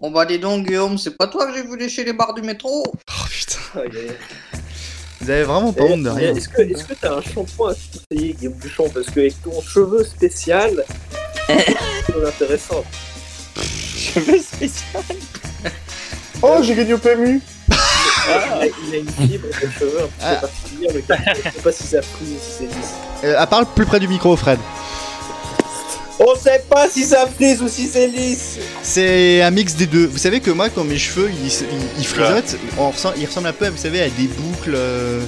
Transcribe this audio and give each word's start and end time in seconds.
On 0.00 0.10
va 0.10 0.26
dis 0.26 0.38
donc, 0.38 0.66
Guillaume, 0.66 0.98
c'est 0.98 1.16
pas 1.16 1.26
toi 1.26 1.46
que 1.46 1.54
j'ai 1.54 1.62
vu 1.62 1.76
lécher 1.78 2.04
les 2.04 2.12
barres 2.12 2.34
du 2.34 2.42
métro 2.42 2.84
Oh 3.08 3.24
putain. 3.30 3.88
Vous 5.22 5.30
avez 5.30 5.42
vraiment 5.44 5.72
pas 5.72 5.84
Eh, 5.88 5.92
honte 5.92 6.02
de 6.02 6.10
rien. 6.10 6.34
Est-ce 6.36 6.48
que 6.50 6.60
est-ce 6.60 6.84
que 6.84 6.92
t'as 6.92 7.14
un 7.16 7.22
shampoing 7.22 7.70
à 7.70 7.74
te 7.74 7.80
conseiller, 8.10 8.34
Guillaume 8.34 8.58
Duchamp? 8.58 8.88
Parce 8.92 9.06
qu'avec 9.06 9.42
ton 9.42 9.60
cheveu 9.62 10.04
spécial, 10.04 10.84
c'est 11.48 12.26
intéressant. 12.26 12.84
Cheveux 13.58 14.38
spécial. 14.38 15.02
Oh, 16.42 16.58
j'ai 16.62 16.74
gagné 16.74 16.92
au 16.92 16.98
PMU 16.98 17.40
Il 17.70 17.74
a, 17.74 18.66
il 18.66 18.94
a 18.94 18.98
une 18.98 19.08
fibre 19.08 19.46
de 19.48 19.70
cheveux 19.70 20.00
un 20.02 20.06
petit 20.06 20.12
Ah. 20.22 20.34
peu 20.34 20.46
particulière, 20.46 20.92
lequel 20.94 21.34
je 21.34 21.42
sais 21.50 21.62
pas 21.62 21.72
si 21.72 21.82
ça 21.84 22.02
frise 22.02 22.28
ou 22.28 22.38
si 22.38 22.50
c'est 22.58 22.64
lisse. 22.64 22.92
Euh, 23.24 23.38
à 23.38 23.46
parle 23.46 23.64
plus 23.74 23.86
près 23.86 23.98
du 23.98 24.06
micro, 24.06 24.36
Fred. 24.36 24.58
On 26.18 26.34
sait 26.34 26.64
pas 26.70 26.88
si 26.88 27.04
ça 27.04 27.26
frise 27.26 27.60
ou 27.60 27.68
si 27.68 27.86
c'est 27.86 28.06
lisse 28.06 28.56
C'est 28.82 29.42
un 29.42 29.50
mix 29.50 29.74
des 29.74 29.86
deux. 29.86 30.06
Vous 30.06 30.16
savez 30.18 30.40
que 30.40 30.50
moi, 30.50 30.70
quand 30.70 30.84
mes 30.84 30.96
cheveux 30.98 31.30
ils, 31.30 31.46
ils, 31.46 31.52
ils 31.98 32.06
frisottent, 32.06 32.56
on 32.78 32.90
ressent- 32.90 33.12
ils 33.18 33.26
ressemblent 33.26 33.48
un 33.48 33.52
peu, 33.52 33.68
vous 33.68 33.76
savez, 33.76 34.00
à 34.02 34.08
des 34.08 34.26
boucles. 34.28 34.74
euh, 34.74 35.20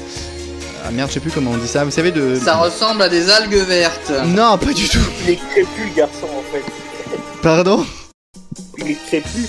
Ah 0.87 0.91
merde, 0.91 1.09
je 1.11 1.15
sais 1.15 1.21
plus 1.21 1.31
comment 1.31 1.51
on 1.51 1.59
dit 1.59 1.69
ça. 1.69 1.85
Vous 1.85 1.91
savez 1.91 2.11
de. 2.11 2.35
Ça 2.43 2.57
ressemble 2.57 3.03
à 3.03 3.09
des 3.11 3.29
algues 3.29 3.55
vertes. 3.67 4.11
Non, 4.27 4.57
pas 4.57 4.73
du 4.73 4.89
tout. 4.89 4.99
Il 5.25 5.31
est 5.31 5.37
crépu, 5.51 5.85
le 5.91 5.95
garçon, 5.95 6.27
en 6.27 6.53
fait. 6.53 6.65
Pardon? 7.43 7.85
Il 8.79 8.93
est 8.93 8.99
crépu. 9.07 9.47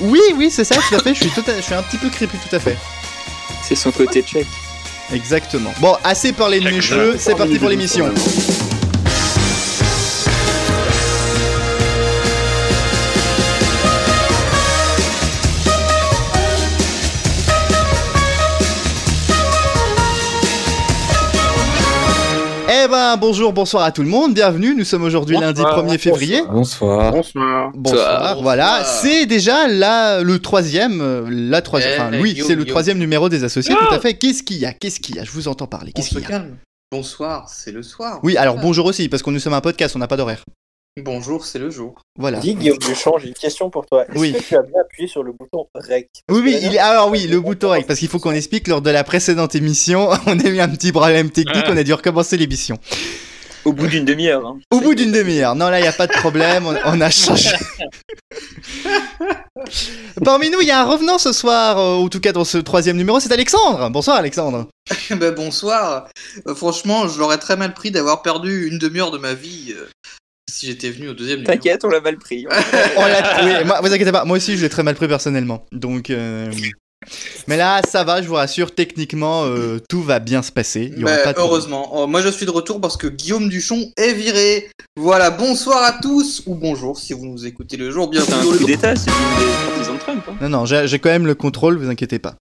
Oui, 0.00 0.20
oui, 0.36 0.50
c'est 0.50 0.64
ça. 0.64 0.74
Tout 0.74 0.96
à 0.96 0.98
fait. 0.98 1.14
Je 1.14 1.20
suis, 1.20 1.30
tout 1.30 1.44
à- 1.48 1.56
je 1.56 1.62
suis 1.62 1.74
un 1.74 1.82
petit 1.82 1.98
peu 1.98 2.08
crépu, 2.08 2.36
tout 2.36 2.56
à 2.56 2.58
fait. 2.58 2.76
C'est 3.62 3.76
son 3.76 3.92
côté 3.92 4.22
tchèque. 4.22 4.46
Exactement. 5.14 5.72
Bon, 5.78 5.94
assez 6.02 6.32
parlé 6.32 6.58
de 6.60 6.68
mes 6.68 6.80
cheveux. 6.80 7.16
C'est 7.18 7.36
parti 7.36 7.58
pour 7.60 7.68
l'émission. 7.68 8.12
Ben, 22.98 23.16
bonjour, 23.16 23.52
bonsoir 23.52 23.84
à 23.84 23.92
tout 23.92 24.02
le 24.02 24.08
monde, 24.08 24.34
bienvenue, 24.34 24.74
nous 24.74 24.82
sommes 24.82 25.04
aujourd'hui 25.04 25.36
lundi 25.38 25.62
Bonsoir, 25.62 25.86
1er 25.86 25.98
février. 25.98 26.42
Bonsoir. 26.50 27.12
Bonsoir. 27.12 27.70
Bonsoir, 27.72 28.42
voilà, 28.42 28.82
c'est 28.82 29.24
déjà 29.24 29.68
la, 29.68 30.20
le 30.22 30.40
troisième, 30.40 31.00
euh, 31.00 31.28
la 31.30 31.62
troisième, 31.62 31.92
Eh, 31.92 32.00
enfin 32.00 32.10
eh, 32.14 32.20
oui, 32.20 32.42
c'est 32.44 32.56
le 32.56 32.64
troisième 32.64 32.98
numéro 32.98 33.28
des 33.28 33.44
associés, 33.44 33.72
tout 33.76 33.94
à 33.94 34.00
fait. 34.00 34.14
Qu'est-ce 34.14 34.42
qu'il 34.42 34.58
y 34.58 34.66
a? 34.66 34.72
Qu'est-ce 34.72 34.98
qu'il 34.98 35.14
y 35.14 35.20
a? 35.20 35.24
Je 35.24 35.30
vous 35.30 35.46
entends 35.46 35.68
parler, 35.68 35.92
qu'est-ce 35.92 36.08
qu'il 36.08 36.20
y 36.20 36.24
a? 36.24 36.28
calme. 36.28 36.56
Bonsoir, 36.90 37.48
c'est 37.48 37.70
le 37.70 37.84
soir. 37.84 38.18
Oui, 38.24 38.36
alors 38.36 38.56
bonjour 38.56 38.86
aussi, 38.86 39.08
parce 39.08 39.22
que 39.22 39.30
nous 39.30 39.38
sommes 39.38 39.54
un 39.54 39.60
podcast, 39.60 39.94
on 39.94 40.00
n'a 40.00 40.08
pas 40.08 40.16
d'horaire. 40.16 40.42
Bonjour, 41.02 41.44
c'est 41.44 41.58
le 41.58 41.70
jour. 41.70 42.02
Voilà. 42.18 42.40
Dis, 42.40 42.54
Guillaume 42.54 42.78
Duchamp, 42.78 43.18
j'ai 43.18 43.28
une 43.28 43.34
question 43.34 43.70
pour 43.70 43.86
toi. 43.86 44.04
Est-ce 44.08 44.18
Oui. 44.18 44.32
que 44.32 44.38
tu 44.42 44.56
as 44.56 44.62
bien 44.62 44.80
appuyé 44.80 45.08
sur 45.08 45.22
le 45.22 45.32
bouton 45.32 45.66
REC? 45.74 46.08
Oui, 46.30 46.40
oui, 46.42 46.58
il 46.62 46.74
est... 46.74 46.78
alors 46.78 47.10
oui, 47.10 47.26
le 47.26 47.40
bouton 47.40 47.70
rec, 47.70 47.86
parce 47.86 47.98
qu'il 47.98 48.08
faut 48.08 48.18
qu'on 48.18 48.32
explique, 48.32 48.66
lors 48.68 48.82
de 48.82 48.90
la 48.90 49.04
précédente 49.04 49.54
émission, 49.54 50.08
on 50.26 50.38
a 50.38 50.48
eu 50.48 50.60
un 50.60 50.68
petit 50.68 50.92
problème 50.92 51.30
technique, 51.30 51.64
on 51.68 51.76
a 51.76 51.84
dû 51.84 51.92
recommencer 51.94 52.36
l'émission. 52.36 52.78
Au 53.64 53.72
bout 53.72 53.86
d'une 53.86 54.04
demi-heure. 54.04 54.46
Hein. 54.46 54.58
Au 54.70 54.80
bout 54.80 54.94
d'une 54.94 55.12
demi-heure. 55.12 55.54
Non, 55.54 55.68
là, 55.68 55.78
il 55.78 55.82
n'y 55.82 55.88
a 55.88 55.92
pas 55.92 56.06
de 56.06 56.12
problème, 56.12 56.66
on, 56.66 56.76
on 56.84 57.00
a 57.00 57.10
changé. 57.10 57.50
Parmi 60.24 60.50
nous, 60.50 60.60
il 60.60 60.68
y 60.68 60.70
a 60.70 60.80
un 60.82 60.84
revenant 60.84 61.18
ce 61.18 61.32
soir, 61.32 61.78
euh, 61.78 61.96
en 61.96 62.08
tout 62.08 62.20
cas 62.20 62.32
dans 62.32 62.44
ce 62.44 62.58
troisième 62.58 62.96
numéro, 62.96 63.20
c'est 63.20 63.32
Alexandre. 63.32 63.88
Bonsoir 63.90 64.16
Alexandre. 64.16 64.66
ben, 65.10 65.32
bonsoir. 65.34 66.08
Euh, 66.46 66.54
franchement, 66.54 67.08
je 67.08 67.18
l'aurais 67.18 67.38
très 67.38 67.56
mal 67.56 67.74
pris 67.74 67.90
d'avoir 67.90 68.22
perdu 68.22 68.68
une 68.68 68.78
demi-heure 68.78 69.10
de 69.10 69.18
ma 69.18 69.34
vie 69.34 69.74
euh, 69.76 69.88
si 70.58 70.66
j'étais 70.66 70.90
venu 70.90 71.08
au 71.08 71.14
deuxième 71.14 71.38
numéro. 71.38 71.54
T'inquiète, 71.54 71.84
on 71.84 71.88
l'a 71.88 72.00
mal 72.00 72.18
pris. 72.18 72.46
On 72.96 73.06
l'a 73.06 73.44
oui, 73.44 73.64
moi, 73.64 73.80
vous 73.80 73.92
inquiétez 73.92 74.12
pas, 74.12 74.24
moi 74.24 74.36
aussi 74.36 74.56
je 74.56 74.62
l'ai 74.62 74.68
très 74.68 74.82
mal 74.82 74.94
pris 74.94 75.06
personnellement. 75.06 75.64
Donc, 75.72 76.10
euh, 76.10 76.50
mais 77.46 77.56
là, 77.56 77.80
ça 77.88 78.02
va, 78.02 78.20
je 78.22 78.28
vous 78.28 78.34
rassure, 78.34 78.74
techniquement, 78.74 79.44
euh, 79.44 79.78
tout 79.88 80.02
va 80.02 80.18
bien 80.18 80.42
se 80.42 80.50
passer. 80.50 80.92
Il 80.94 81.00
y 81.00 81.04
aura 81.04 81.16
pas 81.18 81.32
de... 81.32 81.38
heureusement. 81.38 81.90
Oh, 81.92 82.06
moi, 82.06 82.20
je 82.20 82.28
suis 82.28 82.44
de 82.44 82.50
retour 82.50 82.80
parce 82.80 82.96
que 82.96 83.06
Guillaume 83.06 83.48
Duchon 83.48 83.92
est 83.96 84.12
viré. 84.12 84.68
Voilà, 84.96 85.30
bonsoir 85.30 85.84
à 85.84 85.92
tous, 86.02 86.42
ou 86.46 86.56
bonjour 86.56 86.98
si 86.98 87.12
vous 87.12 87.26
nous 87.26 87.46
écoutez 87.46 87.76
le 87.76 87.90
jour. 87.90 88.10
C'est 88.12 88.20
un 88.20 88.24
Bienvenue 88.24 88.44
dans 88.44 88.52
coup 88.52 88.58
le 88.58 88.66
d'état, 88.66 88.96
c'est 88.96 89.10
une 89.10 89.38
des 89.38 89.70
partisans 89.70 89.94
de 89.94 90.00
Trump. 90.00 90.24
Hein. 90.28 90.36
Non, 90.42 90.48
non, 90.48 90.66
j'ai 90.66 90.88
j'ai 90.88 90.98
quand 90.98 91.10
même 91.10 91.26
le 91.26 91.36
contrôle, 91.36 91.78
vous 91.78 91.88
inquiétez 91.88 92.18
pas. 92.18 92.34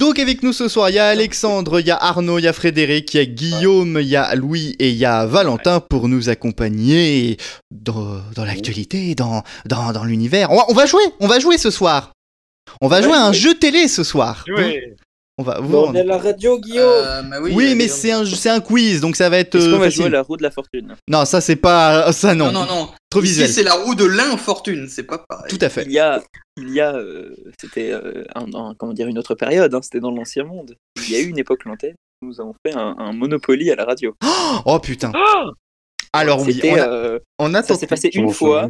Donc 0.00 0.18
avec 0.18 0.42
nous 0.42 0.54
ce 0.54 0.66
soir, 0.66 0.88
il 0.88 0.94
y 0.94 0.98
a 0.98 1.08
Alexandre, 1.08 1.78
il 1.78 1.86
y 1.86 1.90
a 1.90 1.96
Arnaud, 1.96 2.38
il 2.38 2.44
y 2.44 2.48
a 2.48 2.54
Frédéric, 2.54 3.12
il 3.12 3.16
y 3.18 3.20
a 3.20 3.24
Guillaume, 3.26 3.98
il 4.00 4.08
y 4.08 4.16
a 4.16 4.34
Louis 4.34 4.74
et 4.78 4.88
il 4.88 4.96
y 4.96 5.04
a 5.04 5.26
Valentin 5.26 5.78
pour 5.80 6.08
nous 6.08 6.30
accompagner 6.30 7.36
dans, 7.70 8.18
dans 8.34 8.46
l'actualité, 8.46 9.14
dans, 9.14 9.42
dans, 9.66 9.92
dans 9.92 10.04
l'univers. 10.04 10.50
On, 10.52 10.56
va- 10.56 10.64
on 10.70 10.72
va 10.74 10.86
jouer, 10.86 11.02
on 11.20 11.26
va 11.26 11.38
jouer 11.38 11.58
ce 11.58 11.70
soir. 11.70 12.12
On 12.80 12.88
va 12.88 13.02
jouer 13.02 13.12
à 13.12 13.26
un 13.26 13.32
jeu 13.32 13.54
télé 13.54 13.88
ce 13.88 14.02
soir. 14.02 14.42
On 15.40 15.42
va, 15.42 15.58
vous- 15.58 15.74
On 15.74 15.94
est 15.94 16.00
à 16.00 16.04
la 16.04 16.18
radio, 16.18 16.58
Guillaume 16.60 16.84
Euh, 16.86 17.22
bah 17.22 17.36
oui, 17.40 17.52
oui, 17.54 17.72
euh, 17.72 17.74
mais 17.74 17.88
c'est 17.88 18.12
un, 18.12 18.26
c'est 18.26 18.50
un 18.50 18.60
quiz, 18.60 19.00
donc 19.00 19.16
ça 19.16 19.30
va 19.30 19.38
être 19.38 19.54
Est-ce 19.54 19.68
euh, 19.68 19.72
qu'on 19.72 19.78
va 19.78 19.84
facile. 19.86 20.02
jouer 20.02 20.10
la 20.10 20.20
roue 20.20 20.36
de 20.36 20.42
la 20.42 20.50
fortune 20.50 20.94
Non, 21.08 21.24
ça 21.24 21.40
c'est 21.40 21.56
pas, 21.56 22.12
ça 22.12 22.34
non, 22.34 22.52
Non, 22.52 22.66
non, 22.66 22.66
non. 22.66 22.88
trop 23.08 23.22
Ici, 23.22 23.30
visuel. 23.32 23.48
c'est 23.48 23.62
la 23.62 23.72
roue 23.72 23.94
de 23.94 24.04
l'infortune, 24.04 24.86
c'est 24.86 25.04
pas 25.04 25.24
pareil. 25.26 25.46
Tout 25.48 25.58
à 25.62 25.70
fait. 25.70 25.84
Il 25.86 25.92
y 25.92 25.98
a, 25.98 26.20
il 26.58 26.74
y 26.74 26.80
a, 26.80 26.94
euh, 26.94 27.34
c'était, 27.58 27.90
euh, 27.90 28.24
un- 28.34 28.52
un- 28.52 28.74
comment 28.78 28.92
dire, 28.92 29.06
une 29.06 29.18
autre 29.18 29.34
période. 29.34 29.74
Hein, 29.74 29.80
c'était 29.82 30.00
dans 30.00 30.10
l'ancien 30.10 30.44
monde. 30.44 30.74
Il 30.98 31.10
y 31.10 31.16
a 31.16 31.20
eu 31.20 31.28
une 31.28 31.38
époque 31.38 31.64
lointaine. 31.64 31.94
où 32.22 32.26
Nous 32.26 32.38
avons 32.42 32.54
fait 32.66 32.74
un, 32.76 32.96
un 32.98 33.12
Monopoly 33.14 33.70
à 33.70 33.76
la 33.76 33.86
radio. 33.86 34.14
Oh 34.66 34.78
putain. 34.78 35.10
Alors 36.12 36.42
oui, 36.44 36.54
C'était, 36.54 36.72
on 36.72 36.76
a, 36.76 36.88
euh, 36.88 37.18
on 37.38 37.54
a 37.54 37.62
ça 37.62 37.76
s'est 37.76 37.86
passé 37.86 38.10
une 38.14 38.32
fois. 38.32 38.68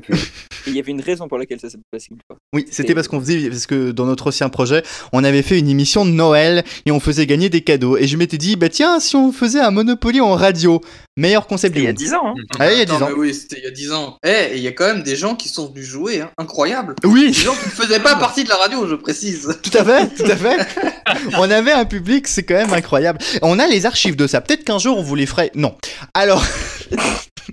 il 0.67 0.77
y 0.77 0.79
avait 0.79 0.91
une 0.93 1.01
raison 1.01 1.27
pour 1.27 1.39
laquelle 1.39 1.59
ça 1.59 1.71
s'est 1.71 1.79
passé 1.91 2.09
une 2.11 2.19
fois. 2.27 2.37
Oui, 2.53 2.67
c'était 2.71 2.95
parce 2.95 3.09
qu'on 3.09 3.19
faisait, 3.19 3.49
parce 3.49 3.67
que 3.67 3.93
dans 3.93 4.05
notre 4.05 4.29
ancien 4.29 4.51
projet, 4.51 4.83
on 5.15 5.25
avait 5.25 5.41
fait 5.41 5.59
une 5.59 5.69
émission 5.71 6.05
de 6.05 6.11
Noël 6.11 6.65
et 6.85 6.91
on 6.91 7.01
faisait 7.01 7.25
gagner 7.25 7.49
des 7.49 7.63
cadeaux. 7.63 7.97
Et 7.97 8.07
je 8.07 8.19
m'étais 8.19 8.37
dit, 8.37 8.57
bah 8.57 8.69
tiens, 8.69 9.01
si 9.01 9.17
on 9.17 9.33
faisait 9.33 9.61
un 9.61 9.71
Monopoly 9.71 10.21
en 10.21 10.35
radio, 10.35 10.83
meilleur 11.17 11.47
concept 11.47 11.77
il 11.77 11.85
y 11.85 11.87
a 11.87 11.91
monde. 11.91 11.97
10 11.97 12.13
ans. 12.15 12.21
Hein. 12.27 12.35
Ah, 12.59 12.71
il 12.73 12.77
y 12.77 12.81
a 12.81 12.83
Attends, 12.83 12.97
10 12.99 13.03
ans. 13.05 13.09
mais 13.09 13.15
oui, 13.15 13.33
c'était 13.35 13.57
il 13.59 13.65
y 13.65 13.69
a 13.69 13.71
10 13.71 13.93
ans. 13.93 14.19
Eh, 14.23 14.29
et 14.53 14.57
il 14.57 14.63
y 14.63 14.69
a 14.69 14.73
quand 14.73 14.87
même 14.93 15.03
des 15.03 15.17
gens 15.17 15.35
qui 15.35 15.49
sont 15.49 15.71
venus 15.71 15.87
jouer, 15.87 16.21
hein. 16.21 16.31
incroyable. 16.37 16.95
Oui, 17.05 17.29
Des 17.29 17.33
gens 17.33 17.55
qui 17.55 17.67
ne 17.67 17.71
faisaient 17.87 18.01
pas 18.01 18.17
partie 18.17 18.45
de 18.45 18.51
la 18.51 18.57
radio, 18.57 18.87
je 18.87 18.97
précise. 18.97 19.49
tout 19.63 19.79
à 19.79 19.83
fait, 19.85 20.09
tout 20.15 20.31
à 20.31 20.37
fait. 20.37 20.59
on 21.39 21.51
avait 21.51 21.73
un 21.73 21.87
public, 21.87 22.29
c'est 22.29 22.43
quand 22.43 22.55
même 22.57 22.75
incroyable. 22.75 23.19
On 23.41 23.59
a 23.59 23.67
les 23.67 23.87
archives 23.87 24.17
de 24.17 24.27
ça. 24.27 24.43
Peut-être 24.43 24.65
qu'un 24.65 24.79
jour 24.79 24.99
on 24.99 25.03
vous 25.03 25.15
les 25.15 25.25
ferait. 25.27 25.51
Non. 25.55 25.75
Alors, 26.13 26.45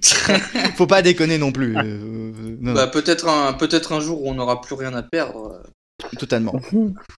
faut 0.76 0.88
pas 0.88 1.02
déconner 1.02 1.38
non 1.38 1.52
plus. 1.52 1.76
Euh, 1.78 2.32
non, 2.62 2.74
Bah, 2.74 2.88
peut-être 2.88 3.28
un, 3.28 3.54
peut-être 3.54 3.92
un 3.94 4.00
jour 4.00 4.24
où 4.24 4.30
on 4.30 4.36
n'aura 4.36 4.62
plus 4.62 4.76
rien 4.76 4.94
à 4.94 5.04
perdre. 5.04 5.62
totalement. 6.20 6.54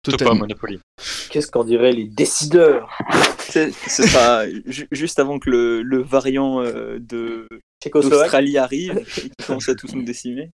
Totalement. 0.04 0.36
Monopoly. 0.36 0.80
Qu'est-ce 1.30 1.48
qu'en 1.48 1.64
diraient 1.64 1.92
les 1.92 2.06
décideurs 2.06 2.90
C'est- 3.40 3.72
Ce 3.90 4.04
sera 4.08 4.44
ju- 4.68 4.88
juste 4.92 5.20
avant 5.20 5.40
que 5.40 5.50
le, 5.50 5.82
le 5.82 6.02
variant 6.02 6.62
euh, 6.62 6.98
de 7.00 7.48
d'Australie 7.94 8.58
arrive 8.58 8.98
et 9.00 9.22
qu'ils 9.22 9.32
commencent 9.48 9.70
à 9.70 9.76
tous 9.76 9.94
nous 9.96 10.04
décimer. 10.04 10.50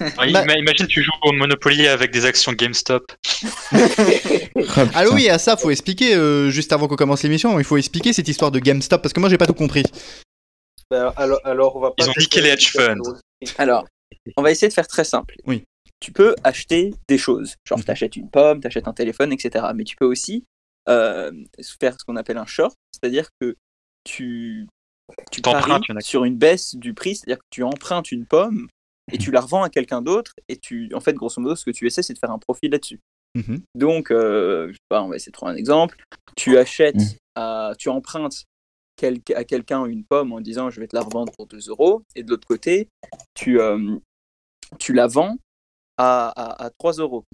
Ouais, 0.00 0.10
Bah- 0.32 0.44
ima- 0.44 0.58
Imagine, 0.58 0.86
tu 0.86 1.02
joues 1.02 1.10
au 1.22 1.32
Monopoly 1.32 1.86
avec 1.88 2.12
des 2.12 2.24
actions 2.26 2.52
GameStop. 2.52 3.12
Ah, 3.72 3.76
Ah 4.94 5.04
oui, 5.12 5.28
à 5.28 5.38
ça, 5.38 5.56
faut 5.56 5.70
expliquer, 5.70 6.14
euh, 6.14 6.50
juste 6.50 6.72
avant 6.72 6.86
qu'on 6.88 6.96
commence 6.96 7.22
l'émission, 7.22 7.58
il 7.58 7.64
faut 7.64 7.76
expliquer 7.76 8.12
cette 8.12 8.28
histoire 8.28 8.50
de 8.50 8.58
GameStop, 8.58 9.02
parce 9.02 9.12
que 9.12 9.20
moi 9.20 9.28
j'ai 9.28 9.38
pas 9.38 9.46
tout 9.46 9.54
compris. 9.54 9.82
Bah, 10.90 11.12
alors, 11.16 11.40
alors, 11.44 11.76
on 11.76 11.80
va 11.80 11.90
pas 11.90 12.04
Ils 12.04 12.10
ont 12.10 12.12
niqué 12.18 12.40
les 12.40 12.50
hedge 12.50 12.70
funds. 12.72 13.18
Alors, 13.58 13.86
on 14.36 14.42
va 14.42 14.50
essayer 14.50 14.68
de 14.68 14.72
faire 14.72 14.86
très 14.86 15.04
simple. 15.04 15.34
Oui. 15.46 15.64
Tu 16.00 16.12
peux 16.12 16.34
acheter 16.44 16.92
des 17.08 17.18
choses. 17.18 17.54
Genre, 17.66 17.78
Mhm. 17.78 17.84
t'achètes 17.84 18.16
une 18.16 18.30
pomme, 18.30 18.60
t'achètes 18.60 18.88
un 18.88 18.92
téléphone, 18.92 19.32
etc. 19.32 19.66
Mais 19.74 19.84
tu 19.84 19.96
peux 19.96 20.06
aussi 20.06 20.44
euh, 20.88 21.32
faire 21.80 21.94
ce 21.98 22.04
qu'on 22.04 22.16
appelle 22.16 22.36
un 22.36 22.44
short, 22.44 22.74
c'est-à-dire 22.92 23.28
que 23.40 23.56
tu, 24.04 24.66
tu 25.32 25.40
paries 25.40 25.80
sur 26.00 26.24
une 26.24 26.36
baisse 26.36 26.74
du 26.74 26.92
prix, 26.92 27.16
c'est-à-dire 27.16 27.38
que 27.38 27.46
tu 27.50 27.62
empruntes 27.62 28.12
une 28.12 28.26
pomme 28.26 28.68
et 29.10 29.16
tu 29.16 29.30
la 29.30 29.40
revends 29.40 29.62
à 29.62 29.70
quelqu'un 29.70 30.02
d'autre. 30.02 30.32
Et 30.48 30.58
tu, 30.58 30.90
en 30.94 31.00
fait, 31.00 31.14
grosso 31.14 31.40
modo, 31.40 31.56
ce 31.56 31.64
que 31.64 31.70
tu 31.70 31.86
essaies, 31.86 32.02
c'est 32.02 32.12
de 32.12 32.18
faire 32.18 32.30
un 32.32 32.38
profit 32.38 32.68
là-dessus. 32.68 33.00
Mhm. 33.34 33.62
Donc, 33.74 34.10
euh, 34.10 34.68
je 34.68 34.72
sais 34.74 34.78
pas, 34.90 35.02
on 35.02 35.08
va 35.08 35.16
essayer 35.16 35.30
de 35.30 35.34
trouver 35.36 35.52
un 35.52 35.56
exemple. 35.56 35.96
Tu 36.36 36.58
achètes, 36.58 36.96
Mhm. 36.96 37.08
à- 37.36 37.72
tu 37.78 37.88
empruntes 37.88 38.44
quel- 38.96 39.20
à 39.34 39.44
quelqu'un 39.44 39.84
une 39.86 40.04
pomme 40.04 40.32
en 40.32 40.40
disant 40.40 40.70
je 40.70 40.80
vais 40.80 40.86
te 40.88 40.96
la 40.96 41.02
revendre 41.02 41.32
pour 41.36 41.46
2 41.46 41.68
euros, 41.68 42.02
et 42.14 42.22
de 42.22 42.30
l'autre 42.30 42.46
côté, 42.46 42.88
tu, 43.34 43.60
euh, 43.60 43.96
tu 44.78 44.92
la 44.92 45.06
vends 45.06 45.36
à, 45.98 46.28
à, 46.28 46.64
à 46.66 46.70
3 46.70 46.94
euros. 46.94 47.24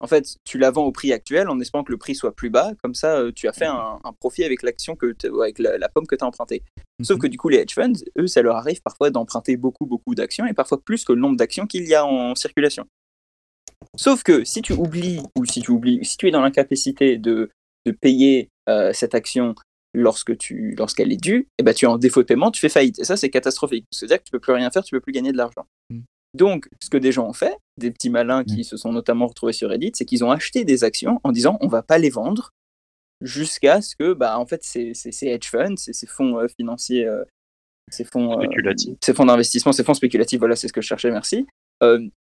En 0.00 0.06
fait, 0.06 0.36
tu 0.44 0.58
la 0.58 0.70
vends 0.70 0.84
au 0.84 0.92
prix 0.92 1.12
actuel 1.12 1.48
en 1.48 1.58
espérant 1.60 1.82
que 1.84 1.92
le 1.92 1.96
prix 1.98 2.14
soit 2.14 2.34
plus 2.34 2.50
bas, 2.50 2.72
comme 2.82 2.94
ça 2.94 3.16
euh, 3.18 3.32
tu 3.32 3.48
as 3.48 3.52
fait 3.54 3.64
un, 3.64 3.98
un 4.04 4.12
profit 4.12 4.44
avec 4.44 4.62
l'action 4.62 4.96
que 4.96 5.14
avec 5.40 5.58
la, 5.58 5.78
la 5.78 5.88
pomme 5.88 6.06
que 6.06 6.14
tu 6.16 6.24
as 6.24 6.26
empruntée. 6.26 6.62
Sauf 7.02 7.18
que 7.18 7.26
du 7.26 7.38
coup, 7.38 7.48
les 7.48 7.58
hedge 7.58 7.74
funds, 7.74 7.92
eux, 8.18 8.26
ça 8.26 8.42
leur 8.42 8.56
arrive 8.56 8.82
parfois 8.82 9.10
d'emprunter 9.10 9.56
beaucoup, 9.56 9.86
beaucoup 9.86 10.14
d'actions 10.14 10.46
et 10.46 10.52
parfois 10.52 10.80
plus 10.80 11.04
que 11.04 11.12
le 11.12 11.20
nombre 11.20 11.36
d'actions 11.36 11.66
qu'il 11.66 11.86
y 11.86 11.94
a 11.94 12.04
en 12.04 12.34
circulation. 12.34 12.86
Sauf 13.96 14.22
que 14.22 14.44
si 14.44 14.60
tu 14.62 14.72
oublies, 14.72 15.20
ou 15.38 15.44
si 15.44 15.62
tu 15.62 15.70
oublies, 15.70 16.04
si 16.04 16.16
tu 16.16 16.28
es 16.28 16.30
dans 16.30 16.40
l'incapacité 16.42 17.16
de, 17.16 17.50
de 17.86 17.92
payer 17.92 18.48
euh, 18.68 18.92
cette 18.92 19.14
action 19.14 19.54
lorsque 19.94 20.36
tu, 20.36 20.74
lorsqu'elle 20.76 21.12
est 21.12 21.22
due, 21.22 21.48
et 21.58 21.62
ben 21.62 21.72
tu 21.72 21.84
es 21.84 21.88
en 21.88 21.98
défaut 21.98 22.20
de 22.20 22.26
paiement, 22.26 22.50
tu 22.50 22.60
fais 22.60 22.68
faillite. 22.68 22.98
Et 22.98 23.04
ça, 23.04 23.16
c'est 23.16 23.30
catastrophique. 23.30 23.86
C'est-à-dire 23.90 24.18
que 24.18 24.24
tu 24.24 24.30
peux 24.30 24.40
plus 24.40 24.52
rien 24.52 24.70
faire, 24.70 24.82
tu 24.84 24.94
peux 24.94 25.00
plus 25.00 25.12
gagner 25.12 25.32
de 25.32 25.36
l'argent. 25.36 25.66
Mm. 25.90 26.00
Donc, 26.34 26.68
ce 26.82 26.90
que 26.90 26.98
des 26.98 27.12
gens 27.12 27.28
ont 27.28 27.32
fait, 27.32 27.56
des 27.78 27.92
petits 27.92 28.10
malins 28.10 28.42
qui 28.44 28.60
Mm. 28.60 28.64
se 28.64 28.76
sont 28.76 28.92
notamment 28.92 29.28
retrouvés 29.28 29.52
sur 29.52 29.70
Reddit, 29.70 29.92
c'est 29.94 30.04
qu'ils 30.04 30.24
ont 30.24 30.32
acheté 30.32 30.64
des 30.64 30.84
actions 30.84 31.20
en 31.22 31.32
disant 31.32 31.58
on 31.60 31.68
va 31.68 31.82
pas 31.82 31.98
les 31.98 32.10
vendre 32.10 32.50
jusqu'à 33.20 33.80
ce 33.80 33.94
que, 33.96 34.12
bah, 34.12 34.38
en 34.38 34.46
fait, 34.46 34.62
ces, 34.64 34.94
ces, 34.94 35.12
ces 35.12 35.28
hedge 35.28 35.48
funds, 35.48 35.76
ces, 35.76 35.92
ces 35.92 36.06
fonds 36.06 36.38
euh, 36.38 36.48
financiers, 36.48 37.06
euh, 37.06 37.24
ces 37.90 38.04
fonds, 38.04 38.40
euh, 38.40 38.72
ces 39.00 39.14
fonds 39.14 39.26
d'investissement, 39.26 39.72
ces 39.72 39.84
fonds 39.84 39.94
spéculatifs, 39.94 40.38
voilà, 40.38 40.56
c'est 40.56 40.68
ce 40.68 40.72
que 40.72 40.80
je 40.80 40.88
cherchais, 40.88 41.10
merci, 41.10 41.46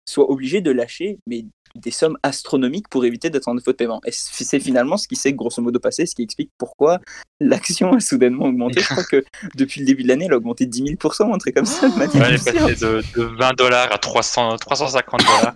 soient 0.08 0.30
obligés 0.30 0.60
de 0.60 0.70
lâcher 0.70 1.18
mais 1.26 1.44
des 1.76 1.92
sommes 1.92 2.18
astronomiques 2.24 2.88
pour 2.88 3.04
éviter 3.04 3.30
d'être 3.30 3.46
en 3.46 3.54
défaut 3.54 3.70
de 3.70 3.76
paiement. 3.76 4.00
Et 4.04 4.10
c'est 4.10 4.58
finalement 4.58 4.96
ce 4.96 5.06
qui 5.06 5.14
s'est 5.14 5.32
grosso 5.32 5.62
modo 5.62 5.78
passé, 5.78 6.04
ce 6.04 6.16
qui 6.16 6.22
explique 6.24 6.50
pourquoi 6.58 6.98
l'action 7.40 7.92
a 7.92 8.00
soudainement 8.00 8.46
augmenté. 8.46 8.80
Je 8.80 8.86
crois 8.88 9.04
que 9.04 9.24
depuis 9.54 9.78
le 9.80 9.86
début 9.86 10.02
de 10.02 10.08
l'année, 10.08 10.24
elle 10.26 10.32
a 10.32 10.36
augmenté 10.38 10.66
10 10.66 10.82
000%, 10.96 11.32
un 11.32 11.38
truc 11.38 11.54
comme 11.54 11.66
ça, 11.66 11.88
de 11.88 11.94
manière 11.96 12.14
Ouais, 12.22 12.28
elle 12.28 12.34
est 12.34 12.44
passée 12.44 12.84
de, 12.84 13.02
de 13.16 13.22
20 13.38 13.52
dollars 13.56 13.92
à 13.92 13.98
300, 13.98 14.56
350 14.56 15.20
dollars. 15.20 15.54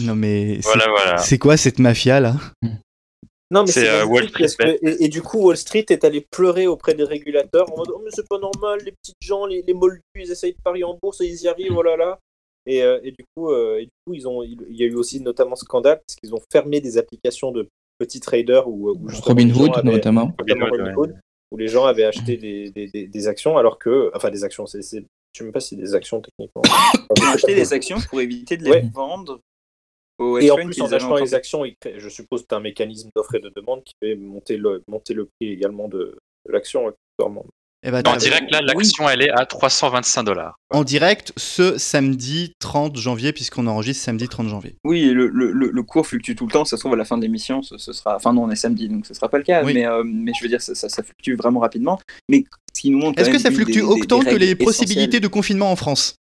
Non 0.00 0.14
mais 0.16 0.56
c'est- 0.56 0.62
Voilà, 0.62 0.86
voilà. 0.88 1.18
c'est 1.18 1.38
quoi 1.38 1.56
cette 1.56 1.78
mafia 1.78 2.18
là? 2.20 2.34
Non, 3.52 3.62
mais 3.64 3.72
C'est, 3.72 3.80
c'est 3.82 3.88
euh, 3.90 4.04
Wall 4.06 4.28
Street 4.28 4.46
que- 4.58 4.86
et, 4.88 5.04
et 5.04 5.08
du 5.08 5.22
coup, 5.22 5.38
Wall 5.38 5.56
Street 5.56 5.84
est 5.88 6.04
allé 6.04 6.24
pleurer 6.30 6.66
auprès 6.68 6.94
des 6.94 7.02
régulateurs 7.04 7.72
en 7.72 7.76
mode 7.78 7.88
Oh, 7.94 8.00
mais 8.04 8.10
c'est 8.12 8.28
pas 8.28 8.38
normal, 8.38 8.78
les 8.84 8.92
petites 8.92 9.16
gens, 9.20 9.44
les, 9.46 9.62
les 9.66 9.74
moldus, 9.74 10.00
ils 10.16 10.30
essayent 10.30 10.52
de 10.52 10.62
parier 10.64 10.84
en 10.84 10.96
bourse 11.02 11.20
et 11.20 11.26
ils 11.26 11.42
y 11.42 11.48
arrivent, 11.48 11.76
oh 11.76 11.82
là 11.82 11.96
là. 11.96 12.18
Et, 12.66 12.82
euh, 12.82 13.00
et 13.02 13.10
du 13.12 13.24
coup, 13.34 13.50
euh, 13.50 13.78
et 13.78 13.84
du 13.86 13.92
coup 14.06 14.14
ils 14.14 14.28
ont, 14.28 14.42
il 14.42 14.56
il 14.68 14.76
y 14.76 14.82
a 14.82 14.86
eu 14.86 14.94
aussi 14.94 15.20
notamment 15.20 15.56
scandale 15.56 16.00
parce 16.06 16.16
qu'ils 16.16 16.34
ont 16.34 16.40
fermé 16.52 16.80
des 16.80 16.98
applications 16.98 17.52
de 17.52 17.68
petits 17.98 18.20
traders 18.20 18.66
les 18.68 19.12
gens 19.14 19.20
Robinhood 19.22 19.84
notamment. 19.84 20.32
notamment 20.38 20.66
Robinhood, 20.66 21.10
ouais. 21.10 21.16
Où 21.52 21.56
les 21.56 21.68
gens 21.68 21.84
avaient 21.84 22.04
acheté 22.04 22.36
des, 22.36 22.70
des, 22.70 22.86
des, 22.88 23.06
des 23.08 23.28
actions 23.28 23.56
alors 23.58 23.78
que, 23.78 24.10
enfin 24.14 24.30
des 24.30 24.44
actions, 24.44 24.66
c'est, 24.66 24.82
c'est, 24.82 24.98
je 25.00 25.38
sais 25.38 25.44
même 25.44 25.52
pas 25.52 25.60
si 25.60 25.70
c'est 25.70 25.80
des 25.80 25.94
actions 25.94 26.20
techniquement. 26.20 26.62
Ils 27.16 27.22
ont 27.24 27.32
acheté 27.32 27.54
des 27.54 27.72
actions 27.72 27.96
pour 28.08 28.20
éviter 28.20 28.56
de 28.56 28.64
les 28.64 28.70
Ouais. 28.70 28.84
vendre 28.94 29.40
Et 30.40 30.50
en 30.50 30.56
plus, 30.56 30.80
en 30.82 30.92
achetant 30.92 31.16
les 31.16 31.34
actions, 31.34 31.64
il 31.64 31.74
crée- 31.80 31.98
je 31.98 32.08
suppose 32.08 32.42
que 32.42 32.48
tu 32.48 32.54
as 32.54 32.58
un 32.58 32.60
mécanisme 32.60 33.08
d'offre 33.16 33.34
et 33.34 33.40
de 33.40 33.50
demande 33.56 33.82
qui 33.84 33.94
fait 34.02 34.14
monter 34.16 34.56
le, 34.58 34.82
monter 34.86 35.14
le 35.14 35.24
prix 35.24 35.50
également 35.50 35.88
de, 35.88 36.16
de 36.46 36.52
l'action. 36.52 36.92
Eh 37.82 37.90
ben, 37.90 38.02
En 38.06 38.16
direct, 38.16 38.50
là, 38.50 38.60
oui. 38.60 38.66
l'action, 38.74 39.08
elle 39.08 39.22
est 39.22 39.30
à 39.30 39.46
325 39.46 40.22
dollars. 40.24 40.56
en 40.70 40.84
direct 40.84 41.32
ce 41.38 41.78
samedi 41.78 42.52
30 42.58 42.98
janvier 42.98 43.32
puisqu'on 43.32 43.66
enregistre 43.66 44.04
samedi 44.04 44.28
30 44.28 44.48
janvier. 44.48 44.76
Oui, 44.84 45.06
le, 45.10 45.28
le, 45.28 45.50
le, 45.52 45.82
cours 45.82 46.06
fluctue 46.06 46.34
tout 46.34 46.46
le 46.46 46.52
temps. 46.52 46.66
Ça 46.66 46.76
se 46.76 46.82
trouve 46.82 46.92
à 46.92 46.96
la 46.96 47.06
fin 47.06 47.16
de 47.16 47.22
l'émission, 47.22 47.62
ce, 47.62 47.78
ce 47.78 47.94
sera. 47.94 48.16
Enfin, 48.16 48.34
non, 48.34 48.42
on 48.44 48.50
est 48.50 48.56
samedi, 48.56 48.88
donc 48.88 49.06
ce 49.06 49.14
sera 49.14 49.30
pas 49.30 49.38
le 49.38 49.44
cas. 49.44 49.64
Oui. 49.64 49.72
Mais, 49.72 49.86
euh, 49.86 50.02
mais 50.04 50.32
je 50.38 50.42
veux 50.42 50.48
dire, 50.50 50.60
ça, 50.60 50.74
ça, 50.74 50.90
ça 50.90 51.02
fluctue 51.02 51.34
vraiment 51.36 51.60
rapidement. 51.60 51.98
Mais 52.28 52.44
ce 52.76 52.82
qui 52.82 52.90
nous 52.90 52.98
montre. 52.98 53.18
Est-ce 53.18 53.30
que 53.30 53.38
ça 53.38 53.50
fluctue 53.50 53.72
des- 53.78 53.82
autant 53.82 54.18
des 54.18 54.30
que 54.30 54.36
les 54.36 54.54
possibilités 54.54 55.20
de 55.20 55.28
confinement 55.28 55.72
en 55.72 55.76
France? 55.76 56.16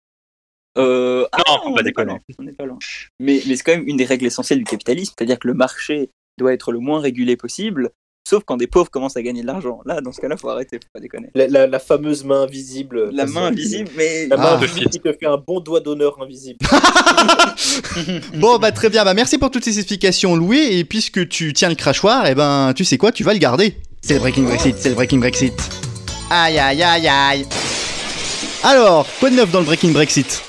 Euh, 0.77 1.27
ah, 1.33 1.39
Non, 1.49 1.55
faut 1.65 1.69
on 1.71 1.75
pas 1.75 1.83
déconner. 1.83 2.13
loin, 2.13 2.21
on 2.39 2.43
n'est 2.45 2.53
pas 2.53 2.67
loin. 2.67 2.79
Mais, 3.19 3.43
mais 3.49 3.57
c'est 3.57 3.65
quand 3.65 3.73
même 3.73 3.89
une 3.89 3.97
des 3.97 4.05
règles 4.05 4.27
essentielles 4.27 4.61
du 4.61 4.65
capitalisme, 4.65 5.13
c'est-à-dire 5.19 5.41
que 5.41 5.49
le 5.49 5.55
marché 5.55 6.11
doit 6.39 6.53
être 6.53 6.71
le 6.71 6.79
moins 6.79 7.01
régulé 7.01 7.37
possible, 7.37 7.91
sauf 8.29 8.43
quand 8.45 8.57
des 8.59 8.67
pauvres 8.67 8.91
commencent 8.91 9.17
à 9.17 9.23
gagner 9.23 9.41
de 9.43 9.47
l'argent. 9.47 9.81
Là, 9.87 10.01
dans 10.03 10.13
ce 10.13 10.21
cas-là, 10.21 10.37
faut 10.37 10.51
arrêter, 10.51 10.77
faut 10.83 10.91
pas 10.93 11.01
déconner. 11.01 11.29
La, 11.35 11.47
la, 11.49 11.67
la 11.67 11.79
fameuse 11.79 12.25
main 12.25 12.43
invisible. 12.43 13.09
La 13.13 13.25
main 13.27 13.47
invisible, 13.47 13.89
mais 13.97 14.27
La 14.27 14.37
main 14.37 14.51
Ah. 14.51 14.55
invisible 14.57 14.91
qui 14.91 15.01
te 15.01 15.13
fait 15.13 15.27
un 15.27 15.39
bon 15.39 15.61
doigt 15.61 15.81
d'honneur 15.81 16.21
invisible. 16.23 16.59
Bon 18.35 18.59
bah 18.59 18.71
très 18.73 18.89
bien, 18.89 19.05
bah 19.05 19.15
merci 19.15 19.39
pour 19.39 19.51
toutes 19.51 19.65
ces 19.65 19.79
explications 19.79 20.37
Louis 20.37 20.59
et 20.61 20.85
puisque 20.85 21.29
tu 21.29 21.53
tiens 21.53 21.69
le 21.69 21.75
crachoir, 21.75 22.27
eh 22.27 22.35
ben 22.35 22.73
tu 22.75 22.85
sais 22.85 22.97
quoi, 22.99 23.11
tu 23.13 23.25
vas 23.25 23.33
le 23.33 23.39
garder. 23.39 23.75
C'est 24.03 24.15
le 24.15 24.21
Breaking 24.21 24.45
Brexit, 24.45 24.77
c'est 24.79 24.91
le 24.91 24.95
Breaking 24.95 25.19
Brexit. 25.19 25.55
Aïe 26.31 26.59
aïe 26.59 26.83
aïe 26.83 27.09
aïe. 27.09 27.47
Alors, 28.63 29.07
quoi 29.19 29.31
de 29.31 29.37
neuf 29.37 29.51
dans 29.51 29.61
le 29.61 29.65
Breaking 29.67 29.91
Brexit? 29.93 30.43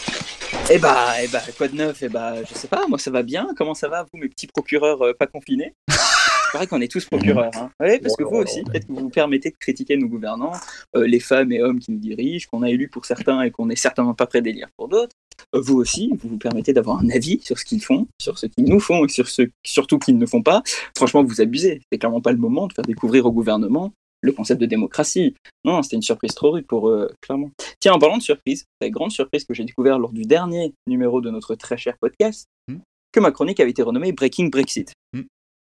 Eh 0.69 0.77
bah, 0.77 1.13
eh 1.23 1.27
bah, 1.27 1.41
quoi 1.57 1.67
de 1.67 1.75
neuf? 1.75 1.97
Eh 2.01 2.09
bah, 2.09 2.35
je 2.47 2.57
sais 2.57 2.67
pas, 2.67 2.85
moi 2.87 2.99
ça 2.99 3.09
va 3.09 3.23
bien. 3.23 3.47
Comment 3.57 3.73
ça 3.73 3.87
va, 3.87 4.03
vous, 4.11 4.19
mes 4.19 4.27
petits 4.29 4.47
procureurs 4.47 5.01
euh, 5.03 5.13
pas 5.17 5.25
confinés? 5.27 5.73
C'est 6.51 6.57
vrai 6.57 6.67
qu'on 6.67 6.81
est 6.81 6.91
tous 6.91 7.05
procureurs. 7.05 7.51
Hein. 7.55 7.69
Oui, 7.79 7.99
parce 7.99 8.15
que 8.15 8.23
vous 8.23 8.37
aussi, 8.37 8.63
peut-être 8.63 8.87
que 8.87 8.91
vous 8.91 9.01
vous 9.01 9.09
permettez 9.09 9.51
de 9.51 9.55
critiquer 9.59 9.97
nos 9.97 10.07
gouvernants, 10.07 10.53
euh, 10.95 11.05
les 11.05 11.19
femmes 11.19 11.51
et 11.51 11.61
hommes 11.61 11.79
qui 11.79 11.91
nous 11.91 11.99
dirigent, 11.99 12.47
qu'on 12.51 12.63
a 12.63 12.69
élus 12.69 12.89
pour 12.89 13.05
certains 13.05 13.41
et 13.43 13.51
qu'on 13.51 13.67
n'est 13.67 13.75
certainement 13.75 14.13
pas 14.13 14.25
prêt 14.25 14.41
d'élire 14.41 14.67
pour 14.77 14.87
d'autres. 14.87 15.15
Euh, 15.55 15.61
vous 15.61 15.77
aussi, 15.77 16.11
vous 16.19 16.29
vous 16.29 16.37
permettez 16.37 16.73
d'avoir 16.73 16.99
un 16.99 17.09
avis 17.09 17.39
sur 17.41 17.57
ce 17.59 17.65
qu'ils 17.65 17.83
font, 17.83 18.07
sur 18.21 18.37
ce 18.37 18.47
qu'ils 18.47 18.65
nous 18.65 18.79
font 18.79 19.05
et 19.05 19.09
sur 19.09 19.27
ce 19.27 19.43
surtout 19.63 19.99
qu'ils 19.99 20.17
ne 20.17 20.25
font 20.25 20.41
pas. 20.41 20.63
Franchement, 20.97 21.23
vous 21.23 21.41
abusez. 21.41 21.81
C'est 21.91 21.99
clairement 21.99 22.21
pas 22.21 22.31
le 22.31 22.37
moment 22.37 22.67
de 22.67 22.73
faire 22.73 22.85
découvrir 22.85 23.25
au 23.25 23.31
gouvernement 23.31 23.93
le 24.21 24.33
concept 24.33 24.59
de 24.59 24.65
démocratie. 24.65 25.33
Non, 25.63 25.81
c'était 25.81 25.95
une 25.95 26.01
surprise 26.01 26.33
trop 26.35 26.51
rude 26.51 26.67
pour 26.67 26.89
eux, 26.89 27.09
clairement. 27.21 27.51
Tiens, 27.79 27.93
en 27.93 27.99
parlant 27.99 28.17
de 28.17 28.21
surprise, 28.21 28.65
la 28.81 28.89
grande 28.89 29.11
surprise 29.11 29.45
que 29.45 29.53
j'ai 29.53 29.63
découvert 29.63 29.97
lors 29.97 30.11
du 30.11 30.23
dernier 30.23 30.73
numéro 30.87 31.21
de 31.21 31.29
notre 31.29 31.55
très 31.55 31.77
cher 31.77 31.95
podcast, 32.01 32.47
Hmm. 32.69 32.79
que 33.11 33.19
ma 33.19 33.31
chronique 33.31 33.59
avait 33.59 33.71
été 33.71 33.81
renommée 33.81 34.11
Breaking 34.11 34.49
Brexit. 34.49 34.93
Hmm. 35.13 35.23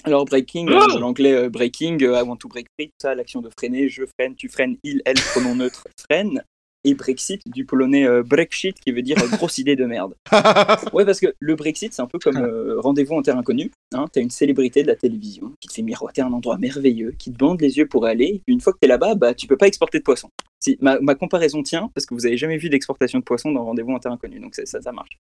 Alors, 0.05 0.25
breaking, 0.25 0.69
Oh 0.71 0.75
euh, 0.75 0.99
l'anglais 0.99 1.35
euh, 1.35 1.49
breaking, 1.49 2.03
euh, 2.03 2.21
I 2.21 2.23
want 2.23 2.37
to 2.37 2.49
break 2.49 2.67
free, 2.79 2.89
tout 2.89 2.95
ça, 3.03 3.15
l'action 3.15 3.43
de 3.43 3.51
freiner, 3.59 3.89
je 3.89 4.05
freine, 4.19 4.35
tu 4.37 4.49
freines, 4.49 4.77
il, 4.85 5.03
elle, 5.05 5.17
pronom 5.17 5.55
neutre, 5.57 5.87
freine. 6.11 6.43
Et 6.85 6.95
Brexit, 6.95 7.43
du 7.47 7.65
polonais 7.65 8.07
euh, 8.07 8.23
Brexit, 8.23 8.79
qui 8.79 8.93
veut 8.93 9.03
dire 9.03 9.19
euh, 9.19 9.29
grosse 9.37 9.59
idée 9.59 9.75
de 9.75 9.85
merde. 9.85 10.15
Ouais, 10.93 11.05
parce 11.05 11.19
que 11.19 11.35
le 11.41 11.57
Brexit, 11.57 11.93
c'est 11.93 12.03
un 12.03 12.07
peu 12.07 12.19
comme 12.19 12.37
euh, 12.37 12.81
rendez-vous 12.81 13.15
en 13.15 13.23
terre 13.23 13.37
inconnue. 13.37 13.71
Hein, 13.93 14.07
t'as 14.13 14.21
une 14.21 14.31
célébrité 14.31 14.83
de 14.83 14.87
la 14.87 14.95
télévision 14.95 15.53
qui 15.61 15.69
te 15.69 15.75
fait 15.75 15.83
miroiter 15.83 16.23
un 16.23 16.33
endroit 16.33 16.57
merveilleux, 16.57 17.15
qui 17.19 17.33
te 17.33 17.37
bande 17.37 17.61
les 17.61 17.79
yeux 17.79 17.89
pour 17.89 18.07
aller. 18.07 18.43
Une 18.47 18.61
fois 18.61 18.73
que 18.73 18.79
t'es 18.79 18.87
là-bas, 18.87 19.17
bah, 19.17 19.35
tu 19.35 19.47
peux 19.47 19.57
pas 19.57 19.67
exporter 19.67 19.99
de 19.99 20.05
poisson. 20.05 20.29
Si, 20.61 20.79
ma, 20.81 21.01
ma 21.01 21.15
comparaison 21.15 21.63
tient, 21.63 21.91
parce 21.95 22.07
que 22.07 22.15
vous 22.15 22.27
avez 22.27 22.37
jamais 22.37 22.59
vu 22.59 22.69
d'exportation 22.69 23.19
de 23.19 23.25
poisson 23.25 23.51
dans 23.51 23.65
rendez-vous 23.65 23.93
en 23.93 23.99
terre 23.99 24.13
inconnue, 24.13 24.41
donc 24.41 24.55
ça, 24.55 24.81
ça 24.81 24.93
marche. 24.93 25.19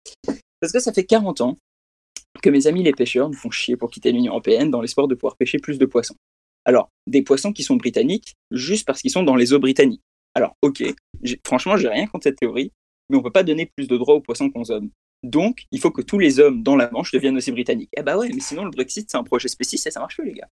Parce 0.60 0.72
que 0.72 0.80
ça 0.80 0.92
fait 0.92 1.04
40 1.04 1.40
ans 1.40 1.56
que 2.40 2.50
mes 2.50 2.66
amis 2.66 2.82
les 2.82 2.92
pêcheurs 2.92 3.28
nous 3.28 3.36
font 3.36 3.50
chier 3.50 3.76
pour 3.76 3.90
quitter 3.90 4.12
l'Union 4.12 4.32
Européenne 4.32 4.70
dans 4.70 4.80
l'espoir 4.80 5.08
de 5.08 5.14
pouvoir 5.14 5.36
pêcher 5.36 5.58
plus 5.58 5.78
de 5.78 5.86
poissons. 5.86 6.16
Alors, 6.64 6.90
des 7.06 7.22
poissons 7.22 7.52
qui 7.52 7.62
sont 7.62 7.76
britanniques, 7.76 8.34
juste 8.50 8.86
parce 8.86 9.00
qu'ils 9.00 9.12
sont 9.12 9.22
dans 9.22 9.36
les 9.36 9.52
eaux 9.52 9.60
britanniques. 9.60 10.02
Alors, 10.34 10.54
ok, 10.62 10.82
franchement, 11.46 11.76
j'ai 11.76 11.88
rien 11.88 12.06
contre 12.06 12.24
cette 12.24 12.38
théorie, 12.38 12.72
mais 13.08 13.16
on 13.16 13.22
peut 13.22 13.30
pas 13.30 13.44
donner 13.44 13.70
plus 13.76 13.86
de 13.86 13.96
droits 13.96 14.16
aux 14.16 14.20
poissons 14.20 14.50
qu'aux 14.50 14.70
hommes. 14.70 14.90
Donc, 15.22 15.64
il 15.72 15.80
faut 15.80 15.90
que 15.90 16.02
tous 16.02 16.18
les 16.18 16.40
hommes 16.40 16.62
dans 16.62 16.76
la 16.76 16.90
Manche 16.90 17.12
deviennent 17.12 17.36
aussi 17.36 17.50
britanniques. 17.50 17.90
Eh 17.96 18.02
bah 18.02 18.18
ouais, 18.18 18.30
mais 18.34 18.40
sinon, 18.40 18.64
le 18.64 18.70
Brexit, 18.70 19.08
c'est 19.10 19.16
un 19.16 19.22
projet 19.22 19.48
spécifique 19.48 19.86
et 19.86 19.90
ça 19.90 20.00
marche 20.00 20.16
plus, 20.16 20.26
les 20.26 20.34
gars. 20.34 20.48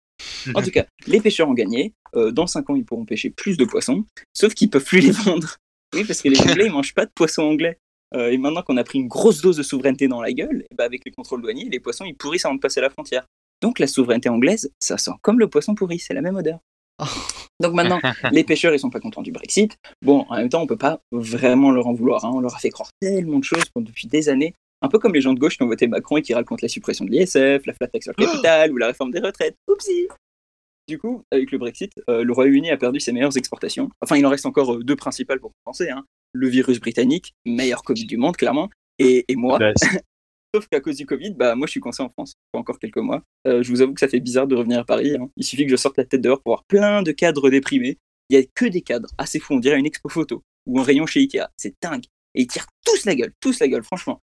En 0.53 0.61
tout 0.61 0.71
cas, 0.71 0.85
les 1.07 1.21
pêcheurs 1.21 1.47
ont 1.47 1.53
gagné. 1.53 1.93
Euh, 2.15 2.31
dans 2.31 2.47
5 2.47 2.69
ans, 2.69 2.75
ils 2.75 2.85
pourront 2.85 3.05
pêcher 3.05 3.29
plus 3.29 3.57
de 3.57 3.65
poissons, 3.65 4.05
sauf 4.33 4.53
qu'ils 4.53 4.69
peuvent 4.69 4.83
plus 4.83 4.99
les 5.01 5.11
vendre. 5.11 5.57
Oui, 5.93 6.03
parce 6.03 6.21
que 6.21 6.29
les 6.29 6.39
Anglais, 6.41 6.65
ils 6.65 6.71
mangent 6.71 6.93
pas 6.93 7.05
de 7.05 7.11
poissons 7.13 7.43
anglais. 7.43 7.77
Euh, 8.15 8.31
et 8.31 8.37
maintenant 8.37 8.61
qu'on 8.61 8.77
a 8.77 8.83
pris 8.83 8.99
une 8.99 9.07
grosse 9.07 9.41
dose 9.41 9.57
de 9.57 9.63
souveraineté 9.63 10.07
dans 10.07 10.21
la 10.21 10.31
gueule, 10.31 10.65
ben, 10.77 10.85
avec 10.85 11.01
les 11.05 11.11
contrôles 11.11 11.41
douaniers, 11.41 11.67
les 11.69 11.79
poissons, 11.79 12.05
ils 12.05 12.15
pourrissent 12.15 12.45
avant 12.45 12.55
de 12.55 12.59
passer 12.59 12.81
la 12.81 12.89
frontière. 12.89 13.25
Donc 13.61 13.79
la 13.79 13.87
souveraineté 13.87 14.29
anglaise, 14.29 14.71
ça 14.79 14.97
sent 14.97 15.11
comme 15.21 15.39
le 15.39 15.47
poisson 15.49 15.75
pourri, 15.75 15.99
c'est 15.99 16.13
la 16.13 16.21
même 16.21 16.35
odeur. 16.35 16.59
Donc 17.61 17.73
maintenant, 17.73 17.99
les 18.31 18.43
pêcheurs, 18.43 18.73
ils 18.73 18.79
sont 18.79 18.89
pas 18.89 18.99
contents 18.99 19.21
du 19.21 19.31
Brexit. 19.31 19.77
Bon, 20.01 20.25
en 20.29 20.35
même 20.37 20.49
temps, 20.49 20.61
on 20.61 20.67
peut 20.67 20.77
pas 20.77 20.99
vraiment 21.11 21.71
leur 21.71 21.87
en 21.87 21.93
vouloir. 21.93 22.25
hein. 22.25 22.31
On 22.33 22.39
leur 22.39 22.55
a 22.55 22.59
fait 22.59 22.69
croire 22.69 22.89
tellement 23.01 23.39
de 23.39 23.43
choses 23.43 23.63
pendant- 23.73 23.85
depuis 23.87 24.07
des 24.07 24.29
années. 24.29 24.53
Un 24.81 24.89
peu 24.89 24.99
comme 24.99 25.13
les 25.13 25.21
gens 25.21 25.33
de 25.33 25.39
gauche 25.39 25.57
qui 25.57 25.63
ont 25.63 25.67
voté 25.67 25.87
Macron 25.87 26.17
et 26.17 26.21
qui 26.21 26.33
contre 26.45 26.63
la 26.63 26.67
suppression 26.69 27.05
de 27.05 27.11
l'ISF, 27.11 27.65
la 27.65 27.73
flat 27.73 27.87
tax 27.87 28.05
sur 28.05 28.13
le 28.17 28.25
capital 28.25 28.71
ou 28.71 28.77
la 28.77 28.87
réforme 28.87 29.11
des 29.11 29.19
retraites. 29.19 29.55
Oupsie 29.69 30.07
Du 30.87 30.99
coup, 30.99 31.23
avec 31.31 31.51
le 31.51 31.57
Brexit, 31.57 31.91
euh, 32.09 32.23
le 32.23 32.33
Royaume-Uni 32.33 32.69
a 32.69 32.77
perdu 32.77 32.99
ses 32.99 33.11
meilleures 33.13 33.35
exportations. 33.37 33.89
Enfin, 34.01 34.17
il 34.17 34.25
en 34.25 34.29
reste 34.29 34.45
encore 34.45 34.73
euh, 34.75 34.83
deux 34.83 34.95
principales 34.97 35.39
pour 35.39 35.51
compenser. 35.63 35.89
hein. 35.89 36.03
Le 36.35 36.49
virus 36.49 36.79
britannique, 36.81 37.33
meilleur 37.45 37.81
Covid 37.81 38.05
du 38.05 38.17
monde, 38.17 38.35
clairement, 38.35 38.69
et, 38.99 39.23
et 39.27 39.35
moi. 39.35 39.57
Bah, 39.57 39.71
Sauf 40.53 40.67
qu'à 40.67 40.79
cause 40.79 40.95
du 40.97 41.05
Covid, 41.05 41.31
bah, 41.33 41.55
moi 41.55 41.67
je 41.67 41.71
suis 41.71 41.79
coincé 41.81 42.01
en 42.03 42.09
France 42.09 42.35
pour 42.51 42.61
encore 42.61 42.79
quelques 42.79 42.97
mois. 42.97 43.21
Euh, 43.47 43.61
je 43.61 43.69
vous 43.71 43.81
avoue 43.81 43.93
que 43.93 43.99
ça 43.99 44.07
fait 44.07 44.19
bizarre 44.21 44.47
de 44.47 44.55
revenir 44.55 44.79
à 44.79 44.83
Paris. 44.85 45.15
hein. 45.19 45.29
Il 45.35 45.43
suffit 45.45 45.65
que 45.65 45.71
je 45.71 45.75
sorte 45.75 45.97
la 45.97 46.05
tête 46.05 46.21
dehors 46.21 46.41
pour 46.41 46.51
voir 46.53 46.63
plein 46.65 47.03
de 47.03 47.11
cadres 47.11 47.49
déprimés. 47.49 47.97
Il 48.29 48.37
y 48.37 48.41
a 48.41 48.45
que 48.55 48.65
des 48.65 48.81
cadres 48.81 49.09
assez 49.17 49.39
fous, 49.39 49.53
on 49.53 49.59
dirait 49.59 49.77
une 49.77 49.85
expo 49.85 50.07
photo 50.09 50.43
ou 50.65 50.79
un 50.79 50.83
rayon 50.83 51.05
chez 51.05 51.19
Ikea. 51.21 51.47
C'est 51.57 51.73
dingue. 51.81 52.05
Et 52.35 52.41
ils 52.43 52.47
tirent 52.47 52.67
tous 52.85 53.05
la 53.05 53.15
gueule, 53.15 53.33
tous 53.41 53.59
la 53.59 53.67
gueule, 53.67 53.83
franchement. 53.83 54.21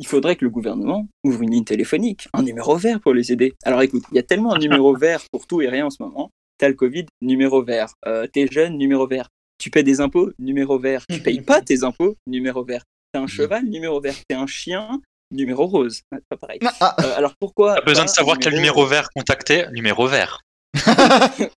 Il 0.00 0.06
faudrait 0.06 0.36
que 0.36 0.44
le 0.44 0.50
gouvernement 0.50 1.08
ouvre 1.24 1.42
une 1.42 1.50
ligne 1.50 1.64
téléphonique, 1.64 2.28
un 2.32 2.42
numéro 2.42 2.76
vert 2.76 3.00
pour 3.00 3.14
les 3.14 3.32
aider. 3.32 3.54
Alors 3.64 3.82
écoute, 3.82 4.04
il 4.12 4.16
y 4.16 4.20
a 4.20 4.22
tellement 4.22 4.54
un 4.54 4.58
numéro 4.58 4.96
vert 4.96 5.22
pour 5.32 5.46
tout 5.46 5.60
et 5.60 5.68
rien 5.68 5.86
en 5.86 5.90
ce 5.90 6.02
moment. 6.02 6.30
T'as 6.58 6.68
le 6.68 6.74
Covid, 6.74 7.06
numéro 7.20 7.62
vert. 7.64 7.92
Euh, 8.06 8.26
T'es 8.26 8.46
jeune, 8.48 8.76
numéro 8.78 9.06
vert. 9.06 9.28
Tu 9.58 9.70
paies 9.70 9.82
des 9.82 10.00
impôts, 10.00 10.30
numéro 10.38 10.78
vert. 10.78 11.04
Tu 11.08 11.20
payes 11.20 11.40
pas 11.40 11.60
tes 11.62 11.84
impôts, 11.84 12.16
numéro 12.26 12.64
vert. 12.64 12.82
T'es 13.12 13.18
un 13.18 13.26
cheval, 13.26 13.64
numéro 13.64 14.00
vert. 14.00 14.14
T'es 14.28 14.34
un 14.36 14.46
chien, 14.46 15.00
numéro 15.30 15.66
rose. 15.66 16.02
Ah, 16.12 16.18
Pas 16.28 16.36
pareil. 16.36 16.58
Ah, 16.80 16.94
Euh, 17.00 17.16
alors 17.16 17.34
pourquoi 17.40 17.74
T'as 17.76 17.82
besoin 17.84 18.04
de 18.04 18.10
savoir 18.10 18.38
quel 18.38 18.54
numéro 18.54 18.86
vert 18.86 19.08
contacter 19.14 19.66
Numéro 19.72 20.06
vert. 20.06 20.40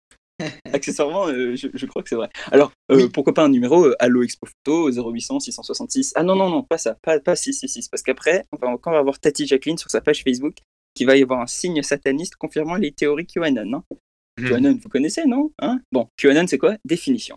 Accessoirement, 0.72 1.26
euh, 1.28 1.54
je, 1.54 1.68
je 1.74 1.86
crois 1.86 2.02
que 2.02 2.08
c'est 2.08 2.14
vrai. 2.16 2.30
Alors, 2.50 2.72
euh, 2.90 3.08
pourquoi 3.12 3.34
pas 3.34 3.42
un 3.44 3.50
numéro 3.50 3.84
euh, 3.84 3.94
Allo 3.98 4.22
Expo 4.22 4.46
Photo 4.46 4.90
0800 4.90 5.40
666 5.40 6.12
Ah 6.16 6.22
non, 6.22 6.34
non, 6.34 6.48
non, 6.48 6.62
pas 6.62 6.78
ça, 6.78 6.96
pas, 7.02 7.20
pas 7.20 7.36
666, 7.36 7.88
parce 7.90 8.02
qu'après, 8.02 8.46
on 8.52 8.56
va 8.56 8.68
encore 8.68 8.96
avoir 8.96 9.18
Tati 9.18 9.46
Jacqueline 9.46 9.76
sur 9.76 9.90
sa 9.90 10.00
page 10.00 10.22
Facebook 10.24 10.54
qui 10.94 11.04
va 11.04 11.16
y 11.16 11.22
avoir 11.22 11.40
un 11.40 11.46
signe 11.46 11.82
sataniste 11.82 12.36
confirmant 12.36 12.76
les 12.76 12.90
théories 12.92 13.26
QAnon. 13.26 13.74
hein. 13.74 13.84
QAnon, 14.38 14.78
vous 14.82 14.88
connaissez, 14.88 15.24
non 15.26 15.50
hein? 15.60 15.80
Bon, 15.92 16.06
QAnon, 16.16 16.46
c'est 16.46 16.58
quoi? 16.58 16.76
Définition. 16.84 17.36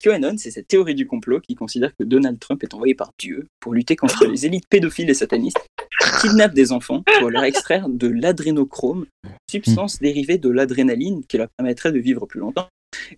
QAnon, 0.00 0.36
c'est 0.36 0.50
cette 0.50 0.68
théorie 0.68 0.94
du 0.94 1.06
complot 1.06 1.40
qui 1.40 1.54
considère 1.54 1.92
que 1.96 2.04
Donald 2.04 2.38
Trump 2.38 2.62
est 2.62 2.74
envoyé 2.74 2.94
par 2.94 3.10
Dieu 3.18 3.46
pour 3.60 3.72
lutter 3.72 3.96
contre 3.96 4.26
les 4.26 4.44
élites 4.46 4.68
pédophiles 4.68 5.08
et 5.08 5.14
satanistes 5.14 5.60
qui 6.00 6.28
kidnappent 6.28 6.54
des 6.54 6.72
enfants 6.72 7.02
pour 7.20 7.30
leur 7.30 7.44
extraire 7.44 7.88
de 7.88 8.08
l'adrénochrome, 8.08 9.06
substance 9.50 9.98
dérivée 10.00 10.38
de 10.38 10.48
l'adrénaline 10.50 11.24
qui 11.26 11.38
leur 11.38 11.48
permettrait 11.56 11.92
de 11.92 11.98
vivre 11.98 12.26
plus 12.26 12.40
longtemps. 12.40 12.68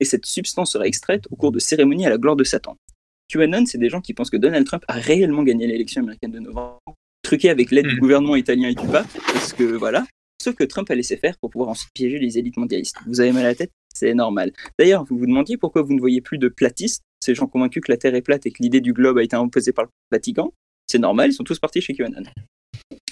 Et 0.01 0.05
cette 0.05 0.27
substance 0.27 0.73
serait 0.73 0.87
extraite 0.89 1.25
au 1.31 1.37
cours 1.37 1.51
de 1.51 1.59
cérémonies 1.59 2.07
à 2.07 2.11
la 2.11 2.19
gloire 2.19 2.37
de 2.37 2.45
Satan. 2.45 2.77
QAnon, 3.29 3.67
c'est 3.67 3.79
des 3.79 3.89
gens 3.89 4.01
qui 4.01 4.15
pensent 4.15 4.31
que 4.31 4.37
Donald 4.37 4.67
Trump 4.67 4.85
a 4.87 4.95
réellement 4.95 5.43
gagné 5.43 5.67
l'élection 5.67 6.03
américaine 6.03 6.31
de 6.31 6.39
novembre, 6.39 6.79
truqué 7.23 7.49
avec 7.51 7.71
l'aide 7.71 7.87
du 7.87 7.97
Mm. 7.97 8.01
gouvernement 8.01 8.37
italien 8.37 8.69
et 8.69 8.75
du 8.75 8.87
pape, 8.87 9.09
parce 9.33 9.53
que 9.53 9.65
voilà, 9.65 10.05
ce 10.45 10.51
que 10.51 10.65
Trump 10.65 10.91
a 10.91 10.95
laissé 10.95 11.17
faire 11.17 11.39
pour 11.39 11.51
pouvoir 11.51 11.71
ensuite 11.71 11.91
piéger 11.95 12.19
les 12.19 12.39
élites 12.39 12.57
mondialistes. 12.57 12.97
Vous 13.07 13.21
avez 13.21 13.33
mal 13.33 13.45
à 13.45 13.49
la 13.49 13.55
tête 13.55 13.73
C'est 13.95 14.13
normal. 14.15 14.53
D'ailleurs, 14.79 15.05
vous 15.05 15.17
vous 15.17 15.27
demandiez 15.27 15.57
pourquoi 15.57 15.83
vous 15.83 15.95
ne 15.95 16.01
voyez 16.01 16.21
plus 16.21 16.39
de 16.39 16.49
platistes, 16.49 17.03
ces 17.21 17.35
gens 17.35 17.47
convaincus 17.47 17.83
que 17.83 17.91
la 17.91 17.97
Terre 17.97 18.15
est 18.15 18.23
plate 18.23 18.45
et 18.47 18.51
que 18.51 18.63
l'idée 18.63 18.81
du 18.81 18.93
globe 18.93 19.19
a 19.19 19.23
été 19.23 19.37
imposée 19.37 19.73
par 19.73 19.87
le 19.87 19.91
Vatican. 20.13 20.53
C'est 20.87 20.99
normal, 20.99 21.31
ils 21.31 21.33
sont 21.33 21.45
tous 21.45 21.59
partis 21.59 21.81
chez 21.81 21.95
QAnon. 21.95 22.25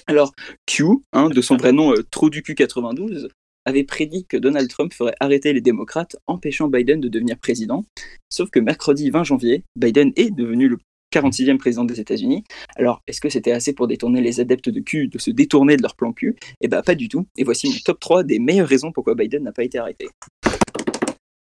Alors, 0.06 0.32
Q, 0.66 0.84
de 1.14 1.40
son 1.40 1.56
vrai 1.56 1.72
nom 1.72 1.92
euh, 1.92 2.02
Trop 2.10 2.28
du 2.28 2.42
Q92, 2.42 3.28
avait 3.64 3.84
prédit 3.84 4.26
que 4.26 4.36
Donald 4.36 4.68
Trump 4.68 4.92
ferait 4.92 5.14
arrêter 5.20 5.52
les 5.52 5.60
démocrates, 5.60 6.16
empêchant 6.26 6.68
Biden 6.68 7.00
de 7.00 7.08
devenir 7.08 7.38
président. 7.38 7.84
Sauf 8.28 8.50
que 8.50 8.60
mercredi 8.60 9.08
20 9.08 9.24
janvier, 9.24 9.64
Biden 9.76 10.12
est 10.16 10.30
devenu 10.30 10.68
le 10.68 10.78
46e 11.12 11.58
président 11.58 11.84
des 11.84 12.00
États-Unis. 12.00 12.44
Alors, 12.76 13.02
est-ce 13.06 13.20
que 13.20 13.28
c'était 13.28 13.52
assez 13.52 13.72
pour 13.72 13.86
détourner 13.86 14.20
les 14.20 14.40
adeptes 14.40 14.68
de 14.68 14.80
Q 14.80 15.08
de 15.08 15.18
se 15.18 15.30
détourner 15.30 15.76
de 15.76 15.82
leur 15.82 15.94
plan 15.94 16.12
Q? 16.12 16.36
Eh 16.60 16.68
ben, 16.68 16.82
pas 16.82 16.94
du 16.94 17.08
tout. 17.08 17.26
Et 17.36 17.44
voici 17.44 17.68
mon 17.68 17.76
top 17.84 18.00
3 18.00 18.24
des 18.24 18.38
meilleures 18.38 18.68
raisons 18.68 18.92
pourquoi 18.92 19.14
Biden 19.14 19.42
n'a 19.42 19.52
pas 19.52 19.64
été 19.64 19.78
arrêté. 19.78 20.08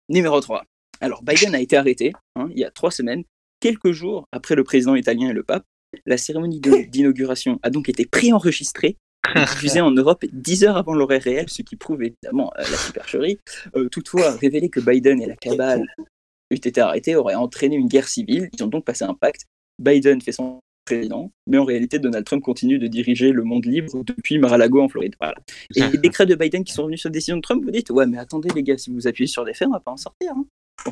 Numéro 0.10 0.40
3. 0.40 0.64
Alors, 1.02 1.24
Biden 1.24 1.56
a 1.56 1.62
été 1.62 1.78
arrêté 1.78 2.14
hein, 2.36 2.50
il 2.52 2.60
y 2.60 2.66
a 2.66 2.72
trois 2.72 2.92
semaines, 2.92 3.24
quelques 3.60 3.92
jours 3.92 4.28
après 4.32 4.56
le 4.56 4.64
président 4.64 4.96
italien 4.96 5.30
et 5.30 5.34
le 5.34 5.44
pape. 5.44 5.64
La 6.06 6.18
cérémonie 6.18 6.60
d'inauguration 6.90 7.60
a 7.64 7.70
donc 7.70 7.90
été 7.90 8.06
préenregistrée 8.06 8.98
diffusée 9.36 9.82
en 9.82 9.92
Europe 9.92 10.26
10 10.32 10.64
heures 10.64 10.78
avant 10.78 10.94
l'horaire 10.94 11.22
réel, 11.22 11.46
ce 11.50 11.62
qui 11.62 11.76
prouve 11.76 12.04
évidemment 12.04 12.52
euh, 12.58 12.64
la 12.64 12.78
supercherie. 12.78 13.40
Euh, 13.76 13.90
toutefois, 13.90 14.32
révéler 14.32 14.70
que 14.70 14.80
Biden 14.80 15.22
et 15.22 15.28
la 15.28 15.36
cabale 15.36 15.84
eût 16.52 16.56
été 16.56 16.82
arrêtés 16.82 17.16
aurait 17.16 17.36
entraîné 17.36 17.76
une 17.76 17.88
guerre 17.88 18.08
civile. 18.08 18.50
Ils 18.54 18.64
ont 18.64 18.68
donc 18.68 18.86
passé 18.86 19.04
un 19.04 19.14
pacte. 19.14 19.46
Biden 19.80 20.22
fait 20.22 20.32
son 20.32 20.60
président, 20.86 21.32
mais 21.48 21.58
en 21.58 21.66
réalité, 21.66 22.00
Donald 22.00 22.26
Trump 22.26 22.44
continue 22.44 22.80
de 22.80 22.88
diriger 22.88 23.32
le 23.32 23.44
monde 23.44 23.66
libre 23.66 24.04
depuis 24.04 24.38
Mar-a-Lago 24.40 24.82
en 24.82 24.90
Floride. 24.90 25.16
Voilà. 25.20 25.36
Et 25.76 25.82
les 25.92 25.98
décrets 25.98 26.26
de 26.26 26.36
Biden 26.36 26.64
qui 26.64 26.74
sont 26.74 26.86
venus 26.86 27.02
sur 27.02 27.10
décision 27.12 27.38
de 27.38 27.42
Trump, 27.42 27.64
vous 27.64 27.72
dites, 27.72 27.90
ouais, 27.92 28.06
mais 28.08 28.18
attendez 28.18 28.50
les 28.56 28.64
gars, 28.64 28.78
si 28.78 28.92
vous 28.92 29.08
appuyez 29.08 29.28
sur 29.28 29.46
des 29.46 29.54
faits, 29.54 29.68
on 29.68 29.72
va 29.72 29.80
pas 29.80 29.92
en 29.92 29.98
sortir. 29.98 30.32
hein. 30.36 30.46
Bon. 30.86 30.92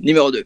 Numéro 0.00 0.30
2. 0.30 0.44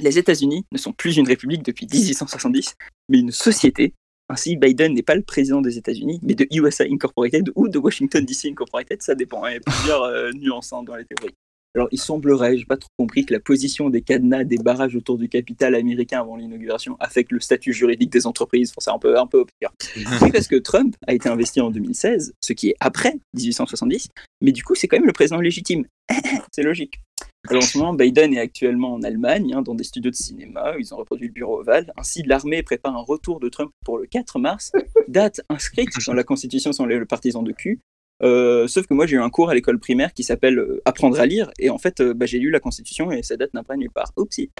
Les 0.00 0.18
États-Unis 0.18 0.64
ne 0.72 0.78
sont 0.78 0.92
plus 0.92 1.16
une 1.18 1.26
république 1.28 1.62
depuis 1.62 1.86
1870, 1.86 2.76
mais 3.10 3.18
une 3.18 3.30
société. 3.32 3.92
Ainsi, 4.30 4.56
Biden 4.56 4.94
n'est 4.94 5.02
pas 5.02 5.16
le 5.16 5.22
président 5.22 5.60
des 5.60 5.76
États-Unis, 5.76 6.20
mais 6.22 6.34
de 6.34 6.46
USA 6.52 6.84
Incorporated 6.84 7.50
ou 7.56 7.68
de 7.68 7.78
Washington 7.78 8.24
DC 8.24 8.46
Incorporated, 8.46 9.02
ça 9.02 9.14
dépend. 9.14 9.44
hein, 9.44 9.50
Il 9.50 9.54
y 9.54 9.56
a 9.56 9.60
plusieurs 9.60 10.02
euh, 10.04 10.30
nuances 10.32 10.72
hein, 10.72 10.82
dans 10.84 10.94
les 10.94 11.04
théories. 11.04 11.34
Alors, 11.76 11.88
il 11.92 12.00
semblerait, 12.00 12.58
j'ai 12.58 12.64
pas 12.64 12.76
trop 12.76 12.88
compris, 12.98 13.24
que 13.24 13.32
la 13.32 13.38
position 13.38 13.90
des 13.90 14.02
cadenas 14.02 14.42
des 14.44 14.58
barrages 14.58 14.96
autour 14.96 15.18
du 15.18 15.28
capital 15.28 15.76
américain 15.76 16.20
avant 16.20 16.36
l'inauguration 16.36 16.96
affecte 16.98 17.30
le 17.30 17.38
statut 17.38 17.72
juridique 17.72 18.10
des 18.10 18.26
entreprises. 18.26 18.70
Enfin, 18.70 18.80
c'est 18.80 18.90
un 18.90 18.98
peu, 18.98 19.18
un 19.18 19.26
peu 19.26 19.38
obscur. 19.38 19.72
Oui, 20.22 20.32
parce 20.32 20.48
que 20.48 20.56
Trump 20.56 20.96
a 21.06 21.14
été 21.14 21.28
investi 21.28 21.60
en 21.60 21.70
2016, 21.70 22.34
ce 22.40 22.52
qui 22.52 22.70
est 22.70 22.76
après 22.80 23.14
1870, 23.34 24.08
mais 24.40 24.52
du 24.52 24.64
coup, 24.64 24.74
c'est 24.74 24.88
quand 24.88 24.96
même 24.96 25.06
le 25.06 25.12
président 25.12 25.40
légitime. 25.40 25.84
c'est 26.52 26.62
logique. 26.62 27.00
Alors 27.48 27.62
en 27.62 27.66
ce 27.66 27.78
moment, 27.78 27.94
Biden 27.94 28.34
est 28.34 28.40
actuellement 28.40 28.94
en 28.94 29.02
Allemagne, 29.02 29.54
hein, 29.54 29.62
dans 29.62 29.74
des 29.74 29.84
studios 29.84 30.10
de 30.10 30.16
cinéma, 30.16 30.74
où 30.76 30.78
ils 30.78 30.92
ont 30.92 30.98
reproduit 30.98 31.28
le 31.28 31.32
bureau 31.32 31.60
ovale. 31.60 31.90
Ainsi, 31.96 32.22
l'armée 32.22 32.62
prépare 32.62 32.94
un 32.94 33.02
retour 33.02 33.40
de 33.40 33.48
Trump 33.48 33.70
pour 33.84 33.96
le 33.96 34.06
4 34.06 34.38
mars, 34.38 34.72
date 35.08 35.40
inscrite 35.48 35.88
dans 36.06 36.12
la 36.12 36.24
Constitution 36.24 36.72
sans 36.72 36.84
le 36.84 37.06
partisan 37.06 37.42
de 37.42 37.52
cul. 37.52 37.80
Euh, 38.22 38.66
sauf 38.66 38.86
que 38.86 38.94
moi, 38.94 39.06
j'ai 39.06 39.16
eu 39.16 39.20
un 39.20 39.30
cours 39.30 39.50
à 39.50 39.54
l'école 39.54 39.78
primaire 39.78 40.12
qui 40.12 40.24
s'appelle 40.24 40.58
euh, 40.58 40.82
Apprendre 40.84 41.18
à 41.20 41.26
lire, 41.26 41.50
et 41.58 41.70
en 41.70 41.78
fait, 41.78 42.00
euh, 42.00 42.14
bah, 42.14 42.26
j'ai 42.26 42.38
lu 42.38 42.50
la 42.50 42.60
Constitution 42.60 43.10
et 43.10 43.22
sa 43.22 43.36
date 43.36 43.52
pas 43.66 43.76
nulle 43.76 43.90
part. 43.90 44.12
Oupsie. 44.16 44.50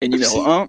Et 0.00 0.08
numéro 0.08 0.44
1, 0.44 0.68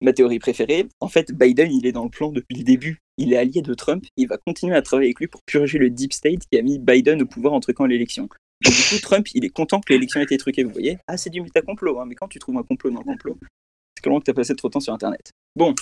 ma 0.00 0.12
théorie 0.12 0.38
préférée, 0.38 0.86
en 1.00 1.08
fait, 1.08 1.32
Biden, 1.32 1.70
il 1.70 1.86
est 1.86 1.92
dans 1.92 2.04
le 2.04 2.10
plan 2.10 2.30
depuis 2.30 2.56
le 2.56 2.64
début. 2.64 2.98
Il 3.18 3.32
est 3.32 3.36
allié 3.36 3.60
de 3.60 3.74
Trump, 3.74 4.04
il 4.16 4.28
va 4.28 4.38
continuer 4.38 4.74
à 4.74 4.82
travailler 4.82 5.08
avec 5.08 5.20
lui 5.20 5.26
pour 5.26 5.42
purger 5.42 5.78
le 5.78 5.90
deep 5.90 6.12
state 6.12 6.40
qui 6.50 6.58
a 6.58 6.62
mis 6.62 6.78
Biden 6.78 7.20
au 7.22 7.26
pouvoir 7.26 7.52
en 7.52 7.60
truquant 7.60 7.84
l'élection. 7.84 8.28
Donc, 8.62 8.74
du 8.74 8.82
coup, 8.88 9.00
Trump, 9.02 9.26
il 9.34 9.44
est 9.44 9.50
content 9.50 9.80
que 9.80 9.92
l'élection 9.92 10.20
ait 10.20 10.24
été 10.24 10.38
truquée, 10.38 10.64
vous 10.64 10.72
voyez. 10.72 10.98
Ah, 11.06 11.16
c'est 11.16 11.30
du 11.30 11.42
métacomplot, 11.42 12.00
hein, 12.00 12.04
mais 12.06 12.14
quand 12.14 12.28
tu 12.28 12.38
trouves 12.38 12.56
un 12.56 12.62
complot 12.62 12.90
dans 12.90 13.00
le 13.00 13.04
complot, 13.04 13.38
c'est 13.94 14.02
comment 14.02 14.18
que 14.20 14.24
tu 14.24 14.30
as 14.30 14.34
passé 14.34 14.54
trop 14.54 14.68
de 14.68 14.72
temps 14.72 14.80
sur 14.80 14.94
Internet. 14.94 15.32
Bon, 15.56 15.74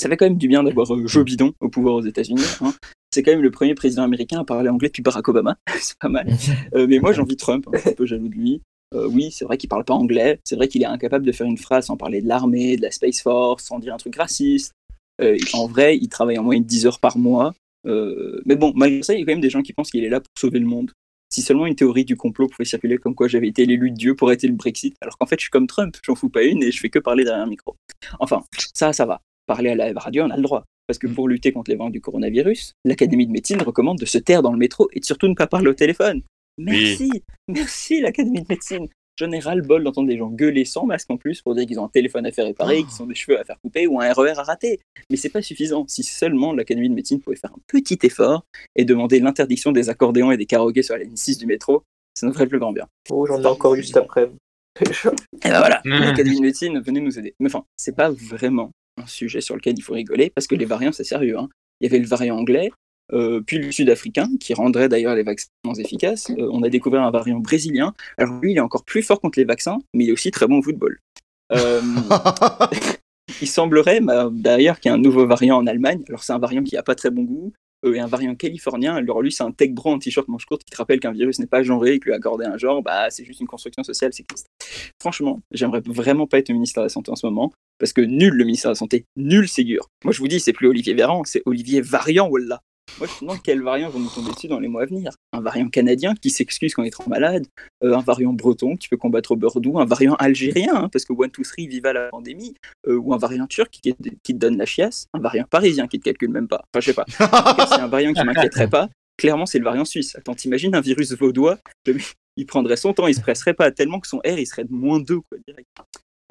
ça 0.00 0.08
fait 0.08 0.16
quand 0.16 0.26
même 0.26 0.38
du 0.38 0.48
bien 0.48 0.62
d'avoir 0.62 0.92
euh, 0.94 1.06
Joe 1.06 1.24
Biden 1.24 1.52
au 1.60 1.68
pouvoir 1.68 1.96
aux 1.96 2.02
États-Unis. 2.02 2.42
hein. 2.62 2.72
C'est 3.10 3.22
quand 3.22 3.32
même 3.32 3.42
le 3.42 3.50
premier 3.50 3.74
président 3.74 4.02
américain 4.02 4.40
à 4.40 4.44
parler 4.44 4.68
anglais 4.68 4.88
depuis 4.88 5.02
Barack 5.02 5.28
Obama. 5.28 5.56
c'est 5.80 5.98
pas 5.98 6.08
mal. 6.08 6.26
Euh, 6.74 6.86
mais 6.88 7.00
moi, 7.00 7.12
j'ai 7.12 7.20
envie 7.20 7.34
de 7.34 7.40
Trump, 7.40 7.66
hein, 7.66 7.72
je 7.74 7.80
suis 7.80 7.90
un 7.90 7.94
peu 7.94 8.06
jaloux 8.06 8.28
de 8.28 8.34
lui. 8.34 8.62
Euh, 8.94 9.08
oui, 9.08 9.30
c'est 9.32 9.44
vrai 9.44 9.56
qu'il 9.56 9.68
parle 9.68 9.84
pas 9.84 9.94
anglais. 9.94 10.38
C'est 10.44 10.54
vrai 10.54 10.68
qu'il 10.68 10.82
est 10.82 10.86
incapable 10.86 11.26
de 11.26 11.32
faire 11.32 11.46
une 11.46 11.58
phrase 11.58 11.86
sans 11.86 11.96
parler 11.96 12.22
de 12.22 12.28
l'armée, 12.28 12.76
de 12.76 12.82
la 12.82 12.90
Space 12.90 13.20
Force, 13.20 13.64
sans 13.64 13.80
dire 13.80 13.92
un 13.92 13.96
truc 13.96 14.14
raciste. 14.16 14.72
Euh, 15.20 15.36
en 15.52 15.66
vrai, 15.66 15.96
il 15.96 16.08
travaille 16.08 16.38
en 16.38 16.44
moyenne 16.44 16.64
10 16.64 16.86
heures 16.86 17.00
par 17.00 17.18
mois. 17.18 17.52
Mais 17.84 18.56
bon, 18.56 18.72
malgré 18.76 19.02
ça, 19.02 19.14
il 19.14 19.20
y 19.20 19.22
a 19.22 19.26
quand 19.26 19.32
même 19.32 19.40
des 19.40 19.50
gens 19.50 19.62
qui 19.62 19.72
pensent 19.72 19.90
qu'il 19.90 20.04
est 20.04 20.08
là 20.08 20.20
pour 20.20 20.30
sauver 20.38 20.60
le 20.60 20.66
monde. 20.66 20.92
Si 21.32 21.42
seulement 21.42 21.66
une 21.66 21.76
théorie 21.76 22.04
du 22.04 22.16
complot 22.16 22.48
pouvait 22.48 22.64
circuler 22.64 22.98
comme 22.98 23.14
quoi 23.14 23.28
j'avais 23.28 23.48
été 23.48 23.64
l'élu 23.66 23.90
de 23.90 23.96
Dieu 23.96 24.14
pour 24.16 24.28
arrêter 24.28 24.48
le 24.48 24.54
Brexit, 24.54 24.96
alors 25.00 25.16
qu'en 25.16 25.26
fait 25.26 25.36
je 25.36 25.42
suis 25.42 25.50
comme 25.50 25.68
Trump, 25.68 25.96
j'en 26.04 26.16
fous 26.16 26.28
pas 26.28 26.42
une 26.42 26.60
et 26.60 26.72
je 26.72 26.80
fais 26.80 26.90
que 26.90 26.98
parler 26.98 27.22
derrière 27.22 27.44
un 27.44 27.48
micro. 27.48 27.76
Enfin, 28.18 28.42
ça, 28.74 28.92
ça 28.92 29.06
va. 29.06 29.20
Parler 29.50 29.70
à 29.70 29.74
la 29.74 29.98
radio, 29.98 30.22
on 30.22 30.30
a 30.30 30.36
le 30.36 30.44
droit. 30.44 30.64
Parce 30.86 31.00
que 31.00 31.08
pour 31.08 31.26
lutter 31.26 31.50
contre 31.50 31.72
les 31.72 31.76
vents 31.76 31.90
du 31.90 32.00
coronavirus, 32.00 32.74
l'Académie 32.84 33.26
de 33.26 33.32
médecine 33.32 33.60
recommande 33.60 33.98
de 33.98 34.06
se 34.06 34.16
taire 34.16 34.42
dans 34.42 34.52
le 34.52 34.58
métro 34.58 34.88
et 34.92 35.00
de 35.00 35.04
surtout 35.04 35.26
ne 35.26 35.34
pas 35.34 35.48
parler 35.48 35.66
au 35.66 35.74
téléphone. 35.74 36.22
Merci, 36.56 37.10
merci 37.48 38.00
l'Académie 38.00 38.42
de 38.42 38.46
médecine. 38.48 38.86
J'en 39.18 39.32
ai 39.32 39.40
ras-le-bol 39.40 39.82
d'entendre 39.82 40.06
des 40.06 40.16
gens 40.16 40.28
gueuler 40.28 40.64
sans 40.64 40.86
masque 40.86 41.10
en 41.10 41.16
plus 41.16 41.42
pour 41.42 41.56
dire 41.56 41.66
qu'ils 41.66 41.80
ont 41.80 41.84
un 41.86 41.88
téléphone 41.88 42.26
à 42.26 42.30
faire 42.30 42.44
réparer, 42.44 42.84
qu'ils 42.84 43.02
ont 43.02 43.06
des 43.06 43.16
cheveux 43.16 43.40
à 43.40 43.42
faire 43.42 43.56
couper 43.60 43.88
ou 43.88 44.00
un 44.00 44.12
RER 44.12 44.38
à 44.38 44.44
rater. 44.44 44.78
Mais 45.10 45.16
c'est 45.16 45.30
pas 45.30 45.42
suffisant. 45.42 45.84
Si 45.88 46.04
seulement 46.04 46.52
l'Académie 46.52 46.88
de 46.88 46.94
médecine 46.94 47.18
pouvait 47.18 47.34
faire 47.34 47.50
un 47.52 47.60
petit 47.66 47.98
effort 48.04 48.44
et 48.76 48.84
demander 48.84 49.18
l'interdiction 49.18 49.72
des 49.72 49.88
accordéons 49.88 50.30
et 50.30 50.36
des 50.36 50.46
karaokés 50.46 50.84
sur 50.84 50.94
la 50.94 51.02
ligne 51.02 51.16
6 51.16 51.38
du 51.38 51.46
métro, 51.46 51.82
ça 52.14 52.24
nous 52.24 52.32
ferait 52.32 52.44
le 52.44 52.50
plus 52.50 52.60
grand 52.60 52.72
bien. 52.72 52.86
Oh, 53.10 53.26
j'en 53.26 53.42
ai 53.42 53.46
encore 53.46 53.74
juste 53.74 53.96
après. 53.96 54.30
Et 54.80 54.84
ben 55.42 55.58
voilà, 55.58 55.82
l'Académie 55.84 56.36
de 56.36 56.42
médecine, 56.42 56.80
venez 56.80 57.00
nous 57.00 57.18
aider. 57.18 57.34
Mais 57.40 57.48
enfin, 57.48 57.64
c'est 57.76 57.96
pas 57.96 58.10
vraiment 58.10 58.70
un 59.00 59.06
sujet 59.06 59.40
sur 59.40 59.56
lequel 59.56 59.74
il 59.76 59.82
faut 59.82 59.94
rigoler 59.94 60.30
parce 60.30 60.46
que 60.46 60.54
les 60.54 60.64
variants, 60.64 60.92
c'est 60.92 61.04
sérieux. 61.04 61.38
hein. 61.38 61.48
Il 61.80 61.86
y 61.86 61.88
avait 61.88 61.98
le 61.98 62.06
variant 62.06 62.36
anglais, 62.36 62.70
euh, 63.12 63.40
puis 63.44 63.58
le 63.58 63.72
sud-africain, 63.72 64.28
qui 64.38 64.54
rendrait 64.54 64.88
d'ailleurs 64.88 65.14
les 65.14 65.22
vaccins 65.22 65.48
moins 65.64 65.74
efficaces. 65.74 66.30
Euh, 66.30 66.48
on 66.52 66.62
a 66.62 66.68
découvert 66.68 67.02
un 67.02 67.10
variant 67.10 67.38
brésilien. 67.38 67.94
Alors 68.18 68.34
lui, 68.40 68.52
il 68.52 68.56
est 68.56 68.60
encore 68.60 68.84
plus 68.84 69.02
fort 69.02 69.20
contre 69.20 69.38
les 69.38 69.44
vaccins, 69.44 69.78
mais 69.94 70.04
il 70.04 70.10
est 70.10 70.12
aussi 70.12 70.30
très 70.30 70.46
bon 70.46 70.58
au 70.58 70.62
football. 70.62 70.98
Euh, 71.52 71.80
il 73.40 73.48
semblerait 73.48 74.00
bah, 74.00 74.28
d'ailleurs 74.30 74.78
qu'il 74.78 74.90
y 74.90 74.92
a 74.92 74.94
un 74.94 74.98
nouveau 74.98 75.26
variant 75.26 75.56
en 75.56 75.66
Allemagne. 75.66 76.02
Alors 76.08 76.22
c'est 76.22 76.32
un 76.32 76.38
variant 76.38 76.62
qui 76.62 76.76
a 76.76 76.82
pas 76.82 76.94
très 76.94 77.10
bon 77.10 77.22
goût. 77.22 77.52
Euh, 77.84 77.94
et 77.94 78.00
un 78.00 78.06
variant 78.06 78.34
californien, 78.34 78.94
alors 78.94 79.22
lui 79.22 79.32
c'est 79.32 79.42
un 79.42 79.52
tech 79.52 79.70
bro 79.70 79.92
en 79.92 79.98
t-shirt 79.98 80.28
manche 80.28 80.44
courte 80.44 80.64
qui 80.64 80.70
te 80.70 80.76
rappelle 80.76 81.00
qu'un 81.00 81.12
virus 81.12 81.38
n'est 81.38 81.46
pas 81.46 81.62
genré 81.62 81.94
et 81.94 81.98
que 81.98 82.06
lui 82.06 82.14
accorder 82.14 82.44
un 82.46 82.58
genre, 82.58 82.82
bah 82.82 83.10
c'est 83.10 83.24
juste 83.24 83.40
une 83.40 83.46
construction 83.46 83.82
sociale 83.82 84.12
sexiste. 84.12 84.48
Franchement, 85.00 85.40
j'aimerais 85.50 85.80
vraiment 85.84 86.26
pas 86.26 86.38
être 86.38 86.50
ministre 86.50 86.80
de 86.80 86.84
la 86.84 86.88
Santé 86.88 87.10
en 87.10 87.16
ce 87.16 87.26
moment, 87.26 87.52
parce 87.78 87.92
que 87.92 88.00
nul 88.00 88.34
le 88.34 88.44
ministère 88.44 88.70
de 88.70 88.74
la 88.74 88.78
Santé, 88.78 89.04
nul 89.16 89.48
Ségur. 89.48 89.88
Moi 90.04 90.12
je 90.12 90.18
vous 90.18 90.28
dis, 90.28 90.40
c'est 90.40 90.52
plus 90.52 90.68
Olivier 90.68 90.94
Véran, 90.94 91.24
c'est 91.24 91.42
Olivier 91.46 91.80
Variant, 91.80 92.28
wallah. 92.28 92.60
Moi 92.98 93.06
je 93.06 93.12
me 93.14 93.20
demande 93.20 93.42
quel 93.42 93.62
variant 93.62 93.88
va 93.88 93.98
nous 93.98 94.08
tomber 94.08 94.32
dessus 94.32 94.48
dans 94.48 94.60
les 94.60 94.68
mois 94.68 94.82
à 94.82 94.86
venir. 94.86 95.12
Un 95.32 95.40
variant 95.40 95.68
canadien 95.68 96.14
qui 96.14 96.30
s'excuse 96.30 96.74
quand 96.74 96.82
il 96.82 96.88
est 96.88 96.90
trop 96.90 97.08
malade, 97.08 97.46
euh, 97.82 97.94
un 97.94 98.00
variant 98.00 98.32
breton 98.32 98.76
qui 98.76 98.88
peut 98.88 98.96
combattre 98.96 99.32
au 99.32 99.36
beurre 99.36 99.60
doux, 99.60 99.78
un 99.78 99.84
variant 99.84 100.14
algérien, 100.16 100.74
hein, 100.74 100.88
parce 100.90 101.04
que 101.04 101.12
One 101.12 101.30
Two 101.30 101.44
Three 101.44 101.66
viva 101.66 101.92
la 101.92 102.08
pandémie, 102.08 102.54
euh, 102.86 102.96
ou 102.96 103.14
un 103.14 103.18
variant 103.18 103.46
turc 103.46 103.70
qui, 103.70 103.94
qui 104.22 104.34
te 104.34 104.38
donne 104.38 104.56
la 104.56 104.66
chiasse, 104.66 105.06
un 105.14 105.20
variant 105.20 105.46
parisien 105.48 105.86
qui 105.86 105.98
te 105.98 106.04
calcule 106.04 106.30
même 106.30 106.48
pas. 106.48 106.62
Enfin 106.72 106.80
je 106.80 106.86
sais 106.86 106.94
pas. 106.94 107.04
C'est 107.68 107.80
un 107.80 107.88
variant 107.88 108.12
qui 108.12 108.24
m'inquiéterait 108.24 108.68
pas. 108.68 108.88
Clairement, 109.16 109.44
c'est 109.44 109.58
le 109.58 109.64
variant 109.64 109.84
suisse. 109.84 110.16
Attends, 110.16 110.34
t'imagines 110.34 110.74
un 110.74 110.80
virus 110.80 111.12
vaudois 111.12 111.58
Il 112.36 112.46
prendrait 112.46 112.76
son 112.76 112.94
temps, 112.94 113.06
il 113.06 113.14
se 113.14 113.20
presserait 113.20 113.52
pas 113.52 113.70
tellement 113.70 114.00
que 114.00 114.08
son 114.08 114.18
R, 114.18 114.38
il 114.38 114.46
serait 114.46 114.64
de 114.64 114.72
moins 114.72 114.98
2, 114.98 115.20
quoi, 115.20 115.38
direct. 115.46 115.68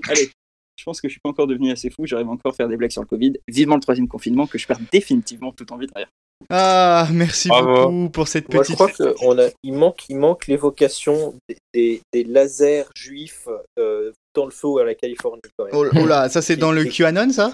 Allez, 0.08 0.32
je 0.76 0.84
pense 0.86 1.02
que 1.02 1.08
je 1.08 1.12
suis 1.12 1.20
pas 1.20 1.30
encore 1.30 1.46
devenu 1.46 1.72
assez 1.72 1.90
fou, 1.90 2.06
j'arrive 2.06 2.30
encore 2.30 2.54
à 2.54 2.56
faire 2.56 2.68
des 2.68 2.78
blagues 2.78 2.92
sur 2.92 3.02
le 3.02 3.08
Covid. 3.08 3.34
Vivement 3.48 3.76
le 3.76 3.82
troisième 3.82 4.08
confinement, 4.08 4.48
que 4.48 4.58
je 4.58 4.66
perds 4.66 4.80
définitivement 4.92 5.52
toute 5.52 5.72
envie 5.72 5.88
de 5.88 5.92
rire. 5.96 6.10
Ah, 6.50 7.08
merci 7.12 7.50
Bravo. 7.50 7.68
beaucoup 7.90 8.10
pour 8.10 8.28
cette 8.28 8.52
Moi, 8.54 8.64
je 8.64 8.74
petite. 8.74 8.76
crois 9.16 9.50
qu'il 9.62 9.74
manque, 9.74 10.04
il 10.10 10.18
manque 10.18 10.48
l'évocation 10.48 11.36
des, 11.48 11.58
des, 11.74 12.02
des 12.14 12.24
lasers 12.24 12.86
juifs 12.96 13.48
euh, 13.78 14.12
dans 14.34 14.46
le 14.46 14.52
feu 14.52 14.80
à 14.80 14.86
la 14.86 14.96
Californie. 14.96 15.42
Quand 15.58 15.66
même. 15.66 15.74
Oh, 15.76 15.86
oh 15.94 16.06
là, 16.08 16.30
ça 16.30 16.42
c'est 16.42 16.56
dans 16.56 16.72
le 16.72 16.84
QAnon 16.86 17.32
Ça, 17.32 17.54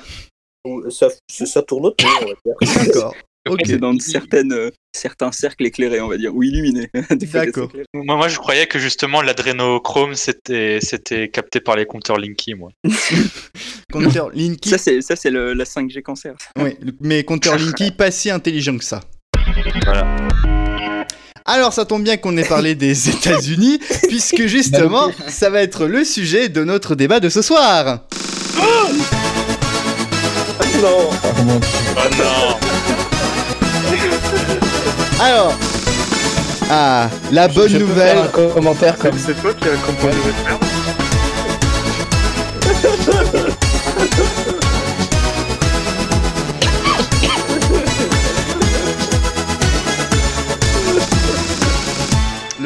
ça, 0.90 1.10
ça 1.46 1.62
tourne 1.64 1.88
autour, 1.88 2.10
on 2.22 2.26
va 2.26 2.34
dire. 2.46 2.84
D'accord. 2.86 3.16
C'est 3.66 3.78
dans 3.78 3.98
certaines, 4.00 4.54
euh, 4.54 4.72
certains 4.92 5.32
cercles 5.32 5.66
éclairés, 5.68 6.02
on 6.02 6.08
va 6.08 6.18
dire, 6.18 6.36
ou 6.36 6.42
illuminés. 6.42 6.90
D'accord. 7.12 7.72
Moi, 7.94 8.16
moi, 8.16 8.28
je 8.28 8.38
croyais 8.38 8.66
que 8.66 8.80
justement 8.80 9.22
l'adrénochrome 9.22 10.16
c'était 10.16 10.80
c'était 10.82 11.30
capté 11.30 11.60
par 11.60 11.76
les 11.76 11.86
compteurs 11.86 12.18
Linky, 12.18 12.56
moi. 12.56 12.72
Compteur 13.94 14.32
Linky. 14.34 14.70
Ça, 14.70 14.78
c'est 14.80 15.02
ça, 15.02 15.16
c'est 15.16 15.30
le- 15.30 15.54
la 15.54 15.64
5G 15.64 16.02
cancer. 16.02 16.34
Le- 16.58 16.76
mais 17.02 17.24
compteur 17.24 17.58
Linky 17.58 17.92
pas 17.92 18.10
si 18.12 18.32
intelligent 18.32 18.78
que 18.78 18.84
ça. 18.84 19.02
Voilà. 19.84 20.08
Alors 21.46 21.72
ça 21.74 21.86
tombe 21.86 22.02
bien 22.04 22.18
qu'on 22.18 22.36
ait 22.38 22.44
parlé 22.48 22.74
des 22.74 23.10
États-Unis, 23.10 23.80
puisque 24.08 24.48
justement, 24.48 25.12
ça 25.28 25.52
va 25.52 25.62
être 25.62 25.86
le 25.86 26.04
sujet 26.04 26.50
de 26.50 26.64
notre 26.64 26.96
débat 26.96 27.20
de 27.20 27.30
ce 27.30 27.44
soir. 27.44 28.08
Non, 30.82 31.10
Oh 31.98 32.10
non 32.18 32.58
Alors, 35.22 35.54
ah, 36.70 37.08
la 37.32 37.48
bonne 37.48 37.70
Je 37.70 37.78
peux 37.78 37.84
nouvelle. 37.86 38.18
faire 38.18 38.24
un 38.24 38.54
commentaire 38.54 38.98
comme 38.98 39.18
C'est 39.18 39.40
toi 39.42 39.54
qui 39.54 39.68
as 39.68 39.78
composé 39.86 40.18
votre 40.26 40.60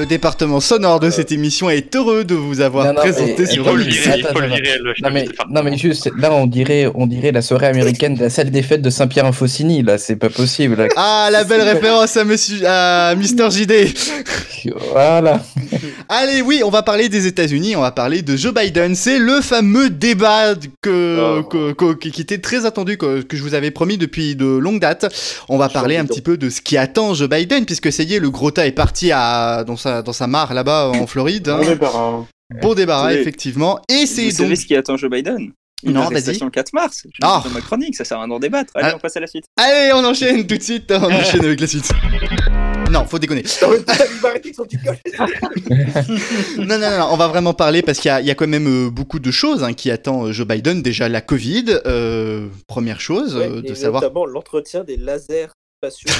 département 0.09 0.59
sonore 0.59 0.99
de 0.99 1.09
cette 1.09 1.31
émission 1.31 1.69
est 1.69 1.95
heureux 1.95 2.25
de 2.25 2.35
vous 2.35 2.59
avoir 2.59 2.85
Non, 2.85 2.93
non, 2.93 2.99
présenté 2.99 3.45
sur 3.45 3.65
faut 3.65 3.75
le 3.75 3.83
Attends, 3.83 3.89
virer, 3.91 4.17
il 4.19 4.25
attends, 4.25 4.33
faut 4.33 4.39
le 4.41 4.45
attends. 4.47 4.55
virer. 4.55 4.77
le 4.83 4.93
chef 4.93 5.03
Non 5.05 5.53
non 5.53 5.63
mais 5.63 5.77
juste, 5.77 6.09
là 6.17 6.33
on 6.33 6.47
dirait, 6.47 6.91
on 6.95 7.07
dirait 7.07 7.31
la 7.31 7.41
soirée 7.41 7.67
américaine 7.67 8.15
de 8.15 8.21
la 8.21 8.29
salle 8.29 8.49
des 8.51 8.61
fêtes 8.63 8.81
de 8.81 8.89
Saint-Pierre-en-Faucigny, 8.89 9.83
là, 9.83 9.97
c'est 9.97 10.15
pas 10.17 10.29
possible. 10.29 10.75
là. 10.75 10.87
Ah, 10.97 11.29
la 11.31 11.43
belle 11.45 11.61
référence 11.61 12.17
à 12.17 12.25
monsieur, 12.25 12.57
à 12.67 13.15
Mister 13.15 13.47
JD. 13.49 13.73
Voilà. 14.91 15.41
Allez, 16.09 16.41
oui, 16.41 16.61
on 16.65 16.69
va 16.69 16.81
parler 16.83 17.07
des 17.07 17.27
États-Unis, 17.27 17.75
on 17.75 17.81
va 17.81 17.91
parler 17.91 18.21
de 18.21 18.35
Joe 18.35 18.53
Biden. 18.53 18.95
C'est 18.95 19.19
le 19.19 19.41
fameux 19.41 19.89
débat 19.89 20.53
que, 20.81 21.39
Oh. 21.39 21.43
que- 21.43 21.73
que- 21.73 21.93
qui 22.09 22.21
était 22.21 22.39
très 22.39 22.65
attendu, 22.65 22.97
que, 22.97 23.21
que 23.21 23.37
je 23.37 23.43
vous 23.43 23.53
avais 23.53 23.71
promis 23.71 23.97
depuis 23.97 24.35
de 24.35 24.45
longues 24.45 24.79
dates. 24.81 25.13
On 25.47 25.57
va 25.57 25.69
parler 25.69 25.97
un 25.97 26.05
petit 26.05 26.21
peu 26.21 26.35
de 26.37 26.49
ce 26.49 26.61
qui 26.61 26.77
attend 26.77 27.13
Joe 27.13 27.29
Biden, 27.29 27.65
puisque 27.65 27.91
ça 27.91 28.03
y 28.03 28.15
est, 28.15 28.19
le 28.19 28.29
gros 28.29 28.51
tas 28.51 28.65
est 28.67 28.71
parti 28.71 29.11
à, 29.13 29.63
dans, 29.65 29.77
sa, 29.77 29.98
dans 30.01 30.13
sa 30.13 30.27
mare 30.27 30.53
là-bas 30.53 30.89
en 30.95 31.07
Floride. 31.07 31.49
hein. 31.49 31.59
On 31.61 31.65
débarras. 31.65 32.25
Bon 32.61 32.73
débarras, 32.73 33.13
Oui. 33.13 33.19
effectivement. 33.19 33.79
Et 33.89 34.01
Vous 34.01 34.05
c'est 34.07 34.31
savez 34.31 34.49
donc. 34.49 34.57
ce 34.57 34.65
qui 34.65 34.75
attend 34.75 34.97
Joe 34.97 35.09
Biden? 35.11 35.51
Une 35.83 35.93
Non, 35.93 36.01
arrestation 36.01 36.45
le 36.45 36.51
4 36.51 36.73
mars. 36.73 37.03
Je 37.05 37.19
Ah. 37.21 37.41
dans 37.45 37.51
ma 37.51 37.61
chronique, 37.61 37.95
ça 37.95 38.03
sert 38.03 38.17
à 38.17 38.21
rien 38.21 38.27
d'en 38.27 38.39
débattre. 38.39 38.71
Allez, 38.75 38.89
Ah. 38.91 38.95
on 38.95 38.99
passe 38.99 39.15
à 39.15 39.19
la 39.21 39.27
suite. 39.27 39.45
Allez, 39.55 39.91
on 39.93 40.03
enchaîne 40.03 40.45
tout 40.45 40.57
de 40.57 40.61
suite, 40.63 40.91
on 40.91 40.95
enchaîne 41.11 41.45
avec 41.45 41.59
la 41.61 41.67
suite. 41.67 41.89
Non, 42.91 43.05
faut 43.05 43.19
déconner. 43.19 43.43
Non. 46.57 46.77
Non, 46.77 46.79
non, 46.79 47.07
on 47.11 47.17
va 47.17 47.27
vraiment 47.27 47.53
parler 47.53 47.81
parce 47.81 47.99
qu'il 47.99 48.09
y 48.09 48.11
a, 48.11 48.19
il 48.19 48.27
y 48.27 48.31
a 48.31 48.35
quand 48.35 48.47
même 48.47 48.67
euh, 48.67 48.89
beaucoup 48.89 49.19
de 49.19 49.31
choses 49.31 49.63
hein, 49.63 49.73
qui 49.73 49.91
attend 49.91 50.25
euh, 50.25 50.31
Joe 50.33 50.47
Biden. 50.47 50.81
Déjà 50.81 51.07
la 51.07 51.21
Covid, 51.21 51.79
euh, 51.85 52.47
première 52.67 52.99
chose, 52.99 53.35
Ouais, 53.35 53.47
euh, 53.49 53.61
et 53.63 53.69
de 53.69 53.73
savoir. 53.75 54.01
Notamment 54.01 54.25
l'entretien 54.25 54.83
des 54.83 54.97
lasers 54.97 55.49
spatiaux. 55.77 56.11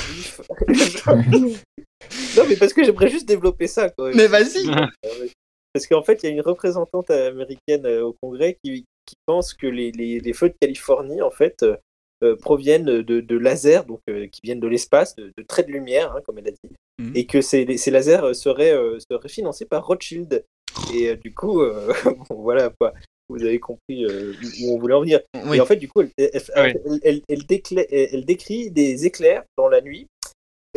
Non, 2.38 2.44
mais 2.48 2.56
parce 2.56 2.74
que 2.74 2.84
j'aimerais 2.84 3.10
juste 3.10 3.28
développer 3.28 3.68
ça. 3.68 3.90
Quoi. 3.90 4.12
Mais 4.14 4.28
vas-y 4.28 4.66
Parce 5.74 5.86
qu'en 5.86 6.02
fait, 6.02 6.24
il 6.24 6.26
y 6.26 6.30
a 6.30 6.32
une 6.32 6.42
représentante 6.42 7.12
américaine 7.12 7.86
euh, 7.86 8.04
au 8.06 8.16
Congrès 8.22 8.58
qui, 8.64 8.86
qui 9.06 9.16
pense 9.28 9.54
que 9.54 9.68
les, 9.68 9.92
les, 9.92 10.20
les 10.20 10.34
feux 10.34 10.50
de 10.50 10.56
Californie, 10.60 11.22
en 11.22 11.30
fait, 11.30 11.62
euh, 11.62 11.76
euh, 12.24 12.36
proviennent 12.36 12.86
de, 12.86 13.02
de 13.22 13.38
lasers, 13.38 13.82
donc 13.88 14.00
euh, 14.10 14.26
qui 14.28 14.40
viennent 14.44 14.60
de 14.60 14.68
l'espace, 14.68 15.16
de, 15.16 15.32
de 15.38 15.44
traits 15.44 15.68
de 15.68 15.72
lumière, 15.72 16.12
hein, 16.16 16.22
comme 16.26 16.40
elle 16.40 16.48
a 16.48 16.52
dit, 16.52 16.76
Mhm. 17.00 17.14
et 17.16 17.26
que 17.26 17.40
ces, 17.40 17.78
ces 17.78 17.92
lasers 17.92 18.24
euh, 18.26 18.34
seraient, 18.34 18.74
euh, 18.74 18.98
seraient 19.10 19.30
financés 19.30 19.64
par 19.66 19.86
Rothschild. 19.86 20.44
Et 20.94 21.10
euh, 21.12 21.16
du 21.16 21.34
coup, 21.34 21.62
euh, 21.62 21.94
bon, 22.30 22.36
voilà, 22.42 22.72
quoi. 22.80 22.94
Vous 23.30 23.44
avez 23.44 23.60
compris 23.60 24.04
euh, 24.06 24.34
où 24.64 24.74
on 24.74 24.80
voulait 24.80 24.96
en 24.96 25.02
venir. 25.02 25.22
Oui. 25.46 25.58
Et 25.58 25.62
en 25.62 25.66
fait, 25.68 25.76
du 25.78 25.88
coup, 25.88 26.02
elle, 26.02 26.12
elle, 26.18 26.32
Oui. 26.58 26.74
elle- 26.84 27.00
elle- 27.04 27.22
elle 27.30 27.44
décla- 27.44 27.86
elle- 27.92 28.10
elle 28.12 28.26
décrit 28.26 28.72
des 28.72 29.06
éclairs 29.06 29.44
dans 29.56 29.70
la 29.70 29.80
nuit, 29.82 30.08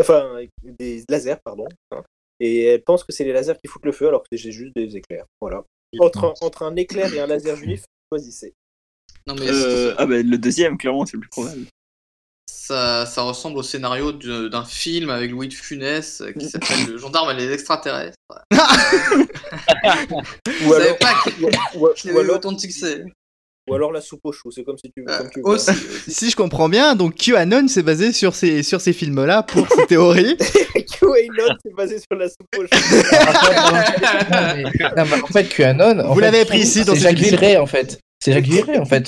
enfin, 0.01 0.41
des 0.63 1.05
lasers, 1.09 1.37
pardon. 1.45 1.67
hein. 1.93 2.03
et 2.41 2.65
elle 2.65 2.83
pense 2.83 3.05
que 3.05 3.13
c'est 3.13 3.25
les 3.25 3.33
lasers 3.33 3.55
qui 3.63 3.69
foutent 3.69 3.85
le 3.85 3.93
feu, 3.93 4.09
alors 4.09 4.23
que 4.23 4.29
c'est 4.37 4.51
juste 4.53 4.75
des 4.75 4.97
éclairs. 4.97 5.27
Voilà. 5.41 5.65
Entre 6.01 6.25
un, 6.25 6.35
entre 6.41 6.63
un 6.63 6.75
éclair 6.77 7.13
et 7.15 7.21
un 7.21 7.27
laser 7.27 7.57
juif, 7.57 7.85
choisissez. 8.13 8.55
Non, 9.27 9.35
mais 9.39 9.47
Euh, 9.49 9.95
ah 9.99 10.07
bah 10.07 10.23
le 10.23 10.39
deuxième, 10.39 10.77
clairement, 10.79 11.05
c'est 11.07 11.15
le 11.15 11.21
plus 11.21 11.29
probable. 11.29 11.67
ça, 12.51 13.07
ça 13.07 13.23
ressemble 13.23 13.59
au 13.59 13.63
scénario 13.63 14.11
d'un 14.13 14.65
film 14.65 15.11
avec 15.11 15.31
Louis 15.31 15.49
de 15.49 15.55
Funès 15.55 16.21
euh, 16.23 16.33
qui 16.33 16.49
s'appelle 16.49 16.87
Le 16.89 16.97
gendarme 16.99 17.31
et 17.31 17.35
les 17.35 17.53
extraterrestres. 17.53 18.17
Ou 18.51 20.17
Vous 20.65 20.73
savez 20.73 20.85
alors, 20.87 20.99
pas 20.99 21.15
qu'il 21.23 21.45
ou, 21.45 21.49
ou- 21.77 21.93
qu'il 21.95 22.11
ou 22.13 22.15
avait 22.15 22.23
eu 22.23 22.25
alors, 22.25 22.37
autant 22.37 22.53
de 22.53 22.61
succès. 22.61 23.05
Ou 23.69 23.75
alors 23.75 23.93
la 23.93 24.01
soupe 24.01 24.21
aux 24.25 24.33
choux, 24.33 24.51
c'est 24.51 24.65
comme 24.65 24.77
si 24.77 24.91
tu, 24.91 25.05
Euh, 25.09 25.19
comme 25.19 25.31
tu 25.31 25.39
veux. 25.41 25.47
aussi. 25.47 25.71
Si 26.09 26.31
je 26.31 26.37
comprends 26.37 26.69
bien, 26.69 26.95
donc 26.97 27.15
QAnon 27.15 27.69
s'est 27.69 27.83
basé 27.83 28.13
sur 28.13 28.35
ces, 28.35 28.63
sur 28.63 28.81
ces 28.81 28.93
films-là 28.93 29.43
pour 29.45 29.69
ces 29.69 29.87
théories. 29.87 30.37
QAnon, 30.75 31.55
c'est 31.63 31.75
basé 31.77 31.99
sur 31.99 32.19
la 32.19 32.29
soupe 32.29 32.47
non, 34.97 35.05
mais 35.07 35.23
en 35.23 35.27
fait, 35.29 35.45
QAnon. 35.49 36.13
Vous 36.13 36.21
l'avez 36.21 36.41
appris 36.41 36.59
ici 36.61 36.85
dans 36.85 36.95
C'est 36.95 37.01
Jacques. 37.01 37.17
Villeray 37.19 37.57
en 37.57 37.67
fait. 37.67 37.99
C'est 38.23 38.33
Jacques 38.33 38.45
Villeray 38.45 38.79
en 38.79 38.85
fait. 38.85 39.05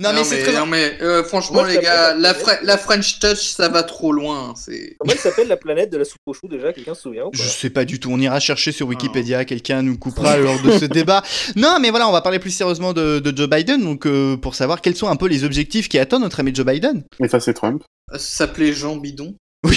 Non, 0.00 0.10
mais 0.14 0.24
c'est 0.24 0.42
très. 0.42 0.54
non, 0.54 0.64
mais 0.64 0.96
euh, 1.02 1.22
franchement, 1.22 1.62
les 1.64 1.74
gars, 1.78 2.14
la, 2.14 2.18
la 2.18 2.32
Fre- 2.32 2.58
la 2.62 2.78
French 2.78 3.18
Touch, 3.18 3.48
ça 3.50 3.68
va 3.68 3.82
trop 3.82 4.10
loin. 4.10 4.54
C'est. 4.56 4.96
Comment 4.98 5.12
elle 5.12 5.18
s'appelle 5.18 5.48
la 5.48 5.58
planète 5.58 5.90
de 5.92 5.98
la 5.98 6.04
soupe 6.06 6.16
aux 6.24 6.32
choux 6.32 6.48
déjà 6.48 6.72
Quelqu'un 6.72 6.94
se 6.94 7.02
souvient 7.02 7.24
ou 7.26 7.30
pas 7.30 7.36
Je 7.38 7.42
sais 7.46 7.68
pas 7.68 7.84
du 7.84 8.00
tout, 8.00 8.08
on 8.10 8.18
ira 8.18 8.40
chercher 8.40 8.72
sur 8.72 8.88
Wikipédia, 8.88 9.44
quelqu'un 9.44 9.82
nous 9.82 9.98
coupera 9.98 10.36
lors 10.38 10.60
de 10.62 10.78
ce 10.78 10.86
débat. 10.86 11.22
Non, 11.56 11.76
mais 11.78 11.90
voilà, 11.90 12.08
on 12.08 12.12
va 12.12 12.22
parler 12.22 12.38
plus 12.38 12.50
sérieusement 12.52 12.94
de, 12.94 13.18
de 13.18 13.36
Joe 13.36 13.50
Biden, 13.50 13.82
donc 13.82 14.06
euh, 14.06 14.38
pour 14.38 14.54
savoir 14.54 14.80
quels 14.80 14.96
sont 14.96 15.08
un 15.08 15.16
peu 15.16 15.26
les 15.28 15.44
objectifs 15.44 15.90
qui 15.90 15.98
attendent 15.98 16.22
notre 16.22 16.40
ami 16.40 16.54
Joe 16.54 16.64
Biden. 16.64 17.02
Effacer 17.22 17.52
Trump. 17.52 17.82
Ça 18.12 18.18
s'appelait 18.18 18.72
Jean 18.72 18.96
Bidon. 18.96 19.34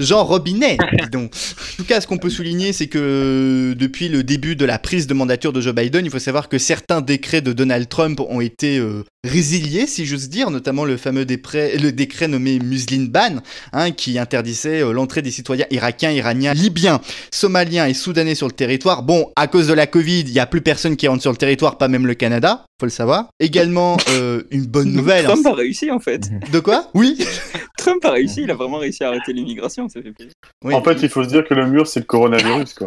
Jean 0.00 0.24
Robinet, 0.24 0.78
dis 1.00 1.10
donc. 1.10 1.32
En 1.34 1.76
tout 1.76 1.84
cas, 1.84 2.00
ce 2.00 2.06
qu'on 2.06 2.18
peut 2.18 2.30
souligner, 2.30 2.72
c'est 2.72 2.86
que 2.88 3.72
depuis 3.76 4.08
le 4.08 4.22
début 4.22 4.56
de 4.56 4.64
la 4.64 4.78
prise 4.78 5.06
de 5.06 5.14
mandature 5.14 5.52
de 5.52 5.60
Joe 5.60 5.74
Biden, 5.74 6.04
il 6.04 6.10
faut 6.10 6.18
savoir 6.18 6.48
que 6.48 6.58
certains 6.58 7.00
décrets 7.00 7.40
de 7.40 7.52
Donald 7.52 7.88
Trump 7.88 8.20
ont 8.20 8.40
été 8.40 8.78
euh, 8.78 9.04
résiliés, 9.24 9.86
si 9.86 10.06
j'ose 10.06 10.28
dire, 10.28 10.50
notamment 10.50 10.84
le 10.84 10.96
fameux 10.96 11.24
décret, 11.24 11.76
le 11.76 11.90
décret 11.90 12.28
nommé 12.28 12.58
Muslin 12.60 13.06
Ban, 13.08 13.40
hein, 13.72 13.90
qui 13.90 14.18
interdisait 14.18 14.82
euh, 14.82 14.92
l'entrée 14.92 15.22
des 15.22 15.32
citoyens 15.32 15.66
irakiens, 15.70 16.12
iraniens, 16.12 16.54
libyens, 16.54 17.00
somaliens 17.32 17.86
et 17.86 17.94
soudanais 17.94 18.36
sur 18.36 18.46
le 18.46 18.52
territoire. 18.52 19.02
Bon, 19.02 19.32
à 19.34 19.48
cause 19.48 19.66
de 19.66 19.74
la 19.74 19.86
Covid, 19.86 20.20
il 20.20 20.30
y 20.30 20.38
a 20.38 20.46
plus 20.46 20.60
personne 20.60 20.96
qui 20.96 21.08
rentre 21.08 21.22
sur 21.22 21.32
le 21.32 21.36
territoire, 21.36 21.78
pas 21.78 21.88
même 21.88 22.06
le 22.06 22.14
Canada, 22.14 22.64
faut 22.80 22.86
le 22.86 22.90
savoir. 22.90 23.26
Également, 23.40 23.96
euh, 24.10 24.42
une 24.50 24.66
bonne 24.66 24.92
nouvelle. 24.92 25.24
Trump 25.24 25.46
hein. 25.46 25.50
a 25.50 25.54
réussi 25.54 25.90
en 25.90 25.98
fait. 25.98 26.30
De 26.52 26.60
quoi? 26.60 26.88
Oui. 26.94 27.18
Trump 27.78 28.04
a 28.04 28.12
réussi, 28.12 28.42
il 28.42 28.50
a 28.50 28.54
vraiment 28.54 28.78
réussi 28.78 29.02
à 29.02 29.08
arrêter 29.08 29.32
l'immigration, 29.32 29.88
ça 29.88 30.00
fait 30.00 30.12
plaisir. 30.12 30.32
Oui. 30.64 30.74
En 30.74 30.82
fait, 30.82 31.02
il 31.02 31.08
faut 31.08 31.24
se 31.24 31.28
dire 31.28 31.44
que 31.46 31.54
le 31.54 31.66
mur, 31.66 31.86
c'est 31.86 32.00
le 32.00 32.06
coronavirus, 32.06 32.74
quoi. 32.74 32.86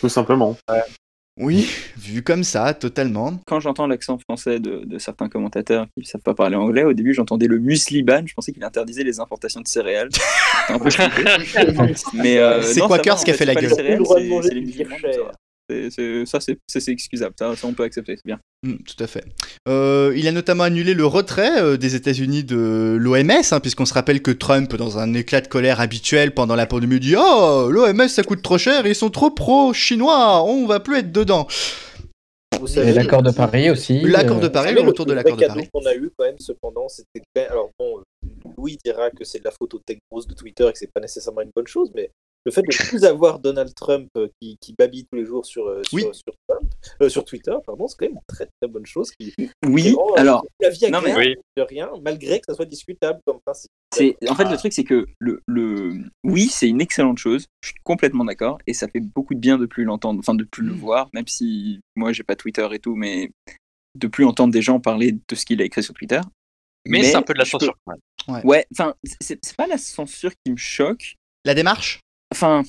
Tout 0.00 0.08
simplement. 0.08 0.56
Oui, 1.38 1.70
vu 1.96 2.22
comme 2.22 2.44
ça, 2.44 2.74
totalement. 2.74 3.40
Quand 3.46 3.60
j'entends 3.60 3.86
l'accent 3.86 4.18
français 4.18 4.60
de, 4.60 4.82
de 4.84 4.98
certains 4.98 5.28
commentateurs 5.28 5.86
qui 5.94 6.00
ne 6.00 6.04
savent 6.04 6.20
pas 6.20 6.34
parler 6.34 6.56
anglais, 6.56 6.82
au 6.84 6.92
début 6.92 7.14
j'entendais 7.14 7.46
le 7.46 7.58
muesli-ban, 7.58 8.24
je 8.26 8.34
pensais 8.34 8.52
qu'il 8.52 8.62
interdisait 8.64 9.04
les 9.04 9.20
importations 9.20 9.60
de 9.62 9.68
céréales. 9.68 10.10
Un 10.68 10.78
peu. 10.78 10.90
Mais 12.14 12.38
euh, 12.38 12.60
C'est 12.62 12.80
Quakers 12.80 13.24
qui 13.24 13.30
a 13.30 13.34
fait, 13.34 13.46
la 13.46 13.54
gueule. 13.54 13.70
les 13.70 13.74
céréales, 13.74 13.98
Le 13.98 14.04
droit 14.04 14.20
de 14.20 14.42
c'est- 14.42 14.54
les 14.54 14.60
musulmans. 14.60 14.96
C'est- 15.90 16.26
Ça, 16.26 16.38
c'est 16.40 16.92
excusable, 16.92 17.34
ça, 17.38 17.54
ça, 17.56 17.66
on 17.66 17.72
peut 17.72 17.82
accepter, 17.84 18.16
c'est 18.16 18.26
bien. 18.26 18.38
Mm, 18.62 18.74
tout 18.76 19.02
à 19.02 19.06
fait. 19.06 19.24
Euh, 19.68 20.12
il 20.16 20.26
a 20.28 20.32
notamment 20.32 20.64
annulé 20.64 20.94
le 20.94 21.06
retrait 21.06 21.62
euh, 21.62 21.76
des 21.76 21.94
États-Unis 21.94 22.44
de 22.44 22.96
l'OMS, 23.00 23.30
hein, 23.52 23.60
puisqu'on 23.60 23.86
se 23.86 23.94
rappelle 23.94 24.20
que 24.22 24.30
Trump, 24.30 24.74
dans 24.76 24.98
un 24.98 25.14
éclat 25.14 25.40
de 25.40 25.48
colère 25.48 25.80
habituel 25.80 26.34
pendant 26.34 26.56
la 26.56 26.66
pandémie, 26.66 27.00
dit 27.00 27.14
Oh, 27.16 27.68
l'OMS 27.70 28.08
ça 28.08 28.22
coûte 28.22 28.42
trop 28.42 28.58
cher, 28.58 28.86
ils 28.86 28.94
sont 28.94 29.10
trop 29.10 29.30
pro-chinois, 29.30 30.42
on 30.44 30.66
va 30.66 30.80
plus 30.80 30.98
être 30.98 31.12
dedans. 31.12 31.46
Savez, 32.66 32.92
l'accord 32.92 33.22
de 33.22 33.30
Paris 33.30 33.70
aussi. 33.70 34.00
L'accord 34.00 34.36
euh, 34.38 34.40
de 34.40 34.48
Paris, 34.48 34.68
savez, 34.70 34.82
le 34.82 34.88
retour 34.88 35.06
de 35.06 35.14
l'accord 35.14 35.36
de 35.36 35.46
Paris. 35.46 35.68
qu'on 35.72 35.86
a 35.86 35.94
eu 35.94 36.10
quand 36.16 36.26
même, 36.26 36.38
cependant, 36.38 36.86
c'était 36.88 37.46
Alors 37.46 37.70
bon, 37.78 37.98
euh, 37.98 38.50
Louis 38.58 38.76
dira 38.84 39.10
que 39.10 39.24
c'est 39.24 39.38
de 39.38 39.44
la 39.44 39.50
faute 39.50 39.72
au 39.74 39.78
tech 39.78 39.98
bros 40.10 40.22
de 40.22 40.34
Twitter 40.34 40.68
et 40.68 40.72
que 40.72 40.78
c'est 40.78 40.92
pas 40.92 41.00
nécessairement 41.00 41.40
une 41.40 41.52
bonne 41.54 41.66
chose, 41.66 41.90
mais 41.94 42.10
le 42.46 42.52
fait 42.52 42.62
de 42.62 42.66
ne 42.68 42.88
plus 42.88 43.04
avoir 43.04 43.38
Donald 43.38 43.74
Trump 43.74 44.08
euh, 44.16 44.28
qui, 44.40 44.56
qui 44.60 44.74
babille 44.78 45.04
tous 45.06 45.16
les 45.16 45.26
jours 45.26 45.44
sur, 45.46 45.66
euh, 45.66 45.82
sur, 45.84 45.94
Oui. 45.94 46.02
sur, 46.12 46.32
Trump- 46.48 46.72
euh, 47.02 47.08
sur 47.08 47.24
Twitter, 47.24 47.54
pardon, 47.66 47.86
c'est 47.86 47.96
quand 47.98 48.06
même 48.06 48.14
une 48.16 48.22
très 48.26 48.46
très 48.46 48.68
bonne 48.68 48.86
chose. 48.86 49.10
Qui, 49.12 49.34
Oui, 49.66 49.82
qui 49.82 49.92
rend, 49.94 50.14
alors, 50.14 50.46
la 50.60 50.70
vie 50.70 50.90
non, 50.90 51.00
mais 51.02 51.14
oui. 51.16 51.36
de 51.56 51.62
rien, 51.62 51.90
malgré 52.02 52.40
que 52.40 52.46
ça 52.48 52.54
soit 52.54 52.64
discutable 52.66 53.20
comme 53.26 53.38
principe. 53.44 53.70
c'est 53.94 54.16
en 54.28 54.34
fait 54.34 54.44
le 54.50 54.56
truc 54.56 54.72
c'est 54.72 54.84
que 54.84 55.06
le, 55.18 55.40
le 55.46 55.92
oui 56.24 56.46
c'est 56.48 56.68
une 56.68 56.80
excellente 56.80 57.18
chose, 57.18 57.46
je 57.62 57.68
suis 57.70 57.78
complètement 57.84 58.24
d'accord 58.24 58.58
et 58.66 58.72
ça 58.74 58.88
fait 58.88 59.00
beaucoup 59.00 59.34
de 59.34 59.40
bien 59.40 59.58
de 59.58 59.66
plus 59.66 59.84
l'entendre, 59.84 60.18
enfin 60.20 60.34
de 60.34 60.44
plus 60.44 60.62
le 60.62 60.72
voir, 60.72 61.08
même 61.12 61.26
si 61.26 61.80
moi 61.96 62.12
j'ai 62.12 62.22
pas 62.22 62.36
Twitter 62.36 62.66
et 62.72 62.78
tout, 62.78 62.94
mais 62.94 63.30
de 63.98 64.06
plus 64.06 64.24
entendre 64.24 64.52
des 64.52 64.62
gens 64.62 64.80
parler 64.80 65.12
de 65.12 65.34
ce 65.34 65.44
qu'il 65.44 65.60
a 65.60 65.64
écrit 65.64 65.82
sur 65.82 65.94
Twitter. 65.94 66.20
Mais, 66.88 67.02
c'est 67.02 67.14
un 67.16 67.22
peu 67.22 67.34
de 67.34 67.38
la 67.38 67.44
peux- 67.44 67.50
censure. 67.50 67.74
quand 67.84 67.92
même. 68.28 68.44
Ouais, 68.46 68.64
enfin, 68.72 68.94
c'est 69.20 69.38
c'est 69.44 69.56
pas 69.56 69.66
la 69.66 69.76
censure 69.76 70.30
qui 70.44 70.52
me 70.52 70.56
choque. 70.56 71.16
La 71.44 71.54
démarche? 71.54 72.00
Enfin, 72.32 72.62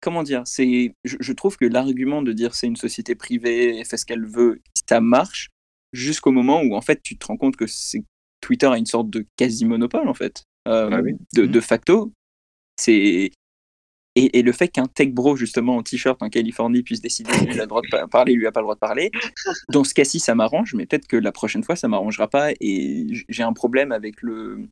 comment 0.00 0.22
dire 0.22 0.42
C'est, 0.46 0.94
je, 1.04 1.16
je 1.20 1.32
trouve 1.32 1.56
que 1.56 1.64
l'argument 1.64 2.22
de 2.22 2.32
dire 2.32 2.54
c'est 2.54 2.66
une 2.66 2.76
société 2.76 3.14
privée, 3.14 3.78
elle 3.78 3.84
fait 3.86 3.96
ce 3.96 4.04
qu'elle 4.06 4.26
veut, 4.26 4.60
ça 4.88 5.00
marche 5.00 5.48
jusqu'au 5.92 6.32
moment 6.32 6.62
où 6.62 6.74
en 6.74 6.80
fait 6.80 7.00
tu 7.02 7.16
te 7.16 7.26
rends 7.26 7.36
compte 7.36 7.56
que 7.56 7.66
c'est 7.66 8.02
Twitter 8.40 8.66
a 8.66 8.76
une 8.78 8.86
sorte 8.86 9.08
de 9.10 9.26
quasi 9.36 9.64
monopole 9.64 10.08
en 10.08 10.14
fait, 10.14 10.42
Euh, 10.68 10.88
Ah 10.92 11.00
oui. 11.02 11.14
de, 11.34 11.46
de 11.46 11.60
facto. 11.60 12.12
C'est 12.80 13.30
et, 14.14 14.38
et 14.38 14.42
le 14.42 14.52
fait 14.52 14.68
qu'un 14.68 14.86
tech 14.86 15.08
bro 15.10 15.36
justement 15.36 15.76
en 15.76 15.82
t-shirt 15.82 16.22
en 16.22 16.28
Californie 16.28 16.82
puisse 16.82 17.00
décider 17.00 17.32
lui 17.46 17.58
a 17.58 17.62
le 17.62 17.66
droit 17.66 17.80
de 17.80 17.88
pa- 17.90 18.06
parler, 18.08 18.34
lui 18.34 18.46
a 18.46 18.52
pas 18.52 18.60
le 18.60 18.64
droit 18.64 18.74
de 18.74 18.80
parler. 18.80 19.10
Dans 19.70 19.84
ce 19.84 19.94
cas-ci, 19.94 20.20
ça 20.20 20.34
m'arrange, 20.34 20.74
mais 20.74 20.84
peut-être 20.86 21.06
que 21.06 21.16
la 21.16 21.32
prochaine 21.32 21.62
fois, 21.62 21.76
ça 21.76 21.88
m'arrangera 21.88 22.28
pas 22.28 22.50
et 22.60 23.06
j'ai 23.28 23.42
un 23.42 23.52
problème 23.54 23.90
avec 23.92 24.20
le. 24.22 24.68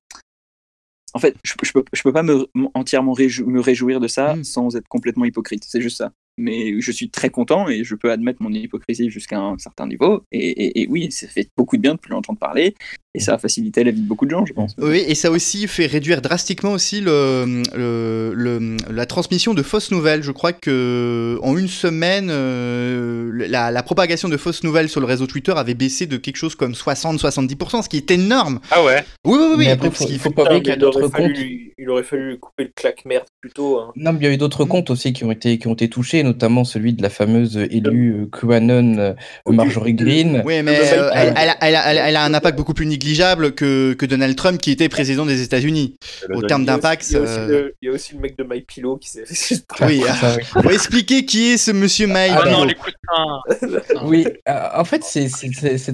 En 1.15 1.19
fait, 1.19 1.35
je, 1.45 1.55
je 1.63 1.73
peux, 1.73 1.85
je 1.93 2.03
peux 2.03 2.13
pas 2.13 2.23
me, 2.23 2.47
entièrement 2.75 3.13
réjou- 3.15 3.45
me 3.47 3.61
réjouir 3.61 4.01
de 4.01 4.09
ça 4.09 4.37
Mm. 4.37 4.45
sans 4.45 4.77
être 4.77 4.89
complètement 4.89 5.25
hypocrite. 5.25 5.65
C'est 5.67 5.81
juste 5.81 5.97
ça. 5.99 6.13
Mais 6.39 6.81
je 6.81 6.91
suis 6.93 7.11
très 7.11 7.29
content 7.29 7.69
et 7.69 7.85
je 7.85 7.95
peux 7.95 8.11
admettre 8.11 8.41
mon 8.43 8.53
hypocrisie 8.53 9.11
jusqu'à 9.11 9.39
un 9.39 9.59
certain 9.59 9.87
niveau. 9.87 10.23
Et, 10.33 10.39
et- 10.49 10.83
et 10.83 10.87
oui, 10.89 11.11
ça 11.13 11.27
fait 11.29 11.49
beaucoup 11.57 11.77
de 11.77 11.83
bien 11.83 11.95
de 11.95 11.99
plus 11.99 12.11
l'entendre 12.13 12.39
parler 12.39 12.75
et 13.15 13.19
ça 13.21 13.35
a 13.35 13.39
facilité 13.39 13.83
la 13.85 13.91
vie 13.91 14.01
de 14.03 14.07
beaucoup 14.07 14.25
de 14.25 14.31
gens, 14.31 14.47
je 14.47 14.53
pense. 14.53 14.75
Oui, 14.79 15.03
et 15.07 15.15
ça 15.17 15.29
a 15.29 15.31
aussi 15.33 15.67
fait 15.67 15.87
réduire 15.87 16.23
drastiquement 16.23 16.73
aussi 16.73 17.01
le, 17.01 17.63
le- 17.75 18.33
le- 18.35 18.77
la 18.91 19.05
transmission 19.07 19.53
de 19.53 19.63
fausses 19.63 19.91
nouvelles. 19.91 20.23
Je 20.23 20.31
crois 20.31 20.53
que 20.53 21.39
en 21.43 21.59
une 21.59 21.67
semaine, 21.69 22.29
euh, 22.31 23.31
la, 23.49 23.71
la 23.71 23.83
propagation 23.83 24.29
de 24.29 24.37
fausses 24.37 24.63
nouvelles 24.63 24.89
sur 24.89 25.01
le 25.01 25.07
réseau 25.07 25.27
Twitter 25.27 25.53
avait 25.57 25.75
baissé 25.75 26.07
de 26.07 26.17
quelque 26.17 26.37
chose 26.37 26.55
comme 26.55 26.73
60-70%, 26.73 27.83
ce 27.83 27.89
qui 27.89 27.97
est 27.97 28.11
énorme. 28.11 28.61
Ah 28.71 28.85
ouais 28.85 29.05
Oui, 29.25 29.37
oui, 29.39 29.39
oui. 29.41 29.55
oui. 29.59 29.65
Mais 29.67 29.71
après, 29.73 29.91
faut- 29.91 30.07
fait- 30.07 30.31
pas 30.31 30.45
oublier 30.45 30.63
qu'il 30.63 30.71
y 30.71 30.73
a 30.73 30.77
mais 30.77 30.81
il 30.83 30.85
aurait 30.85 31.01
d'autres 31.03 31.11
fallu 31.17 31.33
comptes. 31.35 31.43
lui- 31.43 31.73
Il 31.79 31.91
aurait 31.91 32.03
fallu 32.05 32.29
lui 32.31 32.39
couper 32.39 32.65
le 32.65 32.73
claque-merde 32.75 33.25
plus 33.41 33.51
tôt. 33.51 33.79
hein. 33.81 33.93
Non, 33.97 34.13
mais 34.13 34.19
il 34.21 34.25
y 34.25 34.27
a 34.29 34.33
eu 34.33 34.37
d'autres 34.37 34.65
comptes 34.65 34.91
aussi 34.91 35.13
qui 35.13 35.25
ont 35.25 35.33
été, 35.33 35.59
qui 35.59 35.67
ont 35.67 35.73
été 35.73 35.89
touchés, 35.89 36.20
notamment 36.23 36.65
celui 36.65 36.93
de 36.93 37.03
la 37.03 37.11
fameuse 37.11 37.57
élue 37.71 38.23
euh, 38.23 38.27
QAnon 38.27 38.99
euh, 38.99 39.13
Marjorie 39.47 39.95
Green. 39.95 40.43
Oui, 40.45 40.63
mais 40.63 40.79
euh, 40.93 41.11
elle, 41.15 41.35
elle 41.37 41.49
a, 41.51 41.57
elle 41.61 41.75
a- 41.77 41.91
elle 41.91 41.99
a- 41.99 42.09
elle 42.09 42.17
a 42.17 42.25
un 42.25 42.35
impact 42.35 42.57
beaucoup 42.57 42.75
plus 42.75 42.87
négligeable 42.87 43.53
que, 43.55 43.93
que 43.95 44.07
Donald 44.07 44.37
Trump 44.37 44.61
qui 44.61 44.71
était 44.71 44.89
président 44.89 45.27
des 45.27 45.43
États-Unis. 45.43 45.97
Au 46.33 46.43
terme 46.43 46.65
d'impact, 46.65 47.09
il 47.11 47.13
y 47.15 47.17
a 47.17 47.21
aussi 47.21 47.39
euh, 47.39 47.47
le- 47.49 47.75
il 47.83 47.87
y 47.87 47.91
a 47.91 47.95
aussi 47.95 48.15
le 48.15 48.21
mec 48.21 48.37
de 48.39 48.45
MyPillow 48.45 48.97
qui 48.97 49.09
s'est 49.11 49.25
fait. 49.27 49.63
Oui, 49.87 50.03
oui. 50.05 50.43
faut 50.63 50.71
expliquer 50.71 51.25
qui 51.25 51.53
est 51.53 51.57
ce 51.59 51.71
monsieur 51.71 52.07
Mike. 52.07 52.33
Ah 52.37 52.49
non, 52.51 52.67
Pillow. 52.67 52.69
les 52.69 52.75
coussins 52.75 54.05
Oui, 54.05 54.27
euh, 54.49 54.53
en 54.75 54.85
fait, 54.85 55.03
c'est- 55.05 55.29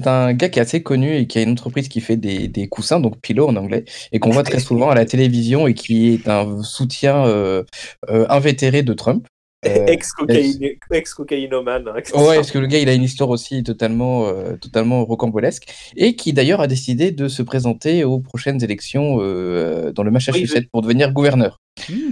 un 0.07 0.33
gars 0.33 0.49
qui 0.49 0.59
est 0.59 0.61
assez 0.61 0.81
connu 0.83 1.15
et 1.17 1.27
qui 1.27 1.39
a 1.39 1.41
une 1.41 1.51
entreprise 1.51 1.87
qui 1.87 2.01
fait 2.01 2.17
des, 2.17 2.47
des 2.47 2.67
coussins, 2.67 2.99
donc 2.99 3.19
pillow 3.21 3.47
en 3.47 3.55
anglais, 3.55 3.83
et 4.11 4.19
qu'on 4.19 4.29
voit 4.29 4.43
très 4.43 4.59
souvent 4.59 4.89
à 4.89 4.95
la 4.95 5.05
télévision 5.05 5.67
et 5.67 5.73
qui 5.73 6.13
est 6.13 6.27
un 6.29 6.61
soutien 6.63 7.25
euh, 7.25 7.63
euh, 8.09 8.25
invétéré 8.29 8.83
de 8.83 8.93
Trump. 8.93 9.25
Euh, 9.65 9.87
Ex-cocaïnomane. 10.91 11.87
hein, 11.87 11.93
Ouais, 12.13 12.35
parce 12.35 12.51
que 12.51 12.59
le 12.59 12.67
gars, 12.67 12.79
il 12.79 12.89
a 12.89 12.93
une 12.93 13.03
histoire 13.03 13.29
aussi 13.29 13.63
totalement, 13.63 14.27
euh, 14.27 14.55
totalement 14.55 15.03
rocambolesque, 15.05 15.65
et 15.95 16.15
qui 16.15 16.33
d'ailleurs 16.33 16.61
a 16.61 16.67
décidé 16.67 17.11
de 17.11 17.27
se 17.27 17.41
présenter 17.41 18.03
aux 18.03 18.19
prochaines 18.19 18.63
élections 18.63 19.17
euh, 19.19 19.91
dans 19.91 20.03
le 20.03 20.11
Massachusetts 20.11 20.69
pour 20.71 20.81
devenir 20.81 21.11
gouverneur. 21.11 21.59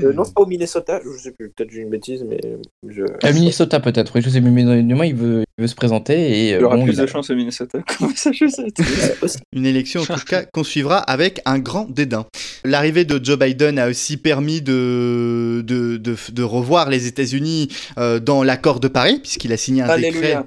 Euh, 0.04 0.14
non, 0.14 0.24
c'est 0.24 0.34
pas 0.34 0.42
au 0.42 0.46
Minnesota, 0.46 1.02
je 1.04 1.18
sais 1.18 1.32
plus, 1.32 1.50
peut-être 1.50 1.72
j'ai 1.72 1.82
une 1.82 1.90
bêtise, 1.90 2.24
mais 2.28 2.40
je. 2.88 3.04
À 3.24 3.32
Minnesota 3.32 3.80
peut-être, 3.80 4.12
oui, 4.16 4.22
je 4.22 4.30
sais, 4.30 4.42
mais 4.42 4.82
du 4.84 4.94
moins 4.96 5.06
il 5.06 5.16
veut, 5.16 5.44
il 5.58 5.62
veut 5.62 5.68
se 5.68 5.76
présenter 5.76 6.14
et 6.16 6.50
Il 6.50 6.54
euh, 6.56 6.60
y 6.62 6.64
aura 6.64 6.76
bon, 6.78 6.84
plus 6.84 6.94
il 6.94 7.00
a- 7.00 7.04
de 7.04 7.08
chance 7.08 7.30
au 7.30 7.36
Minnesota. 7.36 7.80
Une 9.54 9.66
élection 9.66 10.02
en 10.02 10.06
tout 10.06 10.26
cas 10.28 10.44
qu'on 10.44 10.64
suivra 10.64 10.98
avec 11.00 11.42
un 11.46 11.60
grand 11.60 11.90
dédain. 11.90 12.26
L'arrivée 12.64 13.06
de 13.06 13.24
Joe 13.24 13.38
Biden 13.38 13.80
a 13.80 13.88
aussi 13.88 14.18
permis 14.18 14.62
de, 14.62 15.62
de, 15.66 15.98
de, 15.98 16.16
de 16.32 16.44
revoir 16.44 16.90
les 16.90 17.08
États-Unis 17.08 17.70
euh, 17.98 18.20
dans 18.20 18.44
l'accord 18.44 18.80
de 18.80 18.88
Paris, 18.88 19.20
puisqu'il 19.22 19.52
a 19.54 19.58
signé 19.58 19.82
un 19.82 19.98
décret. 19.98 20.38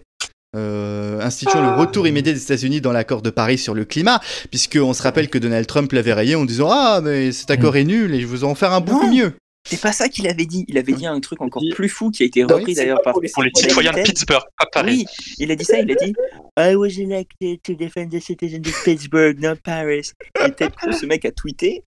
Euh, 0.56 1.20
instituant 1.20 1.60
le 1.62 1.78
retour 1.80 2.06
immédiat 2.06 2.32
des 2.32 2.42
États-Unis 2.42 2.80
dans 2.80 2.92
l'accord 2.92 3.22
de 3.22 3.30
Paris 3.30 3.58
sur 3.58 3.74
le 3.74 3.84
climat, 3.84 4.20
puisqu'on 4.50 4.94
se 4.94 5.02
rappelle 5.02 5.28
que 5.28 5.38
Donald 5.38 5.66
Trump 5.66 5.92
l'avait 5.92 6.12
rayé 6.14 6.34
en 6.36 6.44
disant 6.44 6.68
Ah, 6.70 7.00
mais 7.02 7.32
cet 7.32 7.50
accord 7.50 7.76
est 7.76 7.84
nul 7.84 8.14
et 8.14 8.20
je 8.20 8.26
vous 8.26 8.44
en 8.44 8.54
faire 8.54 8.72
un 8.72 8.80
beaucoup 8.80 9.06
Non. 9.06 9.14
mieux. 9.14 9.32
C'est 9.68 9.80
pas 9.80 9.92
ça 9.92 10.08
qu'il 10.08 10.26
avait 10.26 10.46
dit. 10.46 10.64
Il 10.68 10.78
avait 10.78 10.94
dit 10.94 11.06
un 11.06 11.20
truc 11.20 11.42
encore 11.42 11.62
plus 11.74 11.90
fou 11.90 12.10
qui 12.10 12.22
a 12.22 12.26
été 12.26 12.42
repris 12.42 12.72
d'ailleurs 12.74 13.02
par 13.02 13.12
pour 13.12 13.22
les 13.22 13.28
Pour 13.28 13.42
les 13.42 13.50
citoyens 13.54 13.92
de. 13.92 14.00
Pittsburgh, 14.02 14.42
pas 14.58 14.66
Paris. 14.72 15.04
Oui, 15.06 15.34
il 15.38 15.50
a 15.50 15.56
dit 15.56 15.64
ça, 15.64 15.78
il 15.78 15.90
a 15.90 15.94
dit 15.94 16.14
I 16.58 16.74
was 16.74 16.98
elected 16.98 17.60
to 17.64 17.74
defend 17.74 18.08
the 18.08 18.20
citizens 18.20 18.66
of 18.66 18.84
Pittsburgh, 18.84 19.38
not 19.38 19.56
Paris. 19.62 20.12
Et 20.46 20.52
Ted 20.52 20.70
Cruz, 20.74 20.94
ce 20.98 21.04
mec 21.04 21.26
a 21.26 21.32
tweeté 21.32 21.84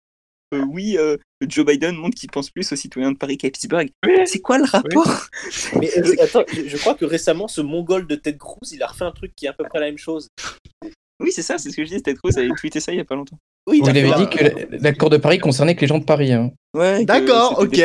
euh, 0.53 0.63
Oui, 0.69 0.97
euh, 0.97 1.17
Joe 1.47 1.65
Biden 1.65 1.95
montre 1.95 2.15
qu'il 2.17 2.29
pense 2.31 2.49
plus 2.49 2.71
aux 2.71 2.75
citoyens 2.75 3.11
de 3.11 3.17
Paris 3.17 3.37
qu'à 3.37 3.49
Pittsburgh. 3.49 3.89
C'est 4.25 4.39
quoi 4.39 4.57
le 4.57 4.65
rapport? 4.65 5.25
Mais 5.79 5.89
euh, 5.97 6.03
je- 6.03 6.21
attends, 6.21 6.43
je, 6.51 6.77
crois 6.77 6.95
que 6.95 7.05
récemment, 7.05 7.47
ce 7.47 7.61
mongol 7.61 8.07
de 8.07 8.15
Ted 8.15 8.37
Cruz, 8.37 8.57
il 8.71 8.81
a 8.83 8.87
refait 8.87 9.05
un 9.05 9.11
truc 9.11 9.33
qui 9.35 9.45
est 9.45 9.49
à 9.49 9.53
peu 9.53 9.63
près 9.63 9.79
la 9.79 9.85
même 9.87 9.97
chose. 9.97 10.27
Oui, 11.21 11.31
c'est 11.33 11.41
ça, 11.41 11.57
c'est 11.57 11.69
ce 11.69 11.75
que 11.75 11.83
je 11.83 11.89
dis. 11.89 12.01
Ted 12.01 12.17
Cruz 12.17 12.31
avait 12.37 12.47
tweeté 12.57 12.79
ça 12.79 12.93
il 12.93 12.97
y 12.97 13.01
a 13.01 13.05
pas 13.05 13.15
longtemps. 13.15 13.37
Oui, 13.67 13.79
Où 13.81 13.83
il 13.83 13.87
a 13.87 13.89
avait 13.89 14.01
fait 14.01 14.07
dit 14.07 14.43
la- 14.43 14.49
que 14.51 14.83
l'accord 14.83 15.09
de 15.09 15.17
Paris 15.17 15.37
concernait 15.37 15.75
que 15.75 15.81
les 15.81 15.87
gens 15.87 15.99
de 15.99 16.05
Paris. 16.05 16.31
hein. 16.31 16.51
Ouais, 16.73 17.03
D'accord, 17.03 17.59
ok. 17.59 17.77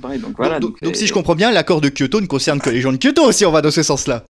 Paris, 0.00 0.18
donc 0.18 0.36
voilà. 0.36 0.58
donc, 0.58 0.72
donc, 0.72 0.82
donc 0.82 0.94
euh, 0.94 0.98
si 0.98 1.06
je 1.06 1.12
comprends 1.12 1.34
bien, 1.34 1.50
l'accord 1.52 1.80
de 1.80 1.90
Kyoto 1.90 2.20
ne 2.20 2.26
concerne 2.26 2.60
que 2.60 2.70
les 2.70 2.80
gens 2.80 2.92
de 2.92 2.96
Kyoto 2.96 3.30
si 3.32 3.44
on 3.44 3.50
va 3.52 3.60
dans 3.62 3.70
ce 3.70 3.82
sens-là. 3.82 4.24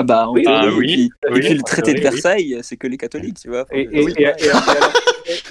Ah 0.00 0.02
bah, 0.02 0.28
Oui, 0.32 0.44
ah 0.46 0.66
oui, 0.66 0.70
et 0.70 0.94
puis, 0.96 1.10
oui, 1.30 1.38
et 1.38 1.40
puis 1.40 1.54
le 1.54 1.62
traité 1.62 1.92
de. 1.94 2.00
Versailles, 2.00 2.58
c'est 2.62 2.76
que 2.78 2.86
les 2.86 2.96
catholiques, 2.96 3.38
tu 3.40 3.48
vois. 3.48 3.66
Et, 3.70 3.86
Enfin, 3.86 3.98
et, 3.98 4.02
je- 4.02 4.08
et, 4.08 4.22
et, 4.22 4.46
et 4.46 4.50
alors, 4.50 4.92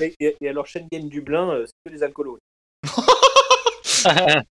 et- 0.01 0.15
et- 0.19 0.35
et 0.41 0.49
alors, 0.49 0.65
Schengen 0.65 1.07
Dublin, 1.07 1.51
euh, 1.51 1.65
c'est 1.67 1.89
que 1.91 1.95
les 1.95 2.01
alcoolos. 2.03 2.39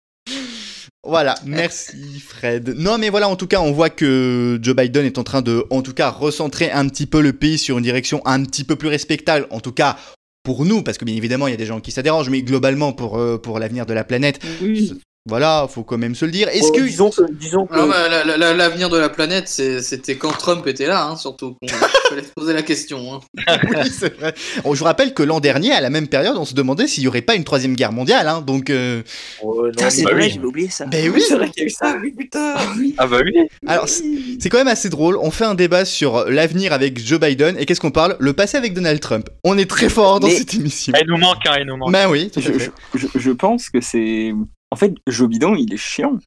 Voilà, 1.04 1.36
merci 1.46 2.20
Fred. 2.20 2.74
Non 2.76 2.98
mais 2.98 3.08
voilà, 3.08 3.28
en 3.28 3.36
tout 3.36 3.46
cas, 3.46 3.60
on 3.60 3.72
voit 3.72 3.88
que 3.88 4.58
Joe 4.60 4.74
Biden 4.76 5.06
est 5.06 5.16
en 5.16 5.24
train 5.24 5.40
de, 5.42 5.64
en 5.70 5.80
tout 5.80 5.94
cas, 5.94 6.10
recentrer 6.10 6.70
un 6.70 6.86
petit 6.88 7.06
peu 7.06 7.22
le 7.22 7.32
pays 7.32 7.56
sur 7.56 7.78
une 7.78 7.84
direction 7.84 8.20
un 8.26 8.44
petit 8.44 8.64
peu 8.64 8.76
plus 8.76 8.88
respectable, 8.88 9.46
en 9.50 9.60
tout 9.60 9.72
cas 9.72 9.96
pour 10.42 10.64
nous, 10.66 10.82
parce 10.82 10.98
que 10.98 11.04
bien 11.04 11.14
évidemment, 11.14 11.46
il 11.46 11.52
y 11.52 11.54
a 11.54 11.58
des 11.58 11.66
gens 11.66 11.80
qui 11.80 11.92
ça 11.92 12.02
dérange, 12.02 12.28
mais 12.30 12.42
globalement 12.42 12.92
pour, 12.92 13.16
euh, 13.18 13.38
pour 13.38 13.58
l'avenir 13.58 13.86
de 13.86 13.94
la 13.94 14.04
planète, 14.04 14.40
Oui. 14.60 14.98
Voilà, 15.28 15.66
faut 15.70 15.82
quand 15.84 15.98
même 15.98 16.14
se 16.14 16.24
le 16.24 16.30
dire. 16.30 16.48
Est-ce 16.48 16.68
Oh, 16.68 16.72
que... 16.72 16.80
disons 16.80 17.10
que, 17.10 17.22
disons 17.32 17.66
que 17.66 17.76
Non, 17.76 17.86
mais 17.86 18.08
la- 18.08 18.24
la- 18.24 18.36
la- 18.36 18.54
l'avenir 18.54 18.88
de 18.88 18.98
la 18.98 19.08
planète, 19.08 19.46
c'est- 19.48 19.82
c'était 19.82 20.16
quand 20.16 20.30
Trump 20.32 20.66
était 20.66 20.86
là, 20.86 21.04
hein, 21.04 21.16
surtout. 21.16 21.56
qu'on 21.60 21.68
fallait 22.08 22.22
se 22.22 22.32
poser 22.34 22.52
la 22.54 22.62
question. 22.62 23.14
hein. 23.14 23.20
Oui, 23.46 23.90
c'est 23.96 24.16
vrai. 24.18 24.34
Oh, 24.64 24.74
je 24.74 24.78
vous 24.80 24.84
rappelle 24.86 25.14
que 25.14 25.22
l'an 25.22 25.40
dernier, 25.40 25.72
à 25.72 25.80
la 25.80 25.90
même 25.90 26.08
période, 26.08 26.36
on 26.36 26.44
se 26.44 26.54
demandait 26.54 26.86
s'il 26.86 27.02
n'y 27.04 27.08
aurait 27.08 27.22
pas 27.22 27.34
une 27.34 27.44
troisième 27.44 27.74
guerre 27.76 27.92
mondiale, 27.92 28.26
hein, 28.28 28.40
donc... 28.40 28.70
euh, 28.70 29.02
Oh, 29.42 29.62
non, 29.64 29.70
Putain, 29.70 29.90
c'est 29.90 30.02
bah 30.02 30.12
vrai, 30.12 30.24
oui. 30.24 30.30
j'avais 30.34 30.46
oublié 30.46 30.70
ça. 30.70 30.86
Ben 30.86 31.04
Oui, 31.10 31.16
oui 31.16 31.24
c'est 31.26 31.34
vrai 31.36 31.50
qu'il 31.50 31.62
y 31.62 31.64
a 31.64 31.68
eu 31.68 31.70
ça, 31.70 31.96
oui, 32.02 32.12
putain. 32.16 32.54
Ah 32.96 33.06
bah 33.06 33.18
oui. 33.24 33.32
Alors, 33.66 33.88
c'est 33.88 34.04
c'est 34.40 34.48
quand 34.48 34.58
même 34.58 34.68
assez 34.68 34.88
drôle. 34.88 35.16
On 35.20 35.30
fait 35.30 35.44
un 35.44 35.54
débat 35.54 35.84
sur 35.84 36.24
l'avenir 36.30 36.72
avec 36.72 36.98
Joe 37.04 37.20
Biden 37.20 37.56
et 37.58 37.66
qu'est-ce 37.66 37.80
qu'on 37.80 37.90
parle? 37.90 38.16
Le 38.20 38.32
passé 38.32 38.56
avec 38.56 38.72
Donald 38.74 39.00
Trump. 39.00 39.28
On 39.44 39.58
est 39.58 39.68
très 39.68 39.88
fort 39.88 40.20
dans 40.20 40.28
Mais- 40.28 40.34
cette 40.36 40.54
émission. 40.54 40.92
Ah, 40.96 41.00
il 41.02 41.08
nous 41.08 41.18
manque, 41.18 41.44
hein, 41.46 41.56
il 41.60 41.66
nous 41.66 41.76
manque. 41.76 41.92
Ben 41.92 42.08
oui, 42.08 42.30
tout 42.32 42.38
à 42.40 42.42
je, 42.42 42.52
fait. 42.52 42.70
je, 42.94 42.98
je- 43.12 43.18
je 43.18 43.30
pense 43.32 43.68
que 43.68 43.80
c'est. 43.80 44.32
En 44.70 44.76
fait, 44.76 44.94
Joe 45.06 45.28
Biden, 45.28 45.54
il 45.58 45.72
est 45.72 45.76
chiant. 45.78 46.18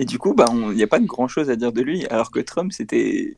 Et 0.00 0.04
du 0.04 0.18
coup, 0.18 0.34
bah, 0.34 0.46
il 0.50 0.70
n'y 0.70 0.82
a 0.82 0.88
pas 0.88 0.98
de 0.98 1.06
grand 1.06 1.28
chose 1.28 1.50
à 1.50 1.56
dire 1.56 1.72
de 1.72 1.80
lui. 1.80 2.04
Alors 2.06 2.30
que 2.32 2.40
Trump, 2.40 2.72
c'était. 2.72 3.36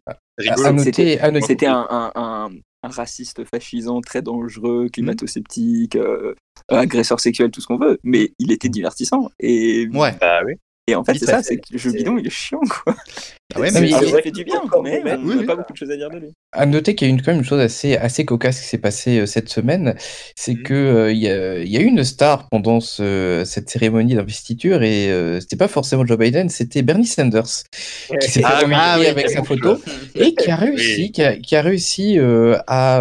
À 0.64 0.72
noter- 0.72 1.18
C'était 1.46 1.66
un, 1.66 1.86
un, 1.90 2.12
un, 2.14 2.50
un 2.82 2.88
raciste 2.88 3.44
fascisant 3.44 4.00
très 4.00 4.22
dangereux, 4.22 4.88
climato-sceptique, 4.90 5.96
euh, 5.96 6.34
agresseur 6.68 7.20
sexuel, 7.20 7.50
tout 7.50 7.60
ce 7.60 7.66
qu'on 7.66 7.76
veut. 7.78 7.98
Mais 8.04 8.32
il 8.38 8.52
était 8.52 8.70
divertissant. 8.70 9.30
Et, 9.38 9.86
Ouais. 9.92 10.16
Bah 10.18 10.40
oui. 10.46 10.54
et 10.86 10.94
en 10.94 11.04
fait, 11.04 11.14
c'est 11.18 11.26
ça, 11.26 11.38
fait. 11.38 11.42
c'est 11.42 11.56
que 11.58 11.76
Joe 11.76 11.92
Biden, 11.92 12.18
il 12.18 12.26
est 12.26 12.30
chiant, 12.30 12.60
quoi. 12.60 12.96
Ah 13.54 13.60
ouais, 13.60 13.70
mais 13.72 13.80
mais 13.82 13.90
Ah, 13.94 14.00
il- 14.02 14.22
fait 14.22 14.30
du 14.32 14.42
bien, 14.44 14.56
Encore 14.60 14.82
mais 14.82 14.98
mauvais. 14.98 15.14
on 15.14 15.22
Oui, 15.24 15.34
n'a 15.36 15.40
oui. 15.42 15.46
pas 15.46 15.54
beaucoup 15.54 15.72
de 15.72 15.78
choses 15.78 15.90
à 15.92 15.96
dire 15.96 16.10
de 16.10 16.18
lui. 16.18 16.32
À 16.52 16.66
noter 16.66 16.96
qu'il 16.96 17.06
y 17.06 17.10
a 17.10 17.14
une, 17.14 17.22
quand 17.22 17.30
même 17.30 17.38
une 17.38 17.44
chose 17.46 17.60
assez, 17.60 17.96
assez 17.96 18.24
cocasse 18.24 18.60
qui 18.60 18.66
s'est 18.66 18.76
passée 18.78 19.20
euh, 19.20 19.26
cette 19.26 19.48
semaine, 19.48 19.94
c'est 20.34 20.54
Mhm. 20.54 20.62
que 20.64 20.74
euh, 20.74 21.12
y, 21.12 21.28
a, 21.28 21.58
il 21.60 21.68
y 21.70 21.76
a 21.76 21.80
eu 21.80 21.84
une 21.84 22.02
star 22.02 22.48
pendant 22.48 22.80
ce- 22.80 23.44
cette 23.46 23.70
cérémonie 23.70 24.16
d'investiture 24.16 24.82
et 24.82 25.10
euh, 25.12 25.38
c'était 25.40 25.54
pas 25.56 25.68
forcément 25.68 26.04
Joe 26.04 26.18
Biden, 26.18 26.48
c'était 26.48 26.82
Bernie 26.82 27.06
Sanders 27.06 27.44
qui 28.20 28.28
s'est 28.28 28.40
fait 28.40 28.42
Ah 28.44 28.54
oui, 28.58 28.64
remarquer 28.64 28.90
ah 28.90 28.98
oui, 28.98 29.06
avec 29.06 29.30
sa 29.30 29.44
photo 29.44 29.78
et 30.16 30.34
qui 30.34 30.50
a 30.50 30.56
réussi, 30.56 31.02
Oui. 31.02 31.12
qui 31.12 31.22
a, 31.22 31.36
qui 31.36 31.54
a 31.54 31.62
réussi 31.62 32.18
euh, 32.18 32.58
à, 32.66 33.00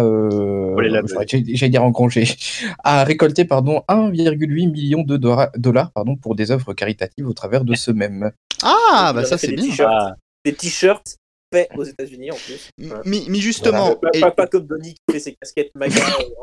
j'allais 1.54 1.70
dire 1.70 1.82
en 1.82 1.90
congé, 1.90 2.24
à 2.84 3.02
récolter 3.02 3.44
pardon 3.46 3.82
1,8 3.88 4.70
million 4.70 5.02
de 5.02 5.16
dollars, 5.16 5.90
pardon 5.92 6.14
pour 6.14 6.36
des 6.36 6.52
œuvres 6.52 6.72
caritatives 6.72 7.26
au 7.28 7.32
travers 7.32 7.64
de 7.64 7.74
ce 7.74 7.90
même. 7.90 8.30
Ah, 8.62 9.12
bah 9.12 9.22
Il 9.22 9.26
ça 9.26 9.38
fait 9.38 9.48
c'est 9.48 9.52
bien. 9.54 10.14
T-shirts. 10.52 11.04
Des 11.04 11.10
t-shirts 11.10 11.16
faits 11.52 11.68
aux 11.76 11.84
États-Unis 11.84 12.30
en 12.32 12.36
plus. 12.36 12.70
Voilà. 12.78 13.02
Mais, 13.06 13.22
mais 13.28 13.38
justement, 13.38 13.94
Pas, 13.96 14.08
et- 14.14 14.20
pas- 14.20 14.30
pas 14.32 14.46
comme 14.46 14.66
Donny 14.66 14.94
qui 14.94 15.12
fait 15.14 15.20
ses 15.20 15.34
casquettes 15.34 15.70
MAGA. 15.74 15.94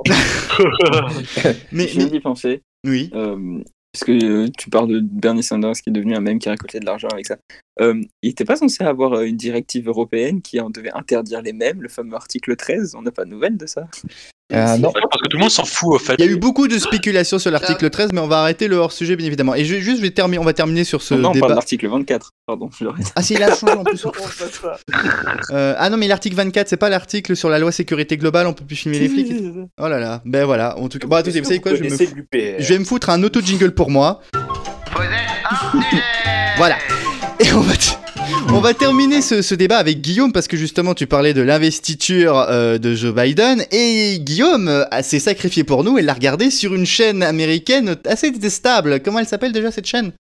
euh, 0.10 0.64
mais, 1.72 1.88
Je 1.88 1.94
viens 1.98 2.06
mais- 2.06 2.12
d'y 2.12 2.20
penser. 2.20 2.62
oui, 2.86 3.10
Euh, 3.14 3.62
parce 3.92 4.06
que 4.06 4.12
euh, 4.26 4.48
tu 4.58 4.70
parles 4.70 4.88
de 4.90 5.00
Bernie 5.02 5.44
Sanders 5.44 5.74
qui 5.74 5.90
est 5.90 5.94
devenu 5.94 6.16
un 6.16 6.20
mème 6.22 6.40
qui 6.40 6.48
a 6.50 6.52
récolté 6.52 6.80
de 6.80 6.86
l'argent 6.86 7.10
avec 7.12 7.28
ça. 7.28 7.38
Euh, 7.82 8.02
il 8.22 8.30
n'était 8.30 8.46
pas 8.46 8.56
censé 8.56 8.84
avoir 8.84 9.14
euh, 9.14 9.24
une 9.26 9.38
directive 9.38 9.88
européenne 9.88 10.42
qui 10.42 10.60
en 10.60 10.70
devait 10.70 10.92
interdire 10.94 11.42
les 11.42 11.54
mêmes, 11.54 11.82
le 11.82 11.90
fameux 11.90 12.16
article 12.16 12.56
13 12.56 12.94
On 12.96 13.02
n'a 13.02 13.12
pas 13.12 13.26
de 13.26 13.30
nouvelles 13.32 13.58
de 13.58 13.66
ça 13.66 13.88
Ah, 14.54 14.78
non. 14.78 14.92
Je 14.96 15.02
pense 15.02 15.22
que 15.24 15.28
tout 15.30 15.38
le 15.38 15.40
monde 15.42 15.50
s'en 15.50 15.66
fout, 15.66 15.96
au 15.96 15.98
fait. 16.00 16.14
Il 16.20 16.26
y 16.26 16.28
a 16.28 16.32
eu 16.32 16.36
beaucoup 16.38 16.68
de 16.68 16.78
spéculations 16.78 17.40
sur 17.40 17.50
l'article 17.50 17.90
13, 17.90 18.12
mais 18.14 18.20
on 18.20 18.28
va 18.28 18.42
arrêter 18.42 18.68
le 18.68 18.76
hors-sujet, 18.76 19.16
bien 19.16 19.26
évidemment. 19.26 19.56
Et 19.56 19.66
je, 19.66 19.78
juste, 19.80 19.98
je 19.98 20.02
vais 20.04 20.12
terminer, 20.12 20.38
on 20.38 20.44
va 20.44 20.54
terminer 20.54 20.84
sur 20.84 21.02
ce 21.02 21.16
Non, 21.16 21.20
on 21.20 21.24
parle 21.32 21.36
de 21.36 21.42
débat. 21.42 21.56
l'article 21.56 21.88
24. 21.88 22.30
Pardon, 22.46 22.70
je. 22.78 22.86
Ah, 23.16 23.24
c'est 23.24 23.34
il 23.34 23.42
a 23.44 23.56
changé 23.56 23.74
en 23.74 23.84
plus. 23.84 24.06
Euh, 25.52 25.74
ah 25.78 25.90
non, 25.90 25.98
mais 25.98 26.08
l'article 26.08 26.36
24, 26.36 26.68
c'est 26.70 26.78
pas 26.78 26.90
l'article 26.90 27.36
sur 27.36 27.50
la 27.50 27.60
loi 27.60 27.72
sécurité 27.72 28.18
globale, 28.18 28.48
on 28.48 28.54
peut 28.54 28.66
plus 28.66 28.76
filmer 28.76 29.00
les 29.00 29.10
flics. 29.10 29.32
Oh 29.80 29.88
là 29.88 30.00
là, 30.00 30.22
ben 30.26 30.46
voilà. 30.46 30.78
En 30.78 30.88
tout 30.90 31.00
cas, 31.00 31.08
bon, 31.08 31.16
attendez, 31.16 31.40
vous 31.42 31.46
savez 31.48 31.60
quoi, 31.60 31.72
je 31.76 31.78
vais, 31.82 31.90
me 31.90 31.90
connaissez 31.90 32.08
fou- 32.08 32.16
l'UPR 32.16 32.56
je 32.60 32.74
vais 32.74 32.80
me 32.80 32.86
foutre 32.86 33.10
un 33.10 33.22
auto-jingle 33.24 33.72
pour 33.74 33.90
moi. 33.90 34.22
Voilà. 36.58 36.78
Et 37.44 37.52
on 37.52 38.60
va, 38.62 38.74
terminer 38.74 39.22
ce, 39.22 39.42
ce 39.42 39.54
débat 39.54 39.78
avec 39.78 40.00
Guillaume 40.00 40.32
parce 40.32 40.48
que 40.48 40.56
justement 40.56 40.94
tu 40.94 41.08
parlais 41.08 41.34
de 41.34 41.42
l'investiture 41.42 42.38
euh, 42.38 42.78
de 42.78 42.96
Joe 42.96 43.14
Biden 43.14 43.66
et 43.72 44.20
Guillaume 44.20 44.70
euh, 44.70 44.86
s'est 45.02 45.20
sacrifié 45.20 45.66
pour 45.66 45.84
nous 45.84 45.98
et 45.98 46.02
l'a 46.02 46.14
regardé 46.14 46.50
sur 46.52 46.74
une 46.74 46.86
chaîne 46.86 47.22
américaine 47.22 47.98
assez 48.06 48.32
détestable. 48.32 49.02
Comment 49.02 49.20
elle 49.20 49.28
s'appelle 49.28 49.52
déjà 49.52 49.72
cette 49.72 49.88
chaîne? 49.88 50.14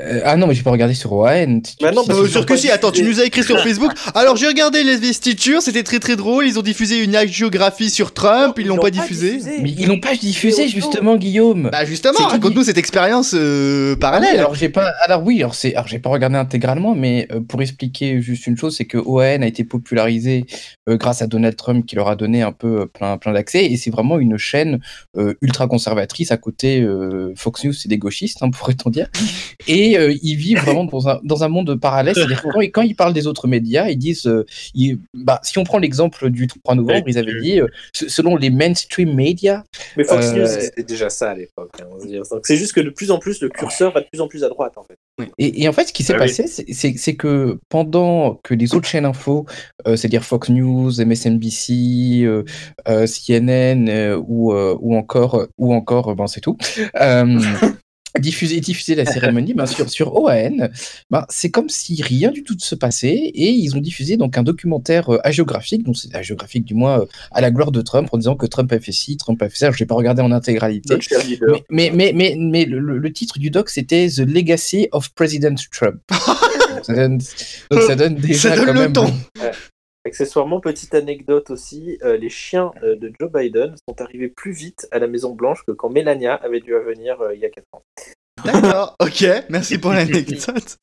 Euh, 0.00 0.20
ah 0.24 0.36
non, 0.36 0.46
mais 0.46 0.54
j'ai 0.54 0.62
pas 0.62 0.70
regardé 0.70 0.94
sur 0.94 1.12
OAN. 1.12 1.60
Bah 1.80 1.90
non, 1.90 2.04
Sur 2.04 2.42
ont 2.42 2.44
que 2.44 2.56
si, 2.56 2.70
attends, 2.70 2.92
tu 2.92 3.02
nous 3.02 3.18
as 3.18 3.24
écrit 3.24 3.42
sur 3.42 3.58
Facebook. 3.62 3.90
Alors 4.14 4.36
j'ai 4.36 4.46
regardé 4.46 4.84
les 4.84 4.98
investitures, 4.98 5.62
c'était 5.62 5.82
très 5.82 5.98
très 5.98 6.14
drôle. 6.14 6.46
Ils 6.46 6.60
ont 6.60 6.62
diffusé 6.62 7.02
une 7.02 7.16
géographie 7.26 7.90
sur 7.90 8.14
Trump, 8.14 8.56
ils 8.58 8.68
l'ont 8.68 8.76
pas 8.76 8.92
diffusé. 8.92 9.40
Mais 9.60 9.74
ils 9.76 9.88
l'ont 9.88 9.98
pas 9.98 10.14
diffusé 10.14 10.68
justement, 10.68 11.16
Guillaume. 11.16 11.70
Bah 11.72 11.84
justement, 11.84 12.20
raconte-nous 12.20 12.62
cette 12.62 12.78
expérience 12.78 13.32
euh, 13.34 13.96
parallèle. 13.96 14.38
Alors 14.38 14.54
j'ai 14.54 14.68
pas, 14.68 14.92
alors 15.04 15.24
oui, 15.24 15.40
alors 15.40 15.56
c'est, 15.56 15.74
alors 15.74 15.88
j'ai 15.88 15.98
pas 15.98 16.10
regardé 16.10 16.36
intégralement, 16.36 16.94
mais 16.94 17.26
euh, 17.32 17.40
pour 17.40 17.60
expliquer 17.60 18.22
juste 18.22 18.46
une 18.46 18.56
chose, 18.56 18.76
c'est 18.76 18.84
que 18.84 18.98
OAN 18.98 19.42
a 19.42 19.46
été 19.46 19.64
popularisé 19.64 20.46
euh, 20.88 20.96
grâce 20.98 21.22
à 21.22 21.26
Donald 21.26 21.56
Trump 21.56 21.86
qui 21.86 21.96
leur 21.96 22.08
a 22.08 22.16
donné 22.16 22.42
un 22.42 22.52
peu 22.52 22.86
plein, 22.86 23.16
plein 23.16 23.32
d'accès, 23.32 23.64
et 23.64 23.76
c'est 23.76 23.90
vraiment 23.90 24.18
une 24.18 24.36
chaîne 24.36 24.80
euh, 25.16 25.34
ultra 25.40 25.66
conservatrice 25.66 26.30
à 26.30 26.36
côté 26.36 26.82
euh, 26.82 27.32
Fox 27.36 27.64
News, 27.64 27.72
c'est 27.72 27.88
des 27.88 27.96
gauchistes, 27.96 28.42
hein, 28.42 28.50
pourrait-on 28.50 28.90
dire, 28.90 29.08
et 29.66 29.96
euh, 29.98 30.14
ils 30.22 30.36
vivent 30.36 30.58
vraiment 30.60 30.84
dans 30.84 31.08
un 31.08 31.20
dans 31.24 31.44
un 31.44 31.48
monde 31.48 31.74
parallèle, 31.80 32.14
c'est-à-dire 32.14 32.42
que 32.42 32.48
quand, 32.48 32.60
ils- 32.60 32.70
quand 32.70 32.82
ils 32.82 32.94
parlent 32.96 33.12
des 33.14 33.26
autres 33.26 33.46
médias, 33.48 33.88
ils 33.88 33.96
disent, 33.98 34.26
euh, 34.26 34.44
ils- 34.74 34.98
bah 35.14 35.40
si 35.42 35.58
on 35.58 35.64
prend 35.64 35.78
l'exemple 35.78 36.30
du 36.30 36.46
3 36.46 36.74
novembre, 36.74 37.04
ils 37.08 37.18
avaient 37.18 37.40
dit, 37.40 37.60
euh, 37.60 37.66
se- 37.92 38.08
selon 38.08 38.36
les 38.36 38.50
mainstream 38.50 39.14
médias, 39.14 39.62
Mais 39.96 40.04
Fox 40.04 40.26
Euh, 40.26 40.32
News, 40.36 40.46
c'était 40.60 40.82
déjà 40.82 41.08
ça 41.10 41.30
à 41.30 41.34
l'époque. 41.34 41.70
hein, 41.80 41.84
C'est 42.42 42.56
juste 42.56 42.72
que 42.72 42.80
de 42.80 42.90
plus 42.90 43.10
en 43.10 43.18
plus, 43.18 43.40
le 43.40 43.48
curseur 43.48 43.92
va 43.92 44.00
de 44.00 44.06
plus 44.10 44.20
en 44.20 44.28
plus 44.28 44.44
à 44.44 44.48
droite, 44.48 44.72
en 44.76 44.82
fait. 44.84 44.96
Et, 45.38 45.62
et 45.62 45.68
en 45.68 45.72
fait, 45.72 45.86
ce 45.86 45.92
qui 45.92 46.02
s'est 46.02 46.14
Ah 46.14 46.18
passé, 46.18 46.46
c'est- 46.46 47.14
que 47.16 47.58
pendant 47.68 48.40
que 48.42 48.54
les 48.54 48.74
autres 48.74 48.88
chaînes 48.88 49.04
info, 49.04 49.46
euh, 49.86 49.94
c'est-à-dire 49.96 50.24
Fox 50.24 50.48
News, 50.48 51.00
MSNBC, 51.00 52.22
euh, 52.24 52.42
euh, 52.88 53.06
CNN 53.06 53.88
euh, 53.88 54.20
ou, 54.26 54.52
euh, 54.52 54.76
ou 54.80 54.96
encore, 54.96 55.46
ou 55.58 55.72
encore, 55.74 56.08
euh, 56.10 56.14
bon, 56.14 56.26
c'est 56.26 56.40
tout, 56.40 56.56
euh, 57.00 57.38
diffuser, 58.20 58.60
diffuser 58.60 58.94
la 58.94 59.04
cérémonie 59.06 59.54
ben, 59.54 59.66
sur, 59.66 59.88
sur 59.90 60.14
OAN, 60.14 60.68
ben, 61.10 61.24
c'est 61.28 61.50
comme 61.50 61.68
si 61.68 62.00
rien 62.02 62.30
du 62.30 62.44
tout 62.44 62.54
ne 62.54 62.60
se 62.60 62.74
passait 62.74 63.12
et 63.12 63.50
ils 63.50 63.76
ont 63.76 63.80
diffusé 63.80 64.16
donc 64.16 64.38
un 64.38 64.42
documentaire 64.42 65.10
euh, 65.12 65.18
hagiographique, 65.24 65.82
donc 65.82 65.96
c'est 65.96 66.14
hagiographique 66.14 66.64
du 66.64 66.74
moins 66.74 67.00
euh, 67.00 67.06
à 67.32 67.40
la 67.40 67.50
gloire 67.50 67.72
de 67.72 67.80
Trump 67.82 68.08
en 68.12 68.18
disant 68.18 68.36
que 68.36 68.46
Trump 68.46 68.72
a 68.72 68.78
fait 68.78 68.92
ci, 68.92 69.16
Trump 69.16 69.42
a 69.42 69.48
fait 69.48 69.58
ça. 69.58 69.70
Je 69.72 69.82
n'ai 69.82 69.86
pas 69.86 69.94
regardé 69.96 70.22
en 70.22 70.30
intégralité. 70.32 70.94
Mais, 71.70 71.90
mais, 71.92 72.12
mais, 72.12 72.12
mais, 72.14 72.36
mais 72.38 72.64
le, 72.64 72.78
le- 72.78 72.98
le 72.98 73.12
titre 73.12 73.38
du 73.38 73.50
doc, 73.50 73.68
c'était 73.68 74.08
The 74.08 74.20
Legacy 74.20 74.88
of 74.92 75.10
President 75.14 75.56
Trump. 75.72 75.96
donc, 76.10 76.84
ça 76.84 76.94
donne, 76.94 77.18
donc 77.70 77.82
ça 77.82 77.96
donne 77.96 78.14
déjà 78.16 78.50
Ça 78.50 78.56
donne 78.56 78.66
quand 78.66 78.72
le 78.74 78.80
même. 78.80 78.92
ton. 78.92 79.12
Accessoirement, 80.06 80.60
petite 80.60 80.94
anecdote 80.94 81.48
aussi, 81.48 81.98
euh, 82.02 82.18
les 82.18 82.28
chiens 82.28 82.72
euh, 82.82 82.94
de 82.94 83.10
Joe 83.18 83.32
Biden 83.32 83.74
sont 83.88 84.02
arrivés 84.02 84.28
plus 84.28 84.52
vite 84.52 84.86
à 84.90 84.98
la 84.98 85.06
Maison 85.06 85.34
Blanche 85.34 85.64
que 85.66 85.72
quand 85.72 85.88
Melania 85.88 86.34
avait 86.34 86.60
dû 86.60 86.72
venir 86.72 87.22
euh, 87.22 87.34
il 87.34 87.40
y 87.40 87.46
a 87.46 87.48
4 87.48 87.64
ans. 87.72 87.82
D'accord, 88.44 88.96
ok, 89.00 89.24
merci 89.48 89.78
pour 89.78 89.92
l'anecdote. 89.94 90.78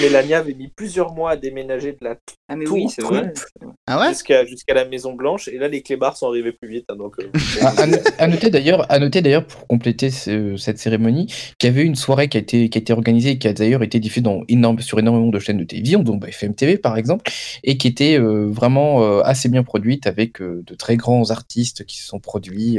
Melania 0.00 0.38
avait 0.38 0.54
mis 0.54 0.68
plusieurs 0.68 1.12
mois 1.14 1.32
à 1.32 1.36
déménager 1.36 1.92
de 1.92 1.98
la 2.02 2.16
Ah, 2.48 2.56
mais 2.56 2.64
Tour 2.64 2.76
oui, 2.76 2.88
c'est 2.88 3.02
vrai. 3.02 3.32
Trump. 3.32 3.72
Ah 3.86 4.00
ouais 4.00 4.08
jusqu'à 4.08 4.44
jusqu'à 4.44 4.74
la 4.74 4.84
Maison 4.84 5.12
Blanche, 5.14 5.48
et 5.48 5.58
là 5.58 5.68
les 5.68 5.82
clébards 5.82 6.16
sont 6.16 6.28
arrivés 6.28 6.52
plus 6.52 6.68
vite. 6.68 6.84
hein, 6.88 6.96
donc, 6.96 7.14
euh, 7.20 7.30
À, 7.62 7.82
à 7.82 7.86
no- 7.86 7.96
à 8.18 8.26
noter 8.26 8.50
d'ailleurs, 8.50 8.90
à 8.90 8.98
noter 8.98 9.22
d'ailleurs 9.22 9.46
pour 9.46 9.66
compléter 9.66 10.10
ce- 10.10 10.56
cette 10.56 10.78
cérémonie, 10.78 11.26
qu'il 11.58 11.68
y 11.70 11.72
avait 11.72 11.82
une 11.84 11.94
soirée 11.94 12.28
qui 12.28 12.36
a 12.36 12.40
été 12.40 12.68
qui 12.68 12.78
a 12.78 12.80
été 12.80 12.92
organisée 12.92 13.30
et 13.30 13.38
qui 13.38 13.48
a 13.48 13.52
d'ailleurs 13.52 13.82
été 13.82 14.00
diffusée 14.00 14.22
dans 14.22 14.42
énorme, 14.48 14.80
sur 14.80 14.98
énormément 14.98 15.28
de 15.28 15.38
chaînes 15.38 15.58
de 15.58 15.64
télévision, 15.64 16.02
dont 16.02 16.16
bah, 16.16 16.28
FM 16.28 16.54
TV 16.54 16.78
par 16.78 16.96
exemple, 16.98 17.30
et 17.64 17.76
qui 17.76 17.88
était 17.88 18.18
euh, 18.18 18.46
vraiment 18.50 19.02
euh, 19.02 19.20
assez 19.22 19.48
bien 19.48 19.62
produite 19.62 20.06
avec 20.06 20.40
euh, 20.42 20.62
de 20.66 20.74
très 20.74 20.96
grands 20.96 21.30
artistes 21.30 21.84
qui 21.84 21.98
se 21.98 22.06
sont 22.06 22.20
produits 22.20 22.78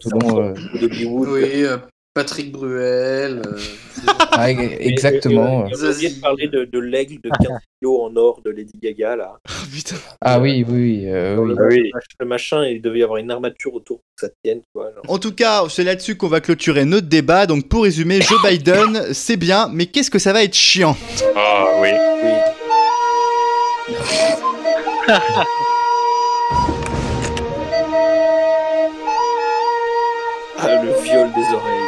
tout 0.00 0.08
au 0.14 0.20
long. 0.20 0.54
Euh, 2.16 2.20
euh, 2.20 2.22
Patrick 2.22 2.52
Bruel. 2.52 3.42
euh, 3.46 3.58
ah, 4.32 4.50
e- 4.52 4.76
exactement. 4.80 5.66
Et, 5.66 5.70
et, 5.70 6.06
et, 6.06 6.12
on 6.22 6.26
a 6.26 6.32
oublié 6.32 6.48
de 6.48 6.78
l'aigle 6.78 7.14
de 7.22 7.28
15 7.30 7.58
kilos 7.80 8.00
en 8.02 8.16
or 8.16 8.40
de 8.44 8.50
Lady 8.50 8.78
Gaga 8.82 9.16
là. 9.16 9.36
Oh, 9.48 9.52
putain. 9.72 9.96
Ah 10.20 10.40
oui, 10.40 10.64
oui, 10.68 10.74
oui, 10.74 11.04
euh, 11.06 11.36
le, 11.36 11.54
oui. 11.68 11.90
machin- 11.92 12.06
le 12.20 12.26
machin, 12.26 12.64
il 12.66 12.80
devait 12.82 12.98
y 13.00 13.02
avoir 13.02 13.18
une 13.18 13.30
armature 13.30 13.74
autour 13.74 13.98
pour 13.98 14.04
que 14.20 14.26
ça 14.26 14.32
tienne. 14.42 14.60
Genre. 14.74 14.86
En 15.08 15.18
tout 15.18 15.32
cas, 15.32 15.64
c'est 15.68 15.84
là-dessus 15.84 16.16
qu'on 16.16 16.28
va 16.28 16.40
clôturer 16.40 16.84
notre 16.84 17.06
débat. 17.08 17.46
Donc 17.46 17.68
pour 17.68 17.84
résumer, 17.84 18.20
Joe 18.20 18.38
Biden, 18.42 19.12
c'est 19.12 19.36
bien, 19.36 19.68
mais 19.72 19.86
qu'est-ce 19.86 20.10
que 20.10 20.18
ça 20.18 20.32
va 20.32 20.42
être 20.42 20.54
chiant 20.54 20.96
Ah 21.34 21.66
oui. 21.80 21.90
Oui. 22.22 22.30
Ah, 30.58 30.82
le 30.82 30.92
viol 31.02 31.30
des 31.32 31.54
oreilles. 31.54 31.82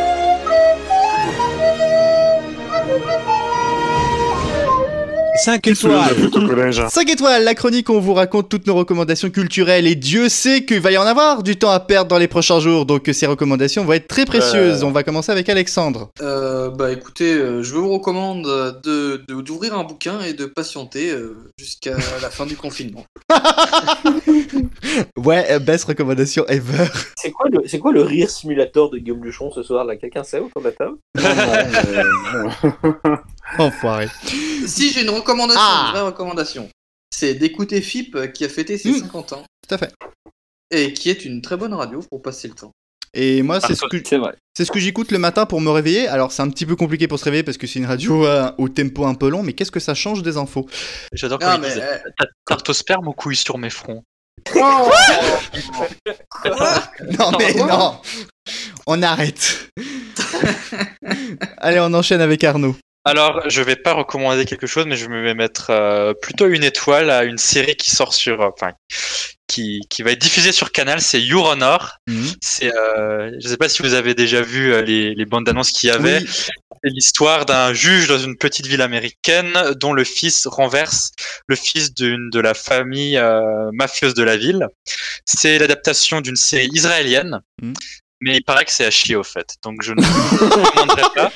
5 5.44 5.66
Le 5.66 5.72
étoiles. 5.72 6.14
foot 6.14 6.36
au 6.36 6.46
collège. 6.46 6.82
5 6.88 7.10
étoiles, 7.10 7.44
la 7.44 7.54
chronique 7.54 7.88
où 7.88 7.92
on 7.92 8.00
vous 8.00 8.14
raconte 8.14 8.48
toutes 8.48 8.66
nos 8.66 8.74
recommandations 8.74 9.30
culturelles 9.30 9.86
et 9.86 9.94
Dieu 9.94 10.28
sait 10.28 10.64
qu'il 10.64 10.80
va 10.80 10.90
y 10.92 10.96
en 10.98 11.06
avoir 11.06 11.42
du 11.42 11.56
temps 11.56 11.70
à 11.70 11.80
perdre 11.80 12.08
dans 12.08 12.18
les 12.18 12.28
prochains 12.28 12.60
jours, 12.60 12.86
donc 12.86 13.08
ces 13.12 13.26
recommandations 13.26 13.84
vont 13.84 13.92
être 13.92 14.08
très 14.08 14.24
précieuses. 14.24 14.82
On 14.82 14.90
va 14.90 15.02
commencer 15.02 15.32
avec 15.32 15.48
Alexandre. 15.48 16.10
Euh, 16.22 16.70
bah 16.70 16.92
écoutez, 16.92 17.32
euh, 17.34 17.62
je 17.62 17.74
vous 17.74 17.88
recommande 17.92 18.44
de 18.44 19.22
de- 19.28 19.40
d'ouvrir 19.42 19.78
un 19.78 19.84
bouquin 19.84 20.20
et 20.20 20.32
de 20.32 20.46
patienter 20.46 21.10
euh, 21.10 21.36
jusqu'à 21.58 21.96
la 22.22 22.30
fin 22.30 22.46
du 22.46 22.56
confinement. 22.56 23.04
Ouais, 25.16 25.46
euh, 25.50 25.58
best 25.58 25.84
recommandation 25.84 26.44
ever. 26.48 26.84
C'est 27.16 27.30
quoi, 27.30 27.46
le, 27.50 27.60
c'est 27.66 27.78
quoi 27.78 27.92
le 27.92 28.02
rire 28.02 28.30
simulator 28.30 28.90
de 28.90 28.98
Guillaume 28.98 29.24
Luchon 29.24 29.50
ce 29.50 29.62
soir? 29.62 29.84
Là 29.84 29.96
Quelqu'un 29.96 30.22
sait 30.22 30.38
autour 30.40 30.62
de 30.62 30.68
la 30.68 30.72
table? 30.72 30.96
Enfoiré. 33.58 34.08
Si 34.66 34.92
j'ai 34.92 35.02
une 35.02 35.10
recommandation, 35.26 35.62
Ah. 35.62 35.84
une 35.88 35.92
vraie 35.92 36.06
recommandation, 36.06 36.68
c'est 37.10 37.34
d'écouter 37.34 37.80
FIP 37.80 38.14
euh, 38.16 38.26
qui 38.26 38.44
a 38.44 38.48
fêté 38.48 38.78
ses 38.78 38.90
Mm. 38.90 39.00
50 39.00 39.32
ans 39.32 39.44
Tout 39.68 39.74
à 39.74 39.78
fait. 39.78 39.92
et 40.70 40.92
qui 40.92 41.10
est 41.10 41.24
une 41.24 41.42
très 41.42 41.56
bonne 41.56 41.74
radio 41.74 42.00
pour 42.10 42.22
passer 42.22 42.48
le 42.48 42.54
temps. 42.54 42.72
Et 43.18 43.40
moi, 43.42 43.60
c'est 43.60 43.74
ce 43.74 43.86
que 43.88 43.96
C'est 44.04 44.18
vrai. 44.18 44.34
c'est 44.54 44.66
ce 44.66 44.70
que 44.70 44.78
j'écoute 44.78 45.10
le 45.10 45.18
matin 45.18 45.46
pour 45.46 45.62
me 45.62 45.70
réveiller. 45.70 46.06
Alors, 46.06 46.32
c'est 46.32 46.42
un 46.42 46.50
petit 46.50 46.66
peu 46.66 46.76
compliqué 46.76 47.08
pour 47.08 47.18
se 47.18 47.24
réveiller 47.24 47.42
parce 47.44 47.56
que 47.56 47.66
c'est 47.66 47.78
une 47.78 47.86
radio 47.86 48.26
euh, 48.26 48.50
au 48.58 48.68
tempo 48.68 49.06
un 49.06 49.14
peu 49.14 49.30
long, 49.30 49.42
mais 49.42 49.54
qu'est-ce 49.54 49.70
que 49.70 49.80
ça 49.80 49.94
change 49.94 50.22
des 50.22 50.36
infos? 50.36 50.66
J'adore 51.12 51.38
quand 51.38 51.58
mais 51.58 51.78
euh, 51.78 51.98
Ta- 52.18 52.26
Tarte 52.44 52.68
au 52.68 52.72
sperme 52.74 53.08
ou 53.08 53.12
couille 53.12 53.36
sur 53.36 53.56
mes 53.56 53.70
fronts? 53.70 54.02
Non, 57.18 57.30
mais 57.38 57.54
non 57.54 58.00
On 58.86 59.02
arrête. 59.02 59.70
Allez, 61.58 61.80
on 61.80 61.92
enchaîne 61.94 62.20
avec 62.20 62.44
Arnaud. 62.44 62.76
Alors, 63.06 63.48
je 63.48 63.62
vais 63.62 63.76
pas 63.76 63.92
recommander 63.92 64.44
quelque 64.44 64.66
chose, 64.66 64.84
mais 64.86 64.96
je 64.96 65.08
vais 65.08 65.34
mettre 65.34 65.70
euh, 65.70 66.12
plutôt 66.12 66.48
une 66.48 66.64
étoile 66.64 67.08
à 67.08 67.22
une 67.22 67.38
série 67.38 67.76
qui 67.76 67.90
sort 67.90 68.12
sur, 68.12 68.42
euh, 68.42 68.48
enfin, 68.52 68.72
qui, 69.46 69.82
qui 69.88 70.02
va 70.02 70.10
être 70.10 70.20
diffusée 70.20 70.50
sur 70.50 70.72
Canal. 70.72 71.00
C'est 71.00 71.20
Your 71.20 71.46
Honor. 71.46 71.98
C'est, 72.42 72.74
euh, 72.74 73.30
je 73.40 73.48
sais 73.48 73.56
pas 73.56 73.68
si 73.68 73.82
vous 73.82 73.94
avez 73.94 74.14
déjà 74.14 74.42
vu 74.42 74.72
euh, 74.72 74.82
les, 74.82 75.14
les 75.14 75.24
bandes 75.24 75.44
d'annonces 75.44 75.70
qu'il 75.70 75.88
y 75.88 75.92
avait. 75.92 76.18
Oui. 76.18 76.28
C'est 76.28 76.90
l'histoire 76.90 77.46
d'un 77.46 77.72
juge 77.72 78.08
dans 78.08 78.18
une 78.18 78.36
petite 78.36 78.66
ville 78.66 78.82
américaine 78.82 79.52
dont 79.76 79.92
le 79.92 80.04
fils 80.04 80.46
renverse 80.46 81.12
le 81.46 81.56
fils 81.56 81.94
d'une 81.94 82.28
de 82.30 82.40
la 82.40 82.54
famille 82.54 83.16
euh, 83.16 83.70
mafieuse 83.72 84.14
de 84.14 84.22
la 84.24 84.36
ville. 84.36 84.66
C'est 85.24 85.58
l'adaptation 85.58 86.20
d'une 86.20 86.36
série 86.36 86.68
israélienne. 86.72 87.40
Mhm. 87.62 87.74
Mais 88.22 88.36
il 88.38 88.42
paraît 88.42 88.64
que 88.64 88.72
c'est 88.72 88.86
à 88.86 88.90
chier 88.90 89.14
au 89.14 89.22
fait, 89.22 89.56
donc 89.62 89.82
je 89.82 89.92
ne 89.92 90.00
pas. 91.14 91.30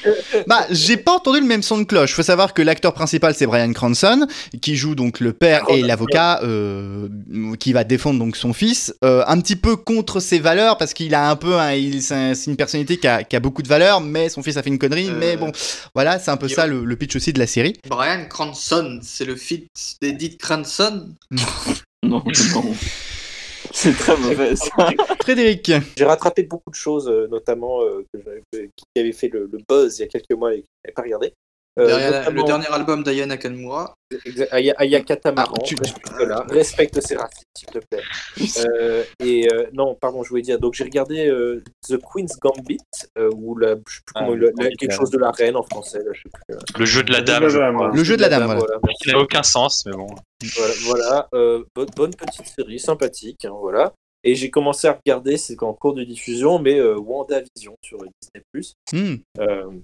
Bah, 0.46 0.66
j'ai 0.70 0.96
pas 0.96 1.12
entendu 1.12 1.40
le 1.40 1.46
même 1.46 1.62
son 1.62 1.76
de 1.78 1.84
cloche. 1.84 2.14
Faut 2.14 2.22
savoir 2.22 2.54
que 2.54 2.62
l'acteur 2.62 2.94
principal 2.94 3.34
c'est 3.34 3.46
Brian 3.46 3.70
Cranston, 3.74 4.26
qui 4.62 4.76
joue 4.76 4.94
donc 4.94 5.20
le 5.20 5.34
père 5.34 5.64
et 5.68 5.82
l'avocat 5.82 6.40
euh, 6.42 7.08
qui 7.58 7.74
va 7.74 7.84
défendre 7.84 8.18
donc 8.18 8.34
son 8.36 8.54
fils, 8.54 8.94
euh, 9.04 9.22
un 9.26 9.38
petit 9.40 9.56
peu 9.56 9.76
contre 9.76 10.20
ses 10.20 10.38
valeurs 10.38 10.78
parce 10.78 10.94
qu'il 10.94 11.14
a 11.14 11.28
un 11.28 11.36
peu, 11.36 11.54
il- 11.76 12.02
c'est 12.02 12.14
un- 12.14 12.34
c'est 12.34 12.50
une 12.50 12.56
personnalité 12.56 12.96
qui 12.96 13.06
a, 13.06 13.24
qui 13.24 13.36
a 13.36 13.40
beaucoup 13.40 13.62
de 13.62 13.68
valeurs, 13.68 14.00
mais 14.00 14.30
son 14.30 14.42
fils 14.42 14.56
a 14.56 14.62
fait 14.62 14.70
une 14.70 14.78
connerie. 14.78 15.10
Euh, 15.10 15.18
Mais 15.18 15.36
bon, 15.36 15.52
voilà, 15.94 16.18
c'est 16.18 16.30
un 16.30 16.38
peu 16.38 16.48
ça 16.48 16.66
le, 16.66 16.84
le 16.84 16.96
pitch 16.96 17.14
aussi 17.14 17.32
de 17.34 17.38
la 17.38 17.46
série. 17.46 17.76
Brian 17.88 18.24
Cranston, 18.28 19.00
c'est 19.02 19.26
le 19.26 19.36
fils 19.36 19.66
d'Edith 20.00 20.38
Cranston? 20.40 21.14
Non, 22.02 22.22
non. 22.54 22.74
C'est 23.74 23.92
très 23.92 24.16
mauvais. 24.16 24.56
ça. 24.56 24.68
Frédéric. 25.22 25.70
J'ai 25.96 26.04
rattrapé 26.04 26.42
beaucoup 26.42 26.70
de 26.70 26.74
choses, 26.74 27.08
euh, 27.08 27.28
notamment 27.28 27.82
euh, 27.82 28.04
que 28.12 28.18
qui 28.76 28.84
avaient 29.00 29.12
fait 29.12 29.28
le, 29.28 29.48
le 29.50 29.58
buzz 29.68 29.98
il 29.98 30.02
y 30.02 30.04
a 30.04 30.08
quelques 30.08 30.32
mois 30.32 30.54
et 30.54 30.62
que 30.62 30.66
je 30.66 30.88
n'avais 30.88 30.94
pas 30.94 31.02
regardé. 31.02 31.34
Euh, 31.80 31.86
Derrière 31.86 32.30
le 32.30 32.42
dernier 32.42 32.66
album 32.66 33.02
d'Aya 33.02 33.26
Nakamura. 33.26 33.94
Aya, 34.50 34.74
Aya 34.76 35.00
Katamaran, 35.00 35.54
Ah, 35.56 35.62
tu- 35.64 35.76
respecte-la, 35.80 36.40
respecte 36.50 37.00
ses 37.00 37.16
racines, 37.16 37.44
s'il 37.56 37.68
te 37.68 37.78
plaît. 37.78 38.02
Euh, 38.66 39.04
et 39.24 39.48
euh, 39.52 39.66
non, 39.72 39.94
pardon, 39.94 40.22
je 40.22 40.28
voulais 40.30 40.42
dire, 40.42 40.58
donc 40.58 40.74
j'ai 40.74 40.84
regardé 40.84 41.26
euh, 41.28 41.62
The 41.88 41.96
Queen's 41.98 42.38
Gambit, 42.38 42.78
euh, 43.18 43.30
ou 43.34 43.56
la, 43.56 43.76
je 43.88 43.94
sais 43.96 44.00
plus 44.04 44.12
Ah, 44.14 44.28
la- 44.28 44.68
quelque 44.76 44.92
chose 44.94 45.10
de 45.10 45.18
la 45.18 45.30
reine 45.30 45.56
en 45.56 45.62
français, 45.62 45.98
là, 45.98 46.10
je 46.12 46.20
sais 46.22 46.28
plus. 46.32 46.54
euh. 46.54 46.58
Le 46.78 46.84
jeu 46.84 47.02
de 47.02 47.12
la 47.12 47.20
dame, 47.22 47.44
Le 47.94 48.04
jeu 48.04 48.16
de 48.16 48.22
la 48.22 48.28
dame, 48.28 48.46
voilà. 48.46 48.78
Qui 49.02 49.10
n'a 49.10 49.18
aucun 49.18 49.42
sens, 49.42 49.84
mais 49.86 49.92
bon. 49.92 50.08
Voilà, 50.56 50.74
voilà, 50.84 51.28
euh, 51.34 51.64
bonne, 51.74 51.88
bonne 51.96 52.14
petite 52.14 52.46
série, 52.46 52.78
sympathique, 52.78 53.44
hein, 53.44 53.54
voilà. 53.58 53.92
Et 54.22 54.34
j'ai 54.34 54.50
commencé 54.50 54.86
à 54.86 54.98
regarder, 55.02 55.38
c'est 55.38 55.56
qu'en 55.56 55.72
cours 55.72 55.94
de 55.94 56.04
diffusion, 56.04 56.58
mais 56.58 56.78
euh, 56.78 56.96
WandaVision 56.98 57.74
sur 57.82 57.98
Disney+. 57.98 58.74
Hmm. 58.92 59.80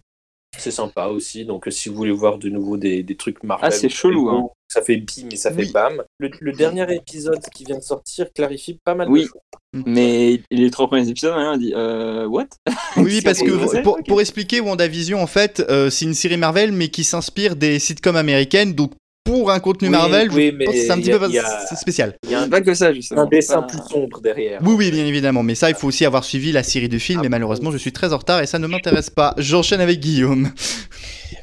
C'est 0.59 0.71
sympa 0.71 1.07
aussi, 1.07 1.45
donc 1.45 1.69
euh, 1.69 1.71
si 1.71 1.88
vous 1.88 1.95
voulez 1.97 2.11
voir 2.12 2.38
de 2.38 2.49
nouveau 2.49 2.77
des, 2.77 3.03
des 3.03 3.16
trucs 3.16 3.42
Marvel, 3.45 3.69
Ah, 3.69 3.71
c'est 3.71 3.88
chelou, 3.88 4.29
hein. 4.31 4.49
ça 4.69 4.83
fait 4.83 4.97
bim 4.97 5.29
et 5.31 5.37
ça 5.37 5.53
fait 5.53 5.71
bam. 5.73 6.03
Le, 6.19 6.31
le 6.40 6.53
dernier 6.53 6.92
épisode 6.95 7.40
qui 7.55 7.64
vient 7.64 7.79
de 7.79 7.83
sortir 7.83 8.27
clarifie 8.35 8.79
pas 8.85 8.95
mal 8.95 9.09
Oui. 9.11 9.23
de 9.23 9.27
choses. 9.27 9.85
Mais 9.87 10.40
les 10.51 10.71
trois 10.71 10.87
premiers 10.88 11.09
épisodes, 11.09 11.35
on 11.37 11.51
a 11.51 11.59
dit 11.59 11.73
euh, 11.77 12.27
What? 12.27 12.47
Oui, 12.97 13.21
parce 13.23 13.40
que 13.40 13.83
pour, 13.83 13.99
pour 14.09 14.21
expliquer, 14.21 14.61
WandaVision, 14.61 15.23
en 15.23 15.27
fait, 15.27 15.62
euh, 15.69 15.90
c'est 15.90 16.07
une 16.07 16.14
série 16.14 16.37
Marvel, 16.38 16.73
mais 16.73 16.88
qui 16.88 17.05
s'inspire 17.05 17.57
des 17.57 17.79
sitcoms 17.79 18.16
américaines. 18.16 18.73
Donc, 18.75 18.92
pour 19.27 19.51
un 19.51 19.61
contenu 19.61 19.89
Oui, 19.91 19.95
oui, 19.97 20.29
oui, 20.33 20.51
je 20.53 20.57
mais 20.57 20.65
pense 20.65 20.75
que 20.75 20.81
c'est 20.81 20.91
un 20.91 20.99
petit 20.99 21.12
a- 21.12 21.19
peu 21.19 21.25
a- 21.27 21.77
spécial. 21.77 22.15
Il 22.25 22.31
y 22.31 22.35
a 22.35 22.41
un, 22.41 22.49
Pas 22.49 22.61
que 22.62 22.73
ça, 22.73 22.93
justement. 22.95 23.23
un 23.23 23.27
dessin 23.27 23.61
Pas- 23.61 23.67
plus 23.69 23.79
sombre 23.91 24.21
derrière. 24.23 24.61
Oui, 24.65 24.75
oui, 24.79 24.91
bien 24.91 25.05
évidemment. 25.05 25.43
Mais 25.43 25.55
ça, 25.55 25.69
il 25.69 25.77
faut 25.77 25.89
aussi 25.89 26.05
avoir 26.07 26.25
suivi 26.25 26.53
la 26.53 26.62
série 26.62 26.89
de 26.89 26.99
films. 26.99 27.21
Ah, 27.23 27.27
et 27.27 27.29
malheureusement, 27.29 27.71
je 27.71 27.79
suis 27.79 27.93
très 27.93 28.12
en 28.12 28.19
retard 28.19 28.41
et 28.43 28.47
ça 28.47 28.59
ne 28.59 28.67
m'intéresse 28.67 29.11
pas. 29.11 29.35
J'enchaîne 29.37 29.81
avec 29.81 30.01
Guillaume. 30.01 30.51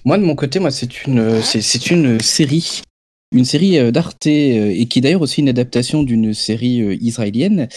Moi, 0.05 0.17
de 0.17 0.23
mon 0.23 0.35
côté, 0.35 0.59
moi, 0.59 0.71
c'est 0.71 1.05
une, 1.05 1.41
c'est, 1.43 1.61
c'est 1.61 1.91
une 1.91 2.19
série. 2.21 2.81
Une 3.35 3.45
série 3.45 3.79
euh, 3.79 3.89
d'Arte 3.89 4.27
euh, 4.27 4.69
et 4.75 4.85
qui 4.85 4.99
est 4.99 5.01
d'ailleurs 5.01 5.23
aussi 5.23 5.41
une 5.41 5.49
adaptation 5.49 6.03
d'une 6.03 6.35
série 6.35 6.81
euh, 6.81 6.95
israélienne. 7.01 7.67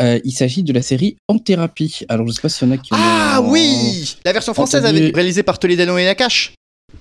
Euh, 0.00 0.18
il 0.22 0.32
s'agit 0.32 0.62
de 0.62 0.72
la 0.74 0.82
série 0.82 1.16
En 1.28 1.38
thérapie. 1.38 2.00
Alors, 2.10 2.26
je 2.28 2.32
sais 2.32 2.42
pas 2.42 2.50
s'il 2.50 2.68
y 2.68 2.70
en 2.70 2.74
a 2.74 2.76
qui 2.76 2.92
ont. 2.92 2.96
Ah 2.98 3.40
oui 3.42 4.16
La 4.26 4.34
version 4.34 4.52
française 4.52 4.84
Entendu. 4.84 4.98
avec, 5.04 5.14
réalisée 5.16 5.42
par 5.42 5.58
Toledano 5.58 5.96
et 5.96 6.04
Nakash. 6.04 6.52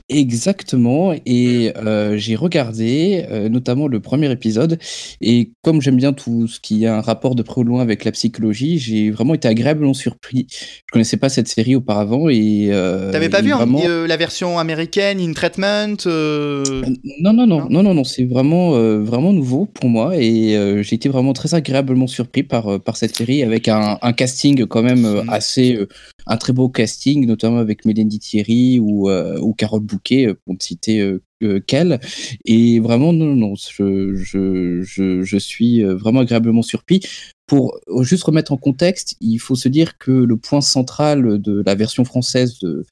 Exactement, 0.09 1.13
et 1.25 1.73
euh, 1.75 2.17
j'ai 2.17 2.35
regardé 2.35 3.25
euh, 3.29 3.49
notamment 3.49 3.87
le 3.87 3.99
premier 3.99 4.31
épisode, 4.31 4.79
et 5.19 5.51
comme 5.63 5.81
j'aime 5.81 5.97
bien 5.97 6.13
tout 6.13 6.47
ce 6.47 6.61
qui 6.61 6.85
a 6.85 6.95
un 6.97 7.01
rapport 7.01 7.35
de 7.35 7.43
près 7.43 7.59
ou 7.59 7.63
loin 7.65 7.81
avec 7.81 8.05
la 8.05 8.13
psychologie, 8.13 8.79
j'ai 8.79 9.11
vraiment 9.11 9.33
été 9.33 9.49
agréablement 9.49 9.93
surpris. 9.93 10.47
Je 10.49 10.91
connaissais 10.93 11.17
pas 11.17 11.27
cette 11.27 11.49
série 11.49 11.75
auparavant, 11.75 12.29
et... 12.29 12.69
Euh, 12.71 13.11
T'avais 13.11 13.27
pas 13.27 13.41
vu 13.41 13.51
hein, 13.51 13.57
vraiment... 13.57 13.81
la 13.85 14.17
version 14.17 14.59
américaine, 14.59 15.19
In 15.19 15.33
Treatment 15.33 15.97
Non, 16.05 17.33
non, 17.33 17.45
non, 17.45 17.67
Non? 17.69 17.83
non, 17.93 18.03
c'est 18.05 18.23
vraiment, 18.25 18.71
vraiment 19.01 19.33
nouveau 19.33 19.65
pour 19.65 19.89
moi, 19.89 20.15
et 20.15 20.83
j'ai 20.83 20.95
été 20.95 21.09
vraiment 21.09 21.33
très 21.33 21.53
agréablement 21.53 22.07
surpris 22.07 22.43
par, 22.43 22.79
par 22.81 22.95
cette 22.95 23.15
série, 23.15 23.43
avec 23.43 23.67
un, 23.67 23.97
un 24.01 24.13
casting 24.13 24.65
quand 24.67 24.83
même 24.83 25.23
assez... 25.27 25.79
un 26.27 26.37
très 26.37 26.53
beau 26.53 26.69
casting, 26.69 27.25
notamment 27.25 27.57
avec 27.57 27.85
Mélanie 27.85 28.19
Thierry 28.19 28.79
ou, 28.79 29.09
euh, 29.09 29.39
ou 29.39 29.53
Carole 29.53 29.81
Bouquet, 29.81 30.27
euh, 30.27 30.33
pour 30.45 30.53
ne 30.53 30.59
citer 30.59 31.01
euh, 31.01 31.59
qu'elle. 31.61 31.99
Et 32.45 32.79
vraiment, 32.79 33.13
non, 33.13 33.35
non, 33.35 33.53
je, 33.55 34.13
je, 34.15 35.37
suis 35.37 35.83
vraiment 35.83 36.21
agréablement 36.21 36.61
surpris. 36.61 37.01
Pour 37.47 37.79
juste 38.01 38.23
remettre 38.23 38.51
en 38.51 38.57
contexte, 38.57 39.15
il 39.21 39.37
faut 39.39 39.55
se 39.55 39.69
dire 39.69 39.97
que 39.97 40.11
le 40.11 40.37
point 40.37 40.61
central 40.61 41.41
de 41.41 41.63
la 41.65 41.75
version 41.75 42.03
française 42.03 42.59
de, 42.59 42.85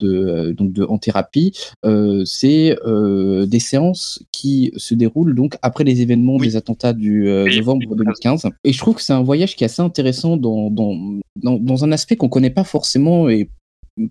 de, 0.00 0.08
euh, 0.08 0.54
donc 0.54 0.72
de 0.72 0.84
En 0.84 0.98
thérapie, 0.98 1.52
euh, 1.84 2.24
c'est 2.24 2.76
euh, 2.86 3.46
des 3.46 3.60
séances 3.60 4.22
qui 4.32 4.72
se 4.76 4.94
déroulent 4.94 5.34
donc 5.34 5.56
après 5.62 5.84
les 5.84 6.00
événements 6.00 6.36
Oui. 6.36 6.46
des 6.48 6.56
attentats 6.56 6.92
du 6.94 7.28
euh, 7.28 7.44
novembre 7.56 7.84
oui, 7.90 7.96
2015. 7.96 8.46
Et 8.64 8.72
je 8.72 8.78
trouve 8.78 8.94
que 8.94 9.02
c'est 9.02 9.12
un 9.12 9.22
voyage 9.22 9.56
qui 9.56 9.64
est 9.64 9.66
assez 9.66 9.82
intéressant 9.82 10.36
dans, 10.36 10.70
dans, 10.70 10.96
dans, 11.36 11.58
dans 11.58 11.84
un 11.84 11.92
aspect 11.92 12.16
qu'on 12.16 12.28
connaît 12.28 12.50
pas 12.50 12.64
forcément 12.64 13.28
et 13.28 13.50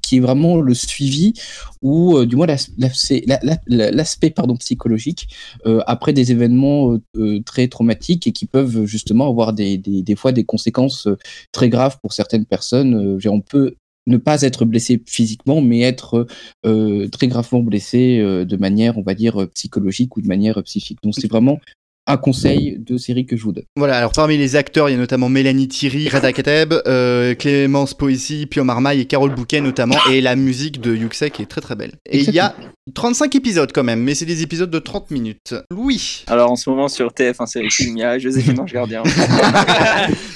qui 0.01 0.17
est 0.17 0.19
vraiment 0.19 0.57
le 0.61 0.73
suivi 0.73 1.33
ou 1.81 2.17
euh, 2.17 2.25
du 2.25 2.35
moins 2.35 2.47
l'as- 2.47 2.69
l'aspect 2.77 3.23
la- 3.27 3.39
la- 3.67 3.91
l'aspect 3.91 4.29
pardon 4.29 4.55
psychologique 4.55 5.27
euh, 5.65 5.81
après 5.87 6.13
des 6.13 6.31
événements 6.31 6.97
euh, 7.15 7.41
très 7.43 7.67
traumatiques 7.67 8.27
et 8.27 8.31
qui 8.31 8.45
peuvent 8.45 8.85
justement 8.85 9.27
avoir 9.29 9.53
des, 9.53 9.77
des, 9.77 10.15
fois 10.15 10.31
des 10.31 10.43
conséquences 10.43 11.07
très 11.51 11.69
graves 11.69 11.97
pour 12.01 12.13
certaines 12.13 12.45
personnes. 12.45 13.19
On 13.27 13.41
peut 13.41 13.75
ne 14.05 14.17
pas 14.17 14.41
être 14.43 14.63
blessé 14.65 15.01
physiquement, 15.05 15.61
mais 15.61 15.81
être 15.81 16.27
très 16.63 17.27
gravement 17.27 17.59
blessé 17.61 18.19
de 18.19 18.57
manière, 18.57 18.97
on 18.97 19.01
va 19.01 19.13
dire, 19.13 19.47
psychologique 19.53 20.15
ou 20.15 20.21
de 20.21 20.27
manière 20.27 20.61
psychique. 20.63 20.99
Donc 21.03 21.13
c'est 21.15 21.27
vraiment 21.29 21.59
un 22.07 22.17
conseil 22.17 22.77
de 22.79 22.97
série 22.97 23.25
que 23.25 23.35
je 23.35 23.43
vous 23.43 23.51
donne. 23.51 23.65
Voilà, 23.75 23.97
alors 23.97 24.11
parmi 24.13 24.37
les 24.37 24.55
acteurs, 24.55 24.89
il 24.89 24.93
y 24.93 24.95
a 24.95 24.97
notamment 24.97 25.29
Mélanie 25.29 25.67
Thierry, 25.67 26.09
Reda 26.13 26.31
Kateb, 26.33 26.73
euh, 26.87 27.35
Clémence 27.35 27.93
Poissy, 27.93 28.45
Pio 28.45 28.63
Marmaille 28.63 29.01
et 29.01 29.05
Carole 29.05 29.35
Bouquet 29.35 29.61
notamment, 29.61 29.97
et 30.11 30.21
la 30.21 30.35
musique 30.35 30.81
de 30.81 30.95
Yuxek 30.95 31.33
qui 31.33 31.41
est 31.43 31.47
très 31.47 31.61
très 31.61 31.75
belle. 31.75 31.91
Et 32.09 32.19
il 32.19 32.33
y 32.33 32.39
a 32.39 32.55
35 32.95 33.35
épisodes 33.35 33.71
quand 33.73 33.83
même, 33.83 34.01
mais 34.01 34.15
c'est 34.15 34.25
des 34.25 34.41
épisodes 34.41 34.69
de 34.69 34.79
30 34.79 35.11
minutes. 35.11 35.55
Louis, 35.69 36.23
Alors 36.27 36.51
en 36.51 36.55
ce 36.55 36.69
moment 36.69 36.87
sur 36.87 37.11
TF1 37.11 37.45
série 37.45 37.71
film, 37.71 37.97
il 37.97 38.01
y 38.01 38.03
a 38.03 38.17
Joséphine 38.17 38.59
Ange 38.59 38.73
Gardien. 38.73 39.03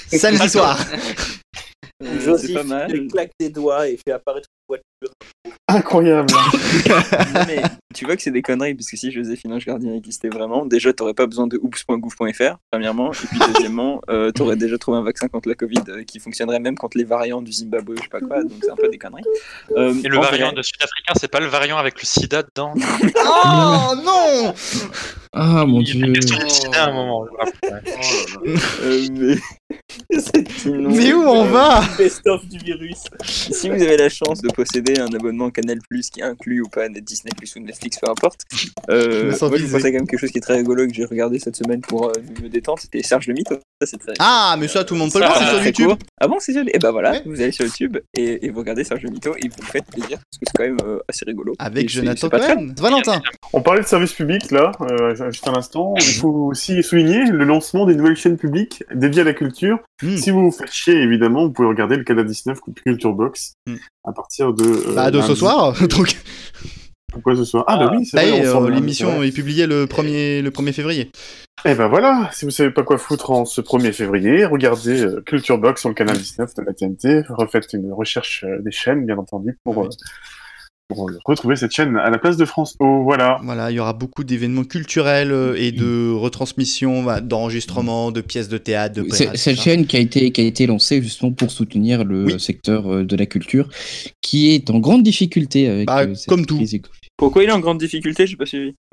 samedi 0.08 0.48
soir. 0.48 0.78
Euh, 2.02 2.86
il 2.92 3.06
claque 3.08 3.30
des 3.38 3.50
doigts 3.50 3.88
et 3.88 3.96
fait 3.96 4.12
apparaître 4.12 4.48
voiture. 4.76 5.14
Incroyable. 5.68 6.28
Non, 6.32 7.40
mais 7.46 7.62
tu 7.94 8.04
vois 8.04 8.16
que 8.16 8.22
c'est 8.22 8.30
des 8.30 8.42
conneries, 8.42 8.74
parce 8.74 8.90
que 8.90 8.96
si 8.96 9.10
Joséphine 9.10 9.52
Ange 9.54 9.64
Gardien 9.64 9.94
existait 9.94 10.28
vraiment, 10.28 10.66
déjà 10.66 10.92
t'aurais 10.92 11.14
pas 11.14 11.26
besoin 11.26 11.46
de 11.46 11.58
oops.gouv.fr, 11.62 12.56
premièrement, 12.70 13.12
et 13.12 13.26
puis 13.28 13.38
deuxièmement, 13.54 14.00
euh, 14.10 14.30
t'aurais 14.32 14.56
déjà 14.56 14.76
trouvé 14.78 14.98
un 14.98 15.02
vaccin 15.02 15.28
contre 15.28 15.48
la 15.48 15.54
Covid 15.54 15.78
euh, 15.88 16.04
qui 16.04 16.18
fonctionnerait 16.18 16.58
même 16.60 16.76
contre 16.76 16.98
les 16.98 17.04
variants 17.04 17.40
du 17.42 17.52
Zimbabwe, 17.52 17.94
je 17.96 18.02
sais 18.02 18.08
pas 18.08 18.20
quoi, 18.20 18.42
donc 18.42 18.52
c'est 18.62 18.70
un 18.70 18.76
peu 18.76 18.88
des 18.88 18.98
conneries. 18.98 19.22
Euh, 19.76 19.94
Et 20.04 20.08
le 20.08 20.18
variant 20.18 20.48
vrai- 20.48 20.56
de 20.56 20.62
sud-africain, 20.62 21.14
c'est 21.18 21.30
pas 21.30 21.40
le 21.40 21.46
variant 21.46 21.78
avec 21.78 22.00
le 22.00 22.06
sida 22.06 22.42
dedans? 22.42 22.74
Oh 22.76 23.94
non 24.04 24.54
Ah 25.32 25.64
mon 25.64 25.80
Il 25.80 25.88
y 25.88 25.90
a 25.90 25.94
dieu. 25.94 26.06
une 26.06 26.12
question 26.14 26.38
du 26.38 26.50
sida 26.50 26.84
à 26.84 26.88
un 26.88 26.92
moment. 26.92 27.26
Euh, 27.64 29.06
mais... 29.12 29.36
c'est 30.20 30.64
inouï. 30.66 30.96
Mais 30.96 31.12
où 31.12 31.22
on 31.22 31.44
va? 31.44 31.82
Best-of 31.96 32.46
du 32.46 32.58
virus. 32.58 33.04
Si 33.24 33.68
vous 33.68 33.80
avez 33.82 33.96
la 33.96 34.08
chance 34.08 34.40
de 34.42 34.48
posséder 34.62 34.98
un 35.00 35.12
abonnement 35.14 35.50
Canal 35.50 35.78
Plus 35.88 36.10
qui 36.10 36.22
inclut 36.22 36.60
ou 36.62 36.68
pas 36.68 36.88
Disney 36.88 37.32
Plus 37.36 37.54
ou 37.56 37.60
Netflix, 37.60 37.98
peu 38.00 38.08
importe, 38.08 38.40
Je 38.54 38.68
euh, 38.90 39.24
moi 39.48 39.56
je 39.56 39.64
vous 39.64 39.72
conseille 39.72 39.92
quand 39.92 39.98
même 39.98 40.06
quelque 40.06 40.20
chose 40.20 40.30
qui 40.30 40.38
est 40.38 40.42
très 40.42 40.56
rigolo 40.56 40.84
et 40.84 40.88
que 40.88 40.94
j'ai 40.94 41.04
regardé 41.04 41.38
cette 41.38 41.56
semaine 41.56 41.80
pour 41.80 42.08
euh, 42.08 42.12
me 42.42 42.48
détendre, 42.48 42.78
c'était 42.80 43.02
Serge 43.02 43.26
le 43.26 43.34
Mytho. 43.34 43.56
Ça 43.80 43.86
c'est 43.86 43.96
très. 43.98 44.12
Ah, 44.20 44.56
mais 44.58 44.68
ça 44.68 44.84
tout 44.84 44.94
le 44.94 45.00
monde 45.00 45.12
peut 45.12 45.18
le 45.18 45.26
voir, 45.26 45.36
c'est 45.38 45.44
euh, 45.44 45.56
sur 45.56 45.64
YouTube. 45.66 45.86
court. 45.88 45.98
Ah 46.20 46.28
bon, 46.28 46.36
c'est 46.38 46.52
sûr 46.52 46.62
Et 46.72 46.78
bah 46.78 46.90
voilà, 46.92 47.12
Ouais. 47.12 47.22
vous 47.26 47.40
allez 47.40 47.50
sur 47.52 47.64
YouTube 47.64 47.98
et, 48.14 48.46
et 48.46 48.50
vous 48.50 48.60
regardez 48.60 48.84
Serge 48.84 49.02
le 49.02 49.10
Mytho 49.10 49.34
et 49.36 49.48
vous 49.48 49.62
faites 49.64 49.84
plaisir 49.86 50.18
parce 50.18 50.38
que 50.38 50.44
c'est 50.46 50.56
quand 50.56 50.64
même 50.64 50.78
euh, 50.84 50.98
assez 51.08 51.24
rigolo. 51.24 51.54
Avec 51.58 51.84
Et 51.84 51.88
Jonathan 51.88 52.28
Cohen. 52.28 52.72
Valentin. 52.78 53.20
On 53.52 53.60
parlait 53.60 53.82
de 53.82 53.86
service 53.86 54.12
public 54.12 54.50
là, 54.50 54.72
euh, 54.82 55.30
juste 55.30 55.46
un 55.48 55.54
instant. 55.54 55.94
Il 55.98 56.02
faut 56.14 56.28
aussi 56.50 56.82
souligner 56.82 57.24
le 57.26 57.44
lancement 57.44 57.84
des 57.86 57.94
nouvelles 57.96 58.16
chaînes 58.16 58.38
publiques 58.38 58.84
dédiées 58.94 59.22
à 59.22 59.24
la 59.24 59.34
culture. 59.34 59.78
Hmm. 60.02 60.16
Si 60.16 60.30
vous 60.30 60.42
vous 60.42 60.52
faites 60.56 60.72
chier, 60.72 60.94
évidemment, 60.94 61.44
vous 61.46 61.52
pouvez 61.52 61.68
regarder 61.68 61.96
le 61.96 62.04
Canal 62.04 62.24
19 62.26 62.58
Culture 62.84 63.12
Box 63.12 63.54
Hmm. 63.66 63.76
À 64.04 64.12
partir 64.12 64.52
de. 64.52 64.64
euh, 64.64 64.94
Bah, 64.94 65.10
de 65.10 65.20
ce 65.20 65.34
soir. 65.34 65.74
Donc, 65.88 66.16
Pourquoi 67.12 67.36
ce 67.36 67.44
soir? 67.44 67.64
Ah, 67.66 67.76
bah 67.76 67.92
oui, 67.94 68.06
c'est 68.06 68.16
vrai, 68.16 68.46
euh, 68.46 68.70
l'émission 68.70 69.22
est 69.22 69.32
publiée 69.32 69.66
le 69.66 69.86
1er, 69.86 70.40
le 70.42 70.50
1er 70.50 70.72
février. 70.72 71.10
Eh 71.64 71.74
ben 71.74 71.86
voilà, 71.86 72.28
si 72.32 72.44
vous 72.44 72.50
savez 72.50 72.70
pas 72.70 72.82
quoi 72.82 72.98
foutre 72.98 73.30
en 73.30 73.44
ce 73.44 73.60
1er 73.60 73.92
février, 73.92 74.44
regardez 74.46 75.02
euh, 75.04 75.20
Culture 75.24 75.58
Box 75.58 75.80
sur 75.80 75.90
le 75.90 75.94
canal 75.94 76.16
19 76.16 76.54
de 76.54 76.62
la 76.62 76.72
TNT, 76.72 77.22
refaites 77.28 77.72
une 77.74 77.92
recherche 77.92 78.44
euh, 78.48 78.60
des 78.62 78.72
chaînes, 78.72 79.06
bien 79.06 79.16
entendu, 79.18 79.58
pour, 79.62 79.88
Drôle. 80.92 81.14
Euh, 81.14 81.18
Retrouvez 81.24 81.56
cette 81.56 81.72
chaîne 81.72 81.96
à 81.96 82.10
la 82.10 82.18
place 82.18 82.36
de 82.36 82.44
France. 82.44 82.76
Oh, 82.80 83.02
voilà. 83.02 83.38
Voilà, 83.42 83.70
il 83.70 83.74
y 83.74 83.80
aura 83.80 83.92
beaucoup 83.92 84.24
d'événements 84.24 84.64
culturels 84.64 85.32
euh, 85.32 85.54
et 85.56 85.72
de 85.72 86.12
retransmissions, 86.12 87.02
bah, 87.02 87.20
d'enregistrements, 87.20 88.12
de 88.12 88.20
pièces 88.20 88.48
de 88.48 88.58
théâtre, 88.58 89.02
de 89.02 89.06
Cette 89.10 89.60
chaîne 89.60 89.86
qui 89.86 89.96
a, 89.96 90.00
été, 90.00 90.30
qui 90.30 90.40
a 90.40 90.44
été 90.44 90.66
lancée 90.66 91.02
justement 91.02 91.32
pour 91.32 91.50
soutenir 91.50 92.04
le 92.04 92.38
secteur 92.38 92.92
euh, 92.92 93.04
de 93.04 93.16
la 93.16 93.26
culture, 93.26 93.68
qui 94.20 94.54
est 94.54 94.70
en 94.70 94.78
grande 94.78 95.02
difficulté 95.02 95.68
avec 95.68 95.86
bah, 95.86 96.06
cette 96.14 96.28
comme 96.28 96.46
tout. 96.46 96.60
Pourquoi 97.16 97.44
il 97.44 97.48
est 97.48 97.52
en 97.52 97.60
grande 97.60 97.78
difficulté 97.78 98.26
J'ai 98.26 98.36
pas 98.36 98.46
suivi. 98.46 98.74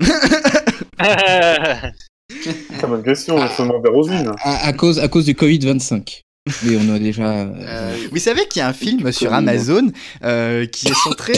C'est 2.30 2.86
bonne 2.86 3.02
question, 3.02 3.36
on 3.36 3.48
se 3.48 3.62
demande 3.62 3.84
à, 3.86 4.50
à, 4.50 4.66
à 4.68 4.72
cause, 4.72 4.98
à 4.98 5.08
cause 5.08 5.24
du 5.26 5.34
Covid-25. 5.34 6.22
Oui, 6.64 6.78
on 6.80 6.94
a 6.94 6.98
déjà. 6.98 7.40
Euh, 7.40 7.52
euh, 7.58 7.96
vous 8.10 8.18
savez 8.18 8.46
qu'il 8.46 8.60
y 8.60 8.62
a 8.62 8.68
un 8.68 8.72
film 8.72 9.12
sur 9.12 9.32
Amazon 9.34 9.92
euh, 10.24 10.64
qui 10.64 10.88
est 10.88 10.94
centré, 10.94 11.34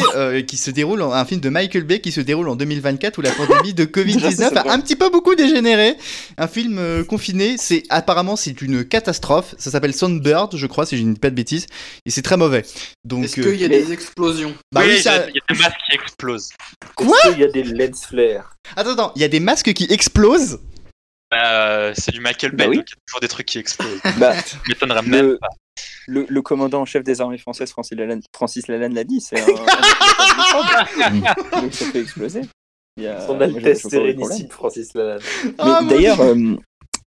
qui 0.47 0.57
se 0.57 0.71
déroule, 0.71 1.03
en, 1.03 1.13
un 1.13 1.25
film 1.25 1.41
de 1.41 1.49
Michael 1.49 1.83
Bay 1.83 2.01
qui 2.01 2.13
se 2.13 2.21
déroule 2.21 2.49
en 2.49 2.55
2024 2.55 3.19
où 3.19 3.21
la 3.21 3.33
pandémie 3.33 3.75
de 3.75 3.85
Covid-19 3.85 4.55
a 4.55 4.73
un 4.73 4.81
petit 4.81 4.95
peu 4.95 5.11
beaucoup 5.11 5.35
dégénéré. 5.35 5.97
Un 6.39 6.47
film 6.47 7.05
confiné, 7.07 7.57
c'est 7.59 7.83
apparemment 7.91 8.37
c'est 8.37 8.63
une 8.63 8.85
catastrophe. 8.85 9.57
Ça 9.59 9.73
s'appelle 9.73 9.93
Soundbird, 9.93 10.57
je 10.57 10.67
crois, 10.67 10.87
si 10.87 10.97
je 10.97 11.03
ne 11.03 11.15
dis 11.15 11.21
pas 11.21 11.31
de 11.31 11.35
bêtises, 11.35 11.67
et 12.07 12.11
c'est 12.11 12.23
très 12.23 12.37
mauvais. 12.37 12.65
Bah 13.05 13.17
Est-ce 13.23 13.41
qu'il 13.41 13.61
y 13.61 13.65
a 13.65 13.69
des 13.69 13.93
explosions? 13.93 14.55
Bah, 14.71 14.83
oui, 14.85 14.95
il 14.99 15.05
y, 15.05 15.09
a 15.09 15.27
des 15.27 15.59
masques 15.59 15.77
qui 15.89 15.95
explosent. 15.97 16.51
Quoi? 16.95 17.17
Il 17.33 17.41
y 17.41 17.45
a 17.45 17.49
des 17.49 17.65
lens 17.65 18.07
flares. 18.07 18.55
Attends, 18.77 18.93
attends, 18.93 19.13
il 19.17 19.23
y 19.23 19.25
a 19.25 19.29
des 19.29 19.41
masques 19.41 19.73
qui 19.73 19.87
explosent? 19.91 20.61
Euh, 21.33 21.93
c'est 21.97 22.13
du 22.13 22.21
Michael 22.21 22.53
Bay, 22.53 22.65
Bah 22.65 22.71
oui. 22.71 22.77
donc 22.77 22.87
il 22.89 22.93
y 22.93 22.95
a 22.95 23.01
toujours 23.07 23.21
des 23.21 23.29
trucs 23.29 23.47
qui 23.47 23.59
explosent. 23.59 24.01
Bah, 24.19 24.35
m'étonnerait 24.69 25.03
même 25.03 25.27
le, 25.27 25.39
pas. 25.39 25.49
le, 26.07 26.27
le 26.29 26.43
commandant 26.43 26.83
en 26.83 26.85
chef 26.85 27.03
des 27.05 27.21
armées 27.21 27.39
françaises, 27.39 27.71
Francis 27.71 27.97
Lalanne, 27.97 28.21
Francis 28.35 28.69
Lalanne 28.69 28.95
l'a 28.95 29.05
dit, 29.05 29.21
c'est 29.21 29.41
un, 29.41 29.47
donc 31.61 31.73
ça 31.75 31.85
peut 31.93 32.01
exploser. 32.01 32.43
Il 32.99 33.05
y 33.05 33.07
a- 33.07 33.27
Son 33.27 33.41
Altesse. 33.41 33.83
Sérénissime, 33.89 34.49
Francis 34.51 34.93
Lalanne. 34.95 35.21
Mais 35.45 35.53
Ah, 35.59 35.81
d'ailleurs, 35.89 36.21
euh, 36.21 36.57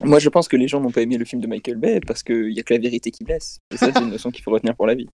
moi 0.03 0.19
je 0.19 0.29
pense 0.29 0.47
que 0.47 0.57
les 0.57 0.67
gens 0.67 0.79
n'ont 0.79 0.91
pas 0.91 1.01
aimé 1.01 1.17
le 1.17 1.25
film 1.25 1.41
de 1.41 1.47
Michael 1.47 1.77
Bay 1.77 1.99
parce 2.05 2.21
qu'il 2.23 2.51
y 2.51 2.59
a 2.59 2.63
que 2.63 2.73
la 2.73 2.79
vérité 2.79 3.11
qui 3.11 3.23
blesse. 3.23 3.57
Et 3.73 3.77
ça, 3.77 3.91
c'est 3.91 3.99
une 3.99 4.11
leçon 4.11 4.29
qu'il 4.31 4.43
faut 4.43 4.51
retenir 4.51 4.75
pour 4.75 4.85
la 4.87 4.95
vie. 4.95 5.07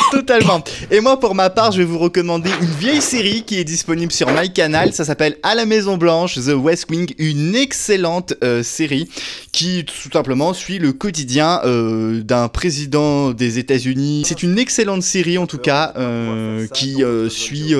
Totalement. 0.10 0.62
Et 0.90 1.00
moi, 1.00 1.18
pour 1.18 1.34
ma 1.34 1.50
part, 1.50 1.72
je 1.72 1.78
vais 1.78 1.84
vous 1.84 1.98
recommander 1.98 2.50
une 2.60 2.68
vieille 2.68 3.00
série 3.00 3.42
qui 3.42 3.58
est 3.58 3.64
disponible 3.64 4.12
sur 4.12 4.30
MyCanal. 4.30 4.92
Ça 4.92 5.04
s'appelle 5.04 5.36
À 5.42 5.54
la 5.54 5.66
Maison 5.66 5.96
Blanche, 5.96 6.34
The 6.34 6.54
West 6.54 6.90
Wing, 6.90 7.12
une 7.18 7.54
excellente 7.54 8.34
euh, 8.42 8.62
série 8.62 9.08
qui 9.52 9.84
tout 9.84 10.10
simplement 10.12 10.54
suit 10.54 10.78
le 10.78 10.92
quotidien 10.92 11.60
euh, 11.64 12.22
d'un 12.22 12.48
président 12.48 13.32
des 13.32 13.58
États-Unis. 13.58 14.24
C'est 14.26 14.42
une 14.42 14.58
excellente 14.58 15.02
série 15.02 15.38
en 15.38 15.46
tout 15.46 15.58
cas 15.58 15.92
euh, 15.96 16.66
qui 16.68 17.02
suit 17.28 17.74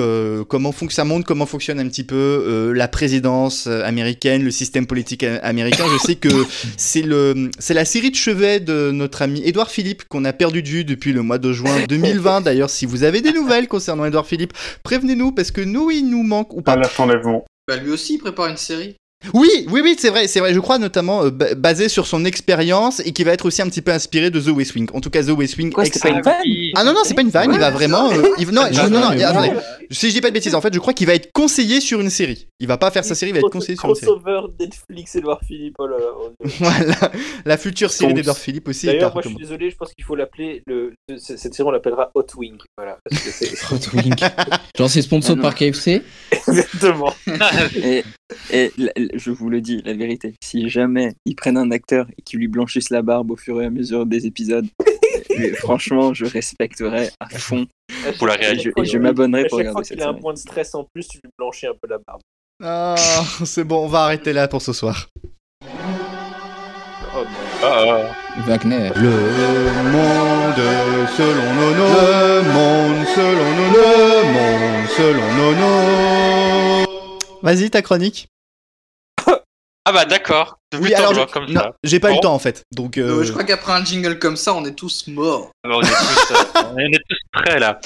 comment 0.47 0.71
fonctionne, 0.71 0.95
ça 0.95 1.05
montre 1.05 1.25
comment 1.25 1.45
fonctionne 1.45 1.79
un 1.79 1.87
petit 1.87 2.03
peu 2.03 2.71
la 2.75 2.87
présidence 2.87 3.67
américaine, 3.67 4.43
le 4.43 4.51
système 4.51 4.85
politique 4.85 5.23
américain. 5.41 5.85
Je 5.91 5.97
sais 6.05 6.15
que 6.15 6.29
c'est 6.77 7.01
le, 7.01 7.49
c'est 7.59 7.73
la 7.73 7.85
série 7.85 8.11
de 8.11 8.15
chevet 8.15 8.59
de 8.59 8.91
notre 8.91 9.21
ami 9.21 9.41
Édouard 9.43 9.69
Philippe 9.69 10.03
qu'on 10.07 10.25
a 10.25 10.33
perdu 10.33 10.61
de 10.61 10.67
vue 10.67 10.83
depuis 10.83 11.13
le 11.13 11.21
mois 11.21 11.37
de 11.37 11.51
juin 11.51 11.73
2020. 12.13 12.41
D'ailleurs, 12.41 12.69
si 12.69 12.85
vous 12.85 13.03
avez 13.03 13.21
des 13.21 13.33
nouvelles 13.33 13.67
concernant 13.67 14.05
Édouard 14.05 14.25
Philippe, 14.25 14.53
prévenez-nous 14.83 15.31
parce 15.31 15.51
que 15.51 15.61
nous, 15.61 15.91
il 15.91 16.09
nous 16.09 16.23
manque 16.23 16.53
ou 16.53 16.61
pas. 16.61 16.73
Alerte 16.73 16.99
enlèvement. 16.99 17.45
Bah 17.67 17.77
lui 17.77 17.91
aussi 17.91 18.15
il 18.15 18.17
prépare 18.19 18.47
une 18.47 18.57
série. 18.57 18.97
Oui, 19.33 19.49
oui, 19.69 19.81
oui, 19.83 19.95
c'est 19.97 20.09
vrai, 20.09 20.27
c'est 20.27 20.39
vrai. 20.39 20.53
Je 20.53 20.59
crois 20.59 20.77
notamment 20.79 21.23
euh, 21.23 21.29
ba- 21.29 21.55
basé 21.55 21.87
sur 21.89 22.07
son 22.07 22.25
expérience 22.25 23.01
et 23.05 23.11
qui 23.13 23.23
va 23.23 23.31
être 23.31 23.45
aussi 23.45 23.61
un 23.61 23.67
petit 23.69 23.81
peu 23.81 23.91
inspiré 23.91 24.29
de 24.31 24.39
The 24.39 24.47
West 24.49 24.75
Wing. 24.75 24.89
En 24.93 25.01
tout 25.01 25.09
cas, 25.09 25.23
The 25.23 25.29
West 25.29 25.57
Wing. 25.57 25.71
Quoi, 25.71 25.85
c'était 25.85 25.99
pas 25.99 26.17
excellent. 26.17 26.37
une 26.43 26.71
Ah 26.75 26.83
non 26.83 26.93
non, 26.93 26.99
c'est 27.05 27.13
pas 27.13 27.21
une 27.21 27.29
vanne. 27.29 27.51
il 27.53 27.59
va 27.59 27.69
vraiment. 27.71 28.11
euh, 28.11 28.21
il- 28.37 28.49
Non, 28.51 28.63
je- 28.71 28.81
non, 28.81 28.99
non, 28.99 29.09
attendez. 29.09 29.51
oui. 29.53 29.87
Si 29.91 30.09
je 30.09 30.13
dis 30.15 30.21
pas 30.21 30.29
de 30.29 30.33
bêtises, 30.33 30.55
en 30.55 30.61
fait, 30.61 30.73
je 30.73 30.79
crois 30.79 30.93
qu'il 30.93 31.07
va 31.07 31.13
être 31.13 31.31
conseillé 31.31 31.79
sur 31.79 32.01
une 32.01 32.09
série. 32.09 32.47
Il 32.59 32.67
va 32.67 32.77
pas 32.77 32.89
faire 32.91 33.05
sa 33.05 33.15
série, 33.15 33.31
il 33.31 33.33
va 33.33 33.39
être 33.39 33.49
conseillé 33.49 33.77
sur 33.77 33.87
une 33.89 33.95
série. 33.95 34.07
Crossover 34.07 34.47
Netflix 34.59 35.15
Edouard 35.15 35.41
Philippe. 35.47 35.75
Oh 35.79 35.87
là 35.87 35.97
là. 35.97 36.05
oh. 36.17 36.31
Voilà, 36.59 37.11
la 37.45 37.57
future 37.57 37.91
série 37.91 38.13
d'Edouard 38.13 38.37
Philippe 38.37 38.67
aussi. 38.67 38.85
D'ailleurs, 38.87 39.13
moi 39.13 39.21
je 39.23 39.29
suis 39.29 39.37
désolé, 39.37 39.69
je 39.69 39.75
pense 39.75 39.93
qu'il 39.93 40.03
faut 40.03 40.15
l'appeler. 40.15 40.63
Le... 40.67 40.93
Cette 41.17 41.53
série, 41.53 41.67
on 41.67 41.71
l'appellera 41.71 42.11
Hot 42.15 42.25
Wing. 42.37 42.57
Voilà. 42.77 42.97
Parce 43.09 43.21
que 43.21 43.29
c'est 43.31 43.51
Hot 43.71 43.95
Wing. 43.97 44.15
Genre 44.77 44.89
c'est 44.89 45.01
sponsor 45.01 45.33
Ah 45.33 45.35
non. 45.37 45.41
par 45.41 45.55
KFC. 45.55 46.01
exactement. 46.47 47.13
Et, 47.83 48.03
et 48.51 48.71
je 49.13 49.31
vous 49.31 49.49
le 49.49 49.61
dis, 49.61 49.81
la 49.85 49.93
vérité, 49.93 50.33
si 50.43 50.69
jamais 50.69 51.13
ils 51.25 51.35
prennent 51.35 51.57
un 51.57 51.71
acteur 51.71 52.07
et 52.17 52.21
qu'ils 52.21 52.39
lui 52.39 52.47
blanchissent 52.47 52.89
la 52.89 53.01
barbe 53.01 53.31
au 53.31 53.35
fur 53.35 53.61
et 53.61 53.65
à 53.65 53.69
mesure 53.69 54.05
des 54.05 54.25
épisodes, 54.25 54.67
mais 55.37 55.49
franchement, 55.49 56.13
je 56.13 56.25
respecterai 56.25 57.09
à 57.19 57.29
fond. 57.29 57.67
Pour 58.17 58.27
la 58.27 58.35
réalité. 58.35 58.71
Et 58.77 58.85
je 58.85 58.97
m'abonnerai 58.97 59.47
pour 59.47 59.59
regarder 59.59 59.83
cette 59.83 59.97
qu'il 59.97 60.03
a 60.03 60.09
un 60.09 60.13
point 60.13 60.33
de 60.33 60.37
stress 60.37 60.73
en 60.75 60.85
plus, 60.93 61.07
tu 61.07 61.19
lui 61.23 61.29
blanchis 61.37 61.67
un 61.67 61.73
peu 61.79 61.87
la 61.89 61.97
barbe. 62.05 62.21
Ah, 62.63 62.95
c'est 63.45 63.63
bon, 63.63 63.85
on 63.85 63.87
va 63.87 64.03
arrêter 64.03 64.33
là 64.33 64.47
pour 64.47 64.61
ce 64.61 64.73
soir. 64.73 65.09
Oh, 67.15 67.19
non. 67.19 67.25
Ah, 67.63 68.15
Wagner. 68.47 68.89
Le 68.95 69.11
monde 69.91 70.61
selon 71.15 71.53
Nono. 71.53 71.85
Le 71.85 72.41
monde 72.53 73.05
selon 73.15 73.49
Nono. 73.57 73.77
Le 73.77 74.33
monde 74.33 74.87
selon 74.97 75.27
Nono. 75.37 76.92
Vas-y, 77.43 77.69
ta 77.69 77.81
chronique. 77.81 78.27
Ah 79.85 79.91
bah 79.91 80.05
d'accord. 80.05 80.59
Depuis 80.71 80.85
Oui, 80.85 80.89
oui, 80.91 80.95
alors, 80.95 81.13
je- 81.13 81.33
comme 81.33 81.45
non, 81.51 81.59
ça. 81.59 81.71
j'ai 81.83 81.99
pas 81.99 82.11
eu 82.11 82.15
le 82.15 82.21
temps 82.21 82.33
en 82.33 82.39
fait. 82.39 82.63
Donc, 82.71 82.97
euh, 82.97 83.19
Euh, 83.19 83.23
je 83.25 83.31
crois 83.33 83.43
qu'après 83.43 83.73
un 83.73 83.83
jingle 83.83 84.17
comme 84.17 84.37
ça, 84.37 84.53
on 84.53 84.63
est 84.63 84.75
tous 84.75 85.07
morts. 85.07 85.51
Alors, 85.65 85.79
on, 85.79 85.81
est 85.81 85.87
tous, 85.87 86.31
euh, 86.31 86.61
on 86.73 86.77
est 86.77 87.03
tous 87.09 87.17
prêts 87.33 87.59
là. 87.59 87.81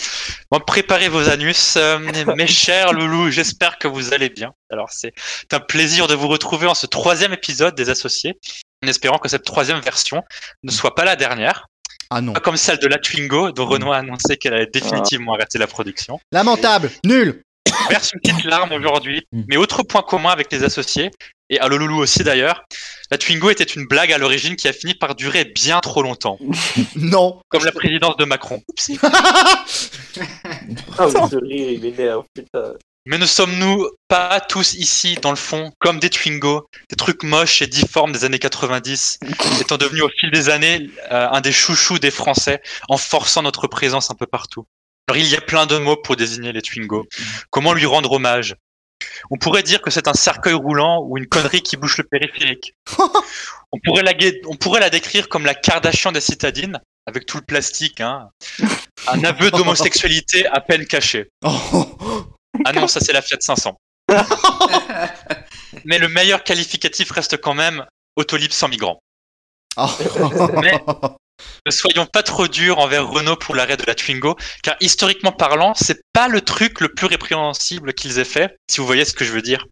Bon, 0.51 0.59
préparez 0.59 1.09
vos 1.09 1.27
anus, 1.27 1.73
euh, 1.75 1.97
mes 2.35 2.45
chers 2.45 2.93
loulous. 2.93 3.31
J'espère 3.31 3.79
que 3.79 3.87
vous 3.87 4.13
allez 4.13 4.29
bien. 4.29 4.53
Alors 4.71 4.89
c'est 4.91 5.11
un 5.51 5.59
plaisir 5.59 6.05
de 6.05 6.13
vous 6.13 6.27
retrouver 6.27 6.67
en 6.67 6.75
ce 6.75 6.85
troisième 6.85 7.33
épisode 7.33 7.73
des 7.73 7.89
Associés, 7.89 8.37
en 8.85 8.87
espérant 8.87 9.17
que 9.17 9.27
cette 9.27 9.43
troisième 9.43 9.79
version 9.79 10.21
ne 10.61 10.69
soit 10.71 10.93
pas 10.93 11.03
la 11.03 11.15
dernière, 11.15 11.65
ah 12.11 12.21
non. 12.21 12.33
pas 12.33 12.41
comme 12.41 12.57
celle 12.57 12.77
de 12.77 12.87
la 12.87 12.99
Twingo, 12.99 13.51
dont 13.53 13.65
Renault 13.65 13.91
a 13.91 13.97
annoncé 13.97 14.37
qu'elle 14.37 14.53
allait 14.53 14.67
définitivement 14.71 15.33
arrêter 15.33 15.57
la 15.57 15.65
production. 15.67 16.19
Lamentable, 16.31 16.91
nul. 17.03 17.41
Verse 17.89 18.11
une 18.13 18.19
petite 18.21 18.43
larme 18.45 18.71
aujourd'hui. 18.71 19.23
Mais 19.31 19.57
autre 19.57 19.83
point 19.83 20.01
commun 20.01 20.29
avec 20.29 20.51
les 20.51 20.63
associés, 20.63 21.11
et 21.49 21.59
à 21.59 21.67
Loulou 21.67 21.97
aussi 21.99 22.23
d'ailleurs, 22.23 22.65
la 23.09 23.17
Twingo 23.17 23.49
était 23.49 23.63
une 23.63 23.85
blague 23.87 24.11
à 24.11 24.17
l'origine 24.17 24.55
qui 24.55 24.67
a 24.67 24.73
fini 24.73 24.93
par 24.93 25.15
durer 25.15 25.45
bien 25.45 25.79
trop 25.79 26.01
longtemps, 26.01 26.37
Non. 26.95 27.39
comme 27.49 27.63
la 27.63 27.71
présidence 27.71 28.17
de 28.17 28.25
Macron. 28.25 28.61
Oups. 28.69 28.91
Ah, 30.97 31.05
mais 31.13 31.29
ce 31.29 31.35
rire, 31.35 31.71
il 31.71 31.81
m'énerve, 31.81 32.23
putain. 32.33 32.73
Mais 33.05 33.17
ne 33.17 33.25
sommes-nous 33.25 33.87
pas 34.09 34.41
tous 34.41 34.73
ici, 34.73 35.15
dans 35.21 35.29
le 35.29 35.37
fond, 35.37 35.71
comme 35.79 35.99
des 35.99 36.09
Twingo, 36.09 36.67
des 36.89 36.95
trucs 36.97 37.23
moches 37.23 37.61
et 37.61 37.67
difformes 37.67 38.11
des 38.11 38.25
années 38.25 38.39
90, 38.39 39.19
étant 39.61 39.77
devenus 39.77 40.03
au 40.03 40.09
fil 40.09 40.29
des 40.31 40.49
années 40.49 40.89
euh, 41.11 41.27
un 41.31 41.39
des 41.39 41.51
chouchous 41.53 41.99
des 41.99 42.11
Français, 42.11 42.61
en 42.89 42.97
forçant 42.97 43.43
notre 43.43 43.67
présence 43.67 44.11
un 44.11 44.15
peu 44.15 44.25
partout 44.25 44.65
Alors 45.07 45.17
il 45.23 45.29
y 45.29 45.35
a 45.35 45.41
plein 45.41 45.65
de 45.65 45.77
mots 45.77 45.95
pour 45.95 46.15
désigner 46.15 46.51
les 46.51 46.61
Twingo. 46.61 47.07
Comment 47.49 47.73
lui 47.73 47.85
rendre 47.85 48.11
hommage? 48.11 48.55
On 49.31 49.37
pourrait 49.37 49.63
dire 49.63 49.81
que 49.81 49.89
c'est 49.89 50.07
un 50.07 50.13
cercueil 50.13 50.53
roulant 50.53 51.01
ou 51.03 51.17
une 51.17 51.27
connerie 51.27 51.61
qui 51.61 51.77
bouche 51.77 51.97
le 51.97 52.03
périphérique. 52.03 52.73
on, 53.71 53.79
pourrait 53.83 54.03
la, 54.03 54.13
gue- 54.13 54.41
on 54.47 54.55
pourrait 54.55 54.79
la 54.81 54.89
décrire 54.89 55.29
comme 55.29 55.45
la 55.45 55.53
Kardashian 55.55 56.11
des 56.11 56.19
citadines, 56.19 56.81
avec 57.05 57.25
tout 57.25 57.37
le 57.37 57.43
plastique, 57.43 58.01
hein. 58.01 58.29
un 59.07 59.23
aveu 59.23 59.49
d'homosexualité 59.51 60.45
à 60.47 60.59
peine 60.61 60.85
caché. 60.85 61.29
Ah 62.65 62.73
non, 62.73 62.87
ça 62.87 62.99
c'est 62.99 63.13
la 63.13 63.21
Fiat 63.21 63.37
500. 63.39 63.77
Mais 65.85 65.99
le 65.99 66.07
meilleur 66.07 66.43
qualificatif 66.43 67.11
reste 67.11 67.37
quand 67.37 67.53
même 67.53 67.85
Autolib 68.15 68.51
sans 68.51 68.67
migrants. 68.67 68.99
Oh. 69.77 69.85
Mais- 70.59 70.81
Ne 71.65 71.71
soyons 71.71 72.05
pas 72.05 72.23
trop 72.23 72.47
durs 72.47 72.79
envers 72.79 73.07
Renault 73.07 73.35
pour 73.35 73.55
l'arrêt 73.55 73.77
de 73.77 73.83
la 73.85 73.95
Twingo, 73.95 74.35
car 74.63 74.75
historiquement 74.79 75.31
parlant, 75.31 75.73
c'est 75.75 76.01
pas 76.13 76.27
le 76.27 76.41
truc 76.41 76.81
le 76.81 76.89
plus 76.89 77.07
répréhensible 77.07 77.93
qu'ils 77.93 78.19
aient 78.19 78.23
fait, 78.23 78.57
si 78.69 78.79
vous 78.79 78.87
voyez 78.87 79.05
ce 79.05 79.13
que 79.13 79.25
je 79.25 79.31
veux 79.31 79.41
dire. 79.41 79.65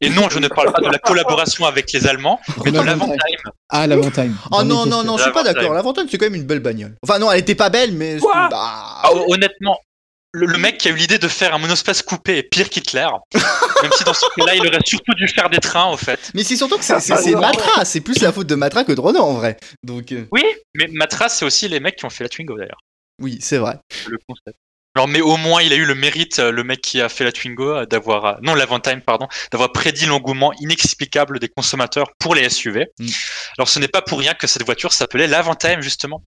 Et 0.00 0.10
non, 0.10 0.28
je 0.28 0.38
ne 0.38 0.48
parle 0.48 0.72
pas 0.72 0.80
de 0.80 0.88
la 0.88 0.98
collaboration 0.98 1.64
avec 1.66 1.92
les 1.92 2.06
Allemands, 2.06 2.40
mais 2.64 2.72
de 2.72 2.80
l'Avantime. 2.80 3.16
Ah, 3.68 3.86
l'Avantime. 3.86 4.36
Oh 4.50 4.58
J'en 4.60 4.64
non, 4.64 4.86
non, 4.86 5.04
non, 5.04 5.16
je 5.16 5.22
suis 5.24 5.32
pas 5.32 5.44
d'accord. 5.44 5.72
L'Avantime, 5.74 6.06
c'est 6.10 6.18
quand 6.18 6.26
même 6.26 6.34
une 6.34 6.46
belle 6.46 6.60
bagnole. 6.60 6.96
Enfin, 7.02 7.18
non, 7.18 7.30
elle 7.30 7.40
était 7.40 7.54
pas 7.54 7.70
belle, 7.70 7.92
mais. 7.92 8.18
Quoi 8.18 8.48
Bah, 8.50 9.00
Ah, 9.02 9.10
honnêtement, 9.28 9.78
le, 10.32 10.46
le 10.46 10.58
mec 10.58 10.78
qui 10.78 10.88
a 10.88 10.90
eu 10.90 10.94
l'idée 10.96 11.18
de 11.18 11.28
faire 11.28 11.54
un 11.54 11.58
monospace 11.58 12.02
coupé 12.02 12.38
est 12.38 12.42
pire 12.42 12.68
qu'Hitler, 12.70 13.08
même 13.82 13.92
si 13.92 14.04
dans 14.04 14.14
ce 14.14 14.26
cas-là, 14.36 14.54
il 14.54 14.66
aurait 14.66 14.78
surtout 14.84 15.14
dû 15.14 15.26
faire 15.28 15.48
des 15.50 15.58
trains, 15.58 15.86
au 15.90 15.96
fait. 15.96 16.30
Mais 16.34 16.44
c'est 16.44 16.56
surtout 16.56 16.76
que 16.78 16.84
c'est- 16.84 17.00
c'est 17.00 17.16
c'est 17.16 17.34
Matra. 17.34 17.84
C'est 17.84 18.00
plus 18.00 18.20
la 18.20 18.32
faute 18.32 18.46
de 18.46 18.54
Matra 18.54 18.84
que 18.84 18.92
de 18.92 19.00
Renault 19.00 19.22
en 19.22 19.34
vrai. 19.34 19.56
Donc, 19.82 20.12
euh, 20.12 20.26
Oui, 20.32 20.44
mais 20.74 20.86
Matra, 20.92 21.28
c'est 21.28 21.44
aussi 21.44 21.68
les 21.68 21.80
mecs 21.80 21.96
qui 21.96 22.04
ont 22.04 22.10
fait 22.10 22.24
la 22.24 22.28
Twingo 22.28 22.56
d'ailleurs. 22.58 22.80
oui, 23.22 23.38
c'est 23.40 23.58
vrai. 23.58 23.78
le 24.06 24.18
concept. 24.28 24.56
Alors, 24.96 25.06
mais 25.06 25.20
au 25.20 25.36
moins, 25.36 25.62
il 25.62 25.72
a 25.72 25.76
eu 25.76 25.84
le 25.84 25.94
mérite, 25.94 26.40
euh, 26.40 26.50
le 26.50 26.64
mec 26.64 26.80
qui 26.80 27.00
a 27.00 27.08
fait 27.08 27.22
la 27.22 27.30
Twingo, 27.30 27.70
euh, 27.76 27.86
d'avoir, 27.86 28.38
non, 28.42 28.54
l'Avantime, 28.54 29.00
pardon, 29.00 29.28
d'avoir 29.52 29.70
prédit 29.70 30.06
l'engouement 30.06 30.52
inexplicable 30.60 31.38
des 31.38 31.48
consommateurs 31.48 32.10
pour 32.18 32.34
les 32.34 32.48
SUV. 32.48 32.86
Mm. 32.98 33.06
Alors, 33.58 33.68
ce 33.68 33.78
n'est 33.78 33.86
pas 33.88 34.02
pour 34.02 34.18
rien 34.18 34.34
que 34.34 34.46
cette 34.48 34.64
voiture 34.64 34.92
s'appelait 34.92 35.28
l'Avantime, 35.28 35.82
justement. 35.82 36.24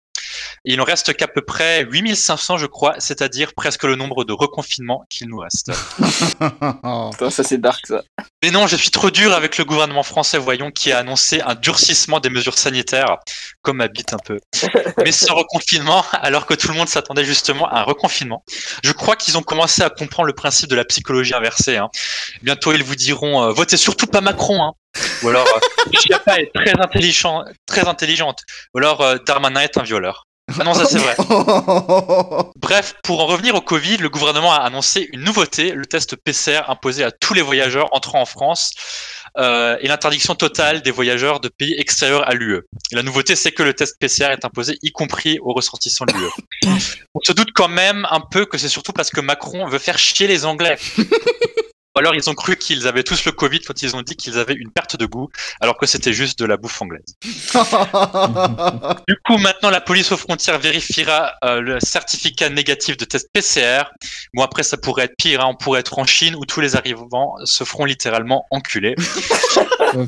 Et 0.66 0.74
il 0.74 0.82
en 0.82 0.84
reste 0.84 1.14
qu'à 1.14 1.28
peu 1.28 1.42
près 1.42 1.84
8500, 1.84 2.58
je 2.58 2.66
crois, 2.66 2.96
c'est-à-dire 3.00 3.54
presque 3.54 3.84
le 3.84 3.96
nombre 3.96 4.24
de 4.24 4.34
reconfinements 4.34 5.06
qu'il 5.10 5.28
nous 5.28 5.38
reste. 5.38 5.72
Ça 7.30 7.44
c'est 7.44 7.58
dark 7.58 7.86
ça. 7.88 8.02
Mais 8.44 8.52
non, 8.52 8.68
je 8.68 8.76
suis 8.76 8.90
trop 8.90 9.12
dur 9.12 9.34
avec 9.34 9.58
le 9.58 9.66
gouvernement 9.66 10.04
français, 10.04 10.38
voyons, 10.38 10.72
qui 10.72 10.92
a 10.92 11.00
annoncé 11.00 11.42
un 11.42 11.56
durcissement 11.56 12.20
des 12.20 12.30
mesures 12.30 12.58
sanitaires, 12.58 13.18
comme 13.62 13.82
habite 13.82 14.14
un 14.14 14.18
peu. 14.18 14.40
Mais 14.98 15.12
ce 15.12 15.32
reconfinement, 15.32 16.04
alors 16.14 16.46
que 16.46 16.54
tout 16.54 16.68
le 16.68 16.74
monde 16.74 16.90
s'attendait 16.90 17.26
justement 17.26 17.68
à 17.70 17.80
un 17.80 17.84
reconfinement, 17.84 18.44
je 18.84 18.92
crois 18.92 19.16
qu'ils 19.16 19.38
ont 19.38 19.44
commencé 19.44 19.82
à 19.84 19.90
comprendre 19.90 20.28
le 20.28 20.34
principe 20.34 20.70
de 20.70 20.76
la 20.76 20.86
psychologie 20.86 21.34
inversée. 21.34 21.78
Hein. 21.78 21.90
Bientôt, 22.42 22.74
ils 22.74 22.84
vous 22.84 22.96
diront 22.96 23.44
euh, 23.44 23.52
votez 23.52 23.78
surtout 23.78 24.08
pas 24.08 24.22
Macron, 24.22 24.62
hein. 24.64 24.74
Ou 25.24 25.30
alors 25.30 25.48
euh, 25.48 25.92
Chiappa 26.00 26.40
est 26.40 26.52
très 26.54 26.74
intelligent, 26.80 27.44
très 27.66 27.88
intelligente, 27.88 28.40
ou 28.74 28.80
alors 28.80 29.02
euh, 29.02 29.18
Darmanin 29.26 29.62
est 29.62 29.78
un 29.78 29.84
violeur. 29.84 30.26
Ah 30.60 30.64
non, 30.64 30.74
ça 30.74 30.86
c'est 30.86 30.98
vrai. 30.98 31.16
Bref, 32.58 32.96
pour 33.04 33.22
en 33.22 33.26
revenir 33.26 33.56
au 33.56 33.62
Covid, 33.62 33.98
le 33.98 34.10
gouvernement 34.10 34.52
a 34.52 34.58
annoncé 34.58 35.08
une 35.14 35.24
nouveauté, 35.24 35.72
le 35.72 35.86
test 35.86 36.16
PCR 36.16 36.64
imposé 36.68 37.04
à 37.04 37.12
tous 37.12 37.34
les 37.34 37.42
voyageurs 37.42 37.88
entrant 37.94 38.22
en 38.22 38.26
France 38.26 38.74
euh, 39.38 39.78
et 39.80 39.88
l'interdiction 39.88 40.36
totale 40.36 40.82
des 40.82 40.92
voyageurs 40.92 41.40
de 41.40 41.48
pays 41.48 41.74
extérieurs 41.78 42.28
à 42.28 42.34
l'UE. 42.34 42.62
La 42.92 43.04
nouveauté, 43.04 43.36
c'est 43.36 43.52
que 43.52 43.64
le 43.64 43.74
test 43.74 43.96
PCR 44.00 44.32
est 44.32 44.44
imposé 44.44 44.78
y 44.82 44.92
compris 44.92 45.40
aux 45.42 45.54
ressortissants 45.54 46.06
de 46.06 46.14
l'UE. 46.14 46.70
On 47.14 47.20
se 47.24 47.32
doute 47.32 47.52
quand 47.54 47.70
même 47.70 48.06
un 48.10 48.20
peu 48.20 48.46
que 48.46 48.58
c'est 48.58 48.70
surtout 48.70 48.92
parce 48.92 49.10
que 49.10 49.22
Macron 49.22 49.68
veut 49.68 49.80
faire 49.80 49.98
chier 49.98 50.28
les 50.28 50.46
Anglais. 50.46 50.78
Ou 51.96 52.00
alors 52.00 52.16
ils 52.16 52.30
ont 52.30 52.34
cru 52.34 52.56
qu'ils 52.56 52.88
avaient 52.88 53.04
tous 53.04 53.26
le 53.26 53.34
Covid 53.34 53.60
quand 53.62 53.82
ils 53.82 53.96
ont 53.98 54.02
dit 54.02 54.16
qu'ils 54.16 54.38
avaient 54.38 54.54
une 54.54 54.72
perte 54.72 54.96
de 54.96 55.06
goût, 55.06 55.30
alors 55.60 55.78
que 55.78 55.86
c'était 55.86 56.14
juste 56.14 56.40
de 56.40 56.46
la 56.46 56.56
bouffe 56.56 56.82
anglaise. 56.82 57.16
du 59.08 59.16
coup, 59.26 59.38
maintenant 59.38 59.70
la 59.70 59.82
police 59.82 60.12
aux 60.14 60.18
frontières 60.18 60.58
vérifiera 60.60 61.34
euh, 61.44 61.60
le 61.60 61.80
certificat 61.82 62.50
négatif 62.50 62.96
de 62.96 63.04
test 63.04 63.30
PCR. 63.34 63.84
Bon 64.34 64.44
après 64.44 64.64
ça 64.64 64.78
pourrait 64.78 65.06
être 65.06 65.16
pire, 65.18 65.42
hein. 65.42 65.50
on 65.50 65.56
pourrait 65.56 65.82
être 65.82 66.00
en 66.00 66.06
Chine 66.06 66.36
où 66.36 66.46
tous 66.46 66.62
les 66.62 66.78
arrivants 66.78 67.36
se 67.44 67.66
feront 67.66 67.86
littéralement 67.86 68.46
enculer. 68.52 68.96
Oh. 69.94 70.06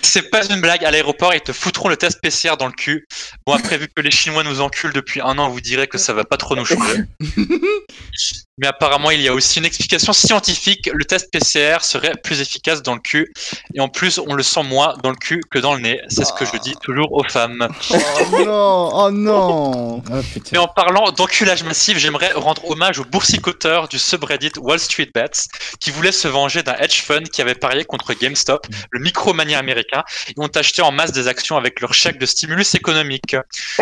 C'est 0.00 0.30
pas 0.30 0.46
une 0.46 0.62
blague, 0.62 0.82
à 0.82 0.90
l'aéroport 0.90 1.34
ils 1.34 1.42
te 1.42 1.52
foutront 1.52 1.90
le 1.90 1.96
test 1.98 2.22
PCR 2.22 2.56
dans 2.58 2.68
le 2.68 2.72
cul. 2.72 3.06
Bon 3.46 3.52
après 3.52 3.76
vu 3.76 3.86
que 3.94 4.00
les 4.00 4.10
Chinois 4.10 4.44
nous 4.44 4.62
enculent 4.62 4.94
depuis 4.94 5.20
un 5.20 5.36
an, 5.36 5.50
vous 5.50 5.60
direz 5.60 5.88
que 5.88 5.98
ça 5.98 6.14
va 6.14 6.24
pas 6.24 6.38
trop 6.38 6.56
nous 6.56 6.64
changer. 6.64 7.04
Mais 8.60 8.66
apparemment, 8.66 9.10
il 9.10 9.22
y 9.22 9.28
a 9.28 9.32
aussi 9.32 9.58
une 9.58 9.64
explication 9.64 10.12
scientifique. 10.12 10.90
Le 10.92 11.06
test 11.10 11.32
PCR 11.32 11.78
serait 11.82 12.12
plus 12.22 12.40
efficace 12.40 12.82
dans 12.82 12.94
le 12.94 13.00
cul. 13.00 13.32
Et 13.74 13.80
en 13.80 13.88
plus, 13.88 14.18
on 14.18 14.34
le 14.34 14.44
sent 14.44 14.62
moins 14.62 14.94
dans 15.02 15.10
le 15.10 15.16
cul 15.16 15.42
que 15.50 15.58
dans 15.58 15.74
le 15.74 15.80
nez. 15.80 16.00
C'est 16.08 16.24
ce 16.24 16.32
que 16.32 16.44
je 16.44 16.56
dis 16.62 16.74
toujours 16.82 17.12
aux 17.12 17.24
femmes. 17.24 17.68
oh 17.90 18.44
non, 18.44 18.90
oh 18.94 19.10
non. 19.10 20.02
Oh, 20.08 20.20
Et 20.20 20.22
putain. 20.22 20.60
en 20.60 20.68
parlant 20.68 21.10
d'enculage 21.10 21.64
massif, 21.64 21.98
j'aimerais 21.98 22.30
rendre 22.32 22.70
hommage 22.70 23.00
au 23.00 23.04
boursicoteur 23.04 23.88
du 23.88 23.98
subreddit 23.98 24.52
Wall 24.60 24.78
Street 24.78 25.10
Bets 25.12 25.48
qui 25.80 25.90
voulait 25.90 26.12
se 26.12 26.28
venger 26.28 26.62
d'un 26.62 26.74
hedge 26.74 27.02
fund 27.02 27.24
qui 27.24 27.42
avait 27.42 27.56
parié 27.56 27.84
contre 27.84 28.14
GameStop, 28.14 28.68
le 28.92 29.00
micromania 29.00 29.58
américain, 29.58 30.04
et 30.28 30.34
ont 30.36 30.46
acheté 30.54 30.80
en 30.80 30.92
masse 30.92 31.10
des 31.10 31.26
actions 31.26 31.56
avec 31.56 31.80
leur 31.80 31.92
chèque 31.92 32.18
de 32.18 32.26
stimulus 32.26 32.76
économique. 32.76 33.34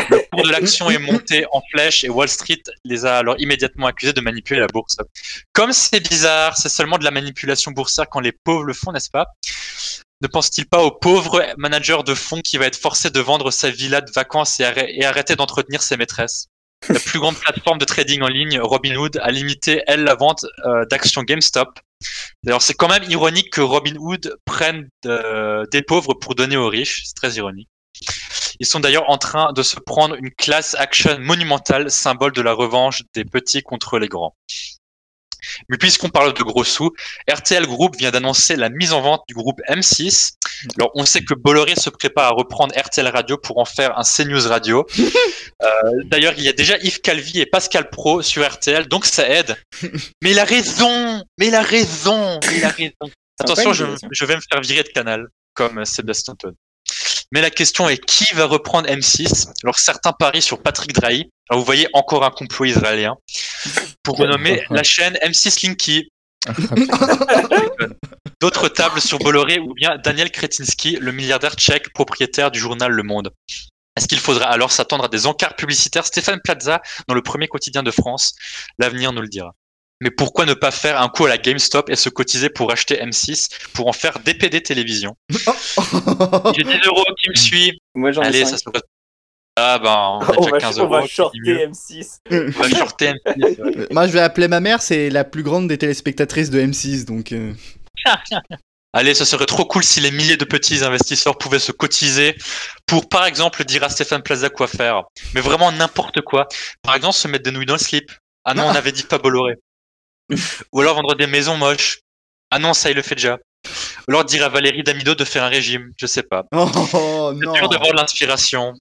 Le 0.09 0.23
cours 0.39 0.47
de 0.47 0.53
l'action 0.53 0.91
est 0.91 0.99
monté 0.99 1.47
en 1.53 1.63
flèche 1.71 2.05
et 2.05 2.09
Wall 2.09 2.29
Street 2.29 2.63
les 2.85 3.05
a 3.05 3.19
alors 3.19 3.37
immédiatement 3.39 3.87
accusés 3.87 4.13
de 4.13 4.21
manipuler 4.21 4.61
la 4.61 4.67
bourse. 4.69 4.97
Comme 5.53 5.73
c'est 5.73 6.01
bizarre, 6.09 6.57
c'est 6.57 6.69
seulement 6.69 6.99
de 6.99 7.05
la 7.05 7.11
manipulation 7.11 7.73
boursière 7.73 8.09
quand 8.09 8.21
les 8.21 8.33
pauvres 8.33 8.65
le 8.65 8.75
font, 8.75 8.93
n'est-ce 8.93 9.11
pas? 9.11 9.27
Ne 10.21 10.27
pense-t-il 10.27 10.67
pas 10.67 10.83
au 10.83 10.91
pauvre 10.91 11.47
manager 11.57 12.03
de 12.03 12.15
fonds 12.15 12.41
qui 12.41 12.59
va 12.59 12.67
être 12.67 12.77
forcé 12.77 13.11
de 13.11 13.21
vendre 13.21 13.51
sa 13.51 13.71
villa 13.71 14.01
de 14.01 14.11
vacances 14.11 14.59
et 14.61 15.05
arrêter 15.05 15.37
d'entretenir 15.37 15.83
ses 15.83 15.97
maîtresses? 15.97 16.47
La 16.89 17.01
plus 17.01 17.19
grande 17.19 17.37
plateforme 17.37 17.79
de 17.79 17.85
trading 17.85 18.23
en 18.23 18.29
ligne, 18.29 18.61
Robinhood, 18.61 19.19
a 19.23 19.31
limité, 19.31 19.83
elle, 19.87 20.05
la 20.05 20.15
vente 20.15 20.45
euh, 20.65 20.85
d'actions 20.87 21.23
GameStop. 21.23 21.79
D'ailleurs, 22.45 22.63
c'est 22.63 22.75
quand 22.75 22.89
même 22.89 23.03
ironique 23.11 23.51
que 23.51 23.61
Robinhood 23.61 24.37
prenne 24.45 24.89
euh, 25.07 25.65
des 25.73 25.83
pauvres 25.83 26.15
pour 26.15 26.35
donner 26.37 26.57
aux 26.57 26.69
riches. 26.69 27.03
C'est 27.05 27.15
très 27.15 27.33
ironique. 27.33 27.69
Ils 28.61 28.67
sont 28.67 28.81
d'ailleurs 28.81 29.09
en 29.09 29.19
train 29.19 29.53
de 29.53 29.63
se 29.63 29.79
prendre 29.79 30.15
une 30.15 30.31
class 30.31 30.75
action 30.79 31.19
monumentale, 31.19 31.91
symbole 31.91 32.33
de 32.33 32.43
la 32.43 32.53
revanche 32.53 33.03
des 33.15 33.25
petits 33.25 33.63
contre 33.63 33.99
les 33.99 34.09
grands. 34.09 34.35
Mais 35.69 35.79
puisqu'on 35.79 36.09
parle 36.09 36.35
de 36.35 36.43
gros 36.43 36.65
sous, 36.65 36.93
RTL 37.31 37.67
Group 37.67 37.97
vient 37.97 38.11
d'annoncer 38.11 38.57
la 38.57 38.69
mise 38.69 38.93
en 38.93 39.01
vente 39.01 39.23
du 39.29 39.35
groupe 39.35 39.61
M6. 39.69 40.35
Alors, 40.77 40.91
on 40.95 41.05
sait 41.05 41.23
que 41.23 41.35
Bolloré 41.35 41.75
se 41.77 41.91
prépare 41.91 42.27
à 42.27 42.31
reprendre 42.31 42.75
RTL 42.77 43.07
Radio 43.09 43.39
pour 43.39 43.59
en 43.59 43.65
faire 43.65 43.99
un 43.99 44.03
CNews 44.03 44.49
Radio. 44.49 44.87
Euh, 45.61 45.91
D'ailleurs, 46.05 46.35
il 46.37 46.45
y 46.45 46.49
a 46.49 46.53
déjà 46.53 46.79
Yves 46.79 47.01
Calvi 47.01 47.41
et 47.41 47.47
Pascal 47.47 47.91
Pro 47.91 48.23
sur 48.23 48.49
RTL, 48.49 48.87
donc 48.87 49.07
ça 49.07 49.29
aide. 49.29 49.57
Mais 50.23 50.31
il 50.31 50.39
a 50.39 50.45
raison 50.45 51.25
Mais 51.37 51.49
il 51.49 51.55
a 51.57 51.63
raison 51.63 52.39
Mais 52.47 52.59
il 52.59 52.65
a 52.65 52.69
raison 52.69 53.13
Attention, 53.41 53.73
je, 53.73 53.85
je 54.09 54.25
vais 54.25 54.37
me 54.37 54.41
faire 54.41 54.61
virer 54.61 54.85
de 54.85 54.89
canal, 54.89 55.27
comme 55.55 55.85
Sébastien 55.85 56.37
Todd. 56.37 56.55
Mais 57.33 57.41
la 57.43 57.51
question 57.51 57.89
est 57.89 57.99
qui 57.99 58.33
va 58.35 58.47
reprendre 58.47 58.89
M6 58.89 59.53
Alors 59.63 59.79
certains 59.79 60.13
parient 60.13 60.41
sur 60.41 60.63
Patrick 60.63 60.93
Drahi. 60.93 61.31
Alors 61.51 61.61
vous 61.61 61.67
voyez 61.67 61.89
encore 61.93 62.25
un 62.25 62.31
complot 62.31 62.67
israélien 62.67 63.17
pour 64.03 64.17
renommer 64.17 64.65
la 64.71 64.83
chaîne 64.83 65.15
M6 65.23 65.67
Linky. 65.67 66.11
D'autres 68.41 68.69
tables 68.69 69.01
sur 69.01 69.19
Bolloré 69.19 69.59
ou 69.59 69.75
bien 69.75 69.99
Daniel 69.99 70.31
Kretinsky, 70.31 70.97
le 71.01 71.13
milliardaire 71.13 71.55
tchèque 71.55 71.93
propriétaire 71.93 72.51
du 72.51 72.59
journal 72.59 72.93
Le 72.93 73.03
Monde. 73.03 73.31
Est-ce 73.97 74.07
qu'il 74.07 74.21
faudra 74.21 74.47
alors 74.47 74.71
s'attendre 74.71 75.05
à 75.05 75.09
des 75.09 75.27
encarts 75.27 75.57
publicitaires? 75.57 76.07
Stéphane 76.07 76.41
Plaza 76.43 76.81
dans 77.09 77.15
le 77.15 77.23
premier 77.23 77.49
quotidien 77.49 77.83
de 77.83 77.91
France 77.91 78.35
L'avenir 78.79 79.13
nous 79.13 79.23
le 79.23 79.29
dira. 79.29 79.53
Mais 80.01 80.11
pourquoi 80.11 80.47
ne 80.47 80.55
pas 80.55 80.71
faire 80.71 81.01
un 81.01 81.09
coup 81.09 81.27
à 81.27 81.29
la 81.29 81.39
GameStop 81.39 81.91
et 81.91 81.97
se 81.97 82.09
cotiser 82.09 82.51
pour 82.51 82.71
acheter 82.71 82.97
M6 83.03 83.49
pour 83.75 83.89
en 83.89 83.93
faire 83.93 84.19
DPD 84.21 84.63
télévision? 84.63 85.17
J'ai 85.31 86.65
10 86.65 86.71
euros 86.87 87.05
qui 87.21 87.31
me 87.31 87.35
suit. 87.35 87.79
Moi 87.95 88.13
j'en 88.13 88.23
ai 88.23 88.27
Allez, 88.27 88.45
ça 88.45 88.59
se 88.59 88.65
passe. 88.65 88.83
Ah 89.61 89.79
ben, 89.81 89.91
on 89.91 90.21
a 90.21 90.37
On 90.37 90.41
déjà 90.41 90.51
va, 90.53 90.59
15 90.61 90.79
on 90.79 90.83
euros. 90.85 90.93
va 90.93 91.03
c'est 91.03 91.09
shorter 91.09 91.39
mieux. 91.45 91.59
M6. 91.67 92.19
On 92.31 92.51
va 92.63 92.69
shorter 92.69 93.13
M6. 93.13 93.61
ouais. 93.61 93.79
Euh, 93.79 93.87
Moi, 93.91 94.07
je 94.07 94.13
vais 94.13 94.21
appeler 94.21 94.47
ma 94.47 94.61
mère, 94.61 94.81
c'est 94.83 95.11
la 95.11 95.25
plus 95.25 95.43
grande 95.43 95.67
des 95.67 95.79
téléspectatrices 95.79 96.51
de 96.51 96.61
M6, 96.61 97.05
donc. 97.05 97.33
euh, 97.33 97.53
Allez, 98.93 99.15
ce 99.15 99.25
serait 99.25 99.47
trop 99.47 99.65
cool 99.67 99.83
si 99.83 100.01
les 100.01 100.13
milliers 100.13 100.37
de 100.37 100.45
petits 100.45 100.83
investisseurs 100.85 101.37
pouvaient 101.37 101.59
se 101.59 101.73
cotiser 101.73 102.37
pour, 102.87 103.09
par 103.09 103.27
exemple, 103.27 103.65
dire 103.65 103.83
à 103.83 103.89
Stéphane 103.91 104.23
Plaza 104.23 104.49
quoi 104.49 104.67
faire. 104.69 105.03
Mais 105.35 105.41
vraiment 105.41 105.71
n'importe 105.73 106.21
quoi. 106.23 106.47
Par 106.83 106.95
exemple, 106.95 107.15
se 107.15 107.27
mettre 107.29 107.45
des 107.45 107.51
nouilles 107.51 107.67
dans 107.67 107.75
le 107.75 107.81
slip. 107.81 108.11
Ah 108.45 108.55
non, 108.55 108.65
on 108.65 108.71
avait 108.75 108.93
dit 108.93 109.03
pas 109.03 109.19
Bolloré. 109.19 109.55
Ou 110.73 110.81
alors 110.81 110.95
vendre 110.97 111.15
des 111.15 111.27
maisons 111.27 111.57
moches. 111.57 112.01
Ah 112.51 112.59
non, 112.59 112.75
ça 112.75 112.91
il 112.91 112.97
le 112.97 113.03
fait 113.03 113.15
déjà. 113.15 113.39
Ou 114.07 114.11
alors 114.11 114.25
dire 114.25 114.45
à 114.45 114.49
Valérie 114.49 114.83
Damido 114.83 115.15
de 115.15 115.25
faire 115.25 115.45
un 115.45 115.49
régime. 115.49 115.93
Je 115.99 116.07
sais 116.07 116.23
pas. 116.23 116.45
Oh, 116.53 116.71
C'est 117.35 117.45
non. 117.45 117.53
dur 117.53 117.69
d'avoir 117.69 117.91
de 117.93 117.97
l'inspiration. 117.97 118.75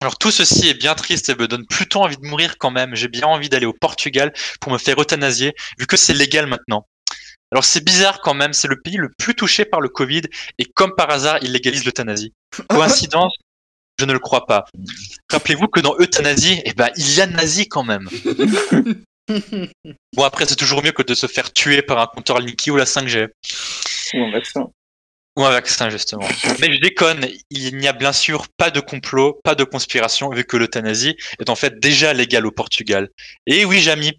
Alors 0.00 0.18
tout 0.18 0.32
ceci 0.32 0.68
est 0.68 0.74
bien 0.74 0.94
triste 0.94 1.28
et 1.28 1.36
me 1.36 1.46
donne 1.46 1.64
plutôt 1.66 2.00
envie 2.02 2.16
de 2.16 2.26
mourir 2.26 2.58
quand 2.58 2.72
même. 2.72 2.94
J'ai 2.96 3.08
bien 3.08 3.26
envie 3.26 3.48
d'aller 3.48 3.66
au 3.66 3.72
Portugal 3.72 4.32
pour 4.60 4.72
me 4.72 4.78
faire 4.78 5.00
euthanasier, 5.00 5.52
vu 5.78 5.86
que 5.86 5.96
c'est 5.96 6.14
légal 6.14 6.46
maintenant. 6.46 6.86
Alors 7.52 7.64
c'est 7.64 7.84
bizarre 7.84 8.20
quand 8.20 8.34
même, 8.34 8.52
c'est 8.52 8.66
le 8.66 8.80
pays 8.80 8.96
le 8.96 9.10
plus 9.16 9.34
touché 9.34 9.64
par 9.64 9.80
le 9.80 9.88
Covid 9.88 10.22
et 10.58 10.64
comme 10.64 10.94
par 10.96 11.10
hasard, 11.10 11.38
il 11.42 11.52
légalise 11.52 11.84
l'euthanasie. 11.84 12.32
Coïncidence? 12.68 13.36
Je 13.98 14.06
ne 14.06 14.12
le 14.14 14.18
crois 14.18 14.46
pas. 14.46 14.64
Rappelez-vous 15.30 15.68
que 15.68 15.78
dans 15.80 15.94
euthanasie, 15.98 16.60
eh 16.64 16.72
ben, 16.72 16.88
il 16.96 17.14
y 17.14 17.20
a 17.20 17.26
nazi 17.26 17.68
quand 17.68 17.84
même. 17.84 18.08
Bon 19.28 20.24
après, 20.24 20.46
c'est 20.46 20.56
toujours 20.56 20.82
mieux 20.82 20.92
que 20.92 21.02
de 21.02 21.14
se 21.14 21.26
faire 21.26 21.52
tuer 21.52 21.82
par 21.82 21.98
un 21.98 22.06
compteur 22.06 22.40
Linky 22.40 22.70
ou 22.70 22.76
la 22.76 22.84
5G. 22.84 23.28
Ou 24.14 24.24
un 24.24 24.30
vaccin. 24.30 24.68
Ou 25.38 25.44
un 25.44 25.50
vaccin, 25.50 25.88
justement. 25.88 26.28
Mais 26.60 26.74
je 26.74 26.80
déconne, 26.80 27.26
il 27.50 27.78
n'y 27.78 27.88
a 27.88 27.94
bien 27.94 28.12
sûr 28.12 28.48
pas 28.58 28.70
de 28.70 28.80
complot, 28.80 29.40
pas 29.42 29.54
de 29.54 29.64
conspiration, 29.64 30.28
vu 30.28 30.44
que 30.44 30.58
l'euthanasie 30.58 31.16
est 31.38 31.48
en 31.48 31.54
fait 31.54 31.80
déjà 31.80 32.12
légale 32.12 32.46
au 32.46 32.50
Portugal. 32.50 33.08
Et 33.46 33.64
oui, 33.64 33.80
Jamy. 33.80 34.12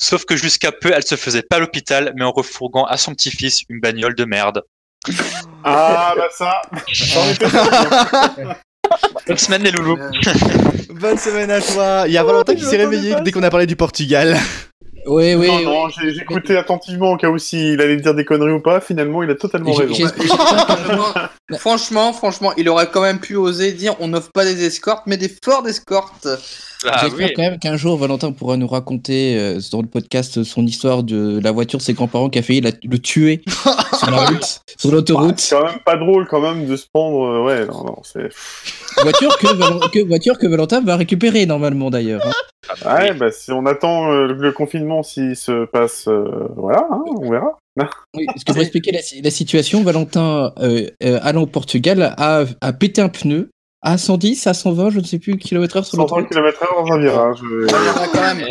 Sauf 0.00 0.24
que 0.24 0.36
jusqu'à 0.36 0.72
peu, 0.72 0.92
elle 0.92 1.04
se 1.04 1.14
faisait 1.14 1.44
pas 1.44 1.56
à 1.56 1.58
l'hôpital, 1.60 2.12
mais 2.16 2.24
en 2.24 2.32
refourguant 2.32 2.84
à 2.84 2.96
son 2.96 3.14
petit-fils 3.14 3.60
une 3.68 3.78
bagnole 3.80 4.16
de 4.16 4.24
merde. 4.24 4.62
Ah, 5.62 6.14
bah 6.16 6.28
ça. 6.32 6.62
Bonne 9.26 9.36
semaine, 9.38 9.62
les 9.62 9.70
loulous. 9.70 9.96
Bonne 11.00 11.18
semaine 11.18 11.50
à 11.50 11.60
toi. 11.60 12.04
Il 12.06 12.12
y 12.12 12.18
a 12.18 12.24
Valentin 12.24 12.54
qui 12.54 12.64
s'y 12.64 12.74
est 12.74 12.78
réveillé 12.78 13.14
dès 13.22 13.32
qu'on 13.32 13.42
a 13.42 13.50
parlé 13.50 13.66
du 13.66 13.76
Portugal. 13.76 14.36
Oui, 15.08 15.34
oui. 15.34 15.46
non, 15.46 15.62
non, 15.62 15.88
j'ai 15.88 16.12
j'ai 16.12 16.22
écouté 16.22 16.56
attentivement 16.56 17.12
au 17.12 17.16
cas 17.16 17.28
où 17.28 17.38
s'il 17.38 17.80
allait 17.80 17.96
dire 17.96 18.12
des 18.14 18.24
conneries 18.24 18.50
ou 18.52 18.60
pas. 18.60 18.80
Finalement, 18.80 19.22
il 19.22 19.30
a 19.30 19.36
totalement 19.36 19.72
J'ai- 19.72 19.84
raison. 19.84 20.10
franchement, 21.58 22.12
franchement, 22.12 22.52
il 22.56 22.68
aurait 22.68 22.90
quand 22.90 23.02
même 23.02 23.20
pu 23.20 23.36
oser 23.36 23.70
dire 23.72 23.94
on 24.00 24.08
n'offre 24.08 24.32
pas 24.32 24.44
des 24.44 24.64
escortes, 24.64 25.04
mais 25.06 25.16
des 25.16 25.30
forts 25.44 25.62
d'escortes. 25.62 26.26
Ah 26.84 26.98
J'espère 27.02 27.26
oui. 27.28 27.32
quand 27.34 27.42
même 27.42 27.58
qu'un 27.58 27.76
jour 27.76 27.96
Valentin 27.96 28.32
pourra 28.32 28.56
nous 28.56 28.66
raconter 28.66 29.36
euh, 29.38 29.60
dans 29.72 29.80
le 29.80 29.88
podcast 29.88 30.44
son 30.44 30.66
histoire 30.66 31.02
de 31.02 31.40
la 31.42 31.50
voiture 31.50 31.78
de 31.78 31.82
ses 31.82 31.94
grands-parents 31.94 32.28
qui 32.28 32.38
a 32.38 32.42
failli 32.42 32.60
la- 32.60 32.70
le 32.84 32.98
tuer 32.98 33.42
sur 33.98 34.10
la 34.10 34.26
route, 34.26 34.60
sur 34.76 34.90
Bah, 34.90 34.96
l'autoroute. 34.96 35.40
C'est 35.40 35.56
quand 35.56 35.64
même 35.64 35.78
pas 35.84 35.96
drôle 35.96 36.26
quand 36.28 36.40
même 36.40 36.66
de 36.66 36.76
se 36.76 36.84
prendre. 36.92 37.22
euh, 37.24 37.44
Ouais, 37.44 37.64
non, 37.66 37.84
non, 37.84 37.96
c'est. 38.04 38.28
voiture, 39.02 39.36
que, 39.38 40.06
voiture 40.06 40.38
que 40.38 40.46
Valentin 40.46 40.80
va 40.82 40.96
récupérer 40.96 41.46
normalement 41.46 41.90
d'ailleurs. 41.90 42.22
hein. 42.26 42.32
Ouais, 42.84 43.14
bah 43.14 43.30
si 43.30 43.52
on 43.52 43.64
attend 43.64 44.10
euh, 44.12 44.26
le 44.26 44.50
confinement 44.52 45.04
s'il 45.04 45.36
se 45.36 45.66
passe, 45.66 46.08
euh, 46.08 46.48
voilà, 46.56 46.84
hein, 46.90 47.00
on 47.20 47.30
verra. 47.30 47.52
Oui, 48.14 48.24
parce 48.26 48.42
que 48.42 48.52
pour 48.52 48.60
expliquer 48.60 48.90
la, 48.90 49.02
si- 49.02 49.22
la 49.22 49.30
situation, 49.30 49.82
Valentin, 49.84 50.52
euh, 50.58 50.88
euh, 51.04 51.18
allant 51.22 51.42
au 51.42 51.46
Portugal, 51.46 52.14
a, 52.16 52.44
a 52.60 52.72
pété 52.72 53.00
un 53.02 53.08
pneu 53.08 53.50
à 53.82 53.98
110, 53.98 54.46
à 54.46 54.54
120, 54.54 54.90
je 54.90 54.98
ne 55.00 55.04
sais 55.04 55.18
plus, 55.18 55.36
km/h 55.36 55.84
sur 55.84 55.96
120 55.96 56.02
l'autoroute. 56.02 56.28
km/h 56.28 56.86
dans 56.86 56.92
un 56.92 56.98
virage. 56.98 57.38
J'aimerais 57.68 58.08
quand 58.12 58.20
même, 58.34 58.46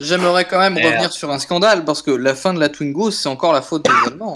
j'aimerais 0.00 0.44
quand 0.44 0.58
même 0.58 0.74
Merde. 0.74 0.92
revenir 0.92 1.12
sur 1.12 1.30
un 1.30 1.38
scandale 1.38 1.84
parce 1.84 2.02
que 2.02 2.10
la 2.10 2.34
fin 2.34 2.52
de 2.52 2.60
la 2.60 2.68
Twingo, 2.68 3.10
c'est 3.10 3.28
encore 3.28 3.52
la 3.52 3.62
faute 3.62 3.84
des 3.84 3.90
Allemands. 4.06 4.34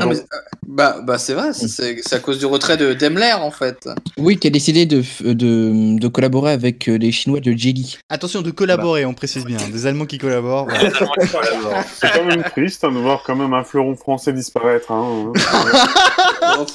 Non, 0.00 0.06
mais, 0.08 0.16
euh, 0.16 0.22
bah, 0.68 0.96
bah 1.02 1.18
c'est 1.18 1.34
vrai, 1.34 1.52
c'est 1.52 1.68
c'est 2.02 2.14
à 2.16 2.18
cause 2.18 2.38
du 2.38 2.46
retrait 2.46 2.76
de 2.76 2.92
Daimler 2.92 3.32
en 3.34 3.50
fait. 3.50 3.88
Oui, 4.18 4.36
qui 4.38 4.46
a 4.48 4.50
décidé 4.50 4.84
de, 4.86 5.02
f- 5.02 5.22
de, 5.32 5.98
de 5.98 6.08
collaborer 6.08 6.52
avec 6.52 6.88
euh, 6.88 6.96
les 6.98 7.12
Chinois 7.12 7.40
de 7.40 7.52
Geely. 7.52 7.98
Attention 8.08 8.42
de 8.42 8.50
collaborer, 8.50 9.04
on 9.04 9.14
précise 9.14 9.44
bien. 9.44 9.56
Des 9.72 9.86
Allemands 9.86 10.06
qui 10.06 10.18
collaborent. 10.18 10.66
voilà. 10.68 11.84
C'est 11.94 12.12
quand 12.12 12.24
même 12.24 12.42
triste 12.44 12.84
hein, 12.84 12.92
de 12.92 12.98
voir 12.98 13.22
quand 13.24 13.36
même 13.36 13.54
un 13.54 13.64
fleuron 13.64 13.96
français 13.96 14.32
disparaître. 14.32 14.90
Hein. 14.92 15.32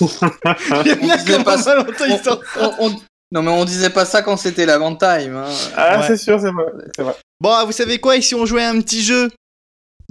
Non 3.33 3.41
mais 3.43 3.51
on 3.51 3.63
disait 3.63 3.89
pas 3.89 4.03
ça 4.05 4.21
quand 4.21 4.35
c'était 4.35 4.65
la 4.65 4.77
Time. 4.77 5.35
Hein. 5.37 5.45
Ah, 5.77 5.99
Ouais. 5.99 6.05
c'est 6.07 6.17
sûr, 6.17 6.39
c'est 6.39 6.51
vrai. 6.51 6.65
c'est 6.95 7.01
vrai. 7.03 7.15
Bon, 7.39 7.65
vous 7.65 7.71
savez 7.71 7.97
quoi 7.99 8.17
Et 8.17 8.21
si 8.21 8.35
on 8.35 8.45
jouait 8.45 8.63
à 8.63 8.69
un 8.69 8.81
petit 8.81 9.01
jeu? 9.01 9.29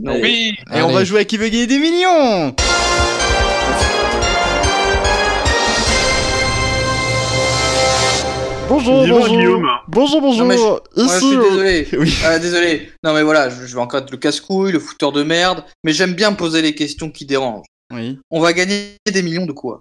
Oui. 0.03 0.55
Et 0.75 0.83
on 0.83 0.93
va 0.93 1.05
jouer 1.05 1.21
à 1.21 1.25
qui 1.25 1.37
veut 1.37 1.49
gagner 1.49 1.67
des 1.67 1.79
millions 1.79 2.55
Bonjour, 8.69 9.05
bonjour. 9.07 9.27
Guillaume. 9.37 9.67
Bonjour, 9.89 10.21
bonjour. 10.21 10.43
Non, 10.43 10.49
mais 10.49 10.57
Moi, 10.57 10.81
je 10.97 11.03
Ici, 11.03 11.27
suis 11.27 11.37
désolé. 11.37 11.89
Oui. 11.99 12.15
Euh, 12.25 12.39
désolé. 12.39 12.89
Non 13.03 13.15
mais 13.15 13.23
voilà, 13.25 13.49
je, 13.51 13.67
je 13.67 13.75
vais 13.75 13.81
encore 13.81 14.01
être 14.01 14.11
le 14.13 14.17
casse-couille, 14.17 14.71
le 14.73 14.79
fouteur 14.79 15.11
de 15.13 15.23
merde, 15.25 15.65
mais 15.83 15.93
j'aime 15.93 16.15
bien 16.15 16.33
poser 16.35 16.63
les 16.63 16.75
questions 16.75 17.11
qui 17.11 17.27
dérangent. 17.27 17.67
Oui. 17.93 18.19
On 18.31 18.41
va 18.41 18.53
gagner 18.53 18.93
des 19.13 19.23
millions 19.23 19.47
de 19.47 19.53
quoi? 19.53 19.81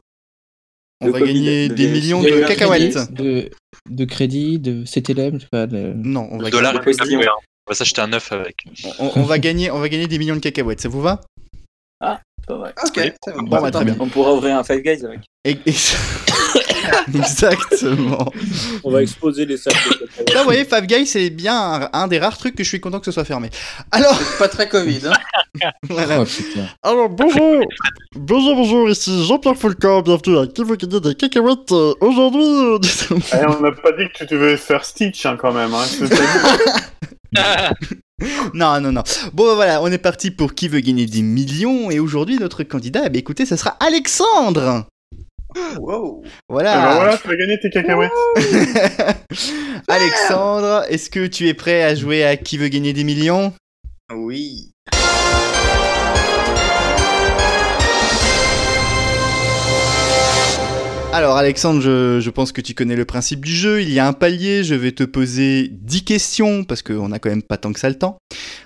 On 1.02 1.12
va 1.12 1.20
Covid, 1.20 1.34
gagner 1.34 1.70
des 1.70 1.88
millions 1.88 2.22
De 2.22 2.30
de 2.30 2.46
cacahuètes. 2.48 3.14
De, 3.14 3.50
de 3.90 4.06
crédit, 4.06 4.58
de 4.60 4.84
CTLM, 4.86 5.36
je 5.36 5.40
sais 5.42 5.48
pas. 5.52 5.68
de- 5.68 5.94
Non, 5.96 6.28
on 6.32 6.40
va, 6.40 6.50
dollar, 6.50 6.82
Question. 6.82 7.06
ouais, 7.20 7.26
on 7.28 7.49
va 7.70 7.76
s'acheter 7.76 8.02
un 8.02 8.12
œuf 8.14 8.32
avec. 8.32 8.64
on, 9.00 9.12
on 9.16 9.24
va 9.24 9.40
gagner, 9.40 9.72
on 9.72 9.80
va 9.80 9.88
gagner 9.90 10.08
des 10.08 10.18
millions 10.20 10.36
de 10.36 10.40
cacahuètes. 10.42 10.82
Ça 10.82 10.90
vous 10.90 11.02
va? 11.02 11.22
Pas 12.48 12.56
vrai. 12.58 12.74
Ok, 12.84 12.94
Oui. 12.98 13.12
ça 13.24 13.32
va. 13.32 13.42
Bon, 13.44 13.62
bah, 13.62 13.70
très 13.70 13.86
bien. 13.86 13.96
On 14.00 14.08
pourra 14.08 14.34
ouvrir 14.34 14.58
un 14.58 14.64
Five 14.64 14.82
Guys 14.82 15.06
avec. 15.06 15.20
Et- 15.46 15.58
et- 15.68 15.74
Exactement. 17.14 18.32
On 18.84 18.90
va 18.92 19.04
exposer 19.04 19.46
les 19.46 19.58
sacs 19.58 19.74
de 19.74 20.06
cacahuètes. 20.08 20.34
Là, 20.34 20.40
vous 20.40 20.46
voyez, 20.46 20.66
Five 20.66 20.88
Guys, 20.88 21.06
c'est 21.06 21.30
bien 21.30 21.56
un, 21.56 21.90
un 21.94 22.08
des 22.08 22.18
rares 22.18 22.38
trucs 22.40 22.56
que 22.56 22.64
je 22.64 22.70
suis 22.70 22.80
content 22.80 23.00
que 23.00 23.06
ce 23.06 23.12
soit 23.12 23.26
fermé. 23.26 23.50
Alors, 23.92 24.18
pas 24.40 24.48
très 24.48 24.68
Covid. 24.68 25.02
Hein. 25.08 25.70
voilà. 25.90 26.22
Oh. 26.24 26.60
Alors, 26.82 27.10
bonjour. 27.10 27.62
bonjour, 28.16 28.56
bonjour. 28.56 28.90
Ici 28.90 29.26
Jean-Pierre 29.28 29.56
Foulcan. 29.58 30.02
Bienvenue 30.02 30.40
à 30.40 30.48
Qui 30.48 30.64
veut 30.64 30.76
gagner 30.76 31.00
des 31.02 31.14
cacahuètes. 31.16 31.72
Euh, 31.72 31.94
Aujourd'hui, 32.02 32.44
euh, 32.46 32.80
Eh, 33.12 33.46
on 33.46 33.60
n'a 33.62 33.72
pas 33.74 33.92
dit 33.92 34.08
que 34.12 34.26
tu 34.26 34.26
devais 34.26 34.58
faire 34.58 34.84
Stitch 34.86 35.24
hein, 35.28 35.38
quand 35.40 35.52
même. 35.54 35.74
Hein. 35.76 35.86
Non, 38.54 38.82
non, 38.82 38.92
non. 38.92 39.04
Bon, 39.34 39.46
bah, 39.46 39.56
voilà, 39.56 39.82
on 39.82 39.88
est 39.88 39.98
parti 39.98 40.30
pour 40.32 40.54
qui 40.54 40.68
veut 40.68 40.82
gagner 40.82 41.06
des 41.06 41.22
millions. 41.22 41.90
Et 41.90 42.00
aujourd'hui, 42.00 42.38
notre 42.38 42.64
candidat, 42.64 43.04
eh 43.06 43.10
bien, 43.10 43.20
écoutez, 43.20 43.46
ça 43.46 43.56
sera 43.56 43.78
Alexandre. 43.80 44.86
Wow. 45.80 46.22
Eh 46.24 46.28
ben 46.28 46.32
Voilà. 46.50 46.94
voilà, 46.96 47.18
tu 47.18 47.28
vas 47.28 47.36
gagner 47.36 47.60
tes 47.60 47.70
cacahuètes. 47.70 48.12
Alexandre, 49.88 50.86
est-ce 50.90 51.10
que 51.10 51.28
tu 51.28 51.48
es 51.48 51.54
prêt 51.54 51.84
à 51.84 51.96
jouer 51.96 52.24
à 52.24 52.38
qui 52.38 52.58
veut 52.58 52.68
gagner 52.68 52.94
des 52.94 53.04
millions? 53.04 53.54
Oui. 54.14 54.72
Alors 61.20 61.36
Alexandre, 61.36 61.82
je, 61.82 62.22
je 62.22 62.30
pense 62.30 62.54
que 62.54 62.62
tu 62.62 62.74
connais 62.74 62.96
le 62.96 63.04
principe 63.04 63.44
du 63.44 63.54
jeu. 63.54 63.82
Il 63.82 63.92
y 63.92 64.00
a 64.00 64.08
un 64.08 64.14
palier, 64.14 64.64
je 64.64 64.74
vais 64.74 64.94
te 64.94 65.04
poser 65.04 65.68
10 65.70 66.06
questions, 66.06 66.64
parce 66.64 66.82
qu'on 66.82 67.12
a 67.12 67.20
quand 67.20 67.28
même 67.28 67.44
pas 67.44 67.58
tant 67.58 67.74
que 67.74 67.80
ça 67.82 67.90
le 67.90 67.98
temps. 67.98 68.20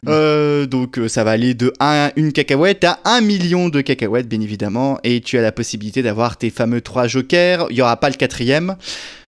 Euh, 0.07 0.67
donc 0.67 0.99
euh, 0.99 1.07
ça 1.07 1.23
va 1.23 1.31
aller 1.31 1.55
de 1.55 1.73
1, 1.79 2.11
une 2.15 2.31
cacahuète 2.31 2.83
à 2.83 2.99
1 3.05 3.21
million 3.21 3.69
de 3.69 3.81
cacahuètes, 3.81 4.27
bien 4.27 4.39
évidemment. 4.39 4.99
Et 5.03 5.21
tu 5.21 5.35
as 5.39 5.41
la 5.41 5.51
possibilité 5.51 6.03
d'avoir 6.03 6.37
tes 6.37 6.51
fameux 6.51 6.81
3 6.81 7.07
jokers. 7.07 7.65
Il 7.71 7.73
n'y 7.73 7.81
aura 7.81 7.97
pas 7.97 8.11
le 8.11 8.17
quatrième. 8.17 8.75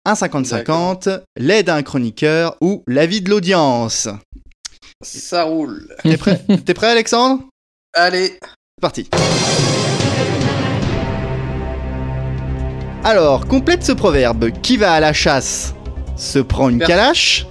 Un 0.05 0.15
50-50, 0.15 1.21
l'aide 1.37 1.69
à 1.69 1.77
un 1.77 1.85
chroniqueur 1.85 2.57
ou 2.61 2.83
l'avis 2.89 3.21
de 3.21 3.31
l'audience. 3.31 4.09
Ça 5.03 5.45
roule. 5.45 5.87
T'es 6.03 6.17
prêt? 6.17 6.45
T'es 6.67 6.75
prêt 6.75 6.89
Alexandre? 6.89 7.45
Allez. 7.95 8.41
C'est 8.41 8.81
parti. 8.81 9.09
Alors, 13.05 13.47
complète 13.47 13.85
ce 13.85 13.93
proverbe. 13.93 14.51
Qui 14.63 14.77
va 14.77 14.93
à 14.93 15.01
la 15.01 15.13
chasse 15.13 15.75
Se 16.17 16.39
prend 16.39 16.69
une 16.69 16.79
calache 16.81 17.47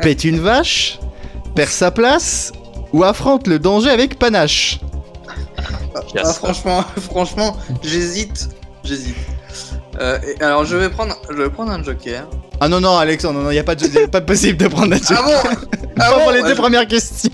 Pète 0.00 0.24
une 0.24 0.38
vache 0.40 0.98
Perd 1.54 1.70
sa 1.70 1.90
place 1.90 2.52
Ou 2.92 3.04
affronte 3.04 3.46
le 3.46 3.58
danger 3.58 3.90
avec 3.90 4.18
panache 4.18 4.80
Ah, 6.16 6.32
franchement, 6.32 6.84
franchement, 7.10 7.56
j'hésite. 7.82 8.48
J'hésite. 8.84 9.16
Euh, 10.00 10.18
alors 10.40 10.64
je 10.64 10.76
vais 10.76 10.90
prendre, 10.90 11.14
je 11.30 11.36
vais 11.36 11.48
prendre 11.50 11.70
un 11.70 11.80
joker. 11.82 12.26
Ah 12.60 12.68
non, 12.68 12.80
non, 12.80 12.96
Alexandre, 12.96 13.40
non, 13.40 13.50
il 13.50 13.54
n'y 13.54 13.60
a 13.60 13.64
pas 13.64 13.76
de, 13.76 13.86
y 13.86 13.98
a 14.04 14.08
pas 14.08 14.20
possible 14.20 14.58
de 14.58 14.66
prendre 14.66 14.92
un 14.94 14.98
Ah 15.10 15.22
bon 15.24 15.58
Ah 16.00 16.10
bon 16.12 16.20
pour 16.22 16.32
les 16.32 16.40
Ouais, 16.40 16.48
deux 16.48 16.54
je- 16.56 16.60
premières 16.60 16.86
questions. 16.88 17.30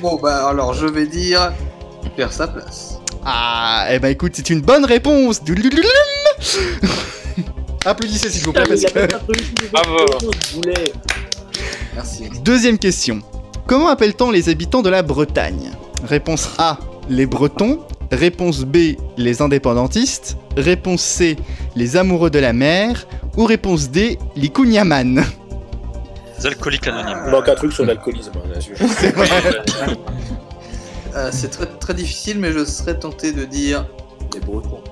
Bon 0.00 0.16
bah 0.22 0.46
alors 0.48 0.74
je 0.74 0.86
vais 0.86 1.06
dire 1.06 1.52
perd 2.16 2.32
sa 2.32 2.46
place. 2.46 2.91
Ah, 3.24 3.86
eh 3.90 3.98
ben 3.98 4.08
écoute, 4.08 4.32
c'est 4.34 4.50
une 4.50 4.60
bonne 4.60 4.84
réponse. 4.84 5.40
Applaudissez 7.84 8.30
s'il 8.30 8.44
vous 8.44 8.52
plaît 8.52 8.64
parce 8.66 8.82
que... 8.84 9.08
Merci. 11.94 12.30
Deuxième 12.44 12.78
question. 12.78 13.20
Comment 13.66 13.88
appelle-t-on 13.88 14.30
les 14.30 14.48
habitants 14.48 14.82
de 14.82 14.90
la 14.90 15.02
Bretagne? 15.02 15.70
Réponse 16.04 16.50
A, 16.58 16.78
les 17.08 17.26
Bretons. 17.26 17.80
Réponse 18.10 18.60
B, 18.60 18.96
les 19.16 19.40
indépendantistes. 19.40 20.36
Réponse 20.56 21.00
C, 21.02 21.36
les 21.76 21.96
amoureux 21.96 22.30
de 22.30 22.38
la 22.40 22.52
mer. 22.52 23.06
Ou 23.36 23.44
réponse 23.46 23.88
D, 23.90 24.18
les 24.36 24.48
Kouniaman. 24.48 25.24
Les 26.38 26.46
alcooliques 26.46 26.86
anonymes. 26.88 27.22
Il 27.26 27.30
manque 27.30 27.48
un 27.48 27.54
truc 27.54 27.72
sur 27.72 27.86
l'alcoolisme. 27.86 28.32
hein. 28.36 29.94
Euh, 31.14 31.28
c'est 31.32 31.48
très 31.50 31.66
très 31.66 31.94
difficile, 31.94 32.38
mais 32.38 32.52
je 32.52 32.64
serais 32.64 32.98
tenté 32.98 33.32
de 33.32 33.44
dire 33.44 33.86
les 34.32 34.40
Bretons. 34.40 34.82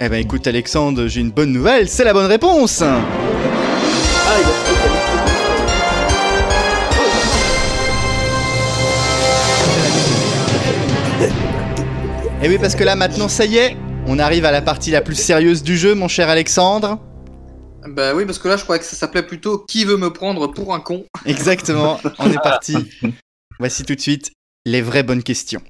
Eh 0.00 0.08
ben 0.08 0.16
écoute 0.18 0.46
Alexandre, 0.46 1.06
j'ai 1.06 1.20
une 1.20 1.30
bonne 1.30 1.52
nouvelle, 1.52 1.88
c'est 1.88 2.04
la 2.04 2.12
bonne 2.12 2.26
réponse 2.26 2.82
Ah, 2.82 3.00
il 4.40 4.44
a 4.44 4.48
a- 4.48 4.54
Eh 12.42 12.48
oui 12.48 12.58
parce 12.58 12.74
que 12.74 12.84
là 12.84 12.96
maintenant 12.96 13.28
ça 13.28 13.44
y 13.44 13.56
est, 13.56 13.76
on 14.06 14.18
arrive 14.18 14.44
à 14.44 14.50
la 14.52 14.62
partie 14.62 14.90
la 14.90 15.00
plus 15.00 15.14
sérieuse 15.14 15.62
du 15.62 15.76
jeu 15.76 15.94
mon 15.94 16.08
cher 16.08 16.28
Alexandre. 16.28 16.98
Bah 17.86 18.14
oui, 18.14 18.24
parce 18.24 18.38
que 18.38 18.48
là 18.48 18.56
je 18.56 18.64
crois 18.64 18.78
que 18.78 18.84
ça 18.84 18.96
s'appelait 18.96 19.22
plutôt 19.22 19.58
qui 19.58 19.84
veut 19.84 19.96
me 19.98 20.10
prendre 20.12 20.46
pour 20.48 20.74
un 20.74 20.80
con? 20.80 21.04
Exactement, 21.26 22.00
on 22.18 22.30
est 22.30 22.42
parti. 22.42 22.76
Voici 23.60 23.84
tout 23.84 23.94
de 23.94 24.00
suite 24.00 24.32
les 24.66 24.80
vraies 24.80 25.02
bonnes 25.02 25.22
questions. 25.22 25.60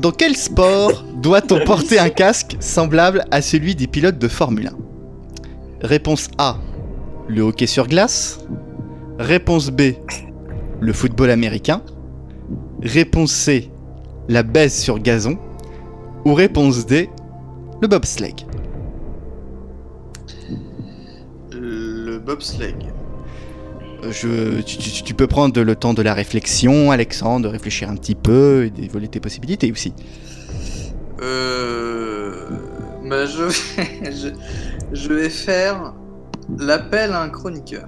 Dans 0.00 0.12
quel 0.12 0.34
sport 0.34 1.04
doit-on 1.16 1.62
porter 1.64 1.98
un 1.98 2.08
casque 2.08 2.56
semblable 2.60 3.24
à 3.30 3.42
celui 3.42 3.74
des 3.74 3.86
pilotes 3.86 4.18
de 4.18 4.28
Formule 4.28 4.68
1 4.68 4.72
Réponse 5.82 6.30
A, 6.38 6.56
le 7.28 7.42
hockey 7.42 7.66
sur 7.66 7.86
glace. 7.86 8.40
Réponse 9.18 9.70
B, 9.70 9.92
le 10.80 10.92
football 10.94 11.30
américain. 11.30 11.82
Réponse 12.82 13.32
C, 13.32 13.70
la 14.28 14.42
baisse 14.42 14.80
sur 14.80 14.98
gazon. 14.98 15.38
Ou 16.24 16.32
réponse 16.32 16.86
D, 16.86 17.10
le 17.82 17.88
bobsleigh. 17.88 18.46
Le 21.52 22.18
bobsleigh. 22.18 22.91
Je, 24.10 24.60
tu, 24.62 24.76
tu- 24.78 25.02
tu 25.02 25.14
peux 25.14 25.26
prendre 25.26 25.60
le 25.60 25.76
temps 25.76 25.94
de 25.94 26.02
la 26.02 26.14
réflexion, 26.14 26.90
Alexandre, 26.90 27.44
de 27.46 27.48
réfléchir 27.52 27.88
un 27.90 27.96
petit 27.96 28.14
peu 28.14 28.64
et 28.66 28.70
d'évoluer 28.70 29.08
tes 29.08 29.20
possibilités 29.20 29.70
aussi. 29.72 29.92
Euh. 31.22 32.32
Bah, 33.04 33.26
je 33.26 33.42
vais, 33.42 34.12
je, 34.12 34.28
je 34.92 35.08
vais 35.12 35.28
faire 35.28 35.94
l'appel 36.58 37.12
à 37.12 37.22
un 37.22 37.28
chroniqueur. 37.28 37.86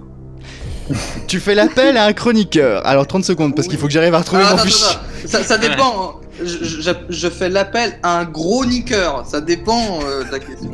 Tu 1.26 1.40
fais 1.40 1.54
l'appel 1.54 1.96
à 1.96 2.04
un 2.04 2.12
chroniqueur. 2.12 2.86
Alors 2.86 3.06
30 3.06 3.24
secondes, 3.24 3.54
parce 3.56 3.68
qu'il 3.68 3.78
faut 3.78 3.86
que 3.86 3.92
j'arrive 3.92 4.14
à 4.14 4.18
retrouver 4.18 4.42
Ah, 4.46 4.52
mon 4.52 4.58
fichier. 4.58 4.96
ça, 5.24 5.42
ça 5.42 5.56
dépend. 5.56 6.20
Je, 6.42 6.64
je- 6.64 6.90
je 7.08 7.28
fais 7.28 7.48
l'appel 7.48 7.98
à 8.02 8.18
un 8.18 8.24
gros 8.24 8.64
niqueur. 8.66 9.24
Ça 9.26 9.40
dépend 9.40 10.00
euh, 10.04 10.24
de 10.24 10.30
la 10.32 10.38
question. 10.40 10.72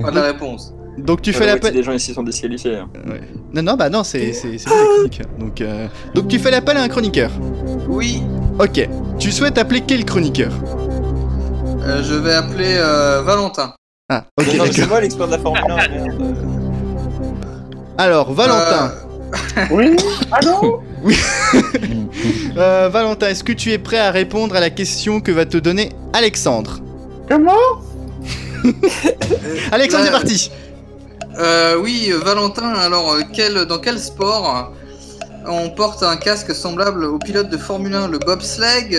Pas 0.00 0.10
de 0.10 0.16
la 0.16 0.22
réponse. 0.22 0.72
Donc 0.98 1.22
tu 1.22 1.30
La 1.32 1.38
fais 1.38 1.44
moitié 1.44 1.54
l'appel. 1.62 1.74
des 1.74 1.82
gens 1.82 1.92
ici 1.92 2.12
sont 2.12 2.22
disqualifiés. 2.22 2.76
hein. 2.76 2.88
Non, 3.54 3.62
non, 3.62 3.74
bah 3.74 3.88
non, 3.88 4.04
c'est 4.04 4.32
chroniqueur. 4.64 5.26
Donc, 5.38 5.60
euh, 5.60 5.86
donc 6.14 6.28
tu 6.28 6.38
fais 6.38 6.50
l'appel 6.50 6.76
à 6.76 6.82
un 6.82 6.88
chroniqueur. 6.88 7.30
Oui, 7.88 8.22
Ok. 8.58 8.88
Tu 9.18 9.30
souhaites 9.32 9.56
appeler 9.58 9.82
quel 9.86 10.04
chroniqueur? 10.04 10.50
Euh, 11.86 12.02
je 12.02 12.14
vais 12.14 12.34
appeler 12.34 12.74
euh, 12.76 13.22
Valentin. 13.22 13.72
Ah, 14.10 14.24
ok, 14.38 14.46
c'est 14.50 14.56
d'accord. 14.58 14.88
moi 14.88 15.00
l'expert 15.00 15.26
de 15.26 15.32
la 15.32 15.38
Formule 15.38 15.62
1, 15.70 15.76
merde. 15.88 16.36
Alors, 17.98 18.32
Valentin. 18.32 18.92
Oui 19.70 19.96
Allô? 20.32 20.82
Euh, 22.56 22.88
Valentin, 22.88 23.28
est-ce 23.28 23.44
que 23.44 23.52
tu 23.52 23.70
es 23.70 23.78
prêt 23.78 23.98
à 23.98 24.10
répondre 24.10 24.56
à 24.56 24.60
la 24.60 24.70
question 24.70 25.20
que 25.20 25.30
va 25.30 25.46
te 25.46 25.56
donner 25.56 25.90
Alexandre? 26.12 26.80
Comment? 27.28 27.52
Alexandre, 29.70 30.04
c'est 30.04 30.10
Ouais. 30.10 30.10
parti 30.10 30.50
Euh, 31.38 31.76
oui, 31.80 32.08
euh, 32.10 32.18
Valentin, 32.18 32.72
alors 32.74 33.12
euh, 33.12 33.20
quel, 33.32 33.64
dans 33.66 33.78
quel 33.78 33.98
sport 33.98 34.72
on 35.46 35.70
porte 35.70 36.02
un 36.02 36.16
casque 36.16 36.52
semblable 36.54 37.04
au 37.04 37.18
pilote 37.18 37.48
de 37.48 37.56
Formule 37.56 37.94
1, 37.94 38.08
le 38.08 38.18
bobsleigh, 38.18 38.98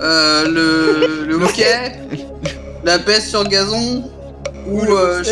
euh, 0.00 0.44
le, 0.48 1.24
le 1.26 1.34
hockey, 1.44 1.92
la 2.84 2.98
pêche 2.98 3.24
sur 3.24 3.44
gazon 3.44 4.10
ou, 4.66 4.80
euh, 4.82 5.22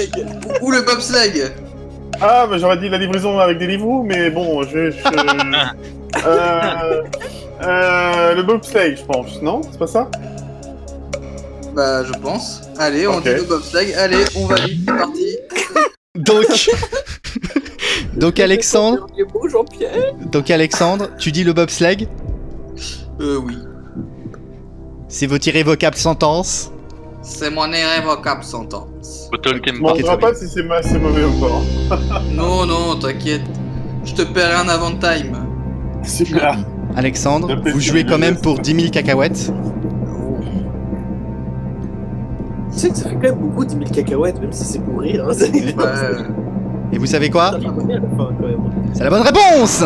ou, 0.63 0.67
ou 0.67 0.71
le 0.71 0.83
bobsleigh? 0.83 1.51
Ah, 2.21 2.47
bah 2.47 2.59
j'aurais 2.59 2.77
dit 2.79 2.89
la 2.89 2.99
livraison 2.99 3.39
avec 3.39 3.59
des 3.59 3.67
livres, 3.67 4.03
mais 4.05 4.31
bon, 4.31 4.63
je... 4.63 4.91
je- 4.91 4.97
euh... 6.27 7.03
Euh... 7.63 8.35
Le 8.35 8.43
bobsleigh, 8.43 8.97
je 8.97 9.03
pense, 9.05 9.43
non? 9.43 9.63
C'est 9.71 9.79
pas 9.79 9.87
ça? 9.87 10.09
Bah, 11.75 12.05
je 12.05 12.13
pense. 12.13 12.63
Allez, 12.79 13.07
on 13.09 13.21
dit 13.21 13.31
le 13.31 13.43
bobsleigh. 13.43 13.95
Allez, 13.95 14.25
on 14.37 14.47
valide, 14.47 14.81
c'est 14.87 14.97
parti. 14.97 15.37
Donc. 16.17 16.45
donc, 18.17 18.41
Alexandre. 18.41 19.07
Donc, 20.33 20.51
Alexandre, 20.51 21.09
tu 21.19 21.31
dis 21.31 21.45
le 21.45 21.53
bobsleigh 21.53 22.09
Euh, 23.21 23.39
oui. 23.39 23.57
C'est 25.09 25.27
votre 25.27 25.47
irrévocable 25.47 25.97
sentence 25.97 26.73
C'est 27.23 27.51
mon 27.51 27.71
irrévocable 27.73 28.43
sentence. 28.43 29.29
Je 29.33 29.73
m'en 29.81 30.17
pas 30.19 30.35
si 30.35 30.49
c'est 30.49 30.63
ma- 30.65 30.83
c'est 30.83 30.99
mauvais 30.99 31.25
ou 31.25 31.33
pas. 31.39 32.21
Non, 32.33 32.67
non, 32.67 32.97
t'inquiète. 32.99 33.43
Je 34.05 34.15
te 34.15 34.23
paierai 34.23 34.55
un 34.55 34.69
avant 34.69 34.93
time. 34.93 35.37
Super. 36.03 36.59
Alexandre, 36.97 37.55
Le 37.55 37.71
vous 37.71 37.81
jouez 37.81 38.05
quand 38.05 38.19
même 38.19 38.37
pour 38.41 38.59
10 38.59 38.75
000 38.75 38.91
cacahuètes 38.91 39.53
Tu 42.73 42.79
sais 42.79 42.91
que 42.91 42.97
ça 42.97 43.09
fait 43.09 43.15
quand 43.15 43.23
même 43.23 43.39
beaucoup 43.39 43.65
10 43.65 43.77
000 43.77 43.91
cacahuètes, 43.91 44.41
même 44.41 44.53
si 44.53 44.65
c'est 44.65 44.79
pour 44.79 45.01
rire. 45.01 45.27
Hein. 45.29 45.33
Ouais. 45.33 46.25
Et 46.93 46.99
vous 46.99 47.07
savez 47.07 47.31
quoi? 47.31 47.53
C'est 48.95 49.05
la 49.05 49.11
bonne 49.11 49.23
réponse 49.23 49.85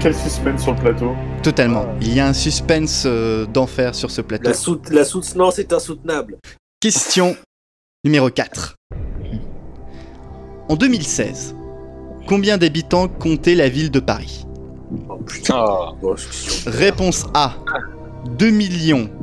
Quel 0.00 0.14
suspense 0.14 0.62
sur 0.62 0.72
le 0.72 0.78
plateau. 0.78 1.12
Totalement. 1.42 1.86
Il 2.00 2.14
y 2.14 2.20
a 2.20 2.28
un 2.28 2.32
suspense 2.32 3.04
euh, 3.06 3.44
d'enfer 3.46 3.94
sur 3.94 4.10
ce 4.10 4.20
plateau. 4.20 4.50
La, 4.90 4.96
la 4.98 5.04
soutenance 5.04 5.58
est 5.58 5.72
insoutenable. 5.72 6.36
Question 6.80 7.36
numéro 8.04 8.30
4. 8.30 8.76
En 10.68 10.76
2016, 10.76 11.56
combien 12.26 12.58
d'habitants 12.58 13.08
comptait 13.08 13.54
la 13.54 13.68
ville 13.68 13.90
de 13.90 14.00
Paris 14.00 14.46
Oh 15.08 15.16
putain. 15.26 15.54
Ah. 15.56 15.92
C'est- 16.16 16.68
Réponse 16.68 17.26
A 17.34 17.54
2 18.38 18.50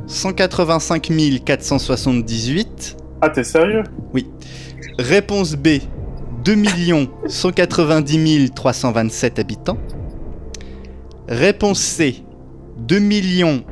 185 0.06 1.10
478. 1.44 2.96
Ah, 3.20 3.28
t'es 3.30 3.44
sérieux? 3.44 3.82
Réponse 4.98 5.54
B 5.54 5.78
2 6.44 6.56
190 7.26 8.50
327 8.54 9.38
habitants. 9.38 9.78
Réponse 11.28 11.80
C 11.80 12.22
2 12.78 13.00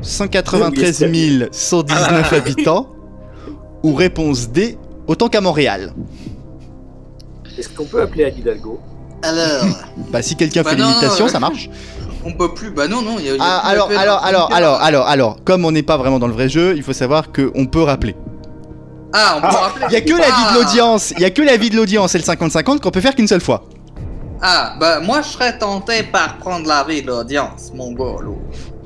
193 0.01 1.49
119 1.53 2.33
habitants. 2.33 2.89
Ou 3.83 3.95
réponse 3.95 4.49
D 4.49 4.79
autant 5.07 5.29
qu'à 5.29 5.41
Montréal. 5.41 5.93
Est-ce 7.59 7.69
qu'on 7.69 7.85
peut 7.85 8.01
appeler 8.01 8.25
Anne 8.25 8.39
Hidalgo? 8.39 8.81
Alors, 9.23 9.65
Bah 10.11 10.23
si 10.23 10.37
quelqu'un 10.37 10.63
Bah 10.63 10.71
fait 10.71 10.77
non, 10.77 10.89
l'imitation, 10.89 11.29
ça 11.29 11.39
marche. 11.41 11.69
on 12.25 12.33
peut 12.33 12.53
plus. 12.55 12.71
Bah 12.71 12.89
non, 12.89 13.03
non, 13.03 13.17
il 13.19 13.27
y 13.27 13.31
a. 13.31 13.35
y 13.37 13.39
a 13.39 13.43
Ah, 13.43 13.61
plus 13.63 13.71
alors, 13.71 13.91
alors, 13.91 14.21
un 14.23 14.27
alors, 14.27 14.53
alors, 14.53 14.81
alors, 14.83 15.07
alors, 15.09 15.37
comme 15.45 15.65
on 15.65 15.71
n'est 15.73 15.83
pas 15.83 15.97
vraiment 15.97 16.19
dans 16.19 16.27
le 16.29 16.33
vrai 16.33 16.49
jeu, 16.49 16.75
il 16.77 16.83
faut 16.83 16.93
savoir 16.93 17.31
qu'on 17.33 17.67
peut 17.67 17.83
rappeler. 17.83 18.17
Ah, 19.13 19.35
on 19.37 19.41
peut 19.41 19.47
Ah, 19.51 19.57
rappeler. 19.69 19.87
Il 19.91 19.93
y 19.93 19.97
a 19.97 20.01
que 20.01 20.13
la 20.15 20.27
vie 20.27 20.55
de 20.55 20.59
l'audience, 20.59 21.11
il 21.13 21.21
y 21.21 21.25
a 21.25 21.31
que 21.31 21.43
la 21.43 21.57
vie 21.57 21.71
de 21.71 21.77
l'audience 21.77 22.15
et 22.15 22.19
le 22.19 22.25
50-50 22.25 22.81
qu'on 22.81 22.91
peut 22.91 23.01
faire 23.01 23.15
qu'une 23.15 23.29
seule 23.29 23.41
fois. 23.43 23.65
Ah, 24.41 24.75
bah 24.81 24.99
moi 25.01 25.23
je 25.23 25.29
serais 25.29 25.57
tenté 25.57 26.03
par 26.03 26.39
prendre 26.39 26.67
la 26.67 26.83
vie 26.83 27.03
de 27.03 27.07
l'audience, 27.09 27.71
mon 27.75 27.93
golo. 27.93 28.39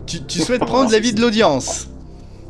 Tu, 0.04 0.22
tu 0.24 0.40
souhaites 0.40 0.64
prendre 0.64 0.90
la 0.92 0.98
vie 0.98 1.14
de 1.14 1.20
l'audience? 1.20 1.86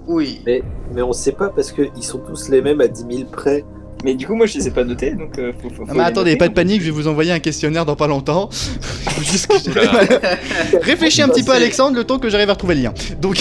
Oui. 0.09 0.41
mais, 0.45 0.63
mais 0.93 1.03
on 1.03 1.13
sait 1.13 1.33
pas 1.33 1.49
parce 1.51 1.71
qu'ils 1.73 2.03
sont 2.03 2.19
tous 2.19 2.49
les 2.49 2.61
mêmes 2.63 2.81
à 2.81 2.89
10 2.89 3.05
000 3.19 3.29
près. 3.31 3.65
Mais 4.05 4.15
du 4.15 4.27
coup, 4.27 4.35
moi, 4.35 4.47
je 4.47 4.59
les 4.59 4.69
ai 4.69 4.71
pas 4.71 4.85
notés, 4.85 5.13
donc 5.13 5.39
euh, 5.39 5.53
faut, 5.61 5.69
faut, 5.71 5.77
faut 5.85 5.85
Ah, 5.89 5.95
mais 5.95 6.03
attendez, 6.05 6.31
noter. 6.33 6.39
pas 6.39 6.49
de 6.49 6.55
panique, 6.55 6.81
je 6.81 6.87
vais 6.87 6.91
vous 6.93 7.09
envoyer 7.09 7.33
un 7.33 7.39
questionnaire 7.41 7.85
dans 7.87 7.97
pas 7.97 8.07
longtemps. 8.07 8.51
Faut 8.53 9.23
juste 9.23 9.47
que 9.47 9.55
j'arrive 9.73 10.21
à- 10.23 10.79
Réfléchis 10.83 11.23
un 11.23 11.29
petit 11.29 11.43
peu, 11.43 11.53
Alexandre, 11.53 11.97
le 11.97 12.05
temps 12.05 12.19
que 12.19 12.29
j'arrive 12.29 12.51
à 12.51 12.53
retrouver 12.53 12.75
le 12.75 12.83
lien. 12.83 12.95
Donc, 13.21 13.39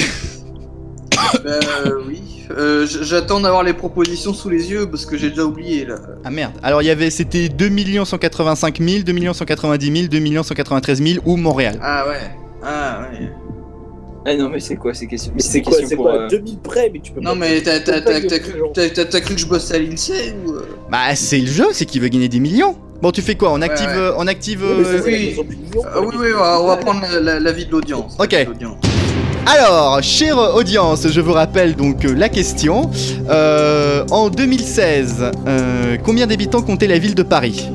Euh, 1.46 1.60
oui. 2.08 2.22
Euh, 2.52 2.86
J'attends 3.02 3.40
d'avoir 3.40 3.64
les 3.64 3.74
propositions 3.74 4.34
sous 4.34 4.50
les 4.50 4.70
yeux 4.72 4.88
parce 4.90 5.06
que 5.06 5.18
j'ai 5.18 5.30
déjà 5.30 5.44
oublié 5.44 5.84
là. 5.86 5.96
ah 6.24 6.30
merde. 6.30 6.54
Alors 6.62 6.82
il 6.82 6.86
y 6.86 6.92
avait, 6.92 7.10
c'était 7.10 7.50
2 7.50 7.70
185 8.06 8.80
000, 8.80 9.04
2 9.04 9.34
190 9.34 10.08
000, 10.08 10.08
2 10.08 10.44
193 10.44 11.02
000 11.02 11.24
ou 11.26 11.38
Montréal. 11.38 11.80
Ah 11.82 12.06
ouais. 12.08 12.20
Ah 12.64 13.02
ouais. 13.12 13.30
Ah 14.28 14.36
non, 14.36 14.50
mais 14.50 14.60
c'est 14.60 14.76
quoi 14.76 14.94
ces 14.94 15.06
questions 15.08 15.32
Mais 15.36 15.42
C'est 15.42 15.62
quoi 15.62 15.72
questions 15.72 15.88
C'est 15.90 15.96
pour. 15.96 16.06
quoi 16.06 16.22
euh, 16.24 16.28
2000 16.30 16.58
près 16.60 16.90
Mais 16.92 17.00
tu 17.00 17.12
peux 17.12 17.22
Non 17.22 17.32
pas- 17.32 17.36
mais 17.36 17.62
t'as 17.62 17.80
cru, 19.20 19.36
que 19.36 19.40
je 19.42 19.46
bossais 19.46 19.76
à 19.76 19.80
l'INSEE 19.80 20.34
ou 20.46 20.52
euh 20.54 20.66
Bah 20.92 21.14
c'est 21.16 21.38
le 21.40 21.46
jeu, 21.48 21.68
c'est 21.74 21.86
qu'il 21.86 22.02
veut 22.02 22.08
gagner 22.08 22.28
des 22.28 22.40
millions. 22.40 22.76
Bon, 23.02 23.12
tu 23.12 23.22
fais 23.22 23.36
quoi 23.36 23.52
On 23.52 23.62
active, 23.62 23.88
ouais. 23.88 23.94
euh, 23.98 24.14
on 24.18 24.26
active. 24.26 24.64
Euh, 24.64 25.02
oui. 25.06 25.36
Ah 25.86 26.00
oui 26.02 26.16
la 26.16 26.20
oui, 26.20 26.28
on 26.34 26.40
va, 26.40 26.62
on 26.62 26.68
va 26.68 26.78
principale. 26.78 27.02
prendre 27.02 27.02
la, 27.14 27.20
la- 27.34 27.40
la 27.40 27.52
vie 27.52 27.66
de 27.66 27.72
l'audience. 27.72 28.16
Ok. 28.20 28.36
Alors, 29.48 30.02
chère 30.02 30.40
audience, 30.56 31.08
je 31.08 31.22
vous 31.22 31.34
rappelle 31.34 31.76
donc 31.76 32.04
euh, 32.06 32.16
la 32.16 32.30
question. 32.30 32.90
Euh, 33.30 34.04
en 34.10 34.30
2016, 34.30 35.18
euh, 35.48 35.98
combien 36.04 36.26
d'habitants 36.26 36.64
comptait 36.64 36.88
la 36.88 36.98
ville 36.98 37.14
de 37.14 37.22
Paris? 37.22 37.70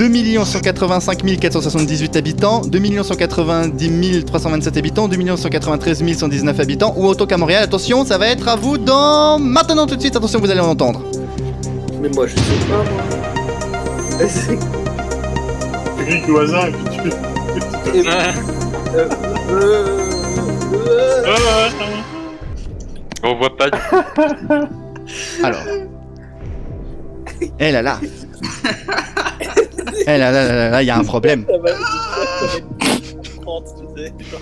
2 0.00 0.08
185 0.46 1.38
478 1.38 2.16
habitants, 2.16 2.62
2 2.62 3.02
190 3.02 4.24
327 4.24 4.76
habitants, 4.78 5.08
2 5.08 5.36
193 5.36 6.14
119 6.16 6.58
habitants, 6.58 6.94
ou 6.96 7.04
autant 7.04 7.26
qu'à 7.26 7.36
Montréal. 7.36 7.64
Attention, 7.64 8.06
ça 8.06 8.16
va 8.16 8.28
être 8.28 8.48
à 8.48 8.56
vous 8.56 8.78
dans... 8.78 9.38
Maintenant 9.38 9.86
tout 9.86 9.96
de 9.96 10.00
suite, 10.00 10.16
attention, 10.16 10.40
vous 10.40 10.50
allez 10.50 10.60
en 10.60 10.70
entendre. 10.70 11.02
Mais 12.00 12.08
moi 12.08 12.26
je 12.26 12.34
sais 12.34 12.40
pas 12.70 12.82
moi. 12.90 13.02
C'est- 14.26 14.58
au 16.30 16.38
hasard 16.38 16.68
et 16.68 16.72
puis 16.72 16.84
tu. 16.96 17.08
Et- 17.98 18.08
euh, 18.08 18.32
euh, 18.94 19.08
euh, 21.26 21.68
On 23.22 23.34
voit 23.34 23.54
pas. 23.54 23.66
Alors. 25.42 25.60
Eh 27.58 27.70
là 27.70 27.82
là. 27.82 28.00
Eh 30.14 30.18
là 30.18 30.30
là 30.32 30.44
là 30.46 30.54
là 30.54 30.70
là, 30.70 30.82
il 30.82 30.86
y 30.86 30.90
a 30.90 30.98
un 30.98 31.04
problème. 31.04 31.44
ça 31.50 31.58
va, 31.58 31.68
ça 31.68 31.76
va 31.76 32.94
être 32.94 33.40
30, 33.42 33.64
tu 33.96 34.02
sais. 34.02 34.12
genre. 34.30 34.40